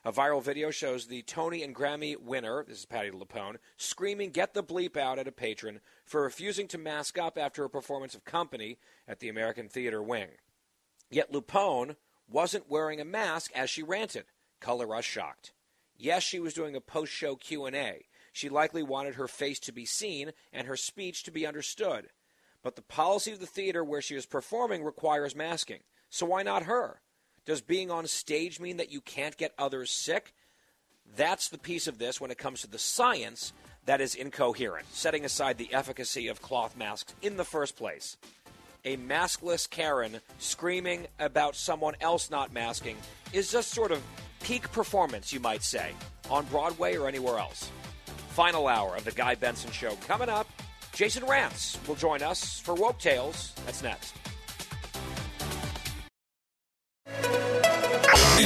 A 0.06 0.12
viral 0.14 0.42
video 0.42 0.72
shows 0.72 1.08
the 1.08 1.22
Tony 1.24 1.62
and 1.62 1.76
Grammy 1.76 2.18
winner, 2.18 2.64
this 2.66 2.80
is 2.80 2.86
Patti 2.86 3.12
LuPone, 3.12 3.58
screaming, 3.76 4.32
Get 4.32 4.54
the 4.54 4.64
bleep 4.64 4.96
out 4.96 5.20
at 5.20 5.28
a 5.28 5.32
patron 5.32 5.82
for 6.06 6.24
refusing 6.24 6.68
to 6.70 6.78
mask 6.78 7.18
up 7.18 7.38
after 7.38 7.66
a 7.66 7.70
performance 7.70 8.16
of 8.16 8.24
Company 8.24 8.78
at 9.08 9.20
the 9.20 9.28
American 9.28 9.68
Theater 9.68 10.02
Wing. 10.02 10.30
Yet 11.12 11.34
LuPone 11.34 11.98
wasn't 12.30 12.70
wearing 12.70 13.02
a 13.02 13.06
mask 13.06 13.52
as 13.54 13.70
she 13.70 13.84
ranted. 13.84 14.26
Color 14.62 14.88
Rush 14.88 15.08
shocked. 15.08 15.52
Yes, 16.02 16.24
she 16.24 16.40
was 16.40 16.54
doing 16.54 16.76
a 16.78 16.82
post-show 16.82 17.36
Q&A. 17.36 18.06
She 18.32 18.48
likely 18.48 18.82
wanted 18.82 19.16
her 19.16 19.28
face 19.28 19.60
to 19.60 19.74
be 19.74 19.86
seen 19.86 20.32
and 20.54 20.66
her 20.66 20.78
speech 20.78 21.24
to 21.24 21.32
be 21.32 21.46
understood. 21.46 22.08
But 22.64 22.78
the 22.78 22.82
policy 22.82 23.34
of 23.34 23.42
the 23.42 23.46
theater 23.46 23.84
where 23.84 24.02
she 24.02 24.16
was 24.16 24.26
performing 24.26 24.84
requires 24.84 25.36
masking. 25.36 25.82
So 26.10 26.26
why 26.26 26.44
not 26.44 26.64
her? 26.64 27.02
Does 27.46 27.62
being 27.62 27.92
on 27.92 28.08
stage 28.08 28.62
mean 28.62 28.78
that 28.78 28.92
you 28.92 29.02
can't 29.02 29.36
get 29.36 29.54
others 29.58 29.92
sick? 29.92 30.34
That's 31.18 31.50
the 31.50 31.58
piece 31.58 31.88
of 31.88 31.98
this 31.98 32.22
when 32.22 32.32
it 32.32 32.38
comes 32.38 32.62
to 32.62 32.68
the 32.68 32.80
science 32.80 33.52
that 33.86 34.00
is 34.00 34.16
incoherent, 34.16 34.88
setting 34.94 35.26
aside 35.26 35.58
the 35.58 35.74
efficacy 35.74 36.28
of 36.28 36.42
cloth 36.42 36.78
masks 36.78 37.14
in 37.22 37.36
the 37.36 37.44
first 37.44 37.76
place. 37.76 38.18
A 38.86 38.96
maskless 38.98 39.70
Karen 39.70 40.22
screaming 40.38 41.08
about 41.20 41.56
someone 41.56 41.96
else 42.00 42.30
not 42.30 42.54
masking 42.54 42.96
is 43.34 43.52
just 43.52 43.72
sort 43.72 43.92
of 43.92 44.02
peak 44.42 44.72
performance, 44.72 45.34
you 45.34 45.40
might 45.40 45.64
say, 45.64 45.92
on 46.30 46.46
Broadway 46.46 46.96
or 46.96 47.08
anywhere 47.08 47.40
else. 47.40 47.70
Final 48.30 48.68
hour 48.68 48.96
of 48.96 49.04
the 49.04 49.12
Guy 49.12 49.36
Benson 49.36 49.72
Show 49.72 49.96
coming 50.08 50.30
up. 50.30 50.48
Jason 50.94 51.24
Rantz 51.24 51.86
will 51.88 51.96
join 51.96 52.24
us 52.24 52.60
for 52.60 52.74
Woke 52.74 53.00
Tales. 53.00 53.54
That's 53.66 53.84
next. 53.84 54.16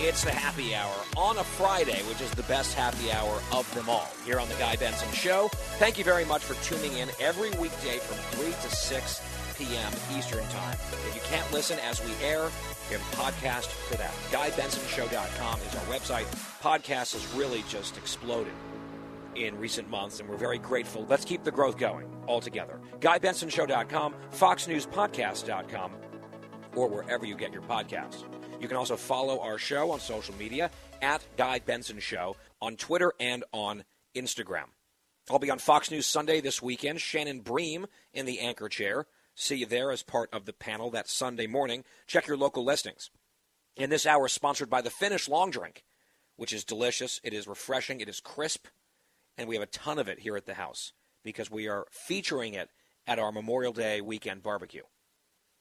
It's 0.00 0.22
the 0.22 0.30
happy 0.30 0.76
hour 0.76 0.94
on 1.16 1.38
a 1.38 1.44
Friday, 1.44 2.00
which 2.08 2.20
is 2.20 2.30
the 2.30 2.44
best 2.44 2.74
happy 2.74 3.10
hour 3.10 3.42
of 3.52 3.72
them 3.74 3.88
all, 3.88 4.08
here 4.24 4.38
on 4.38 4.48
The 4.48 4.54
Guy 4.54 4.76
Benson 4.76 5.12
Show. 5.12 5.48
Thank 5.80 5.98
you 5.98 6.04
very 6.04 6.24
much 6.24 6.42
for 6.44 6.54
tuning 6.64 6.96
in 6.98 7.08
every 7.20 7.50
weekday 7.58 7.98
from 7.98 8.16
3 8.38 8.52
to 8.52 8.76
6 8.76 9.22
p.m. 9.58 9.92
Eastern 10.16 10.46
Time. 10.50 10.76
If 11.08 11.16
you 11.16 11.20
can't 11.22 11.52
listen 11.52 11.80
as 11.80 12.00
we 12.04 12.12
air, 12.24 12.48
we 12.88 12.96
have 12.96 13.02
a 13.12 13.16
podcast 13.16 13.66
for 13.66 13.96
that. 13.96 14.12
GuyBensonShow.com 14.30 15.60
is 15.62 15.74
our 15.74 15.84
website. 15.86 16.26
Podcast 16.62 17.14
has 17.14 17.26
really 17.34 17.64
just 17.68 17.96
exploded 17.96 18.52
in 19.34 19.58
recent 19.58 19.90
months, 19.90 20.20
and 20.20 20.28
we're 20.28 20.36
very 20.36 20.58
grateful. 20.58 21.06
Let's 21.08 21.24
keep 21.24 21.42
the 21.42 21.50
growth 21.50 21.76
going 21.76 22.06
all 22.28 22.40
together. 22.40 22.80
GuyBensonShow.com, 23.00 24.14
FoxNewsPodcast.com, 24.32 25.92
or 26.76 26.88
wherever 26.88 27.26
you 27.26 27.34
get 27.34 27.52
your 27.52 27.62
podcasts. 27.62 28.22
You 28.60 28.66
can 28.66 28.76
also 28.76 28.96
follow 28.96 29.40
our 29.40 29.56
show 29.56 29.92
on 29.92 30.00
social 30.00 30.34
media 30.34 30.70
at 31.00 31.24
Guy 31.36 31.60
Benson 31.60 32.00
Show 32.00 32.36
on 32.60 32.76
Twitter 32.76 33.12
and 33.20 33.44
on 33.52 33.84
Instagram. 34.16 34.64
I'll 35.30 35.38
be 35.38 35.50
on 35.50 35.58
Fox 35.58 35.92
News 35.92 36.06
Sunday 36.06 36.40
this 36.40 36.60
weekend. 36.60 37.00
Shannon 37.00 37.40
Bream 37.40 37.86
in 38.12 38.26
the 38.26 38.40
anchor 38.40 38.68
chair. 38.68 39.06
See 39.36 39.56
you 39.56 39.66
there 39.66 39.92
as 39.92 40.02
part 40.02 40.28
of 40.32 40.44
the 40.44 40.52
panel 40.52 40.90
that 40.90 41.08
Sunday 41.08 41.46
morning. 41.46 41.84
Check 42.08 42.26
your 42.26 42.36
local 42.36 42.64
listings. 42.64 43.10
And 43.76 43.92
this 43.92 44.06
hour, 44.06 44.26
sponsored 44.26 44.68
by 44.68 44.80
the 44.80 44.90
Finnish 44.90 45.28
Long 45.28 45.52
Drink, 45.52 45.84
which 46.36 46.52
is 46.52 46.64
delicious. 46.64 47.20
It 47.22 47.32
is 47.32 47.46
refreshing. 47.46 48.00
It 48.00 48.08
is 48.08 48.18
crisp. 48.18 48.66
And 49.36 49.48
we 49.48 49.54
have 49.54 49.62
a 49.62 49.66
ton 49.66 50.00
of 50.00 50.08
it 50.08 50.18
here 50.18 50.36
at 50.36 50.46
the 50.46 50.54
house 50.54 50.92
because 51.22 51.48
we 51.48 51.68
are 51.68 51.86
featuring 51.92 52.54
it 52.54 52.70
at 53.06 53.20
our 53.20 53.30
Memorial 53.30 53.72
Day 53.72 54.00
weekend 54.00 54.42
barbecue 54.42 54.82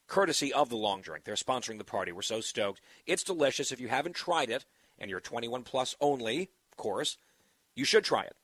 courtesy 0.08 0.54
of 0.54 0.70
the 0.70 0.78
long 0.78 1.02
drink. 1.02 1.26
They're 1.26 1.36
sponsoring 1.36 1.78
the 1.78 1.84
party. 1.84 2.12
We're 2.12 2.22
so 2.22 2.42
stoked. 2.42 2.82
It's 3.06 3.24
delicious. 3.24 3.72
If 3.72 3.80
you 3.80 3.88
haven't 3.88 4.16
tried 4.16 4.50
it, 4.50 4.66
and 5.00 5.10
you're 5.10 5.20
21 5.20 5.64
plus 5.64 5.96
only, 6.02 6.50
of 6.72 6.78
course, 6.78 7.18
you 7.76 7.86
should 7.86 8.04
try 8.04 8.24
it. 8.24 8.36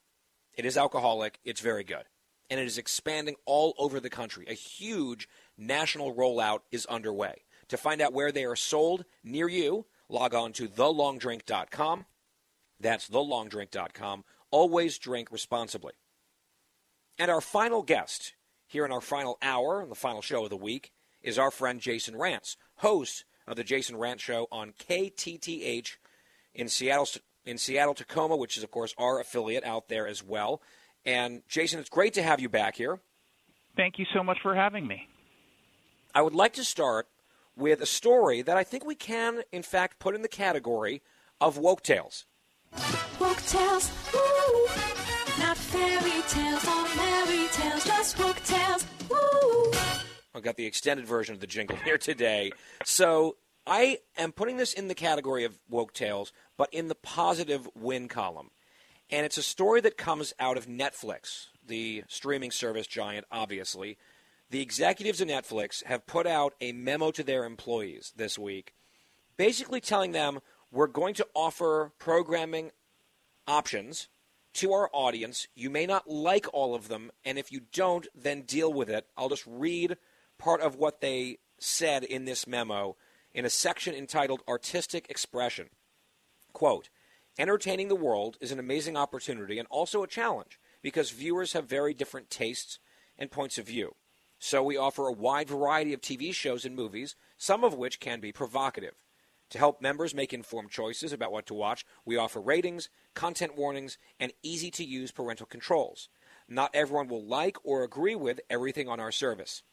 It 0.55 0.65
is 0.65 0.77
alcoholic. 0.77 1.39
It's 1.43 1.61
very 1.61 1.83
good. 1.83 2.03
And 2.49 2.59
it 2.59 2.67
is 2.67 2.77
expanding 2.77 3.35
all 3.45 3.73
over 3.77 3.99
the 3.99 4.09
country. 4.09 4.45
A 4.47 4.53
huge 4.53 5.27
national 5.57 6.13
rollout 6.13 6.59
is 6.71 6.85
underway. 6.85 7.43
To 7.69 7.77
find 7.77 8.01
out 8.01 8.13
where 8.13 8.31
they 8.31 8.45
are 8.45 8.55
sold 8.55 9.05
near 9.23 9.47
you, 9.47 9.85
log 10.09 10.35
on 10.35 10.53
to 10.53 10.67
thelongdrink.com. 10.67 12.05
That's 12.79 13.09
thelongdrink.com. 13.09 14.25
Always 14.51 14.97
drink 14.99 15.31
responsibly. 15.31 15.93
And 17.17 17.31
our 17.31 17.41
final 17.41 17.81
guest 17.81 18.33
here 18.67 18.85
in 18.85 18.91
our 18.91 19.01
final 19.01 19.37
hour, 19.41 19.85
the 19.87 19.95
final 19.95 20.21
show 20.21 20.43
of 20.43 20.49
the 20.49 20.57
week, 20.57 20.91
is 21.23 21.39
our 21.39 21.51
friend 21.51 21.79
Jason 21.79 22.15
Rantz, 22.15 22.57
host 22.77 23.25
of 23.47 23.55
the 23.55 23.63
Jason 23.63 23.95
Rantz 23.95 24.19
Show 24.19 24.47
on 24.51 24.73
KTTH 24.73 25.95
in 26.53 26.69
Seattle, 26.69 27.07
in 27.45 27.57
Seattle, 27.57 27.93
Tacoma, 27.93 28.35
which 28.35 28.57
is 28.57 28.63
of 28.63 28.71
course 28.71 28.93
our 28.97 29.19
affiliate 29.19 29.63
out 29.63 29.87
there 29.87 30.07
as 30.07 30.23
well. 30.23 30.61
And 31.05 31.41
Jason, 31.47 31.79
it's 31.79 31.89
great 31.89 32.13
to 32.13 32.23
have 32.23 32.39
you 32.39 32.49
back 32.49 32.75
here. 32.75 32.99
Thank 33.75 33.97
you 33.97 34.05
so 34.13 34.23
much 34.23 34.37
for 34.41 34.55
having 34.55 34.87
me. 34.87 35.07
I 36.13 36.21
would 36.21 36.35
like 36.35 36.53
to 36.53 36.63
start 36.63 37.07
with 37.55 37.81
a 37.81 37.85
story 37.85 38.41
that 38.41 38.57
I 38.57 38.63
think 38.63 38.85
we 38.85 38.95
can, 38.95 39.41
in 39.51 39.63
fact, 39.63 39.99
put 39.99 40.15
in 40.15 40.21
the 40.21 40.27
category 40.27 41.01
of 41.41 41.57
woke 41.57 41.81
tales. 41.81 42.25
Woke 43.19 43.41
tales, 43.47 43.91
woo. 44.13 44.67
Not 45.39 45.57
fairy 45.57 46.21
tales 46.29 46.67
or 46.67 46.95
merry 46.95 47.47
tales, 47.51 47.83
just 47.83 48.19
woke 48.19 48.41
tales, 48.43 48.85
woo. 49.09 49.72
I've 50.35 50.43
got 50.43 50.57
the 50.57 50.65
extended 50.65 51.05
version 51.05 51.35
of 51.35 51.41
the 51.41 51.47
jingle 51.47 51.77
here 51.85 51.97
today. 51.97 52.51
So 52.85 53.37
I 53.67 53.99
am 54.17 54.31
putting 54.31 54.57
this 54.57 54.73
in 54.73 54.87
the 54.87 54.95
category 54.95 55.43
of 55.43 55.59
woke 55.69 55.93
tales, 55.93 56.33
but 56.57 56.73
in 56.73 56.87
the 56.87 56.95
positive 56.95 57.67
win 57.75 58.07
column. 58.07 58.49
And 59.09 59.25
it's 59.25 59.37
a 59.37 59.43
story 59.43 59.81
that 59.81 59.97
comes 59.97 60.33
out 60.39 60.57
of 60.57 60.67
Netflix, 60.67 61.47
the 61.65 62.03
streaming 62.07 62.51
service 62.51 62.87
giant, 62.87 63.25
obviously. 63.31 63.97
The 64.49 64.61
executives 64.61 65.21
of 65.21 65.27
Netflix 65.27 65.83
have 65.85 66.07
put 66.07 66.25
out 66.25 66.53
a 66.61 66.71
memo 66.71 67.11
to 67.11 67.23
their 67.23 67.45
employees 67.45 68.13
this 68.15 68.37
week, 68.39 68.73
basically 69.37 69.81
telling 69.81 70.11
them 70.13 70.39
we're 70.71 70.87
going 70.87 71.13
to 71.15 71.27
offer 71.35 71.91
programming 71.99 72.71
options 73.47 74.07
to 74.53 74.73
our 74.73 74.89
audience. 74.93 75.47
You 75.55 75.69
may 75.69 75.85
not 75.85 76.09
like 76.09 76.47
all 76.53 76.75
of 76.75 76.87
them, 76.87 77.11
and 77.23 77.37
if 77.37 77.51
you 77.51 77.61
don't, 77.71 78.07
then 78.15 78.41
deal 78.41 78.71
with 78.71 78.89
it. 78.89 79.05
I'll 79.17 79.29
just 79.29 79.45
read 79.47 79.97
part 80.43 80.59
of 80.59 80.75
what 80.75 80.99
they 80.99 81.37
said 81.57 82.03
in 82.03 82.25
this 82.25 82.45
memo 82.45 82.97
in 83.33 83.45
a 83.45 83.49
section 83.49 83.95
entitled 83.95 84.41
Artistic 84.45 85.09
Expression. 85.09 85.69
Quote, 86.51 86.89
Entertaining 87.39 87.87
the 87.87 87.95
world 87.95 88.37
is 88.41 88.51
an 88.51 88.59
amazing 88.59 88.97
opportunity 88.97 89.57
and 89.57 89.67
also 89.71 90.03
a 90.03 90.07
challenge 90.07 90.59
because 90.81 91.11
viewers 91.11 91.53
have 91.53 91.69
very 91.69 91.93
different 91.93 92.29
tastes 92.29 92.79
and 93.17 93.31
points 93.31 93.57
of 93.57 93.65
view. 93.65 93.95
So 94.37 94.61
we 94.61 94.75
offer 94.75 95.07
a 95.07 95.13
wide 95.13 95.47
variety 95.47 95.93
of 95.93 96.01
TV 96.01 96.33
shows 96.33 96.65
and 96.65 96.75
movies, 96.75 97.15
some 97.37 97.63
of 97.63 97.73
which 97.73 98.01
can 98.01 98.19
be 98.19 98.33
provocative. 98.33 98.95
To 99.51 99.57
help 99.57 99.81
members 99.81 100.13
make 100.13 100.33
informed 100.33 100.71
choices 100.71 101.13
about 101.13 101.31
what 101.31 101.45
to 101.45 101.53
watch, 101.53 101.85
we 102.03 102.17
offer 102.17 102.41
ratings, 102.41 102.89
content 103.13 103.55
warnings, 103.55 103.97
and 104.19 104.33
easy 104.43 104.71
to 104.71 104.83
use 104.83 105.11
parental 105.11 105.45
controls. 105.45 106.09
Not 106.49 106.71
everyone 106.73 107.07
will 107.07 107.23
like 107.23 107.55
or 107.63 107.83
agree 107.83 108.15
with 108.15 108.41
everything 108.49 108.89
on 108.89 108.99
our 108.99 109.11
service. 109.11 109.63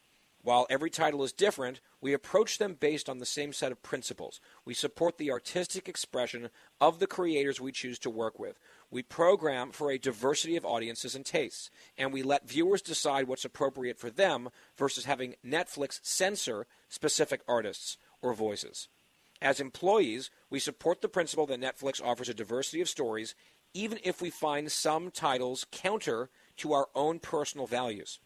While 0.42 0.66
every 0.70 0.88
title 0.88 1.22
is 1.22 1.32
different, 1.32 1.80
we 2.00 2.14
approach 2.14 2.56
them 2.56 2.74
based 2.78 3.10
on 3.10 3.18
the 3.18 3.26
same 3.26 3.52
set 3.52 3.72
of 3.72 3.82
principles. 3.82 4.40
We 4.64 4.72
support 4.72 5.18
the 5.18 5.30
artistic 5.30 5.86
expression 5.86 6.48
of 6.80 6.98
the 6.98 7.06
creators 7.06 7.60
we 7.60 7.72
choose 7.72 7.98
to 8.00 8.10
work 8.10 8.38
with. 8.38 8.58
We 8.90 9.02
program 9.02 9.70
for 9.70 9.90
a 9.90 9.98
diversity 9.98 10.56
of 10.56 10.64
audiences 10.64 11.14
and 11.14 11.26
tastes, 11.26 11.70
and 11.98 12.10
we 12.10 12.22
let 12.22 12.48
viewers 12.48 12.80
decide 12.80 13.28
what's 13.28 13.44
appropriate 13.44 13.98
for 13.98 14.08
them 14.08 14.48
versus 14.78 15.04
having 15.04 15.34
Netflix 15.46 16.00
censor 16.02 16.66
specific 16.88 17.42
artists 17.46 17.98
or 18.22 18.32
voices. 18.32 18.88
As 19.42 19.60
employees, 19.60 20.30
we 20.48 20.58
support 20.58 21.02
the 21.02 21.08
principle 21.08 21.46
that 21.46 21.60
Netflix 21.60 22.02
offers 22.02 22.30
a 22.30 22.34
diversity 22.34 22.80
of 22.80 22.88
stories, 22.88 23.34
even 23.74 23.98
if 24.04 24.22
we 24.22 24.30
find 24.30 24.72
some 24.72 25.10
titles 25.10 25.66
counter 25.70 26.30
to 26.56 26.72
our 26.72 26.88
own 26.94 27.18
personal 27.18 27.66
values. 27.66 28.18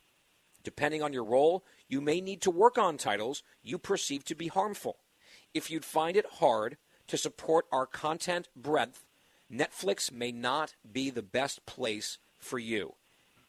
Depending 0.64 1.02
on 1.02 1.12
your 1.12 1.24
role, 1.24 1.62
you 1.94 2.00
may 2.00 2.20
need 2.20 2.40
to 2.40 2.50
work 2.50 2.76
on 2.76 2.96
titles 2.96 3.44
you 3.62 3.78
perceive 3.78 4.24
to 4.24 4.34
be 4.34 4.48
harmful. 4.48 4.96
If 5.54 5.70
you'd 5.70 5.84
find 5.84 6.16
it 6.16 6.26
hard 6.40 6.76
to 7.06 7.16
support 7.16 7.66
our 7.70 7.86
content 7.86 8.48
breadth, 8.56 9.06
Netflix 9.48 10.10
may 10.10 10.32
not 10.32 10.74
be 10.90 11.08
the 11.08 11.22
best 11.22 11.64
place 11.66 12.18
for 12.36 12.58
you. 12.58 12.94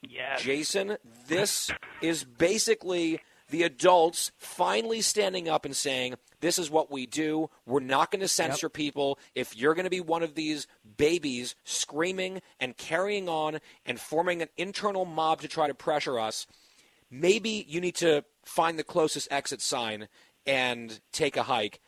Yes. 0.08 0.42
Jason, 0.42 0.96
this 1.26 1.72
is 2.00 2.22
basically 2.22 3.18
the 3.50 3.64
adults 3.64 4.30
finally 4.36 5.00
standing 5.00 5.48
up 5.48 5.64
and 5.64 5.74
saying, 5.74 6.14
This 6.40 6.56
is 6.56 6.70
what 6.70 6.88
we 6.88 7.04
do. 7.04 7.50
We're 7.66 7.80
not 7.80 8.12
going 8.12 8.20
to 8.20 8.28
censor 8.28 8.66
yep. 8.66 8.74
people. 8.74 9.18
If 9.34 9.56
you're 9.56 9.74
going 9.74 9.86
to 9.86 9.90
be 9.90 10.00
one 10.00 10.22
of 10.22 10.36
these 10.36 10.68
babies 10.96 11.56
screaming 11.64 12.42
and 12.60 12.76
carrying 12.76 13.28
on 13.28 13.58
and 13.84 13.98
forming 13.98 14.40
an 14.40 14.50
internal 14.56 15.04
mob 15.04 15.40
to 15.40 15.48
try 15.48 15.66
to 15.66 15.74
pressure 15.74 16.20
us, 16.20 16.46
maybe 17.10 17.64
you 17.68 17.80
need 17.80 17.96
to 17.96 18.24
find 18.44 18.78
the 18.78 18.84
closest 18.84 19.28
exit 19.30 19.60
sign 19.60 20.08
and 20.46 21.00
take 21.12 21.36
a 21.36 21.44
hike. 21.44 21.80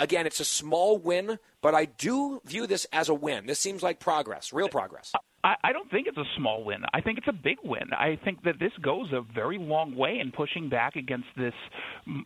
Again, 0.00 0.26
it's 0.26 0.40
a 0.40 0.44
small 0.44 0.98
win, 0.98 1.38
but 1.62 1.74
I 1.74 1.84
do 1.84 2.40
view 2.44 2.66
this 2.66 2.86
as 2.92 3.08
a 3.08 3.14
win. 3.14 3.46
This 3.46 3.60
seems 3.60 3.82
like 3.82 4.00
progress, 4.00 4.52
real 4.52 4.68
progress. 4.68 5.12
I, 5.44 5.72
don't 5.72 5.90
think 5.90 6.06
it's 6.06 6.16
a 6.16 6.24
small 6.38 6.64
win. 6.64 6.78
I 6.94 7.02
think 7.02 7.18
it's 7.18 7.28
a 7.28 7.32
big 7.32 7.58
win. 7.62 7.92
I 7.92 8.18
think 8.24 8.42
that 8.44 8.58
this 8.58 8.72
goes 8.80 9.12
a 9.12 9.20
very 9.34 9.58
long 9.58 9.94
way 9.94 10.18
in 10.18 10.32
pushing 10.32 10.70
back 10.70 10.96
against 10.96 11.28
this 11.36 11.52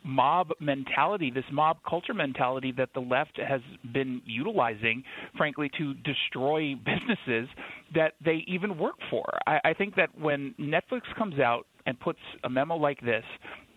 mob 0.04 0.50
mentality, 0.60 1.32
this 1.34 1.44
mob 1.52 1.78
culture 1.88 2.14
mentality 2.14 2.72
that 2.76 2.90
the 2.94 3.00
left 3.00 3.38
has 3.38 3.60
been 3.92 4.22
utilizing, 4.24 5.02
frankly, 5.36 5.68
to 5.78 5.94
destroy 5.94 6.74
businesses 6.76 7.48
that 7.94 8.12
they 8.24 8.44
even 8.46 8.78
work 8.78 8.96
for. 9.10 9.24
I 9.46 9.74
think 9.76 9.96
that 9.96 10.10
when 10.16 10.54
Netflix 10.60 11.02
comes 11.16 11.40
out 11.40 11.66
and 11.88 11.98
puts 11.98 12.18
a 12.44 12.50
memo 12.50 12.76
like 12.76 13.00
this 13.00 13.24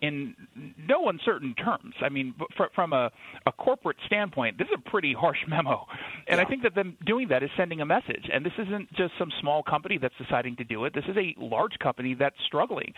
in 0.02 0.34
no 0.76 1.08
uncertain 1.08 1.54
terms. 1.54 1.94
I 2.02 2.10
mean, 2.10 2.34
from 2.74 2.92
a, 2.92 3.10
a 3.46 3.52
corporate 3.52 3.96
standpoint, 4.04 4.58
this 4.58 4.66
is 4.66 4.74
a 4.84 4.90
pretty 4.90 5.14
harsh 5.14 5.38
memo. 5.48 5.86
And 6.28 6.36
yeah. 6.36 6.44
I 6.44 6.48
think 6.48 6.62
that 6.64 6.74
them 6.74 6.98
doing 7.06 7.28
that 7.28 7.42
is 7.42 7.48
sending 7.56 7.80
a 7.80 7.86
message. 7.86 8.28
And 8.30 8.44
this 8.44 8.52
isn't 8.58 8.92
just 8.92 9.14
some 9.18 9.30
small 9.40 9.62
company 9.62 9.96
that's 9.96 10.14
deciding 10.18 10.56
to 10.56 10.64
do 10.64 10.84
it. 10.84 10.92
This 10.92 11.04
is 11.08 11.16
a 11.16 11.34
large 11.42 11.78
company 11.78 12.14
that's 12.14 12.36
struggling. 12.46 12.92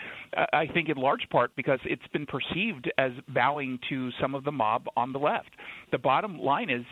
I 0.53 0.66
think 0.66 0.89
in 0.89 0.97
large 0.97 1.28
part 1.31 1.55
because 1.55 1.78
it's 1.85 2.07
been 2.12 2.27
perceived 2.27 2.91
as 2.99 3.12
bowing 3.28 3.78
to 3.91 4.11
some 4.20 4.35
of 4.35 4.43
the 4.43 4.53
mob 4.53 4.86
on 4.97 5.12
the 5.12 5.20
left. 5.20 5.51
The 5.93 5.99
bottom 5.99 6.41
line 6.41 6.70
is 6.70 6.85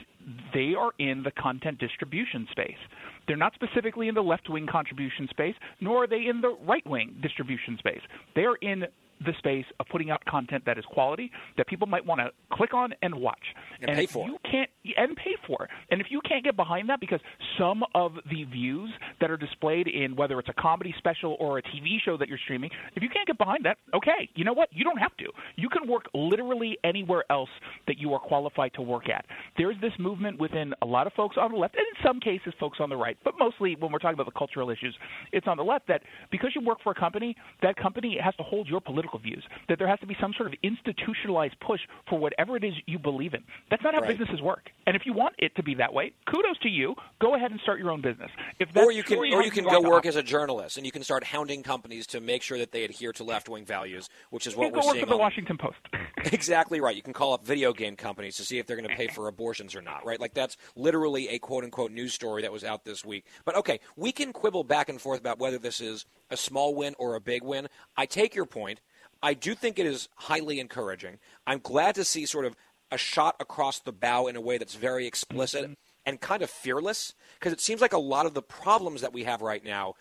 they 0.55 0.74
are 0.78 0.93
in 1.01 1.24
the 1.24 1.32
content 1.32 1.78
distribution 1.78 2.47
space. 2.53 2.78
They're 3.27 3.36
not 3.36 3.55
specifically 3.55 4.09
in 4.09 4.15
the 4.15 4.23
left 4.23 4.49
wing 4.49 4.66
contribution 4.70 5.28
space, 5.31 5.55
nor 5.81 6.05
are 6.05 6.07
they 6.07 6.27
in 6.27 6.40
the 6.40 6.57
right 6.66 6.86
wing 6.86 7.16
distribution 7.23 7.77
space. 7.78 8.01
They're 8.35 8.57
in 8.57 8.85
the 9.24 9.32
space 9.39 9.66
of 9.81 9.86
putting 9.90 10.11
out 10.11 10.24
content 10.24 10.65
that 10.66 10.78
is 10.78 10.85
quality 10.86 11.31
that 11.57 11.66
people 11.66 11.86
might 11.86 12.05
want 12.05 12.20
to 12.20 12.31
click 12.53 12.74
on 12.74 12.93
and 13.03 13.15
watch. 13.15 13.55
And 13.81 13.97
pay 13.97 14.05
if 14.05 14.11
for. 14.11 14.27
You 14.27 14.39
can't 14.51 14.70
and 14.97 15.16
pay 15.16 15.36
for. 15.47 15.69
And 15.90 16.01
if 16.01 16.09
you 16.11 16.20
can't 16.20 16.44
get 16.44 16.57
behind 16.57 16.89
that 16.89 17.01
because 17.01 17.20
some 17.59 17.85
of 17.94 18.15
the 18.31 18.44
views 18.44 18.90
that 19.20 19.31
are 19.31 19.36
displayed 19.36 19.86
in 19.86 20.16
whether 20.16 20.39
it's 20.39 20.49
a 20.49 20.55
comedy 20.55 20.94
special 20.99 21.36
or 21.39 21.59
a 21.59 21.62
TV 21.62 21.99
show 22.05 22.16
that 22.16 22.28
you're 22.28 22.39
streaming, 22.44 22.70
if 22.97 23.03
you 23.03 23.09
can't 23.09 23.27
get 23.27 23.39
behind 23.39 23.65
that, 23.65 23.78
okay, 23.94 24.28
you 24.35 24.44
know 24.44 24.53
what? 24.53 24.69
You 24.73 24.85
don't 24.85 24.99
have 24.99 25.16
to. 25.19 25.27
You 25.57 25.69
can 25.69 25.89
work 25.89 26.07
literally 26.15 26.78
anywhere 26.85 27.24
else 27.31 27.51
that 27.86 27.99
you 27.99 28.12
are 28.15 28.20
qualified 28.20 28.74
to 28.74 28.82
work 28.82 29.09
at. 29.09 29.24
There's 29.57 29.77
this 29.81 29.93
movement 29.99 30.40
within 30.40 30.74
a 30.82 30.86
lot 30.86 31.07
of 31.07 31.12
folks 31.15 31.36
on 31.39 31.53
the 31.53 31.59
left, 31.59 31.77
and 31.77 31.85
in 31.86 32.07
some 32.07 32.20
cases, 32.20 32.53
folks 32.59 32.78
on 32.81 32.89
the 32.89 32.97
right, 32.97 33.16
but 33.24 33.35
mostly 33.39 33.77
when 33.78 33.93
we're 33.93 33.99
talking 33.99 34.15
about 34.15 34.27
the 34.27 34.39
cultural 34.39 34.70
issues, 34.70 34.97
it's 35.32 35.47
on 35.47 35.57
the 35.57 35.65
left 35.65 35.89
that 35.89 36.03
because 36.31 36.51
you 36.55 36.65
work 36.65 36.78
for 36.82 36.93
a 36.93 36.94
company, 36.94 37.36
that 37.62 37.77
company 37.77 38.19
has 38.23 38.35
to 38.36 38.43
hold 38.43 38.69
your 38.69 38.81
political 38.81 39.12
views, 39.19 39.45
that 39.69 39.79
there 39.79 39.89
has 39.89 39.99
to 40.01 40.07
be 40.07 40.17
some 40.21 40.33
sort 40.37 40.49
of 40.53 40.55
institutionalized 40.63 41.55
push 41.61 41.81
for 42.09 42.19
whatever 42.19 42.57
it 42.57 42.65
is 42.65 42.75
you 42.87 42.99
believe 42.99 43.35
in. 43.35 43.43
That's 43.71 43.83
not 43.83 43.95
how 43.95 44.01
Right. 44.01 44.17
businesses 44.17 44.41
work. 44.43 44.71
And 44.87 44.97
if 44.97 45.03
you 45.07 45.13
want 45.13 45.35
it 45.39 45.55
to 45.57 45.63
be 45.63 45.75
that 45.77 45.93
way, 45.93 46.13
kudos 46.27 46.59
to 46.63 46.69
you. 46.69 46.95
Go 47.21 47.35
ahead 47.35 47.51
and 47.51 47.61
start 47.61 47.79
your 47.79 47.91
own 47.91 48.01
business. 48.01 48.31
If 48.59 48.73
that's 48.73 48.87
or 48.87 48.93
you 48.93 49.03
can, 49.03 49.19
or 49.19 49.43
you 49.43 49.51
can 49.51 49.65
go 49.65 49.81
work 49.81 50.07
as 50.07 50.17
a 50.17 50.23
journalist, 50.23 50.77
and 50.77 50.85
you 50.87 50.93
can 50.93 51.05
start 51.05 51.25
hounding 51.25 51.63
companies 51.63 52.07
to 52.09 52.21
make 52.21 52.43
sure 52.43 52.59
that 52.59 52.73
they 52.73 52.85
adhere 52.85 53.13
to 53.13 53.25
left-wing 53.25 53.65
values, 53.65 54.09
which 54.31 54.47
is 54.47 54.55
You 54.55 54.61
what 54.61 54.65
can 54.67 54.73
we're 54.75 54.81
go 54.81 54.87
work 54.87 54.95
seeing. 54.95 55.05
for 55.07 55.11
the 55.11 55.17
Washington 55.17 55.59
Post. 55.59 55.79
exactly 56.33 56.81
right. 56.81 56.95
You 56.97 57.03
can 57.03 57.13
call 57.13 57.33
up 57.33 57.45
video 57.45 57.73
game 57.73 57.97
companies 57.97 58.37
to 58.37 58.45
see 58.45 58.59
if 58.59 58.67
they're 58.67 58.77
going 58.77 58.89
to 58.89 58.97
pay 58.97 59.09
for 59.09 59.29
abortions 59.29 59.75
or 59.75 59.83
not, 59.83 60.05
right? 60.05 60.21
Like 60.21 60.35
that's 60.35 60.57
literally 60.77 61.29
a 61.29 61.39
quote 61.39 61.65
unquote 61.65 61.91
news 61.93 62.13
story 62.15 62.43
that 62.43 62.53
was 62.53 62.65
out 62.65 62.85
this 62.85 63.05
week. 63.05 63.25
But 63.45 63.57
okay, 63.57 63.81
we 63.97 64.13
can 64.13 64.33
quibble 64.33 64.65
back 64.65 64.89
and 64.89 65.01
forth 65.01 65.21
about 65.21 65.39
whether 65.39 65.59
this 65.59 65.81
is 65.81 66.07
a 66.31 66.37
small 66.37 66.75
win 66.75 66.95
or 66.99 67.15
a 67.15 67.21
big 67.21 67.43
win. 67.43 67.69
I 67.97 68.07
take 68.07 68.35
your 68.35 68.47
point. 68.47 68.81
I 69.23 69.35
do 69.35 69.55
think 69.55 69.78
it 69.78 69.86
is 69.86 70.09
highly 70.16 70.59
encouraging. 70.59 71.19
I'm 71.47 71.61
glad 71.61 71.94
to 71.94 72.05
see 72.05 72.27
sort 72.27 72.44
of 72.44 72.57
a 72.90 72.99
shot 72.99 73.36
across 73.40 73.78
the 73.78 73.93
bow 73.93 74.27
in 74.27 74.36
a 74.36 74.40
way 74.40 74.59
that's 74.59 74.74
very 74.74 75.07
explicit 75.07 75.65
mm-hmm. 75.65 75.73
and 76.05 76.20
kind 76.20 76.43
of 76.43 76.51
fearless 76.51 77.15
because 77.39 77.53
it 77.53 77.61
seems 77.61 77.81
like 77.81 77.93
a 77.93 77.99
lot 77.99 78.27
of 78.27 78.35
the 78.35 78.43
problems 78.43 79.01
that 79.01 79.12
we 79.12 79.24
have 79.24 79.40
right 79.40 79.65
now 79.65 79.94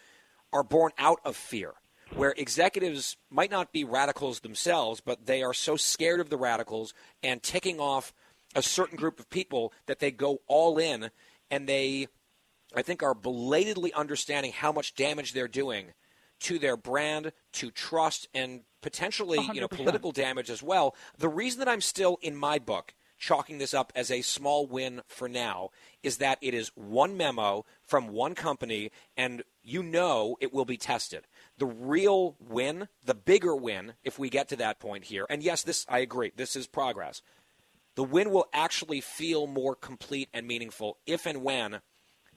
are 0.51 0.63
born 0.63 0.91
out 0.97 1.21
of 1.23 1.35
fear, 1.35 1.73
where 2.15 2.33
executives 2.35 3.15
might 3.29 3.51
not 3.51 3.71
be 3.71 3.83
radicals 3.83 4.41
themselves, 4.41 4.99
but 4.99 5.25
they 5.25 5.41
are 5.41 5.53
so 5.53 5.77
scared 5.77 6.19
of 6.19 6.29
the 6.29 6.37
radicals 6.37 6.93
and 7.23 7.41
ticking 7.41 7.79
off 7.79 8.13
a 8.55 8.61
certain 8.61 8.97
group 8.97 9.19
of 9.19 9.29
people 9.29 9.71
that 9.85 9.99
they 9.99 10.11
go 10.11 10.39
all 10.47 10.77
in 10.77 11.09
and 11.49 11.69
they, 11.69 12.07
I 12.75 12.81
think, 12.81 13.01
are 13.03 13.13
belatedly 13.13 13.93
understanding 13.93 14.51
how 14.51 14.71
much 14.73 14.95
damage 14.95 15.31
they're 15.31 15.47
doing 15.47 15.93
to 16.41 16.59
their 16.59 16.77
brand, 16.77 17.31
to 17.53 17.71
trust, 17.71 18.27
and 18.33 18.61
potentially, 18.81 19.39
you 19.53 19.61
know, 19.61 19.67
political 19.67 20.11
damage 20.11 20.49
as 20.49 20.61
well. 20.61 20.95
The 21.17 21.29
reason 21.29 21.59
that 21.59 21.69
I'm 21.69 21.81
still, 21.81 22.17
in 22.21 22.35
my 22.35 22.59
book, 22.59 22.93
chalking 23.17 23.59
this 23.59 23.73
up 23.73 23.93
as 23.95 24.09
a 24.09 24.23
small 24.23 24.65
win 24.65 25.01
for 25.07 25.29
now 25.29 25.69
is 26.01 26.17
that 26.17 26.39
it 26.41 26.55
is 26.55 26.71
one 26.73 27.15
memo 27.15 27.63
from 27.83 28.07
one 28.07 28.33
company, 28.33 28.91
and 29.15 29.43
you 29.63 29.83
know 29.83 30.35
it 30.41 30.51
will 30.51 30.65
be 30.65 30.77
tested. 30.77 31.27
The 31.59 31.67
real 31.67 32.35
win, 32.39 32.87
the 33.05 33.13
bigger 33.13 33.55
win, 33.55 33.93
if 34.03 34.17
we 34.17 34.29
get 34.29 34.49
to 34.49 34.55
that 34.57 34.79
point 34.79 35.05
here, 35.05 35.27
and 35.29 35.43
yes, 35.43 35.61
this 35.61 35.85
I 35.87 35.99
agree, 35.99 36.31
this 36.35 36.55
is 36.55 36.65
progress. 36.65 37.21
The 37.95 38.03
win 38.03 38.31
will 38.31 38.47
actually 38.53 39.01
feel 39.01 39.45
more 39.45 39.75
complete 39.75 40.29
and 40.33 40.47
meaningful 40.47 40.97
if 41.05 41.25
and 41.27 41.43
when 41.43 41.81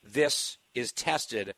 this 0.03 0.59
is 0.75 0.93
tested 0.93 1.55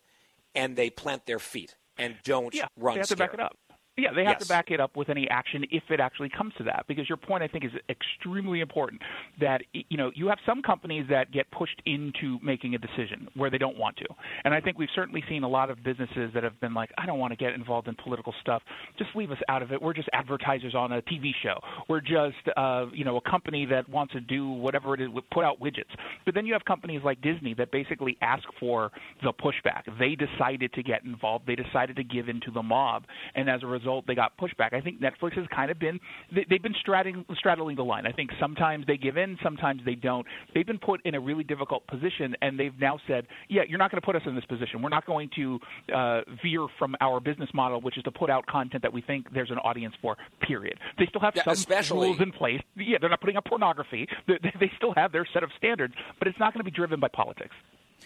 and 0.54 0.76
they 0.76 0.90
plant 0.90 1.26
their 1.26 1.38
feet 1.40 1.74
and 1.98 2.16
don't 2.24 2.54
yeah, 2.54 2.66
run 2.76 2.94
they 2.94 3.00
have 3.00 3.08
to 3.08 3.16
back 3.16 3.34
it 3.34 3.40
up. 3.40 3.56
Yeah, 3.98 4.12
they 4.12 4.24
have 4.24 4.36
Yes. 4.38 4.42
to 4.42 4.48
back 4.48 4.70
it 4.70 4.78
up 4.78 4.94
with 4.94 5.08
any 5.08 5.26
action 5.30 5.64
if 5.70 5.90
it 5.90 6.00
actually 6.00 6.28
comes 6.28 6.52
to 6.58 6.64
that. 6.64 6.84
Because 6.86 7.08
your 7.08 7.16
point, 7.16 7.42
I 7.42 7.48
think, 7.48 7.64
is 7.64 7.72
extremely 7.88 8.60
important. 8.60 9.00
That 9.40 9.62
you 9.72 9.96
know, 9.96 10.12
you 10.14 10.28
have 10.28 10.38
some 10.44 10.60
companies 10.60 11.06
that 11.08 11.30
get 11.32 11.50
pushed 11.50 11.80
into 11.86 12.38
making 12.42 12.74
a 12.74 12.78
decision 12.78 13.28
where 13.34 13.48
they 13.48 13.56
don't 13.56 13.78
want 13.78 13.96
to, 13.98 14.06
and 14.44 14.52
I 14.52 14.60
think 14.60 14.78
we've 14.78 14.90
certainly 14.94 15.24
seen 15.30 15.44
a 15.44 15.48
lot 15.48 15.70
of 15.70 15.82
businesses 15.82 16.30
that 16.34 16.42
have 16.42 16.60
been 16.60 16.74
like, 16.74 16.90
I 16.98 17.06
don't 17.06 17.18
want 17.18 17.32
to 17.32 17.36
get 17.36 17.54
involved 17.54 17.88
in 17.88 17.94
political 17.94 18.34
stuff. 18.42 18.62
Just 18.98 19.16
leave 19.16 19.30
us 19.30 19.38
out 19.48 19.62
of 19.62 19.72
it. 19.72 19.80
We're 19.80 19.94
just 19.94 20.10
advertisers 20.12 20.74
on 20.74 20.92
a 20.92 21.00
TV 21.02 21.30
show. 21.42 21.58
We're 21.88 22.02
just 22.02 22.36
uh, 22.54 22.86
you 22.92 23.04
know 23.06 23.16
a 23.16 23.22
company 23.30 23.64
that 23.64 23.88
wants 23.88 24.12
to 24.12 24.20
do 24.20 24.50
whatever 24.50 24.92
it 24.92 25.00
is, 25.00 25.08
put 25.32 25.44
out 25.44 25.58
widgets. 25.58 25.94
But 26.26 26.34
then 26.34 26.44
you 26.44 26.52
have 26.52 26.66
companies 26.66 27.00
like 27.02 27.22
Disney 27.22 27.54
that 27.54 27.70
basically 27.72 28.18
ask 28.20 28.44
for 28.60 28.90
the 29.22 29.32
pushback. 29.32 29.84
They 29.98 30.16
decided 30.16 30.74
to 30.74 30.82
get 30.82 31.02
involved. 31.04 31.46
They 31.46 31.54
decided 31.56 31.96
to 31.96 32.04
give 32.04 32.28
in 32.28 32.40
to 32.42 32.50
the 32.50 32.62
mob, 32.62 33.04
and 33.34 33.48
as 33.48 33.62
a 33.62 33.66
result, 33.66 33.85
they 34.06 34.14
got 34.14 34.36
pushback. 34.38 34.72
I 34.72 34.80
think 34.80 35.00
Netflix 35.00 35.34
has 35.36 35.46
kind 35.54 35.70
of 35.70 35.78
been 35.78 35.98
they, 36.34 36.44
they've 36.48 36.62
been 36.62 36.74
straddling 36.80 37.24
straddling 37.38 37.76
the 37.76 37.84
line. 37.84 38.06
I 38.06 38.12
think 38.12 38.30
sometimes 38.40 38.86
they 38.86 38.96
give 38.96 39.16
in, 39.16 39.38
sometimes 39.42 39.82
they 39.84 39.94
don't. 39.94 40.26
They've 40.54 40.66
been 40.66 40.78
put 40.78 41.00
in 41.04 41.14
a 41.14 41.20
really 41.20 41.44
difficult 41.44 41.86
position, 41.86 42.34
and 42.42 42.58
they've 42.58 42.78
now 42.78 42.98
said, 43.06 43.26
"Yeah, 43.48 43.62
you're 43.68 43.78
not 43.78 43.90
going 43.90 44.00
to 44.00 44.04
put 44.04 44.16
us 44.16 44.22
in 44.26 44.34
this 44.34 44.44
position. 44.44 44.82
We're 44.82 44.88
not 44.90 45.06
going 45.06 45.30
to 45.36 45.58
uh, 45.94 46.20
veer 46.42 46.66
from 46.78 46.96
our 47.00 47.20
business 47.20 47.50
model, 47.54 47.80
which 47.80 47.96
is 47.96 48.04
to 48.04 48.10
put 48.10 48.30
out 48.30 48.46
content 48.46 48.82
that 48.82 48.92
we 48.92 49.00
think 49.00 49.32
there's 49.32 49.50
an 49.50 49.58
audience 49.58 49.94
for." 50.02 50.16
Period. 50.40 50.78
They 50.98 51.06
still 51.06 51.20
have 51.22 51.34
Yeah, 51.36 51.44
some 51.44 51.52
especially- 51.54 52.08
rules 52.08 52.20
in 52.20 52.32
place. 52.32 52.60
Yeah, 52.76 52.98
they're 53.00 53.10
not 53.10 53.20
putting 53.20 53.36
up 53.36 53.44
pornography. 53.46 54.06
They, 54.26 54.38
they 54.60 54.70
still 54.76 54.92
have 54.96 55.12
their 55.12 55.26
set 55.32 55.42
of 55.42 55.50
standards, 55.56 55.94
but 56.18 56.28
it's 56.28 56.38
not 56.38 56.52
going 56.52 56.60
to 56.60 56.70
be 56.70 56.74
driven 56.74 57.00
by 57.00 57.08
politics. 57.08 57.54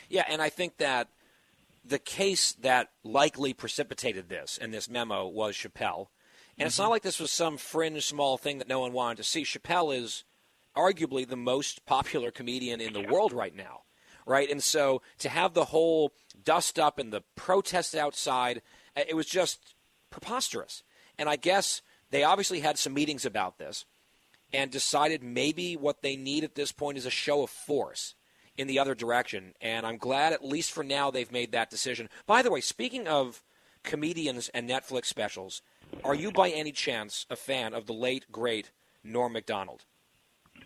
Yeah, 0.08 0.24
and 0.28 0.40
I 0.42 0.48
think 0.48 0.76
that 0.78 1.08
the 1.90 1.98
case 1.98 2.52
that 2.52 2.88
likely 3.04 3.52
precipitated 3.52 4.28
this 4.28 4.58
and 4.60 4.72
this 4.72 4.88
memo 4.88 5.26
was 5.26 5.54
Chappelle. 5.54 6.06
And 6.56 6.66
it's 6.66 6.78
not 6.78 6.90
like 6.90 7.02
this 7.02 7.20
was 7.20 7.32
some 7.32 7.56
fringe 7.56 8.06
small 8.06 8.36
thing 8.36 8.58
that 8.58 8.68
no 8.68 8.80
one 8.80 8.92
wanted 8.92 9.16
to 9.16 9.24
see. 9.24 9.44
Chappelle 9.44 9.96
is 9.96 10.24
arguably 10.76 11.26
the 11.26 11.36
most 11.36 11.84
popular 11.86 12.30
comedian 12.30 12.80
in 12.80 12.92
the 12.92 13.02
world 13.02 13.32
right 13.32 13.54
now, 13.54 13.82
right? 14.26 14.48
And 14.50 14.62
so 14.62 15.02
to 15.18 15.28
have 15.28 15.54
the 15.54 15.66
whole 15.66 16.12
dust 16.44 16.78
up 16.78 16.98
and 16.98 17.12
the 17.12 17.22
protests 17.34 17.94
outside, 17.94 18.62
uh, 18.96 19.02
it 19.08 19.16
was 19.16 19.26
just 19.26 19.74
preposterous. 20.10 20.82
And 21.18 21.28
I 21.28 21.36
guess 21.36 21.82
they 22.10 22.22
obviously 22.22 22.60
had 22.60 22.78
some 22.78 22.94
meetings 22.94 23.24
about 23.24 23.58
this 23.58 23.84
and 24.52 24.70
decided 24.70 25.22
maybe 25.22 25.76
what 25.76 26.02
they 26.02 26.14
need 26.14 26.44
at 26.44 26.54
this 26.54 26.72
point 26.72 26.98
is 26.98 27.06
a 27.06 27.10
show 27.10 27.42
of 27.42 27.50
force 27.50 28.14
in 28.56 28.66
the 28.66 28.78
other 28.78 28.94
direction. 28.94 29.54
And 29.60 29.86
I'm 29.86 29.96
glad, 29.96 30.32
at 30.32 30.44
least 30.44 30.72
for 30.72 30.84
now, 30.84 31.10
they've 31.10 31.32
made 31.32 31.52
that 31.52 31.70
decision. 31.70 32.08
By 32.26 32.42
the 32.42 32.50
way, 32.50 32.60
speaking 32.60 33.06
of 33.08 33.42
comedians 33.82 34.48
and 34.50 34.68
Netflix 34.68 35.06
specials, 35.06 35.62
are 36.04 36.14
you 36.14 36.30
by 36.30 36.50
any 36.50 36.72
chance 36.72 37.26
a 37.30 37.36
fan 37.36 37.74
of 37.74 37.86
the 37.86 37.92
late, 37.92 38.26
great 38.30 38.70
Norm 39.02 39.32
Macdonald? 39.32 39.84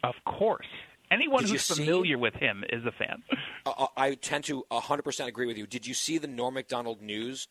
Of 0.02 0.14
course. 0.26 0.66
Anyone 1.10 1.42
Did 1.44 1.50
who's 1.52 1.62
see- 1.64 1.74
familiar 1.84 2.18
with 2.18 2.34
him 2.34 2.64
is 2.70 2.84
a 2.84 2.92
fan. 2.92 3.22
Uh, 3.66 3.86
I 3.96 4.14
tend 4.14 4.44
to 4.44 4.66
100% 4.70 5.26
agree 5.26 5.46
with 5.46 5.56
you. 5.56 5.66
Did 5.66 5.86
you 5.86 5.94
see 5.94 6.18
the 6.18 6.26
Norm 6.26 6.52
Macdonald 6.52 7.00
news 7.00 7.48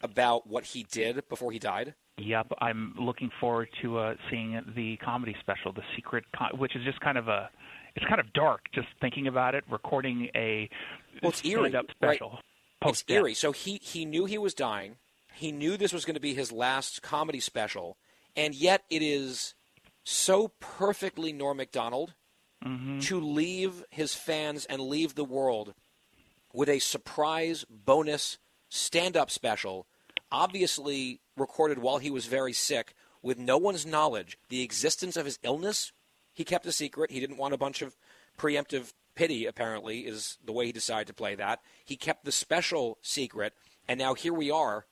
about 0.00 0.46
what 0.46 0.64
he 0.66 0.84
did 0.84 1.28
before 1.28 1.50
he 1.50 1.58
died? 1.58 1.94
Yep, 2.18 2.52
I'm 2.60 2.94
looking 2.96 3.32
forward 3.40 3.68
to 3.82 3.98
uh, 3.98 4.14
seeing 4.30 4.62
the 4.76 4.96
comedy 4.98 5.34
special, 5.40 5.72
The 5.72 5.82
Secret, 5.96 6.22
Con- 6.36 6.56
which 6.56 6.76
is 6.76 6.84
just 6.84 7.00
kind 7.00 7.18
of 7.18 7.26
a, 7.26 7.50
it's 7.96 8.04
kind 8.06 8.20
of 8.20 8.32
dark 8.32 8.60
just 8.72 8.88
thinking 9.00 9.26
about 9.26 9.54
it. 9.54 9.64
Recording 9.70 10.28
a 10.34 10.68
Well, 11.22 11.30
it's 11.30 11.44
eerie, 11.44 11.70
stand-up 11.70 11.86
right? 12.00 12.16
special. 12.16 12.38
It's 12.84 13.04
eerie. 13.08 13.34
So 13.34 13.52
he, 13.52 13.80
he 13.82 14.04
knew 14.04 14.26
he 14.26 14.38
was 14.38 14.54
dying. 14.54 14.96
He 15.34 15.50
knew 15.50 15.76
this 15.76 15.92
was 15.92 16.04
going 16.04 16.14
to 16.14 16.20
be 16.20 16.34
his 16.34 16.52
last 16.52 17.02
comedy 17.02 17.40
special, 17.40 17.96
and 18.36 18.54
yet 18.54 18.84
it 18.90 19.02
is 19.02 19.54
so 20.04 20.52
perfectly 20.60 21.32
Norm 21.32 21.56
Macdonald 21.56 22.14
Mm-hmm. 22.64 23.00
to 23.00 23.20
leave 23.20 23.84
his 23.90 24.14
fans 24.14 24.64
and 24.64 24.80
leave 24.80 25.14
the 25.14 25.24
world 25.26 25.74
with 26.54 26.70
a 26.70 26.78
surprise 26.78 27.66
bonus 27.68 28.38
stand-up 28.70 29.30
special, 29.30 29.86
obviously 30.32 31.20
recorded 31.36 31.78
while 31.78 31.98
he 31.98 32.10
was 32.10 32.24
very 32.26 32.54
sick, 32.54 32.94
with 33.22 33.38
no 33.38 33.58
one's 33.58 33.84
knowledge. 33.84 34.38
The 34.48 34.62
existence 34.62 35.16
of 35.18 35.26
his 35.26 35.38
illness, 35.42 35.92
he 36.36 36.44
kept 36.44 36.66
a 36.66 36.72
secret. 36.72 37.10
He 37.10 37.18
didn't 37.18 37.38
want 37.38 37.54
a 37.54 37.58
bunch 37.58 37.80
of 37.80 37.96
preemptive 38.38 38.92
pity. 39.14 39.46
Apparently, 39.46 40.00
is 40.00 40.36
the 40.44 40.52
way 40.52 40.66
he 40.66 40.72
decided 40.72 41.06
to 41.08 41.14
play 41.14 41.34
that. 41.34 41.60
He 41.84 41.96
kept 41.96 42.24
the 42.24 42.30
special 42.30 42.98
secret, 43.00 43.54
and 43.88 43.98
now 43.98 44.12
here 44.12 44.34
we 44.34 44.50
are, 44.50 44.84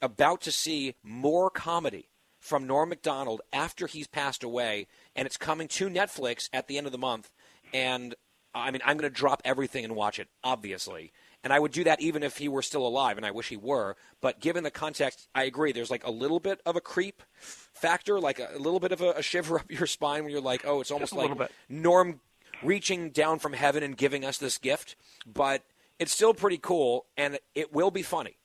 about 0.00 0.40
to 0.40 0.52
see 0.52 0.94
more 1.02 1.50
comedy 1.50 2.08
from 2.40 2.66
Norm 2.66 2.88
Macdonald 2.88 3.42
after 3.52 3.86
he's 3.86 4.06
passed 4.06 4.42
away, 4.42 4.86
and 5.14 5.26
it's 5.26 5.36
coming 5.36 5.68
to 5.68 5.90
Netflix 5.90 6.48
at 6.52 6.66
the 6.66 6.78
end 6.78 6.86
of 6.86 6.92
the 6.92 6.98
month. 6.98 7.30
And 7.74 8.14
I 8.54 8.70
mean, 8.70 8.80
I'm 8.84 8.96
going 8.96 9.12
to 9.12 9.14
drop 9.14 9.42
everything 9.44 9.84
and 9.84 9.94
watch 9.94 10.18
it, 10.18 10.28
obviously. 10.42 11.12
And 11.44 11.52
I 11.52 11.58
would 11.58 11.72
do 11.72 11.84
that 11.84 12.00
even 12.00 12.22
if 12.22 12.38
he 12.38 12.48
were 12.48 12.62
still 12.62 12.86
alive, 12.86 13.16
and 13.16 13.24
I 13.24 13.30
wish 13.30 13.48
he 13.48 13.56
were. 13.56 13.96
But 14.20 14.40
given 14.40 14.64
the 14.64 14.70
context, 14.70 15.28
I 15.34 15.44
agree. 15.44 15.72
There's 15.72 15.90
like 15.90 16.04
a 16.04 16.10
little 16.10 16.40
bit 16.40 16.60
of 16.66 16.74
a 16.74 16.80
creep 16.80 17.22
factor, 17.38 18.18
like 18.18 18.40
a, 18.40 18.50
a 18.54 18.58
little 18.58 18.80
bit 18.80 18.92
of 18.92 19.00
a, 19.00 19.12
a 19.12 19.22
shiver 19.22 19.58
up 19.60 19.70
your 19.70 19.86
spine 19.86 20.24
when 20.24 20.32
you're 20.32 20.40
like, 20.40 20.66
oh, 20.66 20.80
it's 20.80 20.90
almost 20.90 21.12
like 21.12 21.36
bit. 21.38 21.52
Norm 21.68 22.20
reaching 22.62 23.10
down 23.10 23.38
from 23.38 23.52
heaven 23.52 23.82
and 23.82 23.96
giving 23.96 24.24
us 24.24 24.38
this 24.38 24.58
gift. 24.58 24.96
But 25.26 25.62
it's 25.98 26.12
still 26.12 26.34
pretty 26.34 26.58
cool, 26.58 27.06
and 27.16 27.38
it 27.54 27.72
will 27.72 27.90
be 27.90 28.02
funny. 28.02 28.36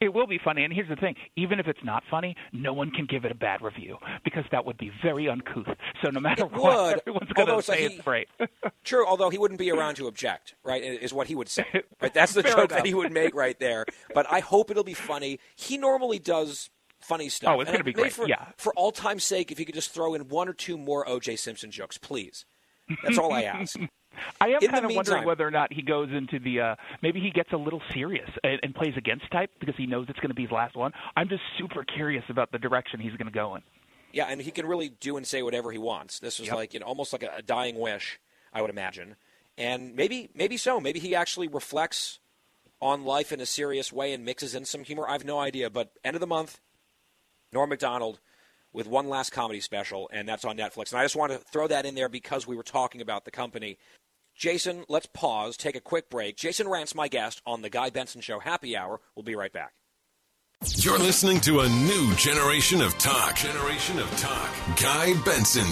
It 0.00 0.12
will 0.12 0.26
be 0.26 0.38
funny, 0.42 0.64
and 0.64 0.72
here's 0.72 0.88
the 0.88 0.96
thing: 0.96 1.14
even 1.36 1.58
if 1.60 1.66
it's 1.66 1.82
not 1.84 2.02
funny, 2.10 2.36
no 2.52 2.72
one 2.72 2.90
can 2.90 3.06
give 3.06 3.24
it 3.24 3.32
a 3.32 3.34
bad 3.34 3.62
review 3.62 3.96
because 4.24 4.44
that 4.50 4.64
would 4.66 4.76
be 4.76 4.90
very 5.02 5.28
uncouth. 5.28 5.66
So 6.02 6.10
no 6.10 6.20
matter 6.20 6.44
It 6.44 6.52
what, 6.52 6.62
would, 6.62 7.00
everyone's 7.06 7.32
going 7.32 7.48
to 7.48 7.62
say 7.62 7.80
he- 7.80 7.94
it's 7.94 8.04
great. 8.04 8.28
True, 8.84 9.06
although 9.06 9.30
he 9.30 9.38
wouldn't 9.38 9.58
be 9.58 9.70
around 9.70 9.94
to 9.96 10.06
object, 10.06 10.54
right? 10.64 10.82
Is 10.82 11.12
what 11.12 11.26
he 11.28 11.34
would 11.34 11.48
say. 11.48 11.64
Right? 12.00 12.12
That's 12.12 12.34
the 12.34 12.42
joke 12.42 12.68
that 12.70 12.84
he 12.84 12.92
would 12.92 13.12
make 13.12 13.34
right 13.34 13.58
there. 13.58 13.86
But 14.14 14.26
I 14.30 14.40
hope 14.40 14.70
it'll 14.70 14.84
be 14.84 14.92
funny. 14.94 15.38
He 15.56 15.78
normally 15.78 16.18
does 16.18 16.68
funny 17.00 17.28
stuff. 17.30 17.54
Oh, 17.56 17.60
it's 17.60 17.68
And 17.68 17.76
gonna 17.76 17.84
be 17.84 17.92
great, 17.92 18.12
For, 18.12 18.28
yeah. 18.28 18.48
For 18.58 18.74
all 18.74 18.92
time's 18.92 19.24
sake, 19.24 19.50
if 19.50 19.58
you 19.58 19.64
could 19.64 19.74
just 19.74 19.90
throw 19.92 20.12
in 20.14 20.28
one 20.28 20.48
or 20.48 20.52
two 20.52 20.76
more 20.76 21.08
O.J. 21.08 21.36
Simpson 21.36 21.70
jokes, 21.70 21.96
please. 21.96 22.44
That's 23.02 23.16
all 23.16 23.32
I 23.32 23.42
ask. 23.44 23.78
I 24.40 24.48
am 24.48 24.58
In 24.62 24.70
kind 24.70 24.84
of 24.84 24.94
wondering 24.94 25.24
whether 25.24 25.46
or 25.46 25.50
not 25.50 25.72
he 25.72 25.82
goes 25.82 26.10
into 26.10 26.38
the 26.38 26.60
uh, 26.60 26.76
maybe 27.02 27.20
he 27.20 27.30
gets 27.30 27.52
a 27.52 27.56
little 27.56 27.82
serious 27.92 28.28
and, 28.42 28.60
and 28.62 28.74
plays 28.74 28.94
against 28.96 29.30
type 29.30 29.50
because 29.60 29.76
he 29.76 29.86
knows 29.86 30.06
it's 30.08 30.18
going 30.18 30.30
to 30.30 30.34
be 30.34 30.42
his 30.42 30.50
last 30.50 30.76
one. 30.76 30.92
I'm 31.16 31.28
just 31.28 31.42
super 31.58 31.84
curious 31.84 32.24
about 32.28 32.52
the 32.52 32.58
direction 32.58 33.00
he's 33.00 33.12
going 33.12 33.26
to 33.26 33.32
go 33.32 33.54
in. 33.56 33.62
Yeah, 34.12 34.26
and 34.28 34.40
he 34.40 34.50
can 34.50 34.66
really 34.66 34.90
do 34.90 35.16
and 35.16 35.26
say 35.26 35.42
whatever 35.42 35.72
he 35.72 35.78
wants. 35.78 36.20
This 36.20 36.38
was 36.38 36.48
Yep. 36.48 36.56
like 36.56 36.74
you 36.74 36.80
know, 36.80 36.86
almost 36.86 37.12
like 37.12 37.22
a, 37.22 37.32
a 37.38 37.42
dying 37.42 37.78
wish, 37.78 38.20
I 38.52 38.60
would 38.60 38.70
imagine. 38.70 39.16
And 39.58 39.94
maybe, 39.94 40.30
maybe 40.34 40.56
so. 40.56 40.80
Maybe 40.80 40.98
he 41.00 41.14
actually 41.14 41.48
reflects 41.48 42.18
on 42.80 43.04
life 43.04 43.32
in 43.32 43.40
a 43.40 43.46
serious 43.46 43.92
way 43.92 44.12
and 44.12 44.24
mixes 44.24 44.54
in 44.54 44.64
some 44.64 44.84
humor. 44.84 45.08
I 45.08 45.12
have 45.12 45.24
no 45.24 45.38
idea. 45.38 45.70
But 45.70 45.92
end 46.04 46.16
of 46.16 46.20
the 46.20 46.26
month, 46.26 46.60
Norm 47.52 47.70
Macdonald 47.70 48.20
with 48.72 48.88
one 48.88 49.08
last 49.08 49.30
comedy 49.30 49.60
special, 49.60 50.10
and 50.12 50.28
that's 50.28 50.44
on 50.44 50.56
Netflix. 50.56 50.90
And 50.90 50.98
I 50.98 51.04
just 51.04 51.14
want 51.16 51.30
to 51.32 51.38
throw 51.38 51.68
that 51.68 51.86
in 51.86 51.94
there 51.94 52.08
because 52.08 52.46
we 52.46 52.56
were 52.56 52.64
talking 52.64 53.00
about 53.00 53.24
the 53.24 53.30
company. 53.30 53.78
Jason, 54.34 54.84
let's 54.88 55.06
pause, 55.06 55.56
take 55.56 55.76
a 55.76 55.80
quick 55.80 56.10
break. 56.10 56.36
Jason 56.36 56.66
Rantz 56.66 56.94
my 56.94 57.06
guest 57.08 57.40
on 57.46 57.62
the 57.62 57.70
Guy 57.70 57.90
Benson 57.90 58.20
Show 58.20 58.40
Happy 58.40 58.76
Hour. 58.76 59.00
We'll 59.14 59.22
be 59.22 59.36
right 59.36 59.52
back. 59.52 59.72
You're 60.76 60.98
listening 60.98 61.40
to 61.42 61.60
a 61.60 61.68
new 61.68 62.14
generation 62.14 62.80
of 62.80 62.96
talk. 62.98 63.36
Generation 63.36 63.98
of 63.98 64.10
talk. 64.18 64.50
Guy 64.80 65.14
Benson. 65.24 65.66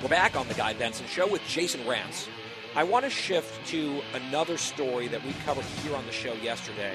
We're 0.00 0.08
back 0.08 0.36
on 0.36 0.46
the 0.46 0.54
Guy 0.54 0.72
Benson 0.74 1.06
Show 1.06 1.26
with 1.26 1.42
Jason 1.48 1.80
Rantz. 1.82 2.28
I 2.76 2.84
want 2.84 3.04
to 3.04 3.10
shift 3.10 3.66
to 3.68 4.00
another 4.14 4.56
story 4.56 5.08
that 5.08 5.24
we 5.24 5.32
covered 5.44 5.64
here 5.82 5.96
on 5.96 6.06
the 6.06 6.12
show 6.12 6.34
yesterday, 6.34 6.94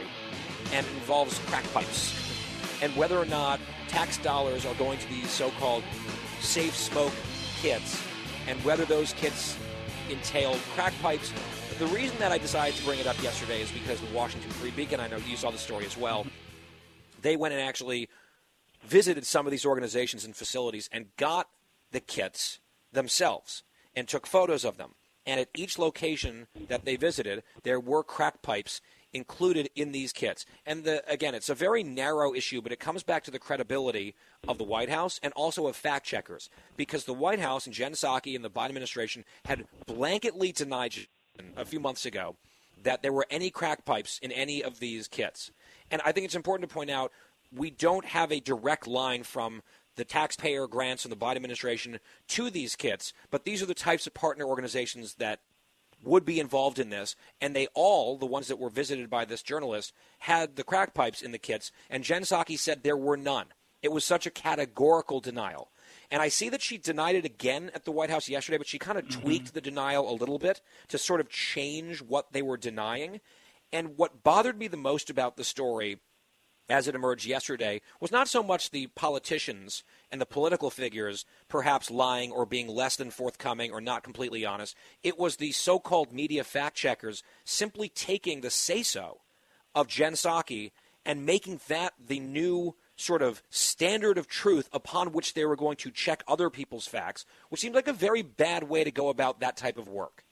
and 0.72 0.85
it 0.85 0.93
involves 0.93 1.38
crack 1.39 1.65
pipes 1.73 2.15
and 2.81 2.95
whether 2.95 3.18
or 3.18 3.26
not 3.26 3.60
tax 3.88 4.18
dollars 4.19 4.65
are 4.65 4.73
going 4.76 4.97
to 4.99 5.10
these 5.10 5.30
so-called 5.30 5.84
safe 6.39 6.76
smoke 6.76 7.14
kits, 7.66 8.00
and 8.48 8.64
whether 8.64 8.86
those 8.86 9.14
kits 9.14 9.58
entail 10.12 10.56
crack 10.76 10.94
pipes. 11.02 11.34
The 11.80 11.88
reason 11.88 12.16
that 12.20 12.32
I 12.32 12.38
decided 12.38 12.78
to 12.78 12.86
bring 12.86 13.00
it 13.00 13.08
up 13.08 13.20
yesterday 13.24 13.60
is 13.60 13.72
because 13.72 14.00
the 14.00 14.14
Washington 14.14 14.52
Free 14.52 14.70
Beacon, 14.70 15.00
I 15.00 15.08
know 15.08 15.18
you 15.18 15.36
saw 15.36 15.50
the 15.50 15.58
story 15.58 15.84
as 15.84 15.98
well, 15.98 16.28
they 17.24 17.36
went 17.36 17.56
and 17.56 17.64
actually 17.64 18.08
visited 18.84 19.26
some 19.26 19.48
of 19.48 19.52
these 19.52 19.66
organizations 19.66 20.26
and 20.26 20.36
facilities 20.36 20.92
and 20.92 21.08
got 21.18 21.50
the 21.92 22.00
kits 22.00 22.60
themselves 22.92 23.64
and 23.96 24.08
took 24.08 24.28
photos 24.28 24.64
of 24.64 24.78
them. 24.78 24.94
And 25.26 25.40
at 25.40 25.50
each 25.58 25.80
location 25.80 26.46
that 26.68 26.86
they 26.86 26.98
visited, 26.98 27.42
there 27.64 27.80
were 27.80 28.04
crack 28.04 28.44
pipes 28.44 28.80
included 29.16 29.70
in 29.76 29.94
these 29.94 30.12
kits. 30.12 30.46
And 30.66 30.84
the, 30.84 31.02
again, 31.12 31.34
it's 31.34 31.50
a 31.50 31.56
very 31.56 31.84
narrow 31.84 32.34
issue, 32.36 32.62
but 32.62 32.72
it 32.72 32.80
comes 32.80 33.02
back 33.02 33.24
to 33.24 33.32
the 33.32 33.40
credibility 33.40 34.14
of 34.48 34.58
the 34.58 34.64
White 34.64 34.90
House 34.90 35.20
and 35.24 35.34
also 35.34 35.68
of 35.68 35.76
fact 35.76 36.06
checkers. 36.06 36.50
Because 36.76 37.06
the 37.06 37.14
White 37.14 37.40
House 37.40 37.66
and 37.66 37.74
Jen 37.74 37.94
Psaki 37.94 38.36
and 38.36 38.44
the 38.44 38.50
Biden 38.50 38.70
administration 38.70 39.24
had 39.46 39.66
blanketly 39.88 40.54
denied 40.54 40.94
a 41.56 41.66
few 41.66 41.80
months 41.80 42.06
ago 42.06 42.36
that 42.84 43.02
there 43.02 43.14
were 43.14 43.26
any 43.30 43.50
crack 43.50 43.86
pipes 43.86 44.20
in 44.22 44.32
any 44.32 44.62
of 44.62 44.80
these 44.80 45.08
kits. 45.08 45.50
And 45.90 46.02
I 46.06 46.12
think 46.12 46.26
it's 46.26 46.36
important 46.36 46.70
to 46.70 46.74
point 46.74 46.92
out 46.92 47.12
we 47.56 47.72
don't 47.72 48.06
have 48.06 48.32
a 48.32 48.42
direct 48.42 48.86
line 48.86 49.24
from 49.24 49.64
the 49.96 50.04
taxpayer 50.04 50.68
grants 50.68 51.06
and 51.06 51.12
the 51.12 51.18
Biden 51.18 51.38
administration 51.38 52.00
to 52.28 52.50
these 52.50 52.76
kits, 52.76 53.14
but 53.32 53.46
these 53.46 53.64
are 53.64 53.66
the 53.66 53.74
types 53.74 54.06
of 54.06 54.14
partner 54.14 54.46
organizations 54.46 55.16
that 55.16 55.40
would 56.03 56.26
be 56.26 56.39
involved 56.39 56.80
in 56.80 56.89
this, 56.89 57.15
and 57.41 57.55
they 57.55 57.67
all, 57.73 58.17
the 58.17 58.26
ones 58.26 58.47
that 58.47 58.59
were 58.59 58.69
visited 58.69 59.09
by 59.09 59.26
this 59.26 59.41
journalist, 59.41 59.93
had 60.19 60.55
the 60.55 60.63
crack 60.63 60.93
pipes 60.93 61.22
in 61.22 61.31
the 61.31 61.39
kits, 61.39 61.72
and 61.89 62.03
Jen 62.03 62.23
Psaki 62.23 62.57
said 62.57 62.84
there 62.84 62.97
were 62.97 63.17
none. 63.17 63.47
It 63.81 63.91
was 63.91 64.03
such 64.03 64.26
a 64.26 64.31
categorical 64.31 65.19
denial. 65.19 65.69
And 66.09 66.22
I 66.22 66.27
see 66.27 66.49
that 66.49 66.61
she 66.61 66.77
denied 66.77 67.15
it 67.15 67.26
again 67.26 67.72
at 67.73 67.85
the 67.85 67.91
White 67.91 68.09
House 68.09 68.30
yesterday, 68.30 68.57
but 68.57 68.67
she 68.67 68.80
kind 68.80 68.97
of 68.97 69.05
mm-hmm. 69.05 69.22
tweaked 69.22 69.53
the 69.53 69.61
denial 69.61 70.09
a 70.09 70.13
little 70.15 70.39
bit 70.39 70.61
to 70.88 70.97
sort 70.97 71.19
of 71.19 71.30
change 71.30 72.01
what 72.01 72.31
they 72.31 72.41
were 72.41 72.57
denying. 72.57 73.22
And 73.72 73.97
what 73.97 74.23
bothered 74.23 74.57
me 74.57 74.67
the 74.67 74.77
most 74.77 75.09
about 75.09 75.38
the 75.38 75.43
story 75.43 75.99
as 76.70 76.88
it 76.88 76.96
emerged 76.96 77.26
yesterday 77.26 77.82
was 78.00 78.12
not 78.12 78.28
so 78.28 78.42
much 78.42 78.72
the 78.72 78.88
politicians 78.88 79.84
and 80.12 80.20
the 80.20 80.26
political 80.26 80.70
figures 80.70 81.26
perhaps 81.48 81.92
lying 81.92 82.32
or 82.32 82.46
being 82.46 82.68
less 82.68 82.96
than 82.96 83.12
forthcoming 83.12 83.72
or 83.72 83.82
not 83.82 84.04
completely 84.04 84.46
honest. 84.46 84.76
It 85.04 85.20
was 85.20 85.38
the 85.38 85.52
so 85.52 85.80
called 85.80 86.12
media 86.12 86.44
fact 86.44 86.76
checkers 86.76 87.24
simply 87.44 87.90
taking 87.90 88.42
the 88.42 88.50
say 88.50 88.84
so 88.84 89.22
of 89.74 89.88
Jen 89.88 90.14
Psaki 90.14 90.72
and 91.06 91.26
making 91.26 91.62
that 91.68 91.94
the 92.04 92.20
new 92.20 92.76
sort 92.96 93.22
of 93.22 93.44
standard 93.50 94.18
of 94.18 94.28
truth 94.28 94.70
upon 94.72 95.12
which 95.12 95.34
they 95.34 95.46
were 95.46 95.56
going 95.56 95.76
to 95.78 95.92
check 95.92 96.24
other 96.28 96.50
people's 96.50 96.88
facts, 96.88 97.26
which 97.50 97.62
seemed 97.62 97.76
like 97.76 97.88
a 97.88 97.94
very 97.94 98.22
bad 98.22 98.64
way 98.64 98.84
to 98.84 98.92
go 98.92 99.10
about 99.10 99.40
that 99.42 99.58
type 99.58 99.78
of 99.78 99.88
work. 99.88 100.24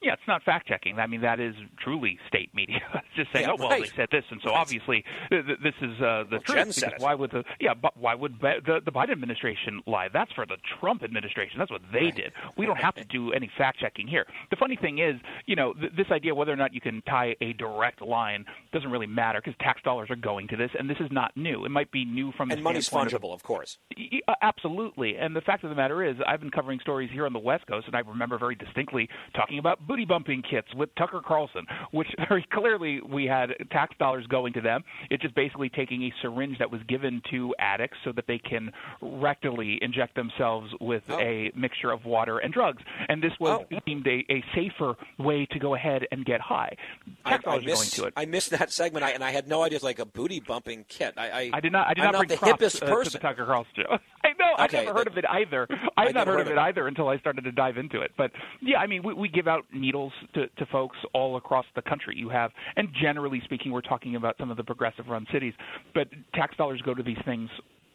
Yeah, 0.00 0.12
it's 0.12 0.22
not 0.28 0.42
fact 0.44 0.68
checking. 0.68 0.98
I 0.98 1.06
mean, 1.08 1.22
that 1.22 1.40
is 1.40 1.54
truly 1.82 2.18
state 2.28 2.50
media. 2.54 2.80
It's 2.94 3.06
just 3.16 3.32
saying, 3.32 3.46
Yeah, 3.46 3.52
oh 3.52 3.56
well, 3.58 3.70
right. 3.70 3.82
they 3.82 3.88
said 3.96 4.08
this, 4.12 4.24
and 4.30 4.40
so 4.44 4.50
Right. 4.50 4.58
obviously 4.58 5.04
th- 5.30 5.44
th- 5.46 5.58
this 5.62 5.74
is 5.82 6.00
uh, 6.00 6.24
the 6.30 6.36
Well, 6.36 6.40
truth. 6.40 6.74
Said 6.74 6.90
because 6.90 7.00
it. 7.00 7.02
Why 7.02 7.14
would 7.14 7.30
the 7.32 7.42
yeah? 7.60 7.74
But 7.74 7.96
why 7.96 8.14
would 8.14 8.38
Bi- 8.40 8.60
the 8.64 8.80
the 8.84 8.92
Biden 8.92 9.10
administration 9.12 9.82
lie? 9.86 10.08
That's 10.12 10.30
for 10.32 10.46
the 10.46 10.56
Trump 10.78 11.02
administration. 11.02 11.58
That's 11.58 11.70
what 11.70 11.80
they 11.92 12.10
did. 12.12 12.32
We 12.56 12.64
don't 12.66 12.76
have 12.78 12.94
to 12.96 13.04
do 13.04 13.32
any 13.32 13.50
fact 13.58 13.80
checking 13.80 14.06
here. 14.06 14.26
The 14.50 14.56
funny 14.56 14.76
thing 14.76 14.98
is, 14.98 15.16
you 15.46 15.56
know, 15.56 15.72
th- 15.74 15.92
this 15.96 16.06
idea 16.12 16.34
whether 16.34 16.52
or 16.52 16.56
not 16.56 16.72
you 16.74 16.80
can 16.80 17.02
tie 17.02 17.34
a 17.40 17.52
direct 17.54 18.00
line 18.00 18.44
doesn't 18.72 18.90
really 18.90 19.06
matter 19.08 19.40
because 19.44 19.56
tax 19.60 19.82
dollars 19.82 20.10
are 20.10 20.16
going 20.16 20.46
to 20.48 20.56
this, 20.56 20.70
and 20.78 20.88
this 20.88 20.98
is 21.00 21.10
not 21.10 21.36
new. 21.36 21.64
It 21.64 21.70
might 21.70 21.90
be 21.90 22.04
new 22.04 22.30
from 22.36 22.50
the 22.50 22.54
And 22.54 22.62
money's 22.62 22.86
standpoint 22.86 23.12
of- 23.14 23.20
fungible, 23.22 23.34
of 23.34 23.42
course. 23.42 23.78
Y- 23.96 24.20
uh, 24.28 24.34
Absolutely. 24.42 25.16
And 25.16 25.34
the 25.34 25.40
fact 25.40 25.64
of 25.64 25.70
the 25.70 25.76
matter 25.76 26.04
is, 26.04 26.16
I've 26.26 26.40
been 26.40 26.50
covering 26.50 26.78
stories 26.80 27.10
here 27.12 27.26
on 27.26 27.32
the 27.32 27.38
West 27.38 27.66
Coast, 27.66 27.86
and 27.86 27.96
I 27.96 28.00
remember 28.00 28.38
very 28.38 28.54
distinctly 28.54 29.08
talking 29.34 29.58
about 29.58 29.86
booty 29.88 30.04
bumping 30.04 30.42
kits 30.48 30.68
with 30.76 30.94
Tucker 30.96 31.20
Carlson, 31.26 31.66
which 31.90 32.08
very 32.28 32.46
clearly 32.52 33.00
we 33.00 33.24
had 33.24 33.50
tax 33.72 33.96
dollars 33.98 34.26
going 34.28 34.52
to 34.52 34.60
them. 34.60 34.84
It's 35.10 35.22
just 35.22 35.34
basically 35.34 35.70
taking 35.70 36.02
a 36.04 36.12
syringe 36.22 36.58
that 36.58 36.70
was 36.70 36.80
given 36.88 37.20
to 37.30 37.54
addicts 37.58 37.96
so 38.04 38.12
that 38.12 38.26
they 38.28 38.38
can 38.38 38.70
rectally 39.02 39.78
inject 39.80 40.14
themselves 40.14 40.70
with 40.80 41.02
Oh. 41.08 41.18
a 41.18 41.50
mixture 41.56 41.90
of 41.90 42.04
water 42.04 42.38
and 42.38 42.52
drugs. 42.52 42.82
And 43.08 43.22
this 43.22 43.32
was 43.40 43.64
deemed 43.86 44.06
a, 44.06 44.24
a 44.30 44.44
safer 44.54 44.94
way 45.18 45.46
to 45.52 45.58
go 45.58 45.74
ahead 45.74 46.06
and 46.12 46.24
get 46.24 46.40
high. 46.40 46.76
Tax 47.24 47.44
I 47.46 47.50
dollars 47.50 47.64
are 47.64 47.66
going 47.74 47.88
to 47.88 48.04
it. 48.04 48.12
I 48.16 48.26
missed 48.26 48.50
that 48.50 48.70
segment, 48.70 49.04
I, 49.04 49.10
and 49.10 49.24
I 49.24 49.30
had 49.30 49.48
no 49.48 49.62
idea 49.62 49.76
it's 49.76 49.84
like 49.84 49.98
a 50.00 50.04
booty 50.04 50.40
bumping 50.40 50.84
kit. 50.88 51.14
I, 51.16 51.30
I, 51.30 51.50
I 51.54 51.60
did 51.60 51.72
not. 51.72 51.86
I 51.86 51.94
did 51.94 52.04
I'm 52.04 52.12
not, 52.12 52.28
not, 52.28 52.28
the 52.28 52.36
hippest 52.36 52.82
uh, 52.82 52.86
to 52.86 52.92
person. 52.92 53.12
the 53.14 53.18
Tucker 53.20 53.46
Carlson 53.46 53.72
show. 53.76 53.92
I 54.24 54.28
know. 54.38 54.54
I've 54.58 54.72
never 54.72 54.92
heard 54.92 55.06
that- 55.06 55.12
of 55.12 55.18
it 55.18 55.24
either. 55.28 55.66
I've 55.96 56.12
not 56.14 56.26
never 56.26 56.32
heard 56.38 56.46
of 56.46 56.52
it 56.52 56.58
either 56.58 56.86
until 56.88 57.08
I 57.08 57.18
started 57.18 57.44
to 57.44 57.52
dive 57.52 57.78
into 57.78 58.00
it. 58.02 58.10
But 58.18 58.32
yeah, 58.60 58.78
I 58.78 58.86
mean, 58.86 59.02
we, 59.02 59.14
we 59.14 59.28
give 59.28 59.46
out 59.48 59.64
needles 59.78 60.12
to, 60.34 60.46
to 60.46 60.66
folks 60.66 60.96
all 61.14 61.36
across 61.36 61.66
the 61.74 61.82
country. 61.82 62.14
You 62.16 62.28
have, 62.28 62.50
and 62.76 62.88
generally 63.00 63.40
speaking, 63.44 63.72
we're 63.72 63.80
talking 63.80 64.16
about 64.16 64.36
some 64.38 64.50
of 64.50 64.56
the 64.56 64.64
progressive-run 64.64 65.26
cities, 65.32 65.54
but 65.94 66.08
tax 66.34 66.56
dollars 66.56 66.82
go 66.82 66.94
to 66.94 67.02
these 67.02 67.18
things 67.24 67.48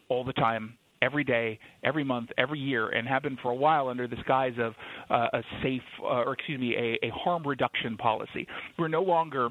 all 0.09 0.23
the 0.23 0.33
time. 0.33 0.77
Every 1.01 1.25
day, 1.25 1.59
every 1.83 2.05
month, 2.05 2.29
every 2.37 2.59
year, 2.59 2.87
and 2.89 3.05
have 3.09 3.23
been 3.23 3.37
for 3.43 3.51
a 3.51 3.55
while 3.55 3.89
under 3.89 4.07
the 4.07 4.15
guise 4.25 4.53
of 4.57 4.73
uh, 5.09 5.27
a 5.33 5.41
safe, 5.61 5.81
uh, 6.01 6.05
or 6.05 6.31
excuse 6.31 6.57
me, 6.57 6.75
a, 6.77 7.07
a 7.07 7.09
harm 7.09 7.45
reduction 7.45 7.97
policy. 7.97 8.47
We're 8.79 8.87
no 8.87 9.01
longer 9.01 9.49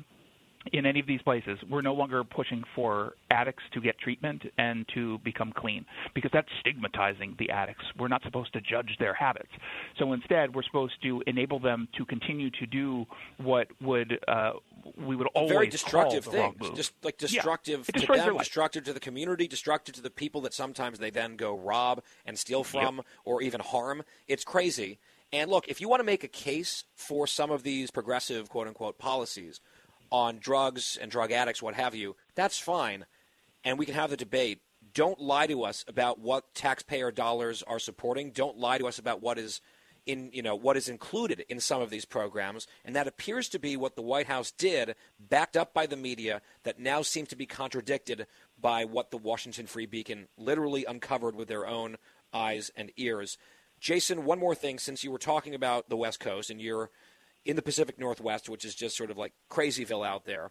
in 0.71 0.87
any 0.87 1.01
of 1.01 1.07
these 1.07 1.23
places, 1.23 1.59
we're 1.69 1.83
no 1.83 1.95
longer 1.95 2.23
pushing 2.23 2.63
for 2.75 3.15
addicts 3.31 3.65
to 3.73 3.81
get 3.81 3.99
treatment 3.99 4.43
and 4.59 4.87
to 4.95 5.19
become 5.19 5.53
clean 5.53 5.85
because 6.15 6.31
that's 6.33 6.49
stigmatizing 6.61 7.35
the 7.39 7.51
addicts. 7.51 7.85
We're 7.99 8.09
not 8.09 8.23
supposed 8.23 8.53
to 8.53 8.61
judge 8.61 8.97
their 9.01 9.15
habits. 9.15 9.51
So 9.99 10.13
instead, 10.13 10.55
we're 10.55 10.63
supposed 10.63 10.95
to 11.03 11.23
enable 11.27 11.59
them 11.59 11.89
to 11.97 12.05
continue 12.05 12.51
to 12.51 12.67
do 12.67 13.07
what 13.39 13.69
would 13.81 14.19
uh, 14.29 14.53
we 14.97 15.17
would 15.17 15.29
always 15.29 15.53
very 15.53 15.67
destructive 15.69 16.25
call 16.25 16.53
things, 16.53 16.71
just 16.77 16.93
like 17.03 17.19
destructive 17.19 17.89
It 17.89 18.01
to 18.01 18.07
them, 18.07 18.39
destructive 18.39 18.85
to 18.85 18.93
the 18.93 19.01
community, 19.01 19.49
destructive 19.49 19.95
to 19.97 20.03
the 20.03 20.11
people 20.11 20.41
that 20.43 20.55
sometimes 20.55 20.99
they 20.99 21.11
then 21.11 21.37
go 21.37 21.57
rob 21.57 22.03
and 22.25 22.39
steal 22.39 22.65
from 22.65 23.03
or 23.25 23.43
even 23.43 23.61
harm. 23.61 24.03
It's 24.29 24.45
crazy. 24.45 24.99
And 25.33 25.51
look, 25.51 25.67
if 25.67 25.81
you 25.81 25.89
want 25.89 26.01
to 26.01 26.05
make 26.05 26.25
a 26.25 26.29
case 26.29 26.85
for 26.95 27.27
some 27.27 27.51
of 27.51 27.63
these 27.63 27.91
progressive 27.91 28.51
quote 28.51 28.67
unquote 28.67 28.99
policies 28.99 29.61
on 30.13 30.39
drugs 30.39 30.99
and 31.01 31.11
drug 31.11 31.33
addicts, 31.33 31.63
what 31.63 31.75
have 31.75 31.95
you, 31.95 32.15
that's 32.37 32.59
fine. 32.59 33.07
And 33.65 33.79
we 33.79 33.87
can 33.87 33.95
have 33.95 34.11
the 34.11 34.17
debate. 34.17 34.61
Don't 34.95 35.19
lie 35.19 35.47
to 35.47 35.65
us 35.65 35.85
about 35.89 36.21
what 36.21 36.55
taxpayer 36.55 37.11
dollars 37.11 37.63
are 37.67 37.79
supporting. 37.79 38.31
Don't 38.31 38.59
lie 38.59 38.79
to 38.79 38.87
us 38.87 38.99
about 38.99 39.23
what 39.23 39.39
is 39.39 39.61
in 40.05 40.31
you 40.33 40.43
know 40.43 40.57
what 40.57 40.77
is 40.77 40.89
included 40.89 41.45
in 41.49 41.61
some 41.61 41.81
of 41.81 41.89
these 41.89 42.05
programs, 42.05 42.67
and 42.85 42.95
that 42.97 43.07
appears 43.07 43.49
to 43.49 43.59
be 43.61 43.77
what 43.77 43.95
the 43.95 44.03
White 44.03 44.27
House 44.27 44.51
did, 44.51 44.97
backed 45.19 45.57
up 45.57 45.73
by 45.73 45.87
the 45.87 45.97
media, 45.97 46.43
that 46.65 46.81
now 46.81 47.03
seems 47.03 47.29
to 47.29 47.37
be 47.37 47.47
contradicted 47.47 48.27
by 48.61 48.85
what 48.85 49.13
the 49.13 49.17
Washington 49.17 49.67
Free 49.67 49.87
Beacon 49.87 50.27
literally 50.37 50.85
uncovered 50.85 51.37
with 51.37 51.49
their 51.49 51.67
own 51.67 51.97
eyes 52.35 52.71
and 52.77 52.91
ears. 52.97 53.39
Jason, 53.79 54.25
one 54.25 54.39
more 54.39 54.55
thing, 54.55 54.79
since 54.79 55.03
you 55.03 55.11
were 55.11 55.19
talking 55.19 55.55
about 55.55 55.89
the 55.89 55.97
West 55.97 56.21
Coast 56.21 56.51
and 56.51 56.61
you're 56.61 56.91
in 57.45 57.57
the 57.57 57.63
Pacific 57.63 57.99
Northwest, 57.99 58.49
which 58.49 58.65
is 58.65 58.75
just 58.75 58.97
sort 58.97 59.11
of 59.11 59.19
like 59.19 59.33
crazyville 59.51 60.07
out 60.07 60.25
there, 60.25 60.51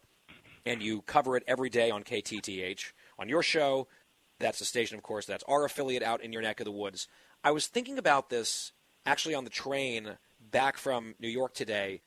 and 0.65 0.81
you 0.81 1.01
cover 1.01 1.37
it 1.37 1.43
every 1.47 1.69
day 1.69 1.89
on 1.91 2.03
KTTH 2.03 2.91
on 3.17 3.29
your 3.29 3.43
show. 3.43 3.87
That's 4.39 4.59
the 4.59 4.65
station, 4.65 4.97
of 4.97 5.03
course. 5.03 5.25
That's 5.25 5.43
our 5.47 5.65
affiliate 5.65 6.03
out 6.03 6.23
in 6.23 6.33
your 6.33 6.41
neck 6.41 6.59
of 6.59 6.65
the 6.65 6.71
woods. 6.71 7.07
I 7.43 7.51
was 7.51 7.67
thinking 7.67 7.97
about 7.97 8.29
this 8.29 8.71
actually 9.05 9.35
on 9.35 9.43
the 9.43 9.49
train 9.49 10.17
back 10.39 10.77
from 10.77 11.15
New 11.19 11.29
York 11.29 11.53
today 11.53 12.01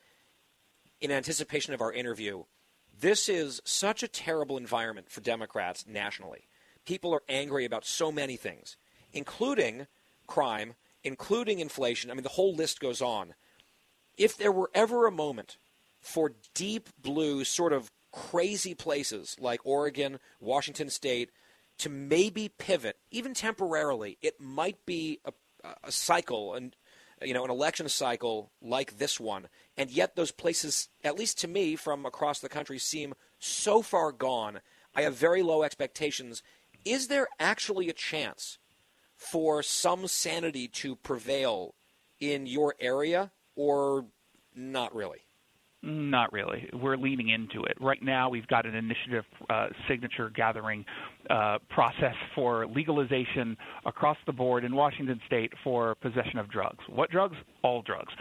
in 1.01 1.11
anticipation 1.11 1.75
of 1.75 1.81
our 1.81 1.93
interview. 1.93 2.45
This 2.99 3.29
is 3.29 3.61
such 3.65 4.03
a 4.03 4.09
terrible 4.09 4.57
environment 4.57 5.11
for 5.11 5.21
Democrats 5.21 5.85
nationally. 5.87 6.49
People 6.85 7.13
are 7.15 7.23
angry 7.29 7.65
about 7.65 7.85
so 7.85 8.13
many 8.13 8.37
things, 8.37 8.77
including 9.13 9.87
crime, 10.27 10.75
including 11.03 11.59
inflation. 11.59 12.11
I 12.11 12.15
mean, 12.15 12.23
the 12.23 12.29
whole 12.31 12.55
list 12.55 12.81
goes 12.81 13.03
on. 13.03 13.35
If 14.17 14.37
there 14.37 14.53
were 14.53 14.71
ever 14.75 15.07
a 15.07 15.13
moment 15.13 15.59
for 16.01 16.33
deep 16.55 16.89
blue, 17.01 17.45
sort 17.45 17.73
of 17.73 17.91
crazy 18.13 18.75
places 18.75 19.37
like 19.41 19.61
Oregon, 19.65 20.19
Washington 20.41 20.91
State, 20.91 21.31
to 21.79 21.89
maybe 21.89 22.49
pivot, 22.49 22.97
even 23.11 23.35
temporarily, 23.35 24.19
it 24.23 24.41
might 24.41 24.85
be 24.87 25.21
a, 25.25 25.33
a 25.83 25.91
cycle 25.91 26.55
and 26.55 26.77
you 27.23 27.35
know 27.35 27.45
an 27.45 27.51
election 27.51 27.89
cycle 27.89 28.53
like 28.63 28.99
this 28.99 29.19
one. 29.19 29.49
And 29.77 29.91
yet 29.91 30.15
those 30.15 30.31
places, 30.31 30.89
at 31.03 31.19
least 31.19 31.39
to 31.41 31.49
me 31.49 31.75
from 31.75 32.07
across 32.07 32.39
the 32.39 32.49
country, 32.49 32.79
seem 32.79 33.15
so 33.39 33.83
far 33.83 34.13
gone. 34.13 34.61
I 34.95 35.03
have 35.03 35.17
very 35.17 35.43
low 35.43 35.63
expectations. 35.63 36.43
Is 36.85 37.09
there 37.09 37.27
actually 37.41 37.89
a 37.89 37.95
chance 37.95 38.59
for 39.17 39.63
some 39.63 40.07
sanity 40.07 40.69
to 40.69 40.97
prevail 40.97 41.75
in 42.21 42.47
your 42.47 42.75
area, 42.79 43.33
or 43.57 44.05
not 44.55 44.95
really? 44.95 45.19
Not 45.83 46.33
really. 46.33 46.71
We're 46.73 46.97
leaning 46.97 47.29
into 47.29 47.63
it. 47.65 47.77
Right 47.79 48.03
now, 48.03 48.31
we've 48.31 48.47
got 48.47 48.65
an 48.65 48.75
initiative 48.75 49.25
uh, 49.51 49.67
signature 49.87 50.31
gathering 50.31 50.83
uh, 51.29 51.59
process 51.69 52.15
for 52.35 52.67
legalization 52.67 53.55
across 53.85 54.17
the 54.25 54.33
board 54.33 54.65
in 54.65 54.75
Washington 54.75 55.21
state 55.27 55.53
for 55.63 55.95
possession 55.97 56.39
of 56.39 56.51
drugs. 56.51 56.79
What 56.89 57.11
drugs? 57.11 57.37
All 57.63 57.83
drugs 57.83 58.15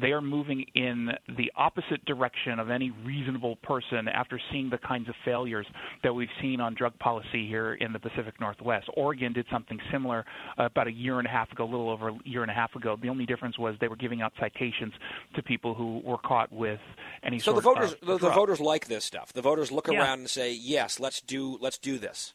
they 0.00 0.12
are 0.12 0.20
moving 0.20 0.64
in 0.74 1.10
the 1.36 1.50
opposite 1.56 2.04
direction 2.04 2.58
of 2.58 2.70
any 2.70 2.90
reasonable 3.04 3.56
person 3.56 4.08
after 4.08 4.40
seeing 4.50 4.70
the 4.70 4.78
kinds 4.78 5.08
of 5.08 5.14
failures 5.24 5.66
that 6.02 6.14
we've 6.14 6.28
seen 6.40 6.60
on 6.60 6.74
drug 6.74 6.98
policy 6.98 7.46
here 7.46 7.74
in 7.74 7.92
the 7.92 7.98
Pacific 7.98 8.38
Northwest. 8.40 8.86
Oregon 8.96 9.32
did 9.32 9.46
something 9.50 9.78
similar 9.90 10.24
uh, 10.58 10.64
about 10.64 10.86
a 10.86 10.92
year 10.92 11.18
and 11.18 11.26
a 11.26 11.30
half 11.30 11.50
ago, 11.52 11.64
a 11.64 11.70
little 11.70 11.90
over 11.90 12.10
a 12.10 12.18
year 12.24 12.42
and 12.42 12.50
a 12.50 12.54
half 12.54 12.74
ago. 12.74 12.96
The 13.00 13.08
only 13.08 13.26
difference 13.26 13.58
was 13.58 13.76
they 13.80 13.88
were 13.88 13.96
giving 13.96 14.22
out 14.22 14.32
citations 14.38 14.92
to 15.34 15.42
people 15.42 15.74
who 15.74 16.00
were 16.04 16.18
caught 16.18 16.52
with 16.52 16.80
any 17.22 17.38
so 17.38 17.52
sort 17.52 17.56
the 17.56 17.62
voters, 17.62 17.92
of 17.92 18.00
the, 18.00 18.18
the 18.18 18.30
voters 18.30 18.60
like 18.60 18.86
this 18.86 19.04
stuff. 19.04 19.32
The 19.32 19.42
voters 19.42 19.70
look 19.72 19.88
Yeah. 19.88 20.00
around 20.00 20.20
and 20.20 20.30
say, 20.30 20.52
"Yes, 20.52 21.00
let's 21.00 21.20
do, 21.20 21.58
let's 21.60 21.78
do 21.78 21.98
this." 21.98 22.34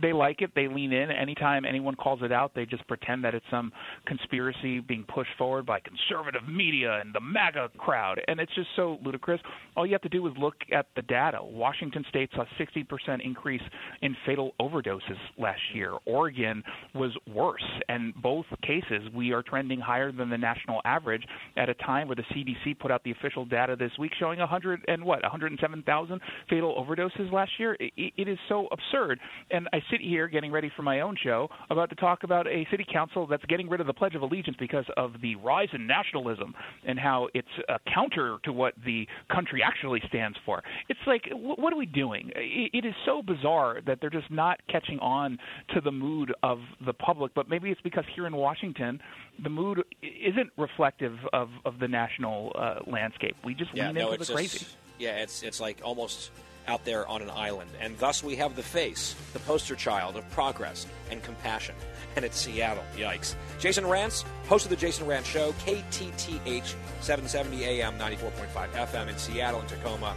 They 0.00 0.12
like 0.12 0.42
it. 0.42 0.50
They 0.54 0.68
lean 0.68 0.92
in. 0.92 1.10
Anytime 1.10 1.64
anyone 1.64 1.94
calls 1.94 2.20
it 2.22 2.32
out, 2.32 2.52
they 2.54 2.66
just 2.66 2.86
pretend 2.86 3.24
that 3.24 3.34
it's 3.34 3.46
some 3.50 3.72
conspiracy 4.06 4.80
being 4.80 5.04
pushed 5.04 5.30
forward 5.38 5.66
by 5.66 5.80
conservative 5.80 6.46
media 6.48 7.00
and 7.00 7.14
the 7.14 7.20
MAGA 7.20 7.70
crowd. 7.78 8.20
And 8.28 8.40
it's 8.40 8.54
just 8.54 8.68
so 8.76 8.98
ludicrous. 9.04 9.40
All 9.76 9.86
you 9.86 9.92
have 9.92 10.02
to 10.02 10.08
do 10.08 10.26
is 10.26 10.34
look 10.38 10.54
at 10.72 10.86
the 10.96 11.02
data. 11.02 11.38
Washington 11.42 12.04
State 12.08 12.30
saw 12.34 12.44
60% 12.58 13.24
increase 13.24 13.62
in 14.02 14.16
fatal 14.26 14.52
overdoses 14.60 15.00
last 15.38 15.60
year. 15.74 15.94
Oregon 16.04 16.62
was 16.94 17.12
worse. 17.32 17.64
And 17.88 18.14
both 18.22 18.46
cases, 18.62 19.08
we 19.14 19.32
are 19.32 19.42
trending 19.42 19.80
higher 19.80 20.12
than 20.12 20.30
the 20.30 20.38
national 20.38 20.80
average 20.84 21.22
at 21.56 21.68
a 21.68 21.74
time 21.74 22.08
where 22.08 22.16
the 22.16 22.24
CDC 22.34 22.78
put 22.78 22.90
out 22.90 23.02
the 23.04 23.12
official 23.12 23.44
data 23.44 23.76
this 23.76 23.92
week 23.98 24.12
showing 24.18 24.38
100 24.38 24.84
and 24.88 25.04
what 25.04 25.22
107,000 25.22 26.20
fatal 26.50 26.74
overdoses 26.74 27.32
last 27.32 27.52
year. 27.58 27.76
It, 27.80 28.12
it 28.16 28.28
is 28.28 28.38
so 28.48 28.68
absurd. 28.70 29.18
And 29.50 29.68
I 29.72 29.80
sit 29.90 30.00
here 30.00 30.28
getting 30.28 30.52
ready 30.52 30.70
for 30.74 30.82
my 30.82 31.00
own 31.00 31.16
show 31.22 31.48
about 31.70 31.90
to 31.90 31.96
talk 31.96 32.22
about 32.22 32.46
a 32.46 32.66
city 32.70 32.84
council 32.90 33.26
that's 33.26 33.44
getting 33.46 33.68
rid 33.68 33.80
of 33.80 33.86
the 33.86 33.92
Pledge 33.94 34.14
of 34.14 34.22
Allegiance 34.22 34.56
because 34.58 34.84
of 34.96 35.12
the 35.22 35.36
rise 35.36 35.68
in 35.72 35.86
nationalism 35.86 36.54
and 36.86 36.98
how 36.98 37.28
it's 37.34 37.48
a 37.68 37.78
counter 37.92 38.38
to 38.44 38.52
what 38.52 38.74
the 38.84 39.06
country 39.32 39.62
actually 39.62 40.00
stands 40.08 40.36
for. 40.44 40.62
It's 40.88 41.00
like, 41.06 41.22
wh- 41.30 41.58
what 41.58 41.72
are 41.72 41.76
we 41.76 41.86
doing? 41.86 42.30
It, 42.34 42.70
it 42.72 42.84
is 42.86 42.94
so 43.04 43.22
bizarre 43.22 43.80
that 43.86 43.98
they're 44.00 44.10
just 44.10 44.30
not 44.30 44.60
catching 44.68 44.98
on 44.98 45.38
to 45.74 45.80
the 45.80 45.92
mood 45.92 46.32
of 46.42 46.58
the 46.84 46.92
public. 46.92 47.32
But 47.34 47.48
maybe 47.48 47.70
it's 47.70 47.80
because 47.82 48.04
here 48.14 48.26
in 48.26 48.36
Washington, 48.36 49.00
the 49.42 49.50
mood 49.50 49.82
isn't 50.02 50.50
reflective 50.56 51.16
of, 51.32 51.48
of 51.64 51.78
the 51.78 51.88
national 51.88 52.52
uh, 52.58 52.90
landscape. 52.90 53.36
We 53.44 53.54
just 53.54 53.70
Yeah, 53.74 53.86
lean 53.86 53.96
no, 53.96 54.12
into 54.12 54.24
the 54.24 54.32
crazy. 54.32 54.58
just, 54.58 54.76
yeah, 54.98 55.16
it's 55.16 55.42
it's 55.42 55.60
like 55.60 55.80
almost 55.84 56.30
out 56.68 56.84
there 56.84 57.06
on 57.08 57.22
an 57.22 57.30
island, 57.30 57.70
and 57.80 57.98
thus 57.98 58.22
we 58.22 58.36
have 58.36 58.56
the 58.56 58.62
face, 58.62 59.14
the 59.32 59.38
poster 59.40 59.74
child 59.74 60.16
of 60.16 60.28
progress 60.30 60.86
and 61.10 61.22
compassion, 61.22 61.74
and 62.16 62.24
it's 62.24 62.38
Seattle. 62.38 62.84
Yikes! 62.96 63.34
Jason 63.58 63.84
Rantz, 63.84 64.24
host 64.48 64.64
of 64.64 64.70
the 64.70 64.76
Jason 64.76 65.06
Rantz 65.06 65.26
Show, 65.26 65.52
KTTH 65.64 66.74
770 67.00 67.64
AM, 67.64 67.98
94.5 67.98 68.70
FM 68.70 69.08
in 69.08 69.18
Seattle 69.18 69.60
and 69.60 69.68
Tacoma. 69.68 70.14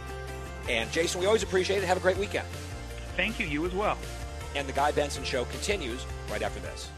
And 0.68 0.90
Jason, 0.92 1.20
we 1.20 1.26
always 1.26 1.42
appreciate 1.42 1.78
it. 1.78 1.86
Have 1.86 1.96
a 1.96 2.00
great 2.00 2.18
weekend. 2.18 2.46
Thank 3.16 3.40
you. 3.40 3.46
You 3.46 3.66
as 3.66 3.74
well. 3.74 3.98
And 4.54 4.68
the 4.68 4.72
Guy 4.72 4.92
Benson 4.92 5.24
Show 5.24 5.44
continues 5.46 6.04
right 6.30 6.42
after 6.42 6.60
this. 6.60 6.90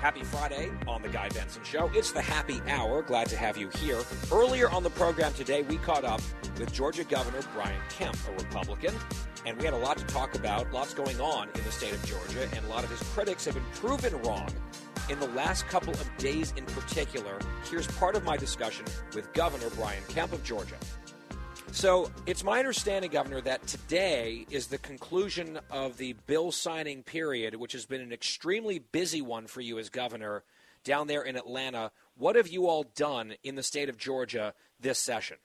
Happy 0.00 0.22
Friday 0.22 0.70
on 0.88 1.02
the 1.02 1.10
Guy 1.10 1.28
Benson 1.28 1.62
Show. 1.62 1.90
It's 1.92 2.10
the 2.10 2.22
happy 2.22 2.62
hour. 2.66 3.02
Glad 3.02 3.26
to 3.26 3.36
have 3.36 3.58
you 3.58 3.68
here. 3.68 4.00
Earlier 4.32 4.70
on 4.70 4.82
the 4.82 4.88
program 4.88 5.34
today, 5.34 5.60
we 5.60 5.76
caught 5.76 6.06
up 6.06 6.22
with 6.58 6.72
Georgia 6.72 7.04
Governor 7.04 7.42
Brian 7.52 7.78
Kemp, 7.90 8.16
a 8.26 8.32
Republican, 8.32 8.94
and 9.44 9.58
we 9.58 9.66
had 9.66 9.74
a 9.74 9.76
lot 9.76 9.98
to 9.98 10.04
talk 10.06 10.34
about, 10.34 10.72
lots 10.72 10.94
going 10.94 11.20
on 11.20 11.50
in 11.54 11.62
the 11.64 11.70
state 11.70 11.92
of 11.92 12.02
Georgia, 12.06 12.48
and 12.56 12.64
a 12.64 12.68
lot 12.68 12.82
of 12.82 12.88
his 12.88 13.02
critics 13.10 13.44
have 13.44 13.52
been 13.52 13.64
proven 13.74 14.18
wrong 14.22 14.48
in 15.10 15.20
the 15.20 15.28
last 15.28 15.68
couple 15.68 15.92
of 15.92 16.16
days 16.16 16.54
in 16.56 16.64
particular. 16.64 17.38
Here's 17.70 17.86
part 17.86 18.16
of 18.16 18.24
my 18.24 18.38
discussion 18.38 18.86
with 19.14 19.30
Governor 19.34 19.68
Brian 19.76 20.02
Kemp 20.08 20.32
of 20.32 20.42
Georgia. 20.42 20.76
So 21.72 22.10
it's 22.26 22.44
my 22.44 22.58
understanding, 22.58 23.10
Governor, 23.10 23.40
that 23.42 23.66
today 23.66 24.44
is 24.50 24.66
the 24.66 24.78
conclusion 24.78 25.58
of 25.70 25.96
the 25.96 26.14
bill 26.26 26.52
signing 26.52 27.02
period, 27.02 27.54
which 27.54 27.72
has 27.72 27.86
been 27.86 28.00
an 28.00 28.12
extremely 28.12 28.80
busy 28.80 29.22
one 29.22 29.46
for 29.46 29.60
you 29.60 29.78
as 29.78 29.88
governor 29.88 30.42
down 30.84 31.06
there 31.06 31.22
in 31.22 31.36
Atlanta. 31.36 31.92
What 32.18 32.36
have 32.36 32.48
you 32.48 32.66
all 32.66 32.84
done 32.94 33.34
in 33.42 33.54
the 33.54 33.62
state 33.62 33.88
of 33.88 33.96
Georgia 33.96 34.52
this 34.78 34.98
session? 34.98 35.38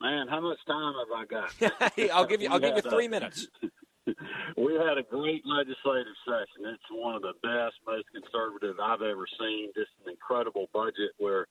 Man, 0.00 0.26
how 0.28 0.40
much 0.40 0.58
time 0.66 0.94
have 0.94 1.12
I 1.16 1.24
got? 1.24 2.10
I'll 2.12 2.26
give 2.26 2.42
you. 2.42 2.50
I'll 2.50 2.58
give 2.58 2.76
you 2.76 2.82
three 2.82 3.08
minutes. 3.08 3.46
we 4.06 4.74
had 4.74 4.98
a 4.98 5.02
great 5.08 5.42
legislative 5.46 6.12
session. 6.26 6.66
It's 6.74 6.82
one 6.90 7.14
of 7.14 7.22
the 7.22 7.32
best, 7.42 7.76
most 7.86 8.04
conservative 8.12 8.76
I've 8.82 9.02
ever 9.02 9.24
seen. 9.38 9.70
Just 9.74 9.90
an 10.04 10.10
incredible 10.10 10.66
budget 10.74 11.12
where 11.18 11.46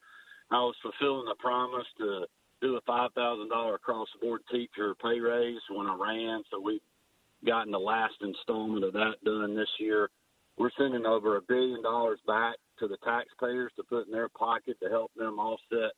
I 0.52 0.60
was 0.60 0.76
fulfilling 0.84 1.26
the 1.26 1.36
promise 1.40 1.88
to 1.98 2.28
do 2.64 2.78
a 2.78 2.82
five 2.88 3.12
thousand 3.14 3.50
dollar 3.50 3.76
across 3.76 4.08
the 4.14 4.26
board 4.26 4.42
teacher 4.52 4.96
pay 5.02 5.20
raise 5.20 5.60
when 5.70 5.88
I 5.88 5.96
ran. 5.96 6.44
So 6.50 6.60
we've 6.60 6.82
gotten 7.46 7.72
the 7.72 7.80
last 7.80 8.16
installment 8.22 8.86
of 8.86 8.94
that 8.94 9.16
done 9.24 9.56
this 9.56 9.70
year. 9.80 10.10
We're 10.58 10.72
sending 10.78 11.06
over 11.06 11.38
a 11.38 11.42
billion 11.42 11.84
dollars 11.84 12.20
back 12.26 12.56
to 12.80 12.88
the 12.88 12.98
taxpayers 13.04 13.72
to 13.76 13.84
put 13.84 14.08
in 14.08 14.12
their 14.12 14.30
pocket 14.30 14.78
to 14.82 14.90
help 14.90 15.12
them 15.16 15.40
offset 15.40 15.92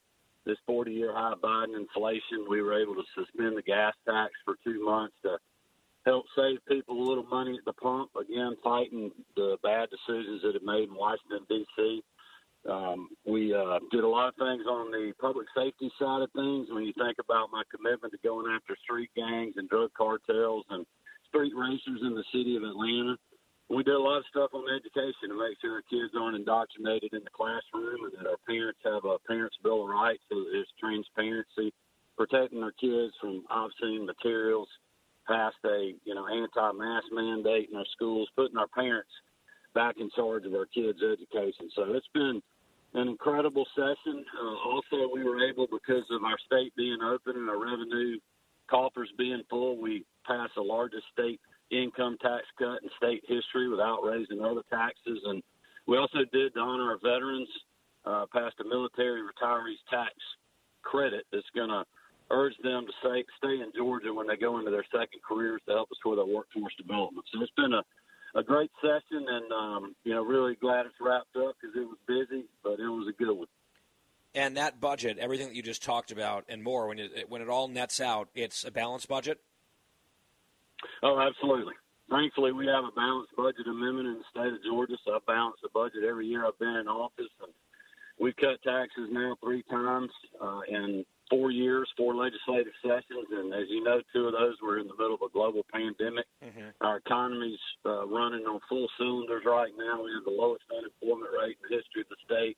this 0.46 0.58
40 0.66 0.92
year 0.92 1.14
high 1.14 1.34
Biden 1.42 1.76
inflation. 1.76 2.46
We 2.50 2.62
were 2.62 2.80
able 2.82 2.96
to 2.96 3.04
suspend 3.16 3.58
the 3.58 3.62
gas 3.62 3.94
tax 4.06 4.34
for 4.44 4.56
two 4.64 4.86
months 4.86 5.16
to 5.24 5.38
help 6.06 6.26
save 6.36 6.60
people 6.68 7.02
a 7.02 7.08
little 7.08 7.26
money 7.26 7.58
at 7.58 7.66
the 7.66 7.74
pump. 7.74 8.12
Again, 8.16 8.56
fighting 8.64 9.12
the 9.36 9.58
bad 9.64 9.90
decisions 9.90 10.42
that 10.44 10.54
have 10.54 10.64
made 10.64 10.90
in 10.90 10.96
Washington, 10.96 11.46
D.C. 11.50 12.04
Um, 12.70 13.10
we 13.26 13.54
uh, 13.54 13.80
did 13.92 14.04
a 14.04 14.08
lot 14.08 14.30
of 14.30 14.36
things 14.36 14.66
on 14.66 14.90
the 14.92 15.14
public 15.22 15.48
safety 15.56 15.92
side 16.00 16.24
of 16.24 16.32
things. 16.34 16.68
When 16.72 16.84
you 16.84 16.94
think 16.98 17.18
about 17.20 17.52
my 17.52 17.64
commitment 17.70 18.14
to 18.14 18.20
going 18.26 18.50
after 18.50 18.76
street 18.84 19.12
gangs 19.16 19.54
and 19.58 19.70
drug 19.70 19.92
cartels 19.94 20.66
and 20.70 20.86
street 21.30 21.54
racers 21.56 22.02
in 22.02 22.16
the 22.16 22.26
city 22.34 22.58
of 22.58 22.64
Atlanta, 22.64 23.18
we 23.70 23.84
did 23.84 23.94
a 23.94 24.00
lot 24.00 24.18
of 24.18 24.30
stuff 24.30 24.50
on 24.54 24.66
education 24.70 25.30
to 25.30 25.38
make 25.38 25.58
sure 25.62 25.78
our 25.78 25.90
kids 25.90 26.14
aren't 26.18 26.38
indoctrinated 26.38 27.14
in 27.14 27.22
the 27.22 27.34
classroom 27.34 28.06
and 28.06 28.14
that 28.18 28.30
our 28.30 28.42
parents 28.46 28.80
have 28.86 29.06
a 29.06 29.18
parents' 29.28 29.58
bill 29.62 29.84
of 29.84 29.90
rights 29.90 30.22
so 30.30 30.38
that 30.38 30.50
there's 30.52 30.70
transparency 30.82 31.74
protecting 32.18 32.64
our 32.64 32.72
kids 32.72 33.14
from 33.20 33.44
obscene 33.50 34.06
materials, 34.06 34.68
passed 35.28 35.58
a 35.66 35.94
you 36.04 36.16
know 36.16 36.28
anti-mask 36.28 37.08
mandate 37.12 37.70
in 37.70 37.78
our 37.78 37.86
schools, 37.94 38.30
putting 38.36 38.58
our 38.58 38.68
parents 38.68 39.10
back 39.74 39.96
in 40.00 40.10
charge 40.16 40.46
of 40.46 40.54
our 40.54 40.66
kids' 40.68 41.00
education. 41.04 41.70
So 41.76 41.94
it's 41.94 42.08
been 42.14 42.42
an 42.96 43.08
incredible 43.08 43.66
session. 43.76 44.26
Uh, 44.42 44.70
also, 44.70 45.14
we 45.14 45.24
were 45.24 45.48
able 45.48 45.68
because 45.68 46.06
of 46.12 46.24
our 46.24 46.38
state 46.46 46.74
being 46.76 47.00
open 47.04 47.36
and 47.36 47.50
our 47.50 47.62
revenue 47.62 48.18
coffers 48.70 49.10
being 49.18 49.44
full, 49.50 49.78
we 49.78 50.06
passed 50.26 50.54
the 50.56 50.62
largest 50.62 51.04
state 51.14 51.40
income 51.72 52.18
tax 52.22 52.44
cut 52.58 52.82
in 52.84 52.90
state 52.98 53.24
history 53.28 53.70
without 53.70 54.02
raising 54.04 54.42
other 54.42 54.64
taxes. 54.70 55.20
And 55.26 55.44
we 55.88 55.98
also 55.98 56.20
did 56.32 56.54
to 56.54 56.60
honor 56.60 56.92
our 56.92 57.00
veterans, 57.04 57.50
uh, 58.06 58.26
passed 58.34 58.56
a 58.62 58.64
military 58.64 59.22
retirees 59.22 59.82
tax 59.90 60.14
credit 60.84 61.26
that's 61.32 61.50
going 61.56 61.70
to 61.70 61.84
urge 62.32 62.56
them 62.64 62.86
to 62.86 62.94
stay, 63.02 63.24
stay 63.38 63.62
in 63.62 63.72
Georgia 63.76 64.14
when 64.14 64.28
they 64.28 64.38
go 64.38 64.58
into 64.58 64.72
their 64.72 64.86
second 64.92 65.22
careers 65.28 65.62
to 65.68 65.74
help 65.74 65.92
us 65.92 65.98
with 66.06 66.20
our 66.20 66.26
workforce 66.26 66.74
development. 66.78 67.26
So 67.34 67.42
it's 67.42 67.52
been 67.58 67.74
a, 67.74 67.84
a 68.36 68.44
great 68.44 68.72
session, 68.82 69.26
and 69.28 69.52
um, 69.52 69.96
you 70.04 70.14
know, 70.14 70.24
really 70.24 70.56
glad 70.56 70.86
it's 70.86 70.96
wrapped 71.00 71.36
up 71.38 71.56
because 71.60 71.76
it 71.76 71.88
was 71.88 71.98
busy, 72.08 72.46
but 72.64 72.80
it 72.80 72.88
was 72.88 73.08
a 73.08 73.24
good 73.24 73.34
one. 73.34 73.48
And 74.36 74.58
that 74.58 74.82
budget, 74.82 75.18
everything 75.18 75.48
that 75.48 75.56
you 75.56 75.64
just 75.64 75.82
talked 75.82 76.12
about 76.12 76.44
and 76.50 76.62
more, 76.62 76.88
when 76.90 77.00
it 77.00 77.30
when 77.30 77.42
it 77.42 77.50
all 77.50 77.68
nets 77.68 78.02
out, 78.02 78.28
it's 78.36 78.66
a 78.66 78.72
balanced 78.72 79.08
budget. 79.08 79.40
Oh, 81.02 81.20
absolutely. 81.20 81.74
Thankfully, 82.10 82.52
we 82.52 82.68
have 82.68 82.84
a 82.84 82.92
balanced 82.92 83.36
budget 83.36 83.66
amendment 83.66 84.08
in 84.08 84.16
the 84.16 84.24
state 84.30 84.54
of 84.54 84.64
Georgia, 84.64 84.98
so 85.04 85.14
I 85.14 85.20
balance 85.26 85.56
the 85.64 85.70
budget 85.74 86.04
every 86.08 86.28
year 86.28 86.46
I've 86.46 86.60
been 86.60 86.76
in 86.76 86.88
office. 86.88 87.32
And 87.42 87.52
we've 88.20 88.36
cut 88.36 88.62
taxes 88.62 89.10
now 89.10 89.38
three 89.42 89.64
times 89.72 90.12
uh, 90.40 90.60
in 90.68 91.06
four 91.30 91.52
years, 91.52 91.90
four 91.98 92.16
legislative 92.16 92.74
sessions. 92.82 93.28
And 93.32 93.54
as 93.54 93.66
you 93.70 93.84
know, 93.84 94.02
two 94.14 94.28
of 94.28 94.34
those 94.34 94.56
were 94.62 94.80
in 94.80 94.88
the 94.88 94.94
middle 94.94 95.16
of 95.16 95.22
a 95.22 95.32
global 95.32 95.66
pandemic. 95.72 96.26
Mm-hmm. 96.44 96.70
Our 96.82 96.98
economy's 96.98 97.60
uh, 97.86 98.06
running 98.08 98.46
on 98.46 98.60
full 98.70 98.88
cylinders 98.98 99.44
right 99.46 99.72
now. 99.78 100.04
We 100.04 100.12
have 100.14 100.26
the 100.26 100.32
lowest 100.32 100.64
unemployment 100.72 101.32
rate 101.40 101.58
in 101.64 101.70
the 101.70 101.76
history 101.78 102.02
of 102.02 102.10
the 102.10 102.18
state. 102.26 102.58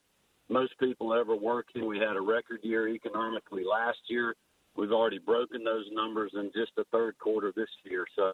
Most 0.50 0.74
people 0.80 1.14
ever 1.14 1.36
working. 1.36 1.86
We 1.86 2.00
had 2.00 2.16
a 2.16 2.22
record 2.22 2.60
year 2.64 2.88
economically 2.88 3.64
last 3.70 4.00
year. 4.08 4.36
We've 4.76 4.92
already 4.92 5.20
broken 5.20 5.64
those 5.64 5.86
numbers 5.92 6.32
in 6.36 6.52
just 6.56 6.72
the 6.78 6.86
third 6.92 7.18
quarter 7.20 7.52
this 7.56 7.70
year. 7.84 8.06
So 8.16 8.32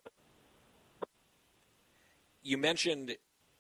You 2.44 2.58
mentioned 2.58 3.16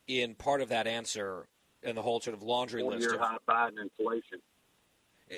in 0.07 0.35
part 0.35 0.61
of 0.61 0.69
that 0.69 0.85
answer 0.85 1.47
in 1.81 1.95
the 1.95 2.01
whole 2.01 2.19
sort 2.19 2.35
of 2.35 2.43
laundry 2.43 2.83
list 2.83 3.09
of 3.09 3.19
high 3.19 3.37
Biden 3.47 3.81
inflation. 3.81 4.39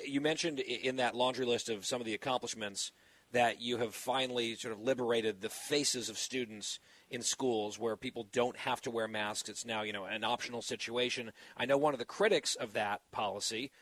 You 0.04 0.20
mentioned 0.20 0.60
in 0.60 0.96
that 0.96 1.14
laundry 1.14 1.46
list 1.46 1.68
of 1.68 1.86
some 1.86 2.00
of 2.00 2.06
the 2.06 2.14
accomplishments 2.14 2.92
that 3.32 3.60
you 3.60 3.78
have 3.78 3.94
finally 3.94 4.54
sort 4.54 4.72
of 4.72 4.80
liberated 4.80 5.40
the 5.40 5.48
faces 5.48 6.08
of 6.08 6.18
students 6.18 6.78
in 7.10 7.22
schools 7.22 7.78
where 7.78 7.96
people 7.96 8.26
don't 8.32 8.56
have 8.56 8.80
to 8.80 8.90
wear 8.90 9.08
masks. 9.08 9.48
It's 9.48 9.64
now, 9.64 9.82
you 9.82 9.92
know, 9.92 10.04
an 10.04 10.24
optional 10.24 10.62
situation. 10.62 11.32
I 11.56 11.66
know 11.66 11.76
one 11.76 11.92
of 11.92 11.98
the 11.98 12.04
critics 12.04 12.54
of 12.54 12.72
that 12.74 13.00
policy, 13.12 13.72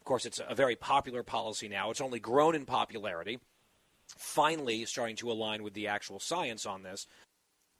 of 0.00 0.06
course, 0.06 0.26
it's 0.26 0.40
a 0.46 0.54
very 0.54 0.76
popular 0.76 1.22
policy 1.22 1.68
now. 1.68 1.90
It's 1.90 2.00
only 2.00 2.20
grown 2.20 2.54
in 2.54 2.66
popularity. 2.66 3.38
Finally, 4.18 4.84
starting 4.84 5.16
to 5.16 5.30
align 5.30 5.62
with 5.62 5.72
the 5.72 5.88
actual 5.88 6.20
science 6.20 6.66
on 6.66 6.82
this. 6.82 7.06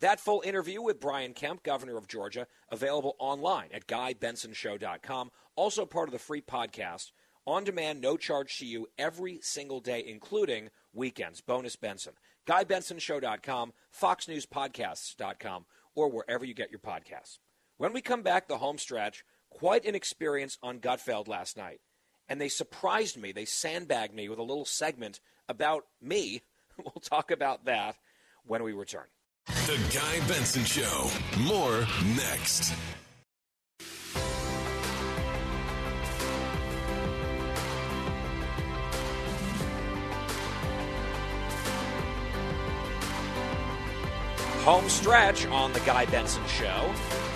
That 0.01 0.20
full 0.20 0.43
interview 0.44 0.82
with 0.82 1.01
Brian 1.01 1.35
Kemp, 1.35 1.62
governor 1.62 1.97
of 1.97 2.09
Georgia, 2.09 2.47
available 2.70 3.15
online 3.19 3.69
at 3.74 3.86
GuyBensonShow.com. 3.86 5.31
Also 5.55 5.85
part 5.85 6.09
of 6.09 6.12
the 6.12 6.19
free 6.19 6.40
podcast, 6.40 7.12
on 7.46 7.64
demand, 7.64 8.00
no 8.00 8.16
charge 8.16 8.58
to 8.58 8.66
you 8.66 8.88
every 8.98 9.38
single 9.42 9.80
day, 9.80 10.04
including 10.06 10.70
weekends. 10.92 11.40
Bonus 11.40 11.76
Benson. 11.76 12.14
GuyBensonShow.com, 12.46 13.72
FoxNewsPodcasts.com, 13.98 15.66
or 15.94 16.10
wherever 16.10 16.44
you 16.44 16.54
get 16.54 16.70
your 16.70 16.80
podcasts. 16.80 17.38
When 17.76 17.92
we 17.92 18.00
come 18.00 18.22
back, 18.22 18.48
the 18.48 18.58
home 18.58 18.78
stretch, 18.78 19.24
quite 19.50 19.84
an 19.84 19.94
experience 19.94 20.58
on 20.62 20.80
Gutfeld 20.80 21.28
last 21.28 21.56
night. 21.56 21.80
And 22.28 22.40
they 22.40 22.48
surprised 22.48 23.16
me. 23.16 23.32
They 23.32 23.44
sandbagged 23.44 24.14
me 24.14 24.28
with 24.28 24.38
a 24.38 24.42
little 24.42 24.64
segment 24.64 25.20
about 25.48 25.84
me. 26.00 26.42
We'll 26.76 26.90
talk 27.00 27.30
about 27.30 27.66
that 27.66 27.94
when 28.44 28.64
we 28.64 28.72
return. 28.72 29.04
The 29.46 29.78
Guy 29.94 30.26
Benson 30.26 30.64
Show. 30.64 31.08
More 31.38 31.86
next. 32.16 32.74
Home 44.64 44.88
stretch 44.88 45.44
on 45.48 45.74
the 45.74 45.80
Guy 45.80 46.06
Benson 46.06 46.42
Show, 46.46 46.90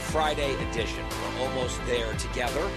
Friday 0.05 0.55
edition. 0.71 1.05
We're 1.11 1.47
almost 1.47 1.79
there 1.85 2.15
together. 2.15 2.71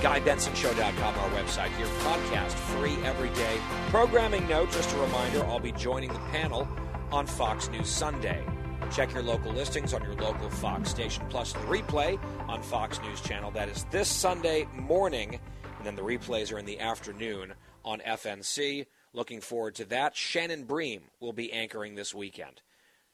GuyBensonShow.com, 0.00 1.14
our 1.18 1.28
website 1.38 1.68
here. 1.76 1.84
Podcast 2.00 2.52
free 2.52 2.96
every 3.04 3.28
day. 3.28 3.58
Programming 3.88 4.48
note, 4.48 4.72
just 4.72 4.94
a 4.94 4.98
reminder, 4.98 5.44
I'll 5.44 5.60
be 5.60 5.72
joining 5.72 6.10
the 6.10 6.20
panel 6.30 6.66
on 7.12 7.26
Fox 7.26 7.68
News 7.68 7.90
Sunday. 7.90 8.42
Check 8.90 9.12
your 9.12 9.22
local 9.22 9.52
listings 9.52 9.92
on 9.92 10.02
your 10.02 10.14
local 10.14 10.48
Fox 10.48 10.88
station, 10.88 11.26
plus 11.28 11.52
the 11.52 11.58
replay 11.58 12.18
on 12.48 12.62
Fox 12.62 13.02
News 13.02 13.20
Channel. 13.20 13.50
That 13.50 13.68
is 13.68 13.84
this 13.90 14.08
Sunday 14.08 14.66
morning, 14.72 15.38
and 15.76 15.86
then 15.86 15.96
the 15.96 16.02
replays 16.02 16.50
are 16.50 16.58
in 16.58 16.64
the 16.64 16.80
afternoon 16.80 17.52
on 17.84 18.00
FNC. 18.00 18.86
Looking 19.12 19.42
forward 19.42 19.74
to 19.74 19.84
that. 19.84 20.16
Shannon 20.16 20.64
Bream 20.64 21.02
will 21.20 21.34
be 21.34 21.52
anchoring 21.52 21.94
this 21.94 22.14
weekend. 22.14 22.62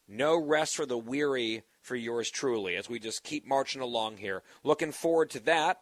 No 0.06 0.36
rest 0.36 0.76
for 0.76 0.86
the 0.86 0.98
weary 0.98 1.62
for 1.80 1.96
yours 1.96 2.30
truly 2.30 2.76
as 2.76 2.88
we 2.88 2.98
just 2.98 3.24
keep 3.24 3.46
marching 3.46 3.80
along 3.80 4.18
here. 4.18 4.42
Looking 4.62 4.92
forward 4.92 5.30
to 5.30 5.40
that. 5.40 5.80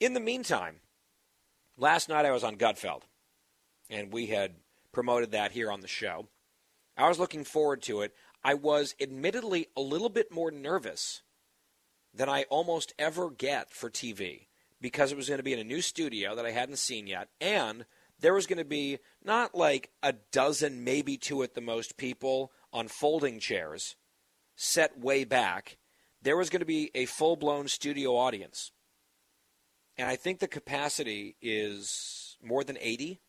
In 0.00 0.14
the 0.14 0.20
meantime, 0.20 0.76
last 1.76 2.08
night 2.08 2.24
I 2.24 2.30
was 2.30 2.44
on 2.44 2.56
Gutfeld, 2.56 3.02
and 3.90 4.12
we 4.12 4.26
had 4.26 4.54
promoted 4.92 5.32
that 5.32 5.52
here 5.52 5.70
on 5.70 5.80
the 5.80 5.88
show. 5.88 6.28
I 6.96 7.08
was 7.08 7.18
looking 7.18 7.44
forward 7.44 7.82
to 7.82 8.02
it. 8.02 8.14
I 8.44 8.54
was 8.54 8.94
admittedly 9.00 9.68
a 9.76 9.80
little 9.80 10.08
bit 10.08 10.32
more 10.32 10.50
nervous 10.50 11.22
than 12.14 12.28
I 12.28 12.44
almost 12.44 12.94
ever 12.98 13.30
get 13.30 13.70
for 13.70 13.90
TV 13.90 14.46
because 14.80 15.10
it 15.12 15.16
was 15.16 15.28
going 15.28 15.38
to 15.38 15.44
be 15.44 15.52
in 15.52 15.58
a 15.58 15.64
new 15.64 15.80
studio 15.80 16.34
that 16.36 16.46
I 16.46 16.52
hadn't 16.52 16.78
seen 16.78 17.06
yet, 17.06 17.28
and 17.40 17.84
there 18.20 18.34
was 18.34 18.46
going 18.46 18.58
to 18.58 18.64
be 18.64 18.98
not 19.24 19.54
like 19.54 19.90
a 20.02 20.14
dozen, 20.32 20.84
maybe 20.84 21.16
two 21.16 21.42
at 21.42 21.54
the 21.54 21.60
most 21.60 21.96
people 21.96 22.52
on 22.72 22.88
folding 22.88 23.38
chairs 23.40 23.96
set 24.56 24.98
way 24.98 25.24
back. 25.24 25.78
There 26.22 26.36
was 26.36 26.50
going 26.50 26.60
to 26.60 26.66
be 26.66 26.90
a 26.94 27.06
full 27.06 27.36
blown 27.36 27.68
studio 27.68 28.16
audience. 28.16 28.72
And 29.96 30.08
I 30.08 30.16
think 30.16 30.38
the 30.38 30.48
capacity 30.48 31.36
is 31.40 32.36
more 32.42 32.64
than 32.64 32.78
80. 32.80 33.20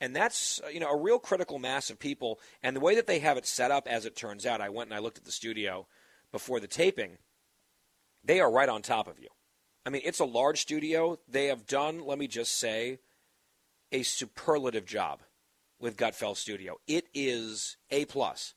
And 0.00 0.14
that's 0.14 0.60
you 0.72 0.80
know 0.80 0.90
a 0.90 1.00
real 1.00 1.18
critical 1.18 1.58
mass 1.58 1.90
of 1.90 1.98
people. 1.98 2.38
And 2.62 2.76
the 2.76 2.80
way 2.80 2.94
that 2.94 3.06
they 3.06 3.18
have 3.18 3.36
it 3.36 3.46
set 3.46 3.70
up, 3.70 3.88
as 3.88 4.06
it 4.06 4.16
turns 4.16 4.46
out, 4.46 4.60
I 4.60 4.68
went 4.68 4.90
and 4.90 4.96
I 4.96 5.00
looked 5.00 5.18
at 5.18 5.24
the 5.24 5.32
studio 5.32 5.86
before 6.30 6.60
the 6.60 6.68
taping. 6.68 7.18
They 8.24 8.40
are 8.40 8.50
right 8.50 8.68
on 8.68 8.82
top 8.82 9.08
of 9.08 9.18
you. 9.18 9.28
I 9.84 9.90
mean, 9.90 10.02
it's 10.04 10.20
a 10.20 10.24
large 10.24 10.60
studio. 10.60 11.18
They 11.26 11.46
have 11.46 11.66
done, 11.66 12.04
let 12.04 12.18
me 12.18 12.28
just 12.28 12.58
say, 12.58 12.98
a 13.90 14.02
superlative 14.02 14.84
job 14.84 15.22
with 15.80 15.96
Gutfeld 15.96 16.36
Studio. 16.36 16.76
It 16.86 17.06
is 17.14 17.76
a 17.90 18.04
plus. 18.04 18.54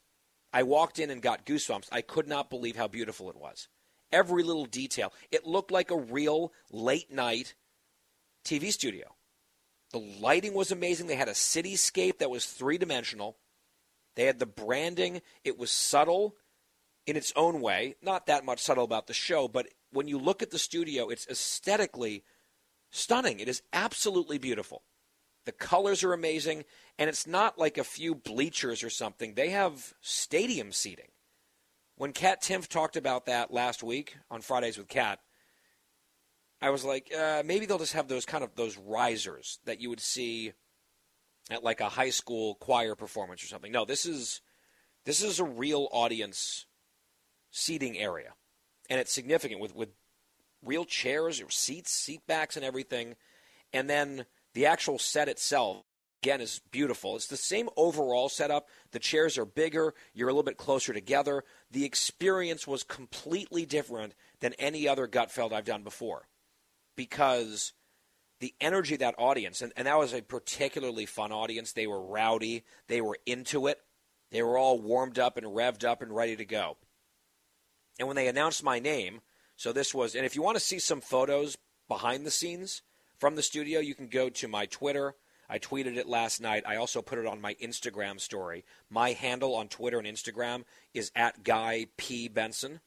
I 0.54 0.64
walked 0.64 1.00
in 1.00 1.10
and 1.10 1.22
got 1.22 1.46
goosebumps. 1.46 1.88
I 1.92 2.02
could 2.02 2.28
not 2.28 2.50
believe 2.50 2.76
how 2.76 2.88
beautiful 2.88 3.30
it 3.30 3.38
was. 3.38 3.68
Every 4.12 4.44
little 4.44 4.66
detail. 4.66 5.14
It 5.32 5.48
looked 5.48 5.72
like 5.72 5.92
a 5.92 5.98
real 5.98 6.52
late 6.72 7.12
night 7.12 7.56
TV 8.44 8.72
studio. 8.72 9.16
The 9.92 10.00
lighting 10.00 10.54
was 10.54 10.72
amazing. 10.72 11.08
They 11.08 11.16
had 11.16 11.28
a 11.28 11.34
cityscape 11.34 12.20
that 12.20 12.30
was 12.30 12.46
three 12.46 12.78
dimensional. 12.78 13.38
They 14.16 14.26
had 14.26 14.40
the 14.40 14.46
branding. 14.46 15.22
It 15.44 15.58
was 15.58 15.72
subtle 15.72 16.36
in 17.08 17.16
its 17.16 17.32
own 17.36 17.62
way. 17.62 17.96
Not 18.02 18.26
that 18.28 18.46
much 18.46 18.60
subtle 18.60 18.84
about 18.84 19.08
the 19.08 19.14
show, 19.14 19.48
but 19.48 19.68
when 19.92 20.08
you 20.08 20.18
look 20.18 20.42
at 20.42 20.52
the 20.52 20.60
studio, 20.60 21.10
it's 21.10 21.28
aesthetically 21.28 22.24
stunning. 22.90 23.40
It 23.40 23.48
is 23.48 23.62
absolutely 23.74 24.38
beautiful. 24.38 24.84
The 25.46 25.52
colors 25.52 26.04
are 26.04 26.14
amazing, 26.14 26.66
and 27.00 27.10
it's 27.10 27.26
not 27.26 27.58
like 27.58 27.78
a 27.78 27.84
few 27.84 28.14
bleachers 28.14 28.84
or 28.84 28.90
something. 28.90 29.34
They 29.34 29.50
have 29.50 29.94
stadium 30.02 30.72
seating. 30.72 31.10
When 31.96 32.14
Kat 32.14 32.42
Timpf 32.42 32.68
talked 32.68 32.96
about 32.96 33.26
that 33.26 33.52
last 33.52 33.84
week 33.84 34.18
on 34.30 34.42
Fridays 34.42 34.78
with 34.78 34.88
Kat, 34.88 35.20
I 36.62 36.70
was 36.70 36.86
like, 36.86 37.12
uh, 37.14 37.42
maybe 37.44 37.66
they'll 37.66 37.80
just 37.80 37.94
have 37.94 38.08
those 38.08 38.26
kind 38.26 38.44
of 38.44 38.56
those 38.56 38.78
risers 38.78 39.60
that 39.66 39.82
you 39.82 39.90
would 39.90 40.00
see 40.00 40.54
at 41.50 41.64
like 41.64 41.82
a 41.82 41.90
high 41.90 42.12
school 42.12 42.56
choir 42.56 42.96
performance 42.96 43.44
or 43.44 43.48
something. 43.48 43.72
No, 43.72 43.84
this 43.84 44.06
is 44.06 44.42
this 45.06 45.24
is 45.24 45.40
a 45.40 45.44
real 45.44 45.90
audience 45.92 46.68
seating 47.50 47.98
area, 47.98 48.34
and 48.90 49.00
it's 49.00 49.12
significant 49.12 49.60
with 49.60 49.76
with 49.76 49.90
real 50.64 50.86
chairs 50.86 51.42
or 51.42 51.50
seats, 51.50 51.92
seat 51.92 52.22
backs, 52.28 52.56
and 52.56 52.64
everything, 52.64 53.16
and 53.74 53.90
then 53.90 54.26
the 54.54 54.66
actual 54.66 55.00
set 55.00 55.30
itself 55.30 55.84
again 56.22 56.42
is 56.42 56.62
beautiful. 56.72 57.16
It's 57.16 57.28
the 57.28 57.38
same 57.38 57.70
overall 57.76 58.30
setup. 58.30 58.68
The 58.92 59.00
chairs 59.00 59.38
are 59.38 59.46
bigger, 59.46 59.94
you're 60.14 60.30
a 60.30 60.32
little 60.32 60.44
bit 60.44 60.58
closer 60.58 60.94
together. 60.94 61.44
The 61.72 61.86
experience 61.86 62.68
was 62.68 62.84
completely 62.84 63.66
different 63.66 64.14
than 64.40 64.54
any 64.54 64.88
other 64.88 65.08
Gutfeld 65.08 65.52
I've 65.52 65.66
done 65.66 65.84
before 65.84 66.28
because 66.96 67.74
the 68.40 68.54
energy 68.62 68.96
of 68.96 69.00
that 69.00 69.16
audience, 69.18 69.62
and, 69.62 69.72
and 69.76 69.88
that 69.88 69.98
was 69.98 70.14
a 70.14 70.22
particularly 70.22 71.06
fun 71.06 71.32
audience. 71.32 71.74
They 71.74 71.88
were 71.88 72.02
rowdy, 72.02 72.64
they 72.88 73.02
were 73.02 73.18
into 73.26 73.68
it, 73.68 73.80
they 74.32 74.44
were 74.44 74.58
all 74.58 74.80
warmed 74.80 75.20
up 75.20 75.38
and 75.38 75.48
revved 75.48 75.84
up 75.84 76.02
and 76.02 76.16
ready 76.16 76.36
to 76.36 76.46
go. 76.46 76.78
And 78.00 78.08
when 78.08 78.16
they 78.16 78.28
announced 78.28 78.64
my 78.64 78.80
name, 78.80 79.22
so 79.56 79.72
this 79.72 79.94
was, 79.94 80.16
and 80.16 80.26
if 80.26 80.36
you 80.36 80.42
want 80.42 80.58
to 80.58 80.64
see 80.64 80.80
some 80.80 81.02
photos 81.02 81.58
behind 81.88 82.26
the 82.26 82.32
scenes 82.32 82.82
from 83.22 83.36
the 83.36 83.44
studio, 83.44 83.80
you 83.80 83.94
can 83.94 84.08
go 84.08 84.30
to 84.30 84.48
my 84.48 84.66
Twitter. 84.66 85.14
I 85.48 85.60
tweeted 85.60 85.96
it 85.96 86.08
last 86.08 86.42
night. 86.42 86.64
I 86.66 86.78
also 86.78 87.04
put 87.04 87.20
it 87.20 87.28
on 87.28 87.40
my 87.40 87.54
Instagram 87.62 88.20
story. 88.20 88.66
My 88.90 89.12
handle 89.12 89.54
on 89.54 89.68
Twitter 89.68 90.00
and 90.00 90.08
Instagram 90.08 90.64
is 90.96 91.12
at 91.16 91.44
Guy 91.44 91.86
P. 91.98 92.28
Benson. 92.28 92.80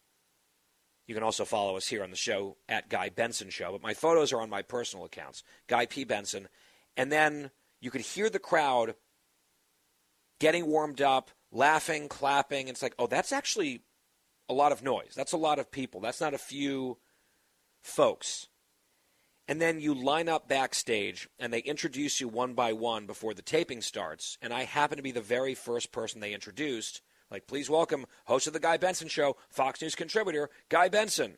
You 1.07 1.15
can 1.15 1.23
also 1.23 1.45
follow 1.45 1.77
us 1.77 1.87
here 1.87 2.03
on 2.03 2.09
the 2.09 2.17
show 2.17 2.57
at 2.67 2.89
Guy 2.89 3.07
Benson 3.07 3.49
Show, 3.49 3.71
but 3.71 3.81
my 3.81 3.93
photos 3.93 4.33
are 4.33 4.41
on 4.41 4.49
my 4.49 4.61
personal 4.61 5.05
accounts, 5.05 5.41
Guy 5.67 5.85
P. 5.85 6.03
Benson. 6.03 6.49
And 6.97 7.09
then 7.09 7.51
you 7.79 7.89
could 7.89 8.01
hear 8.01 8.29
the 8.29 8.37
crowd 8.37 8.95
getting 10.39 10.65
warmed 10.65 11.01
up, 11.01 11.31
laughing, 11.49 12.09
clapping. 12.09 12.67
It's 12.67 12.81
like, 12.83 12.95
oh, 12.99 13.07
that's 13.07 13.31
actually 13.31 13.83
a 14.49 14.53
lot 14.53 14.73
of 14.73 14.83
noise. 14.83 15.13
That's 15.15 15.31
a 15.31 15.37
lot 15.37 15.59
of 15.59 15.71
people. 15.71 16.01
That's 16.01 16.19
not 16.19 16.33
a 16.33 16.37
few 16.37 16.97
folks. 17.81 18.49
And 19.47 19.61
then 19.61 19.79
you 19.79 19.93
line 19.93 20.27
up 20.27 20.47
backstage 20.47 21.29
and 21.37 21.53
they 21.53 21.59
introduce 21.59 22.19
you 22.19 22.27
one 22.27 22.53
by 22.53 22.73
one 22.73 23.05
before 23.05 23.33
the 23.33 23.43
taping 23.43 23.81
starts. 23.81 24.37
And 24.41 24.51
I 24.51 24.63
happen 24.63 24.97
to 24.97 25.03
be 25.03 25.11
the 25.11 25.21
very 25.21 25.53
first 25.53 25.91
person 25.91 26.19
they 26.19 26.33
introduced. 26.33 27.01
Like, 27.29 27.47
please 27.47 27.69
welcome 27.69 28.05
host 28.25 28.47
of 28.47 28.53
the 28.53 28.59
Guy 28.59 28.77
Benson 28.77 29.07
Show, 29.07 29.37
Fox 29.49 29.81
News 29.81 29.95
contributor, 29.95 30.49
Guy 30.69 30.89
Benson. 30.89 31.37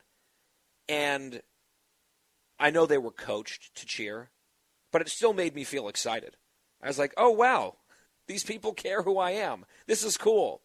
And 0.88 1.42
I 2.60 2.72
know 2.72 2.86
they 2.86 2.98
were 2.98 3.12
coached 3.12 3.76
to 3.76 3.86
cheer, 3.86 4.32
but 4.92 5.02
it 5.02 5.10
still 5.10 5.34
made 5.34 5.54
me 5.54 5.64
feel 5.64 5.88
excited. 5.88 6.38
I 6.82 6.88
was 6.88 7.00
like, 7.00 7.14
oh, 7.18 7.32
wow, 7.32 7.76
these 8.28 8.44
people 8.44 8.74
care 8.74 9.04
who 9.04 9.18
I 9.18 9.32
am. 9.32 9.66
This 9.86 10.04
is 10.04 10.18
cool. 10.18 10.62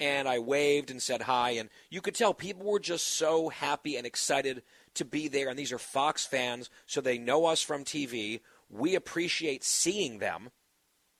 And 0.00 0.28
I 0.28 0.38
waved 0.38 0.90
and 0.90 1.02
said 1.02 1.22
hi, 1.22 1.50
and 1.50 1.70
you 1.90 2.00
could 2.00 2.14
tell 2.14 2.32
people 2.32 2.64
were 2.64 2.78
just 2.78 3.08
so 3.08 3.48
happy 3.48 3.96
and 3.96 4.06
excited 4.06 4.62
to 4.98 5.04
be 5.04 5.28
there. 5.28 5.48
And 5.48 5.58
these 5.58 5.72
are 5.72 5.78
Fox 5.78 6.26
fans, 6.26 6.70
so 6.86 7.00
they 7.00 7.18
know 7.18 7.46
us 7.46 7.62
from 7.62 7.84
TV. 7.84 8.40
We 8.70 8.94
appreciate 8.94 9.64
seeing 9.64 10.18
them, 10.18 10.50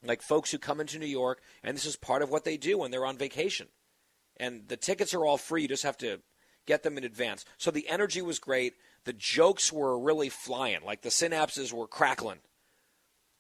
like 0.05 0.23
folks 0.23 0.51
who 0.51 0.59
come 0.59 0.81
into 0.81 0.99
New 0.99 1.07
York, 1.07 1.41
and 1.63 1.77
this 1.77 1.87
is 1.87 1.97
part 1.97 2.23
of 2.23 2.31
what 2.31 2.45
they 2.45 2.57
do 2.57 2.79
when 2.79 2.91
they're 2.91 3.07
on 3.07 3.17
vacation. 3.17 3.69
And 4.37 4.69
the 4.69 4.77
tickets 4.77 5.15
are 5.15 5.25
all 5.25 5.39
free, 5.39 5.63
you 5.63 5.69
just 5.69 5.83
have 5.83 5.99
to 5.99 6.21
get 6.67 6.83
them 6.83 6.99
in 6.99 7.05
advance. 7.05 7.45
So 7.57 7.71
the 7.71 7.89
energy 7.89 8.21
was 8.23 8.39
great. 8.39 8.75
The 9.05 9.15
jokes 9.15 9.73
were 9.73 9.99
really 9.99 10.29
flying, 10.29 10.85
like 10.85 11.03
the 11.03 11.09
synapses 11.09 11.73
were 11.73 11.89
crackling 11.89 12.39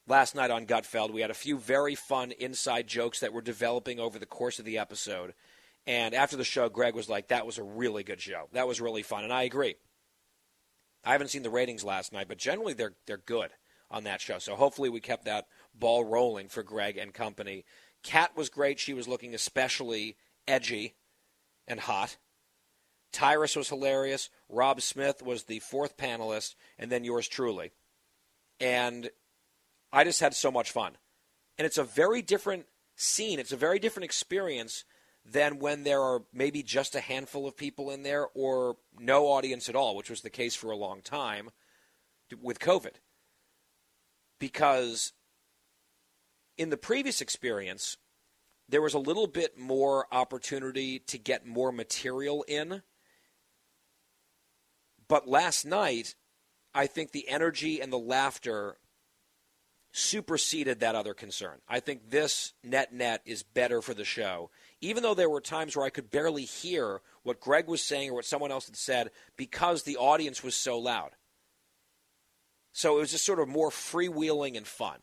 last 0.08 0.34
night 0.34 0.50
on 0.50 0.66
Gutfeld. 0.66 1.12
We 1.12 1.20
had 1.20 1.30
a 1.30 1.34
few 1.34 1.58
very 1.58 1.94
fun 1.94 2.32
inside 2.32 2.86
jokes 2.86 3.20
that 3.20 3.32
were 3.32 3.42
developing 3.42 4.00
over 4.00 4.18
the 4.18 4.26
course 4.26 4.58
of 4.58 4.64
the 4.64 4.78
episode. 4.78 5.34
And 5.86 6.14
after 6.14 6.36
the 6.36 6.44
show, 6.44 6.68
Greg 6.68 6.94
was 6.94 7.08
like, 7.08 7.28
that 7.28 7.46
was 7.46 7.58
a 7.58 7.62
really 7.62 8.02
good 8.02 8.20
show. 8.20 8.48
That 8.52 8.68
was 8.68 8.80
really 8.80 9.02
fun. 9.02 9.24
And 9.24 9.32
I 9.32 9.42
agree. 9.42 9.76
I 11.08 11.12
haven't 11.12 11.28
seen 11.28 11.42
the 11.42 11.48
ratings 11.48 11.84
last 11.84 12.12
night, 12.12 12.28
but 12.28 12.36
generally 12.36 12.74
they're, 12.74 12.92
they're 13.06 13.16
good 13.16 13.50
on 13.90 14.04
that 14.04 14.20
show. 14.20 14.38
So 14.38 14.54
hopefully 14.56 14.90
we 14.90 15.00
kept 15.00 15.24
that 15.24 15.46
ball 15.74 16.04
rolling 16.04 16.48
for 16.48 16.62
Greg 16.62 16.98
and 16.98 17.14
company. 17.14 17.64
Kat 18.02 18.36
was 18.36 18.50
great. 18.50 18.78
She 18.78 18.92
was 18.92 19.08
looking 19.08 19.34
especially 19.34 20.18
edgy 20.46 20.96
and 21.66 21.80
hot. 21.80 22.18
Tyrus 23.10 23.56
was 23.56 23.70
hilarious. 23.70 24.28
Rob 24.50 24.82
Smith 24.82 25.22
was 25.22 25.44
the 25.44 25.60
fourth 25.60 25.96
panelist, 25.96 26.56
and 26.78 26.92
then 26.92 27.04
yours 27.04 27.26
truly. 27.26 27.72
And 28.60 29.08
I 29.90 30.04
just 30.04 30.20
had 30.20 30.34
so 30.34 30.50
much 30.50 30.72
fun. 30.72 30.98
And 31.56 31.64
it's 31.64 31.78
a 31.78 31.84
very 31.84 32.20
different 32.20 32.66
scene, 32.96 33.38
it's 33.38 33.52
a 33.52 33.56
very 33.56 33.78
different 33.78 34.04
experience 34.04 34.84
than 35.30 35.58
when 35.58 35.84
there 35.84 36.00
are 36.00 36.22
maybe 36.32 36.62
just 36.62 36.94
a 36.94 37.00
handful 37.00 37.46
of 37.46 37.56
people 37.56 37.90
in 37.90 38.02
there 38.02 38.26
or 38.34 38.76
no 38.98 39.26
audience 39.26 39.68
at 39.68 39.76
all, 39.76 39.94
which 39.96 40.10
was 40.10 40.22
the 40.22 40.30
case 40.30 40.54
for 40.54 40.70
a 40.70 40.76
long 40.76 41.02
time 41.02 41.50
with 42.40 42.58
COVID. 42.58 42.94
Because 44.38 45.12
in 46.56 46.70
the 46.70 46.76
previous 46.76 47.20
experience, 47.20 47.96
there 48.68 48.82
was 48.82 48.94
a 48.94 48.98
little 48.98 49.26
bit 49.26 49.58
more 49.58 50.06
opportunity 50.12 50.98
to 50.98 51.18
get 51.18 51.46
more 51.46 51.72
material 51.72 52.44
in. 52.46 52.82
But 55.08 55.28
last 55.28 55.64
night, 55.64 56.14
I 56.74 56.86
think 56.86 57.12
the 57.12 57.28
energy 57.28 57.80
and 57.80 57.92
the 57.92 57.98
laughter 57.98 58.76
superseded 59.92 60.80
that 60.80 60.94
other 60.94 61.14
concern. 61.14 61.58
I 61.68 61.80
think 61.80 62.10
this 62.10 62.52
net 62.62 62.92
net 62.92 63.22
is 63.24 63.42
better 63.42 63.80
for 63.80 63.94
the 63.94 64.04
show. 64.04 64.50
Even 64.80 65.02
though 65.02 65.14
there 65.14 65.30
were 65.30 65.40
times 65.40 65.76
where 65.76 65.84
I 65.84 65.90
could 65.90 66.10
barely 66.10 66.44
hear 66.44 67.00
what 67.22 67.40
Greg 67.40 67.66
was 67.66 67.82
saying 67.82 68.10
or 68.10 68.14
what 68.14 68.24
someone 68.24 68.52
else 68.52 68.66
had 68.66 68.76
said 68.76 69.10
because 69.36 69.82
the 69.82 69.96
audience 69.96 70.42
was 70.42 70.54
so 70.54 70.78
loud. 70.78 71.10
So 72.72 72.96
it 72.96 73.00
was 73.00 73.10
just 73.10 73.24
sort 73.24 73.40
of 73.40 73.48
more 73.48 73.70
freewheeling 73.70 74.56
and 74.56 74.66
fun. 74.66 74.98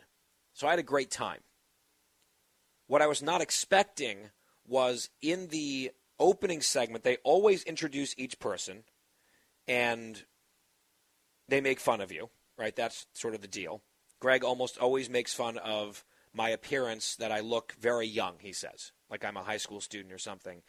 So 0.53 0.67
I 0.67 0.69
had 0.69 0.79
a 0.79 0.83
great 0.83 1.11
time. 1.11 1.41
What 2.87 3.01
I 3.01 3.07
was 3.07 3.21
not 3.21 3.41
expecting 3.41 4.29
was 4.65 5.09
in 5.21 5.47
the 5.47 5.91
opening 6.19 6.61
segment, 6.61 7.03
they 7.03 7.17
always 7.17 7.63
introduce 7.63 8.15
each 8.17 8.39
person 8.39 8.83
and 9.67 10.23
they 11.47 11.61
make 11.61 11.79
fun 11.79 12.01
of 12.01 12.11
you, 12.11 12.29
right? 12.57 12.75
That's 12.75 13.07
sort 13.13 13.35
of 13.35 13.41
the 13.41 13.47
deal. 13.47 13.81
Greg 14.19 14.43
almost 14.43 14.77
always 14.77 15.09
makes 15.09 15.33
fun 15.33 15.57
of 15.57 16.03
my 16.35 16.49
appearance 16.49 17.15
that 17.15 17.31
I 17.31 17.39
look 17.39 17.73
very 17.79 18.07
young, 18.07 18.35
he 18.39 18.51
says, 18.51 18.91
like 19.09 19.23
I'm 19.23 19.37
a 19.37 19.43
high 19.43 19.57
school 19.57 19.81
student 19.81 20.13
or 20.13 20.17
something. 20.17 20.61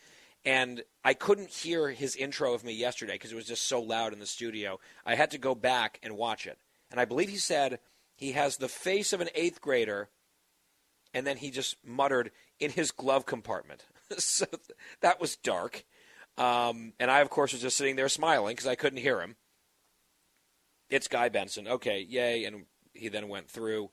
And 0.44 0.84
I 1.04 1.14
couldn't 1.14 1.50
hear 1.50 1.90
his 1.90 2.14
intro 2.14 2.54
of 2.54 2.62
me 2.62 2.72
yesterday 2.72 3.14
because 3.14 3.32
it 3.32 3.36
was 3.36 3.46
just 3.46 3.66
so 3.66 3.80
loud 3.82 4.12
in 4.12 4.20
the 4.20 4.26
studio. 4.26 4.78
I 5.04 5.16
had 5.16 5.32
to 5.32 5.38
go 5.38 5.56
back 5.56 5.98
and 6.04 6.16
watch 6.16 6.46
it. 6.46 6.58
And 6.90 7.00
I 7.00 7.04
believe 7.04 7.28
he 7.28 7.36
said 7.36 7.80
he 8.14 8.32
has 8.32 8.56
the 8.56 8.68
face 8.68 9.12
of 9.12 9.20
an 9.20 9.28
eighth 9.34 9.60
grader, 9.60 10.08
and 11.12 11.26
then 11.26 11.36
he 11.36 11.50
just 11.50 11.76
muttered 11.84 12.30
in 12.60 12.70
his 12.70 12.92
glove 12.92 13.26
compartment. 13.26 13.86
so 14.18 14.46
that 15.00 15.20
was 15.20 15.36
dark. 15.36 15.84
Um, 16.38 16.92
and 17.00 17.10
I, 17.10 17.20
of 17.20 17.30
course, 17.30 17.52
was 17.52 17.62
just 17.62 17.76
sitting 17.76 17.96
there 17.96 18.08
smiling 18.08 18.54
because 18.54 18.68
I 18.68 18.76
couldn't 18.76 19.00
hear 19.00 19.20
him. 19.20 19.36
It's 20.88 21.08
Guy 21.08 21.28
Benson. 21.28 21.66
Okay, 21.66 22.06
yay. 22.08 22.44
And 22.44 22.66
he 22.92 23.08
then 23.08 23.28
went 23.28 23.50
through 23.50 23.90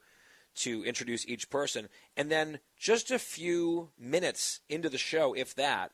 to 0.56 0.84
introduce 0.84 1.28
each 1.28 1.50
person. 1.50 1.90
And 2.16 2.32
then 2.32 2.60
just 2.78 3.12
a 3.12 3.20
few 3.20 3.90
minutes 3.98 4.60
into 4.70 4.90
the 4.90 4.98
show, 4.98 5.34
if 5.34 5.56
that, 5.56 5.92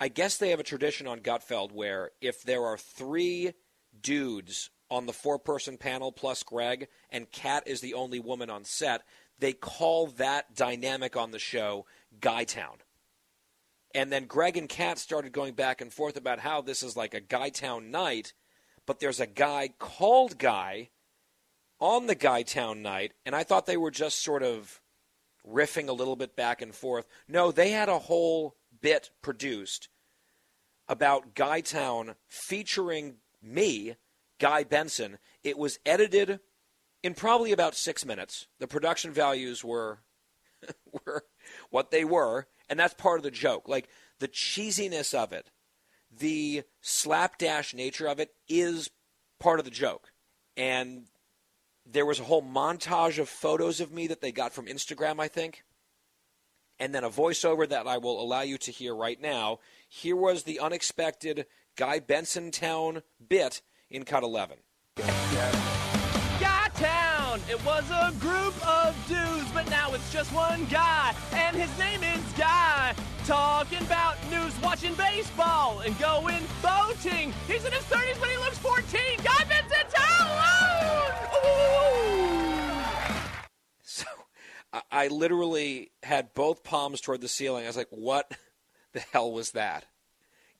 I 0.00 0.08
guess 0.08 0.36
they 0.36 0.50
have 0.50 0.60
a 0.60 0.64
tradition 0.64 1.06
on 1.06 1.20
Gutfeld 1.20 1.72
where 1.72 2.12
if 2.20 2.42
there 2.42 2.64
are 2.64 2.78
three 2.78 3.52
dudes 4.00 4.70
on 4.90 5.06
the 5.06 5.12
four 5.12 5.38
person 5.38 5.76
panel 5.76 6.12
plus 6.12 6.42
Greg, 6.42 6.88
and 7.10 7.30
Kat 7.30 7.64
is 7.66 7.80
the 7.80 7.94
only 7.94 8.20
woman 8.20 8.48
on 8.48 8.64
set, 8.64 9.02
they 9.38 9.52
call 9.52 10.06
that 10.06 10.54
dynamic 10.54 11.16
on 11.16 11.30
the 11.30 11.38
show 11.38 11.84
Guy 12.20 12.44
Town. 12.44 12.78
And 13.94 14.12
then 14.12 14.26
Greg 14.26 14.56
and 14.56 14.68
Kat 14.68 14.98
started 14.98 15.32
going 15.32 15.54
back 15.54 15.80
and 15.80 15.92
forth 15.92 16.16
about 16.16 16.40
how 16.40 16.60
this 16.60 16.82
is 16.82 16.96
like 16.96 17.14
a 17.14 17.20
Guy 17.20 17.48
Town 17.50 17.90
night, 17.90 18.32
but 18.86 19.00
there's 19.00 19.20
a 19.20 19.26
guy 19.26 19.70
called 19.78 20.38
Guy 20.38 20.90
on 21.80 22.06
the 22.06 22.16
Guytown 22.16 22.78
night, 22.78 23.12
and 23.24 23.34
I 23.34 23.44
thought 23.44 23.66
they 23.66 23.76
were 23.76 23.90
just 23.90 24.22
sort 24.22 24.42
of 24.42 24.80
riffing 25.46 25.88
a 25.88 25.92
little 25.92 26.16
bit 26.16 26.36
back 26.36 26.60
and 26.60 26.74
forth. 26.74 27.06
No, 27.26 27.52
they 27.52 27.70
had 27.70 27.88
a 27.88 27.98
whole 27.98 28.56
bit 28.80 29.10
produced 29.22 29.88
about 30.88 31.34
Guytown 31.34 32.14
featuring 32.26 33.16
me, 33.42 33.96
Guy 34.38 34.64
Benson. 34.64 35.18
It 35.44 35.58
was 35.58 35.78
edited 35.86 36.40
in 37.02 37.14
probably 37.14 37.52
about 37.52 37.74
six 37.74 38.04
minutes. 38.04 38.46
The 38.58 38.66
production 38.66 39.12
values 39.12 39.62
were 39.64 40.00
were 40.92 41.24
what 41.70 41.90
they 41.90 42.04
were, 42.04 42.46
and 42.68 42.78
that's 42.78 42.94
part 42.94 43.18
of 43.18 43.24
the 43.24 43.30
joke. 43.30 43.68
Like 43.68 43.88
the 44.18 44.28
cheesiness 44.28 45.14
of 45.14 45.32
it, 45.32 45.50
the 46.10 46.64
slapdash 46.80 47.74
nature 47.74 48.06
of 48.06 48.18
it 48.18 48.32
is 48.48 48.90
part 49.38 49.58
of 49.58 49.64
the 49.64 49.70
joke. 49.70 50.12
And 50.56 51.04
there 51.90 52.06
was 52.06 52.20
a 52.20 52.24
whole 52.24 52.42
montage 52.42 53.18
of 53.18 53.28
photos 53.28 53.80
of 53.80 53.92
me 53.92 54.06
that 54.08 54.20
they 54.20 54.30
got 54.30 54.52
from 54.52 54.66
Instagram, 54.66 55.18
I 55.20 55.28
think. 55.28 55.64
And 56.78 56.94
then 56.94 57.02
a 57.02 57.10
voiceover 57.10 57.68
that 57.68 57.86
I 57.86 57.98
will 57.98 58.20
allow 58.20 58.42
you 58.42 58.58
to 58.58 58.70
hear 58.70 58.94
right 58.94 59.20
now. 59.20 59.58
Here 59.88 60.14
was 60.14 60.44
the 60.44 60.60
unexpected 60.60 61.46
Guy 61.76 61.98
Benson 61.98 62.50
Town 62.50 63.02
bit 63.26 63.62
in 63.90 64.04
cut 64.04 64.22
11. 64.22 64.58
Guy 64.96 66.68
Town. 66.74 67.40
It 67.50 67.64
was 67.64 67.84
a 67.90 68.12
group 68.20 68.54
of 68.66 68.94
dudes, 69.08 69.50
but 69.52 69.68
now 69.70 69.92
it's 69.94 70.12
just 70.12 70.32
one 70.32 70.66
guy, 70.66 71.14
and 71.32 71.56
his 71.56 71.76
name 71.78 72.02
is 72.02 72.22
Guy. 72.36 72.94
Talking 73.26 73.80
about 73.82 74.16
news, 74.30 74.52
watching 74.62 74.94
baseball, 74.94 75.80
and 75.80 75.98
going 75.98 76.44
boating. 76.62 77.32
He's 77.46 77.64
in 77.64 77.72
his 77.72 77.84
30s, 77.84 78.20
but 78.20 78.28
he 78.28 78.36
looks 78.38 78.58
14. 78.58 79.00
Guy 79.24 79.44
Benson 79.48 79.86
Town! 79.90 80.67
So 83.82 84.04
I, 84.90 85.08
literally 85.08 85.92
had 86.02 86.34
both 86.34 86.64
palms 86.64 87.00
toward 87.00 87.20
the 87.20 87.28
ceiling. 87.28 87.64
I 87.64 87.68
was 87.68 87.76
like, 87.76 87.88
what 87.90 88.30
the 88.92 89.00
hell 89.00 89.32
was 89.32 89.52
that? 89.52 89.86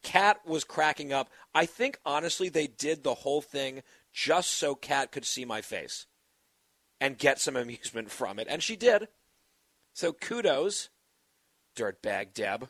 Kat 0.02 0.40
was 0.46 0.64
cracking 0.64 1.12
up. 1.12 1.28
I 1.54 1.66
think, 1.66 1.98
honestly, 2.04 2.48
they 2.48 2.66
did 2.66 3.02
the 3.02 3.14
whole 3.14 3.42
thing 3.42 3.82
just 4.12 4.50
so 4.50 4.74
Kat 4.74 5.12
could 5.12 5.24
see 5.24 5.44
my 5.44 5.60
face 5.60 6.06
and 7.00 7.18
get 7.18 7.40
some 7.40 7.56
amusement 7.56 8.10
from 8.10 8.38
it. 8.38 8.46
And 8.48 8.62
she 8.62 8.76
did. 8.76 9.08
So 9.92 10.12
kudos, 10.12 10.90
Dirtbag 11.76 12.34
Deb, 12.34 12.68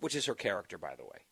which 0.00 0.14
is 0.14 0.26
her 0.26 0.34
character, 0.34 0.78
by 0.78 0.94
the 0.96 1.04
way. 1.04 1.24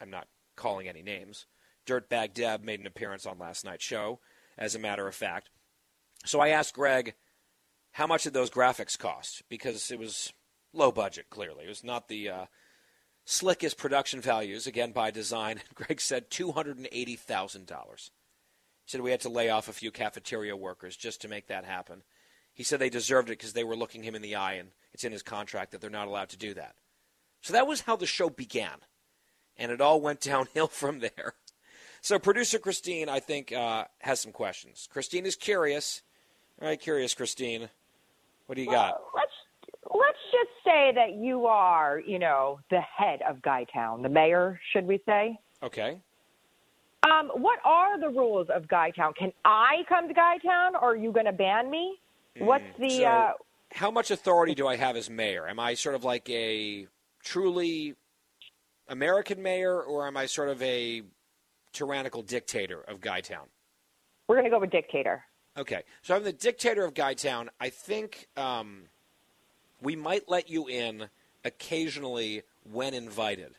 I'm 0.00 0.10
not 0.10 0.28
calling 0.56 0.88
any 0.88 1.02
names. 1.02 1.46
Dirtbag 1.86 2.32
Deb 2.34 2.64
made 2.64 2.80
an 2.80 2.86
appearance 2.86 3.26
on 3.26 3.38
last 3.38 3.64
night's 3.64 3.84
show, 3.84 4.20
as 4.58 4.74
a 4.74 4.78
matter 4.78 5.06
of 5.06 5.14
fact. 5.14 5.50
So 6.24 6.40
I 6.40 6.48
asked 6.48 6.74
Greg, 6.74 7.14
how 7.92 8.06
much 8.06 8.24
did 8.24 8.32
those 8.32 8.50
graphics 8.50 8.98
cost? 8.98 9.42
Because 9.48 9.90
it 9.90 9.98
was 9.98 10.32
low 10.72 10.90
budget, 10.90 11.26
clearly. 11.30 11.64
It 11.64 11.68
was 11.68 11.84
not 11.84 12.08
the 12.08 12.28
uh, 12.28 12.46
slickest 13.24 13.78
production 13.78 14.20
values, 14.20 14.66
again 14.66 14.92
by 14.92 15.10
design. 15.10 15.60
Greg 15.74 16.00
said 16.00 16.30
$280,000. 16.30 18.10
He 18.84 18.90
said 18.90 19.00
we 19.00 19.10
had 19.10 19.20
to 19.20 19.28
lay 19.28 19.48
off 19.48 19.68
a 19.68 19.72
few 19.72 19.90
cafeteria 19.90 20.56
workers 20.56 20.96
just 20.96 21.22
to 21.22 21.28
make 21.28 21.46
that 21.46 21.64
happen. 21.64 22.02
He 22.52 22.62
said 22.62 22.78
they 22.78 22.90
deserved 22.90 23.28
it 23.28 23.38
because 23.38 23.52
they 23.52 23.64
were 23.64 23.76
looking 23.76 24.02
him 24.02 24.14
in 24.14 24.22
the 24.22 24.36
eye, 24.36 24.54
and 24.54 24.70
it's 24.92 25.04
in 25.04 25.12
his 25.12 25.22
contract 25.22 25.72
that 25.72 25.80
they're 25.80 25.90
not 25.90 26.06
allowed 26.06 26.28
to 26.30 26.36
do 26.36 26.54
that. 26.54 26.74
So 27.40 27.52
that 27.52 27.66
was 27.66 27.82
how 27.82 27.96
the 27.96 28.06
show 28.06 28.30
began, 28.30 28.78
and 29.56 29.72
it 29.72 29.80
all 29.80 30.00
went 30.00 30.20
downhill 30.22 30.68
from 30.68 31.00
there. 31.00 31.34
So 32.04 32.18
producer 32.18 32.58
Christine, 32.58 33.08
I 33.08 33.18
think, 33.18 33.50
uh, 33.50 33.86
has 34.00 34.20
some 34.20 34.30
questions. 34.30 34.90
Christine 34.92 35.24
is 35.24 35.36
curious. 35.36 36.02
All 36.60 36.68
right, 36.68 36.78
curious, 36.78 37.14
Christine. 37.14 37.70
What 38.44 38.56
do 38.56 38.60
you 38.60 38.70
got? 38.70 39.00
let's 39.14 39.32
let's 39.86 40.18
just 40.30 40.50
say 40.66 40.92
that 40.96 41.14
you 41.14 41.46
are, 41.46 41.98
you 41.98 42.18
know, 42.18 42.60
the 42.68 42.82
head 42.82 43.20
of 43.26 43.38
Guytown, 43.38 44.02
the 44.02 44.10
mayor, 44.10 44.60
should 44.70 44.86
we 44.86 45.00
say? 45.06 45.38
Okay. 45.62 45.96
Um, 47.10 47.30
what 47.36 47.58
are 47.64 47.98
the 47.98 48.10
rules 48.10 48.48
of 48.54 48.64
Guytown? 48.64 49.16
Can 49.16 49.32
I 49.46 49.76
come 49.88 50.06
to 50.06 50.12
Guytown, 50.12 50.74
or 50.74 50.92
are 50.92 50.96
you 50.96 51.10
going 51.10 51.24
to 51.24 51.32
ban 51.32 51.70
me? 51.70 51.96
What's 52.36 52.64
the? 52.78 52.90
So, 52.90 53.04
uh, 53.04 53.32
how 53.72 53.90
much 53.90 54.10
authority 54.10 54.54
do 54.54 54.66
I 54.66 54.76
have 54.76 54.96
as 54.96 55.08
mayor? 55.08 55.48
Am 55.48 55.58
I 55.58 55.72
sort 55.72 55.94
of 55.94 56.04
like 56.04 56.28
a 56.28 56.86
truly 57.22 57.94
American 58.88 59.42
mayor, 59.42 59.80
or 59.80 60.06
am 60.06 60.18
I 60.18 60.26
sort 60.26 60.50
of 60.50 60.60
a 60.60 61.02
tyrannical 61.74 62.22
dictator 62.22 62.80
of 62.80 63.00
Guytown? 63.00 63.48
we're 64.28 64.36
going 64.36 64.44
to 64.44 64.50
go 64.50 64.60
with 64.60 64.70
dictator. 64.70 65.24
Okay, 65.56 65.82
so 66.02 66.16
I'm 66.16 66.24
the 66.24 66.32
dictator 66.32 66.84
of 66.84 66.94
Guytown. 66.94 67.48
I 67.60 67.68
think 67.68 68.26
um, 68.36 68.84
we 69.80 69.94
might 69.94 70.28
let 70.28 70.50
you 70.50 70.66
in 70.66 71.08
occasionally 71.44 72.42
when 72.70 72.94
invited 72.94 73.54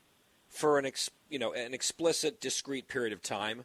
for 0.50 0.80
an 0.80 0.86
ex- 0.86 1.12
you 1.30 1.40
know 1.40 1.54
an 1.54 1.74
explicit, 1.74 2.42
discrete 2.42 2.88
period 2.88 3.14
of 3.14 3.22
time, 3.22 3.64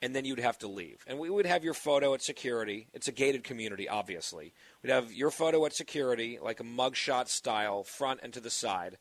and 0.00 0.14
then 0.14 0.24
you'd 0.24 0.38
have 0.38 0.58
to 0.58 0.68
leave. 0.68 1.04
And 1.08 1.18
we 1.18 1.30
would 1.30 1.46
have 1.46 1.64
your 1.64 1.74
photo 1.74 2.14
at 2.14 2.22
security. 2.22 2.86
It's 2.92 3.08
a 3.08 3.12
gated 3.12 3.42
community, 3.42 3.88
obviously. 3.88 4.52
We'd 4.82 4.90
have 4.90 5.12
your 5.12 5.30
photo 5.30 5.64
at 5.66 5.74
security, 5.74 6.38
like 6.40 6.60
a 6.60 6.64
mugshot 6.64 7.28
style, 7.28 7.82
front 7.82 8.20
and 8.22 8.32
to 8.34 8.40
the 8.40 8.50
side, 8.50 8.98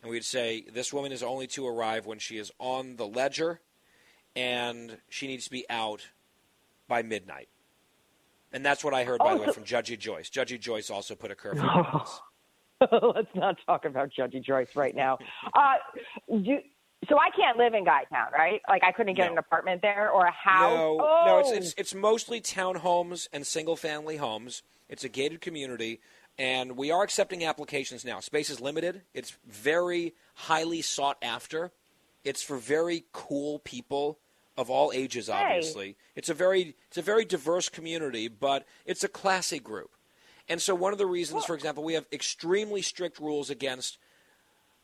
and 0.00 0.10
we'd 0.10 0.24
say 0.24 0.64
this 0.72 0.92
woman 0.92 1.12
is 1.12 1.22
only 1.22 1.48
to 1.48 1.66
arrive 1.66 2.06
when 2.06 2.18
she 2.18 2.38
is 2.38 2.50
on 2.58 2.96
the 2.96 3.06
ledger, 3.06 3.60
and 4.36 4.98
she 5.08 5.26
needs 5.26 5.44
to 5.46 5.50
be 5.50 5.64
out 5.70 6.06
by 6.86 7.02
midnight. 7.02 7.48
And 8.52 8.64
that's 8.64 8.84
what 8.84 8.94
I 8.94 9.04
heard, 9.04 9.18
by 9.18 9.32
Oh, 9.32 9.38
the 9.38 9.46
way, 9.46 9.52
from 9.52 9.64
Judgy 9.64 9.98
Joyce. 9.98 10.30
Judgy 10.30 10.60
Joyce 10.60 10.90
also 10.90 11.14
put 11.14 11.30
a 11.30 11.34
curfew 11.34 11.62
on 11.62 12.00
this. 12.00 12.20
Let's 13.02 13.34
not 13.34 13.56
talk 13.66 13.84
about 13.84 14.10
Judgy 14.16 14.42
Joyce 14.44 14.68
right 14.76 14.94
now. 14.94 15.18
Uh, 15.52 15.74
do, 16.28 16.58
so 17.08 17.18
I 17.18 17.30
can't 17.30 17.56
live 17.56 17.74
in 17.74 17.84
Guytown, 17.84 18.32
right? 18.32 18.60
Like 18.68 18.84
I 18.84 18.92
couldn't 18.92 19.14
get 19.14 19.26
No. 19.26 19.32
an 19.32 19.38
apartment 19.38 19.82
there 19.82 20.10
or 20.10 20.26
a 20.26 20.30
house. 20.30 20.72
No, 20.76 20.98
oh. 21.00 21.22
no, 21.26 21.38
it's, 21.38 21.50
it's 21.50 21.74
it's 21.76 21.94
mostly 21.94 22.40
townhomes 22.40 23.28
and 23.32 23.46
single 23.46 23.76
family 23.76 24.16
homes. 24.16 24.62
It's 24.88 25.04
a 25.04 25.08
gated 25.08 25.40
community, 25.40 26.00
and 26.38 26.76
we 26.76 26.90
are 26.90 27.02
accepting 27.02 27.44
applications 27.44 28.04
now. 28.04 28.20
Space 28.20 28.50
is 28.50 28.60
limited. 28.60 29.02
It's 29.14 29.36
very 29.46 30.14
highly 30.34 30.82
sought 30.82 31.16
after. 31.22 31.72
It's 32.24 32.42
for 32.42 32.56
very 32.56 33.04
cool 33.12 33.58
people 33.60 34.18
of 34.56 34.70
all 34.70 34.92
ages. 34.94 35.28
Obviously, 35.28 35.96
it's 36.14 36.28
a 36.28 36.34
very 36.34 36.74
it's 36.88 36.98
a 36.98 37.02
very 37.02 37.24
diverse 37.24 37.68
community, 37.68 38.28
but 38.28 38.66
it's 38.84 39.04
a 39.04 39.08
classy 39.08 39.58
group. 39.58 39.90
And 40.48 40.62
so, 40.62 40.74
one 40.74 40.92
of 40.92 40.98
the 40.98 41.06
reasons, 41.06 41.44
for 41.44 41.54
example, 41.54 41.82
we 41.82 41.94
have 41.94 42.06
extremely 42.12 42.82
strict 42.82 43.18
rules 43.18 43.50
against 43.50 43.98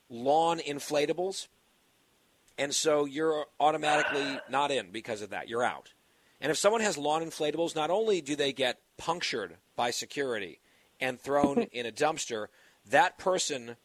lawn 0.09 0.59
inflatables. 0.59 1.49
And 2.59 2.75
so 2.75 3.07
you're 3.07 3.47
automatically 3.59 4.39
not 4.49 4.71
in 4.71 4.91
because 4.91 5.23
of 5.23 5.31
that. 5.31 5.49
You're 5.49 5.65
out. 5.65 5.95
And 6.41 6.51
if 6.51 6.59
someone 6.59 6.83
has 6.83 6.99
lawn 6.99 7.23
inflatables, 7.23 7.75
not 7.75 7.91
only 7.91 8.21
do 8.21 8.37
they 8.37 8.53
get 8.53 8.79
punctured 8.99 9.57
by 9.75 9.91
security 9.91 10.61
and 11.01 11.19
thrown 11.19 11.63
in 11.73 11.87
a 11.87 11.93
dumpster, 11.93 12.49
that 12.91 13.17
person 13.17 13.77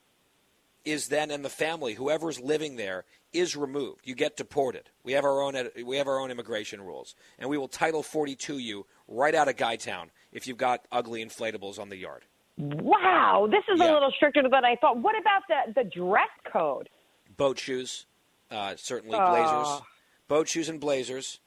is 0.84 1.07
then 1.07 1.31
and 1.31 1.43
the 1.43 1.49
family, 1.49 1.93
whoever's 1.93 2.39
living 2.39 2.76
there, 2.76 3.05
is 3.33 3.55
removed. 3.55 4.01
You 4.05 4.15
get 4.15 4.37
deported. 4.37 4.89
We 5.03 5.13
have 5.13 5.25
our 5.25 5.41
own 5.41 5.55
we 5.85 5.97
have 5.97 6.07
our 6.07 6.19
own 6.19 6.31
immigration 6.31 6.81
rules, 6.81 7.15
and 7.39 7.49
we 7.49 7.57
will 7.57 7.67
Title 7.67 8.03
42 8.03 8.57
you 8.59 8.85
right 9.07 9.35
out 9.35 9.47
of 9.47 9.55
Guytown 9.55 10.09
if 10.31 10.47
you've 10.47 10.57
got 10.57 10.85
ugly 10.91 11.23
inflatables 11.23 11.79
on 11.79 11.89
the 11.89 11.97
yard. 11.97 12.23
Wow, 12.57 13.47
this 13.51 13.63
is 13.71 13.79
a 13.79 13.83
little 13.93 14.11
stricter 14.15 14.41
than 14.41 14.65
I 14.65 14.75
thought. 14.77 14.97
What 14.97 15.15
about 15.19 15.43
the 15.47 15.83
the 15.83 15.89
dress 15.89 16.29
code? 16.51 16.89
boat 17.35 17.59
shoes, 17.59 18.07
uh, 18.49 18.73
certainly 18.77 19.15
Ah. 19.19 19.29
blazers, 19.29 19.81
boat 20.27 20.47
shoes 20.47 20.69
and 20.69 20.79
blazers, 20.79 21.39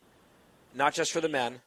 not 0.72 0.94
just 0.94 1.10
for 1.10 1.20
the 1.20 1.28
men. 1.28 1.62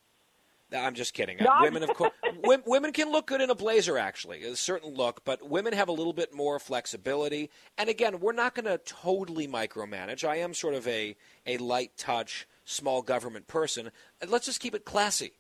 I'm 0.73 0.93
just 0.93 1.13
kidding. 1.13 1.37
Women, 1.61 1.83
of 1.83 1.93
course, 1.93 2.11
women, 2.65 2.93
can 2.93 3.11
look 3.11 3.27
good 3.27 3.41
in 3.41 3.49
a 3.49 3.55
blazer. 3.55 3.97
Actually, 3.97 4.43
a 4.43 4.55
certain 4.55 4.93
look, 4.93 5.23
but 5.23 5.47
women 5.47 5.73
have 5.73 5.87
a 5.89 5.91
little 5.91 6.13
bit 6.13 6.33
more 6.33 6.59
flexibility. 6.59 7.49
And 7.77 7.89
again, 7.89 8.19
we're 8.19 8.33
not 8.33 8.55
going 8.55 8.65
to 8.65 8.77
totally 8.79 9.47
micromanage. 9.47 10.27
I 10.27 10.37
am 10.37 10.53
sort 10.53 10.73
of 10.73 10.87
a 10.87 11.15
a 11.45 11.57
light 11.57 11.95
touch, 11.97 12.47
small 12.65 13.01
government 13.01 13.47
person. 13.47 13.91
Let's 14.27 14.45
just 14.45 14.59
keep 14.59 14.75
it 14.75 14.85
classy 14.85 15.33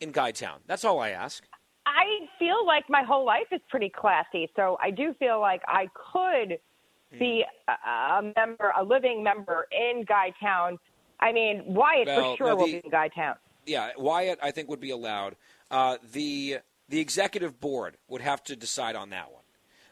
in 0.00 0.12
Guytown. 0.12 0.58
That's 0.66 0.84
all 0.84 1.00
I 1.00 1.10
ask. 1.10 1.44
I 1.86 2.28
feel 2.38 2.66
like 2.66 2.88
my 2.88 3.02
whole 3.02 3.24
life 3.24 3.46
is 3.50 3.60
pretty 3.68 3.88
classy, 3.88 4.50
so 4.54 4.78
I 4.80 4.90
do 4.90 5.14
feel 5.18 5.40
like 5.40 5.62
I 5.66 5.88
could 5.94 6.58
hmm. 7.12 7.18
be 7.18 7.44
a, 7.68 8.22
member, 8.36 8.72
a 8.76 8.84
living 8.84 9.22
member 9.22 9.66
in 9.72 10.04
Guytown. 10.04 10.78
I 11.20 11.32
mean, 11.32 11.62
Wyatt 11.66 12.06
Well, 12.06 12.32
for 12.32 12.36
sure 12.36 12.46
no, 12.48 12.56
will 12.56 12.66
be 12.66 12.80
in 12.84 12.90
Guytown. 12.90 13.36
Yeah, 13.66 13.90
Wyatt, 13.96 14.38
I 14.42 14.50
think 14.50 14.68
would 14.68 14.80
be 14.80 14.90
allowed. 14.90 15.36
Uh, 15.70 15.98
the 16.12 16.58
the 16.88 17.00
executive 17.00 17.60
board 17.60 17.96
would 18.08 18.20
have 18.20 18.42
to 18.44 18.56
decide 18.56 18.96
on 18.96 19.10
that 19.10 19.30
one. 19.32 19.42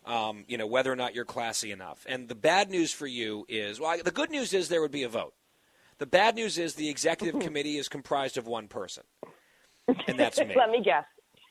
Um, 0.05 0.45
you 0.49 0.59
know 0.59 0.67
whether 0.67 0.93
or 0.93 0.97
not 0.97 1.15
you're 1.15 1.25
classy 1.25 1.73
enough. 1.73 2.05
And 2.09 2.29
the 2.29 2.35
bad 2.35 2.71
news 2.71 2.93
for 2.93 3.07
you 3.07 3.45
is, 3.49 3.81
well, 3.81 3.99
the 4.03 4.11
good 4.11 4.31
news 4.31 4.55
is 4.55 4.69
there 4.69 4.81
would 4.81 4.91
be 4.91 5.03
a 5.03 5.09
vote. 5.09 5.35
The 5.99 6.07
bad 6.07 6.35
news 6.35 6.57
is 6.57 6.75
the 6.75 6.89
executive 6.89 7.41
committee 7.41 7.77
is 7.77 7.89
comprised 7.89 8.39
of 8.39 8.47
one 8.47 8.69
person, 8.69 9.05
and 10.07 10.19
that's 10.19 10.41
me. 10.41 10.55
Let 10.57 10.71
me 10.71 10.83
guess. 10.83 11.05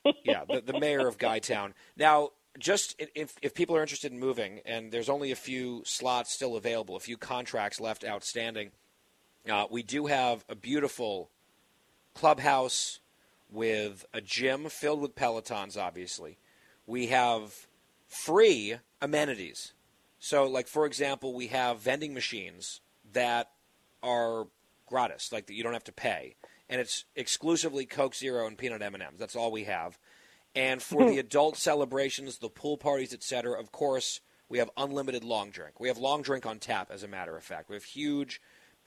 yeah, 0.24 0.44
the, 0.48 0.60
the 0.60 0.80
mayor 0.80 1.06
of 1.06 1.18
Guytown. 1.18 1.72
Now, 1.96 2.30
just 2.58 3.00
if, 3.14 3.34
if 3.42 3.54
people 3.54 3.76
are 3.76 3.82
interested 3.82 4.12
in 4.12 4.18
moving, 4.18 4.60
and 4.64 4.90
there's 4.90 5.08
only 5.08 5.30
a 5.30 5.36
few 5.36 5.82
slots 5.84 6.32
still 6.32 6.56
available, 6.56 6.96
a 6.96 7.00
few 7.00 7.16
contracts 7.16 7.80
left 7.80 8.04
outstanding, 8.04 8.70
uh, 9.48 9.66
we 9.70 9.82
do 9.82 10.06
have 10.06 10.44
a 10.48 10.54
beautiful 10.54 11.30
clubhouse 12.14 13.00
with 13.50 14.04
a 14.12 14.20
gym 14.20 14.68
filled 14.68 15.00
with 15.00 15.14
Pelotons, 15.14 15.76
obviously. 15.76 16.38
We 16.86 17.08
have 17.08 17.66
free 18.08 18.76
amenities. 19.00 19.72
So, 20.18 20.44
like, 20.44 20.66
for 20.66 20.86
example, 20.86 21.34
we 21.34 21.48
have 21.48 21.80
vending 21.80 22.14
machines 22.14 22.80
that 23.12 23.50
are 24.02 24.46
gratis, 24.86 25.32
like 25.32 25.46
that 25.46 25.54
you 25.54 25.62
don't 25.62 25.72
have 25.72 25.84
to 25.84 25.92
pay. 25.92 26.36
And 26.68 26.80
it's 26.80 27.04
exclusively 27.16 27.86
Coke 27.86 28.14
Zero 28.14 28.46
and 28.46 28.56
peanut 28.56 28.82
M&Ms. 28.82 29.18
That's 29.18 29.36
all 29.36 29.50
we 29.50 29.64
have. 29.64 29.98
And 30.54 30.82
for 30.82 31.08
the 31.08 31.18
adult 31.24 31.56
celebrations, 31.56 32.38
the 32.38 32.48
pool 32.48 32.76
parties, 32.76 33.14
etc., 33.14 33.58
of 33.58 33.72
course, 33.72 34.20
we 34.48 34.58
have 34.58 34.70
unlimited 34.76 35.24
long 35.24 35.50
drink. 35.50 35.80
We 35.80 35.88
have 35.88 35.98
long 35.98 36.22
drink 36.22 36.44
on 36.44 36.58
tap, 36.58 36.90
as 36.90 37.02
a 37.02 37.08
matter 37.08 37.36
of 37.36 37.44
fact. 37.44 37.70
We 37.70 37.76
have 37.76 37.84
huge, 37.84 38.40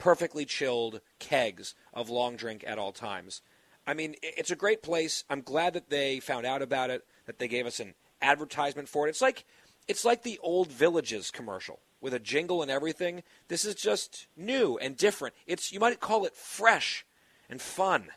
perfectly 0.03 0.43
chilled 0.43 0.99
kegs 1.17 1.75
of 1.93 2.09
long 2.09 2.35
drink 2.35 2.61
at 2.67 2.77
all 2.77 2.91
times. 2.91 3.41
I 3.87 3.93
mean, 3.93 4.15
it's 4.21 4.51
a 4.51 4.55
great 4.55 4.83
place. 4.83 5.23
I'm 5.29 5.41
glad 5.41 5.73
that 5.75 5.89
they 5.89 6.19
found 6.19 6.45
out 6.45 6.61
about 6.61 6.89
it, 6.89 7.05
that 7.25 7.39
they 7.39 7.47
gave 7.47 7.65
us 7.65 7.79
an 7.79 7.93
advertisement 8.21 8.89
for 8.89 9.07
it. 9.07 9.11
It's 9.11 9.21
like 9.21 9.45
it's 9.87 10.03
like 10.03 10.23
the 10.23 10.39
old 10.43 10.69
villages 10.69 11.31
commercial 11.31 11.79
with 12.01 12.13
a 12.13 12.19
jingle 12.19 12.61
and 12.61 12.69
everything. 12.69 13.23
This 13.47 13.63
is 13.63 13.75
just 13.75 14.27
new 14.35 14.77
and 14.77 14.97
different. 14.97 15.35
It's 15.47 15.71
you 15.71 15.79
might 15.79 16.01
call 16.01 16.25
it 16.25 16.35
fresh 16.35 17.05
and 17.49 17.61
fun. 17.61 18.07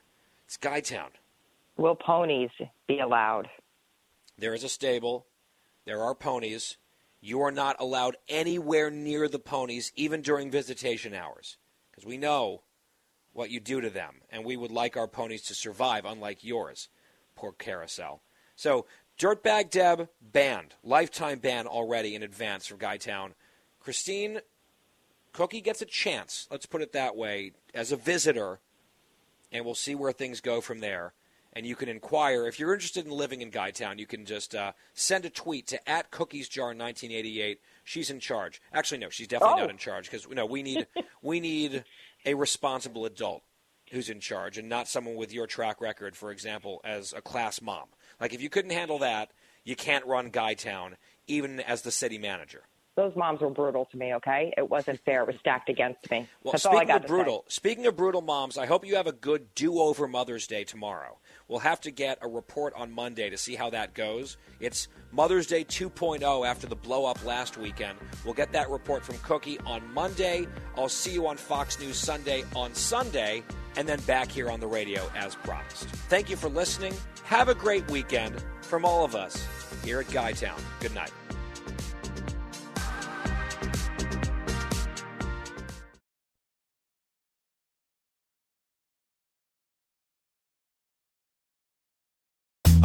It's 0.44 0.56
Guytown. 0.56 1.10
Will 1.76 1.94
ponies 1.94 2.50
be 2.88 2.98
allowed? 2.98 3.48
There 4.36 4.54
is 4.54 4.64
a 4.64 4.68
stable. 4.68 5.26
There 5.84 6.02
are 6.02 6.16
ponies. 6.16 6.78
You 7.20 7.42
are 7.42 7.52
not 7.52 7.76
allowed 7.78 8.16
anywhere 8.28 8.90
near 8.90 9.28
the 9.28 9.38
ponies, 9.38 9.92
even 9.94 10.20
during 10.20 10.50
visitation 10.50 11.14
hours, 11.14 11.58
because 11.97 12.06
we 12.06 12.18
know 12.18 12.62
what 13.32 13.51
you 13.51 13.59
do 13.59 13.81
to 13.81 13.90
them, 13.90 14.16
and 14.31 14.44
we 14.44 14.56
would 14.56 14.70
like 14.70 14.97
our 14.97 15.09
ponies 15.09 15.43
to 15.43 15.55
survive, 15.55 16.05
unlike 16.05 16.44
yours. 16.44 16.89
Poor 17.35 17.52
carousel. 17.52 18.23
So, 18.55 18.86
Dirtbag 19.18 19.70
Deb 19.70 20.09
banned, 20.20 20.74
lifetime 20.85 21.39
ban 21.39 21.66
already 21.66 22.14
in 22.14 22.23
advance 22.23 22.66
for 22.66 22.77
Guytown. 22.77 23.32
Christine 23.81 24.40
Cookie 25.32 25.60
gets 25.60 25.82
a 25.82 25.86
chance, 25.86 26.48
let's 26.51 26.66
put 26.66 26.81
it 26.81 26.93
that 26.93 27.16
way, 27.16 27.52
as 27.74 27.93
a 27.93 27.97
visitor, 27.97 28.59
and 29.52 29.64
we'll 29.64 29.74
see 29.74 29.94
where 29.94 30.12
things 30.12 30.40
go 30.40 30.60
from 30.60 30.81
there. 30.81 31.12
And 31.52 31.64
you 31.64 31.77
can 31.77 31.89
inquire 31.89 32.47
if 32.47 32.59
you're 32.59 32.74
interested 32.74 33.06
in 33.06 33.12
living 33.12 33.40
in 33.40 33.51
Guytown. 33.51 33.98
You 33.98 34.06
can 34.06 34.27
just 34.27 34.55
uh, 34.55 34.73
send 34.93 35.24
a 35.24 35.31
tweet 35.31 35.66
to 35.68 35.89
at 35.89 36.10
cookiesjar1988. 36.10 37.59
She's 37.86 38.10
in 38.10 38.18
charge. 38.18 38.60
Actually, 38.72 38.98
no, 38.98 39.10
she's 39.10 39.28
definitely 39.28 39.58
Oh. 39.58 39.66
not 39.66 39.70
in 39.70 39.78
charge 39.78 40.10
because 40.10 40.28
no, 40.28 40.44
we 40.44 40.62
need 40.64 40.88
we 41.22 41.38
need 41.38 41.84
a 42.24 42.34
responsible 42.34 43.06
adult 43.06 43.44
who's 43.92 44.10
in 44.10 44.18
charge 44.18 44.58
and 44.58 44.68
not 44.68 44.88
someone 44.88 45.14
with 45.14 45.32
your 45.32 45.46
track 45.46 45.80
record, 45.80 46.16
for 46.16 46.32
example, 46.32 46.80
as 46.82 47.12
a 47.12 47.22
class 47.22 47.62
mom. 47.62 47.86
Like 48.20 48.34
if 48.34 48.42
you 48.42 48.50
couldn't 48.50 48.72
handle 48.72 48.98
that, 48.98 49.30
you 49.62 49.76
can't 49.76 50.04
run 50.04 50.32
Guytown 50.32 50.94
even 51.28 51.60
as 51.60 51.82
the 51.82 51.92
city 51.92 52.18
manager. 52.18 52.64
Those 52.96 53.14
moms 53.14 53.40
were 53.40 53.50
brutal 53.50 53.84
to 53.92 53.96
me. 53.96 54.14
Okay, 54.14 54.52
it 54.56 54.68
wasn't 54.68 54.98
fair. 55.04 55.20
It 55.20 55.28
was 55.28 55.36
stacked 55.38 55.68
against 55.68 56.10
me. 56.10 56.26
Well, 56.42 56.52
That's 56.52 56.66
all 56.66 56.72
I 56.72 56.78
speaking 56.78 56.88
got 56.88 57.04
of 57.04 57.08
brutal, 57.08 57.44
speaking 57.46 57.86
of 57.86 57.94
brutal 57.96 58.22
moms, 58.22 58.58
I 58.58 58.66
hope 58.66 58.84
you 58.84 58.96
have 58.96 59.06
a 59.06 59.12
good 59.12 59.54
do-over 59.54 60.08
Mother's 60.08 60.48
Day 60.48 60.64
tomorrow. 60.64 61.18
We'll 61.48 61.60
have 61.60 61.81
to 61.82 61.90
get 61.90 62.18
a 62.23 62.28
report 62.28 62.74
on 62.74 62.93
Monday 62.93 63.31
to 63.31 63.36
see 63.36 63.55
how 63.55 63.70
that 63.70 63.94
goes. 63.94 64.36
It's 64.59 64.89
Mother's 65.12 65.47
Day 65.47 65.64
2.0 65.64 66.47
after 66.47 66.66
the 66.66 66.74
blow 66.74 67.05
up 67.05 67.24
last 67.24 67.56
weekend. 67.56 67.98
We'll 68.24 68.35
get 68.35 68.52
that 68.52 68.68
report 68.68 69.05
from 69.05 69.18
Cookie 69.18 69.59
on 69.60 69.82
Monday. 69.94 70.47
I'll 70.77 70.89
see 70.89 71.12
you 71.12 71.27
on 71.27 71.36
Fox 71.36 71.78
News 71.78 71.97
Sunday 71.97 72.44
on 72.55 72.74
Sunday, 72.74 73.44
and 73.77 73.89
then 73.89 74.01
back 74.02 74.31
here 74.31 74.51
on 74.51 74.60
the 74.60 74.66
radio 74.66 75.09
as 75.14 75.36
promised. 75.36 75.86
Thank 76.09 76.31
you 76.31 76.36
for 76.36 76.48
listening. 76.48 76.94
Have 77.24 77.48
a 77.48 77.55
great 77.55 77.89
weekend 77.90 78.43
from 78.62 78.85
all 78.85 79.05
of 79.05 79.14
us 79.14 79.47
here 79.85 80.01
at 80.01 80.06
Guytown. 80.06 80.60
Good 80.81 80.94
night. 80.94 81.12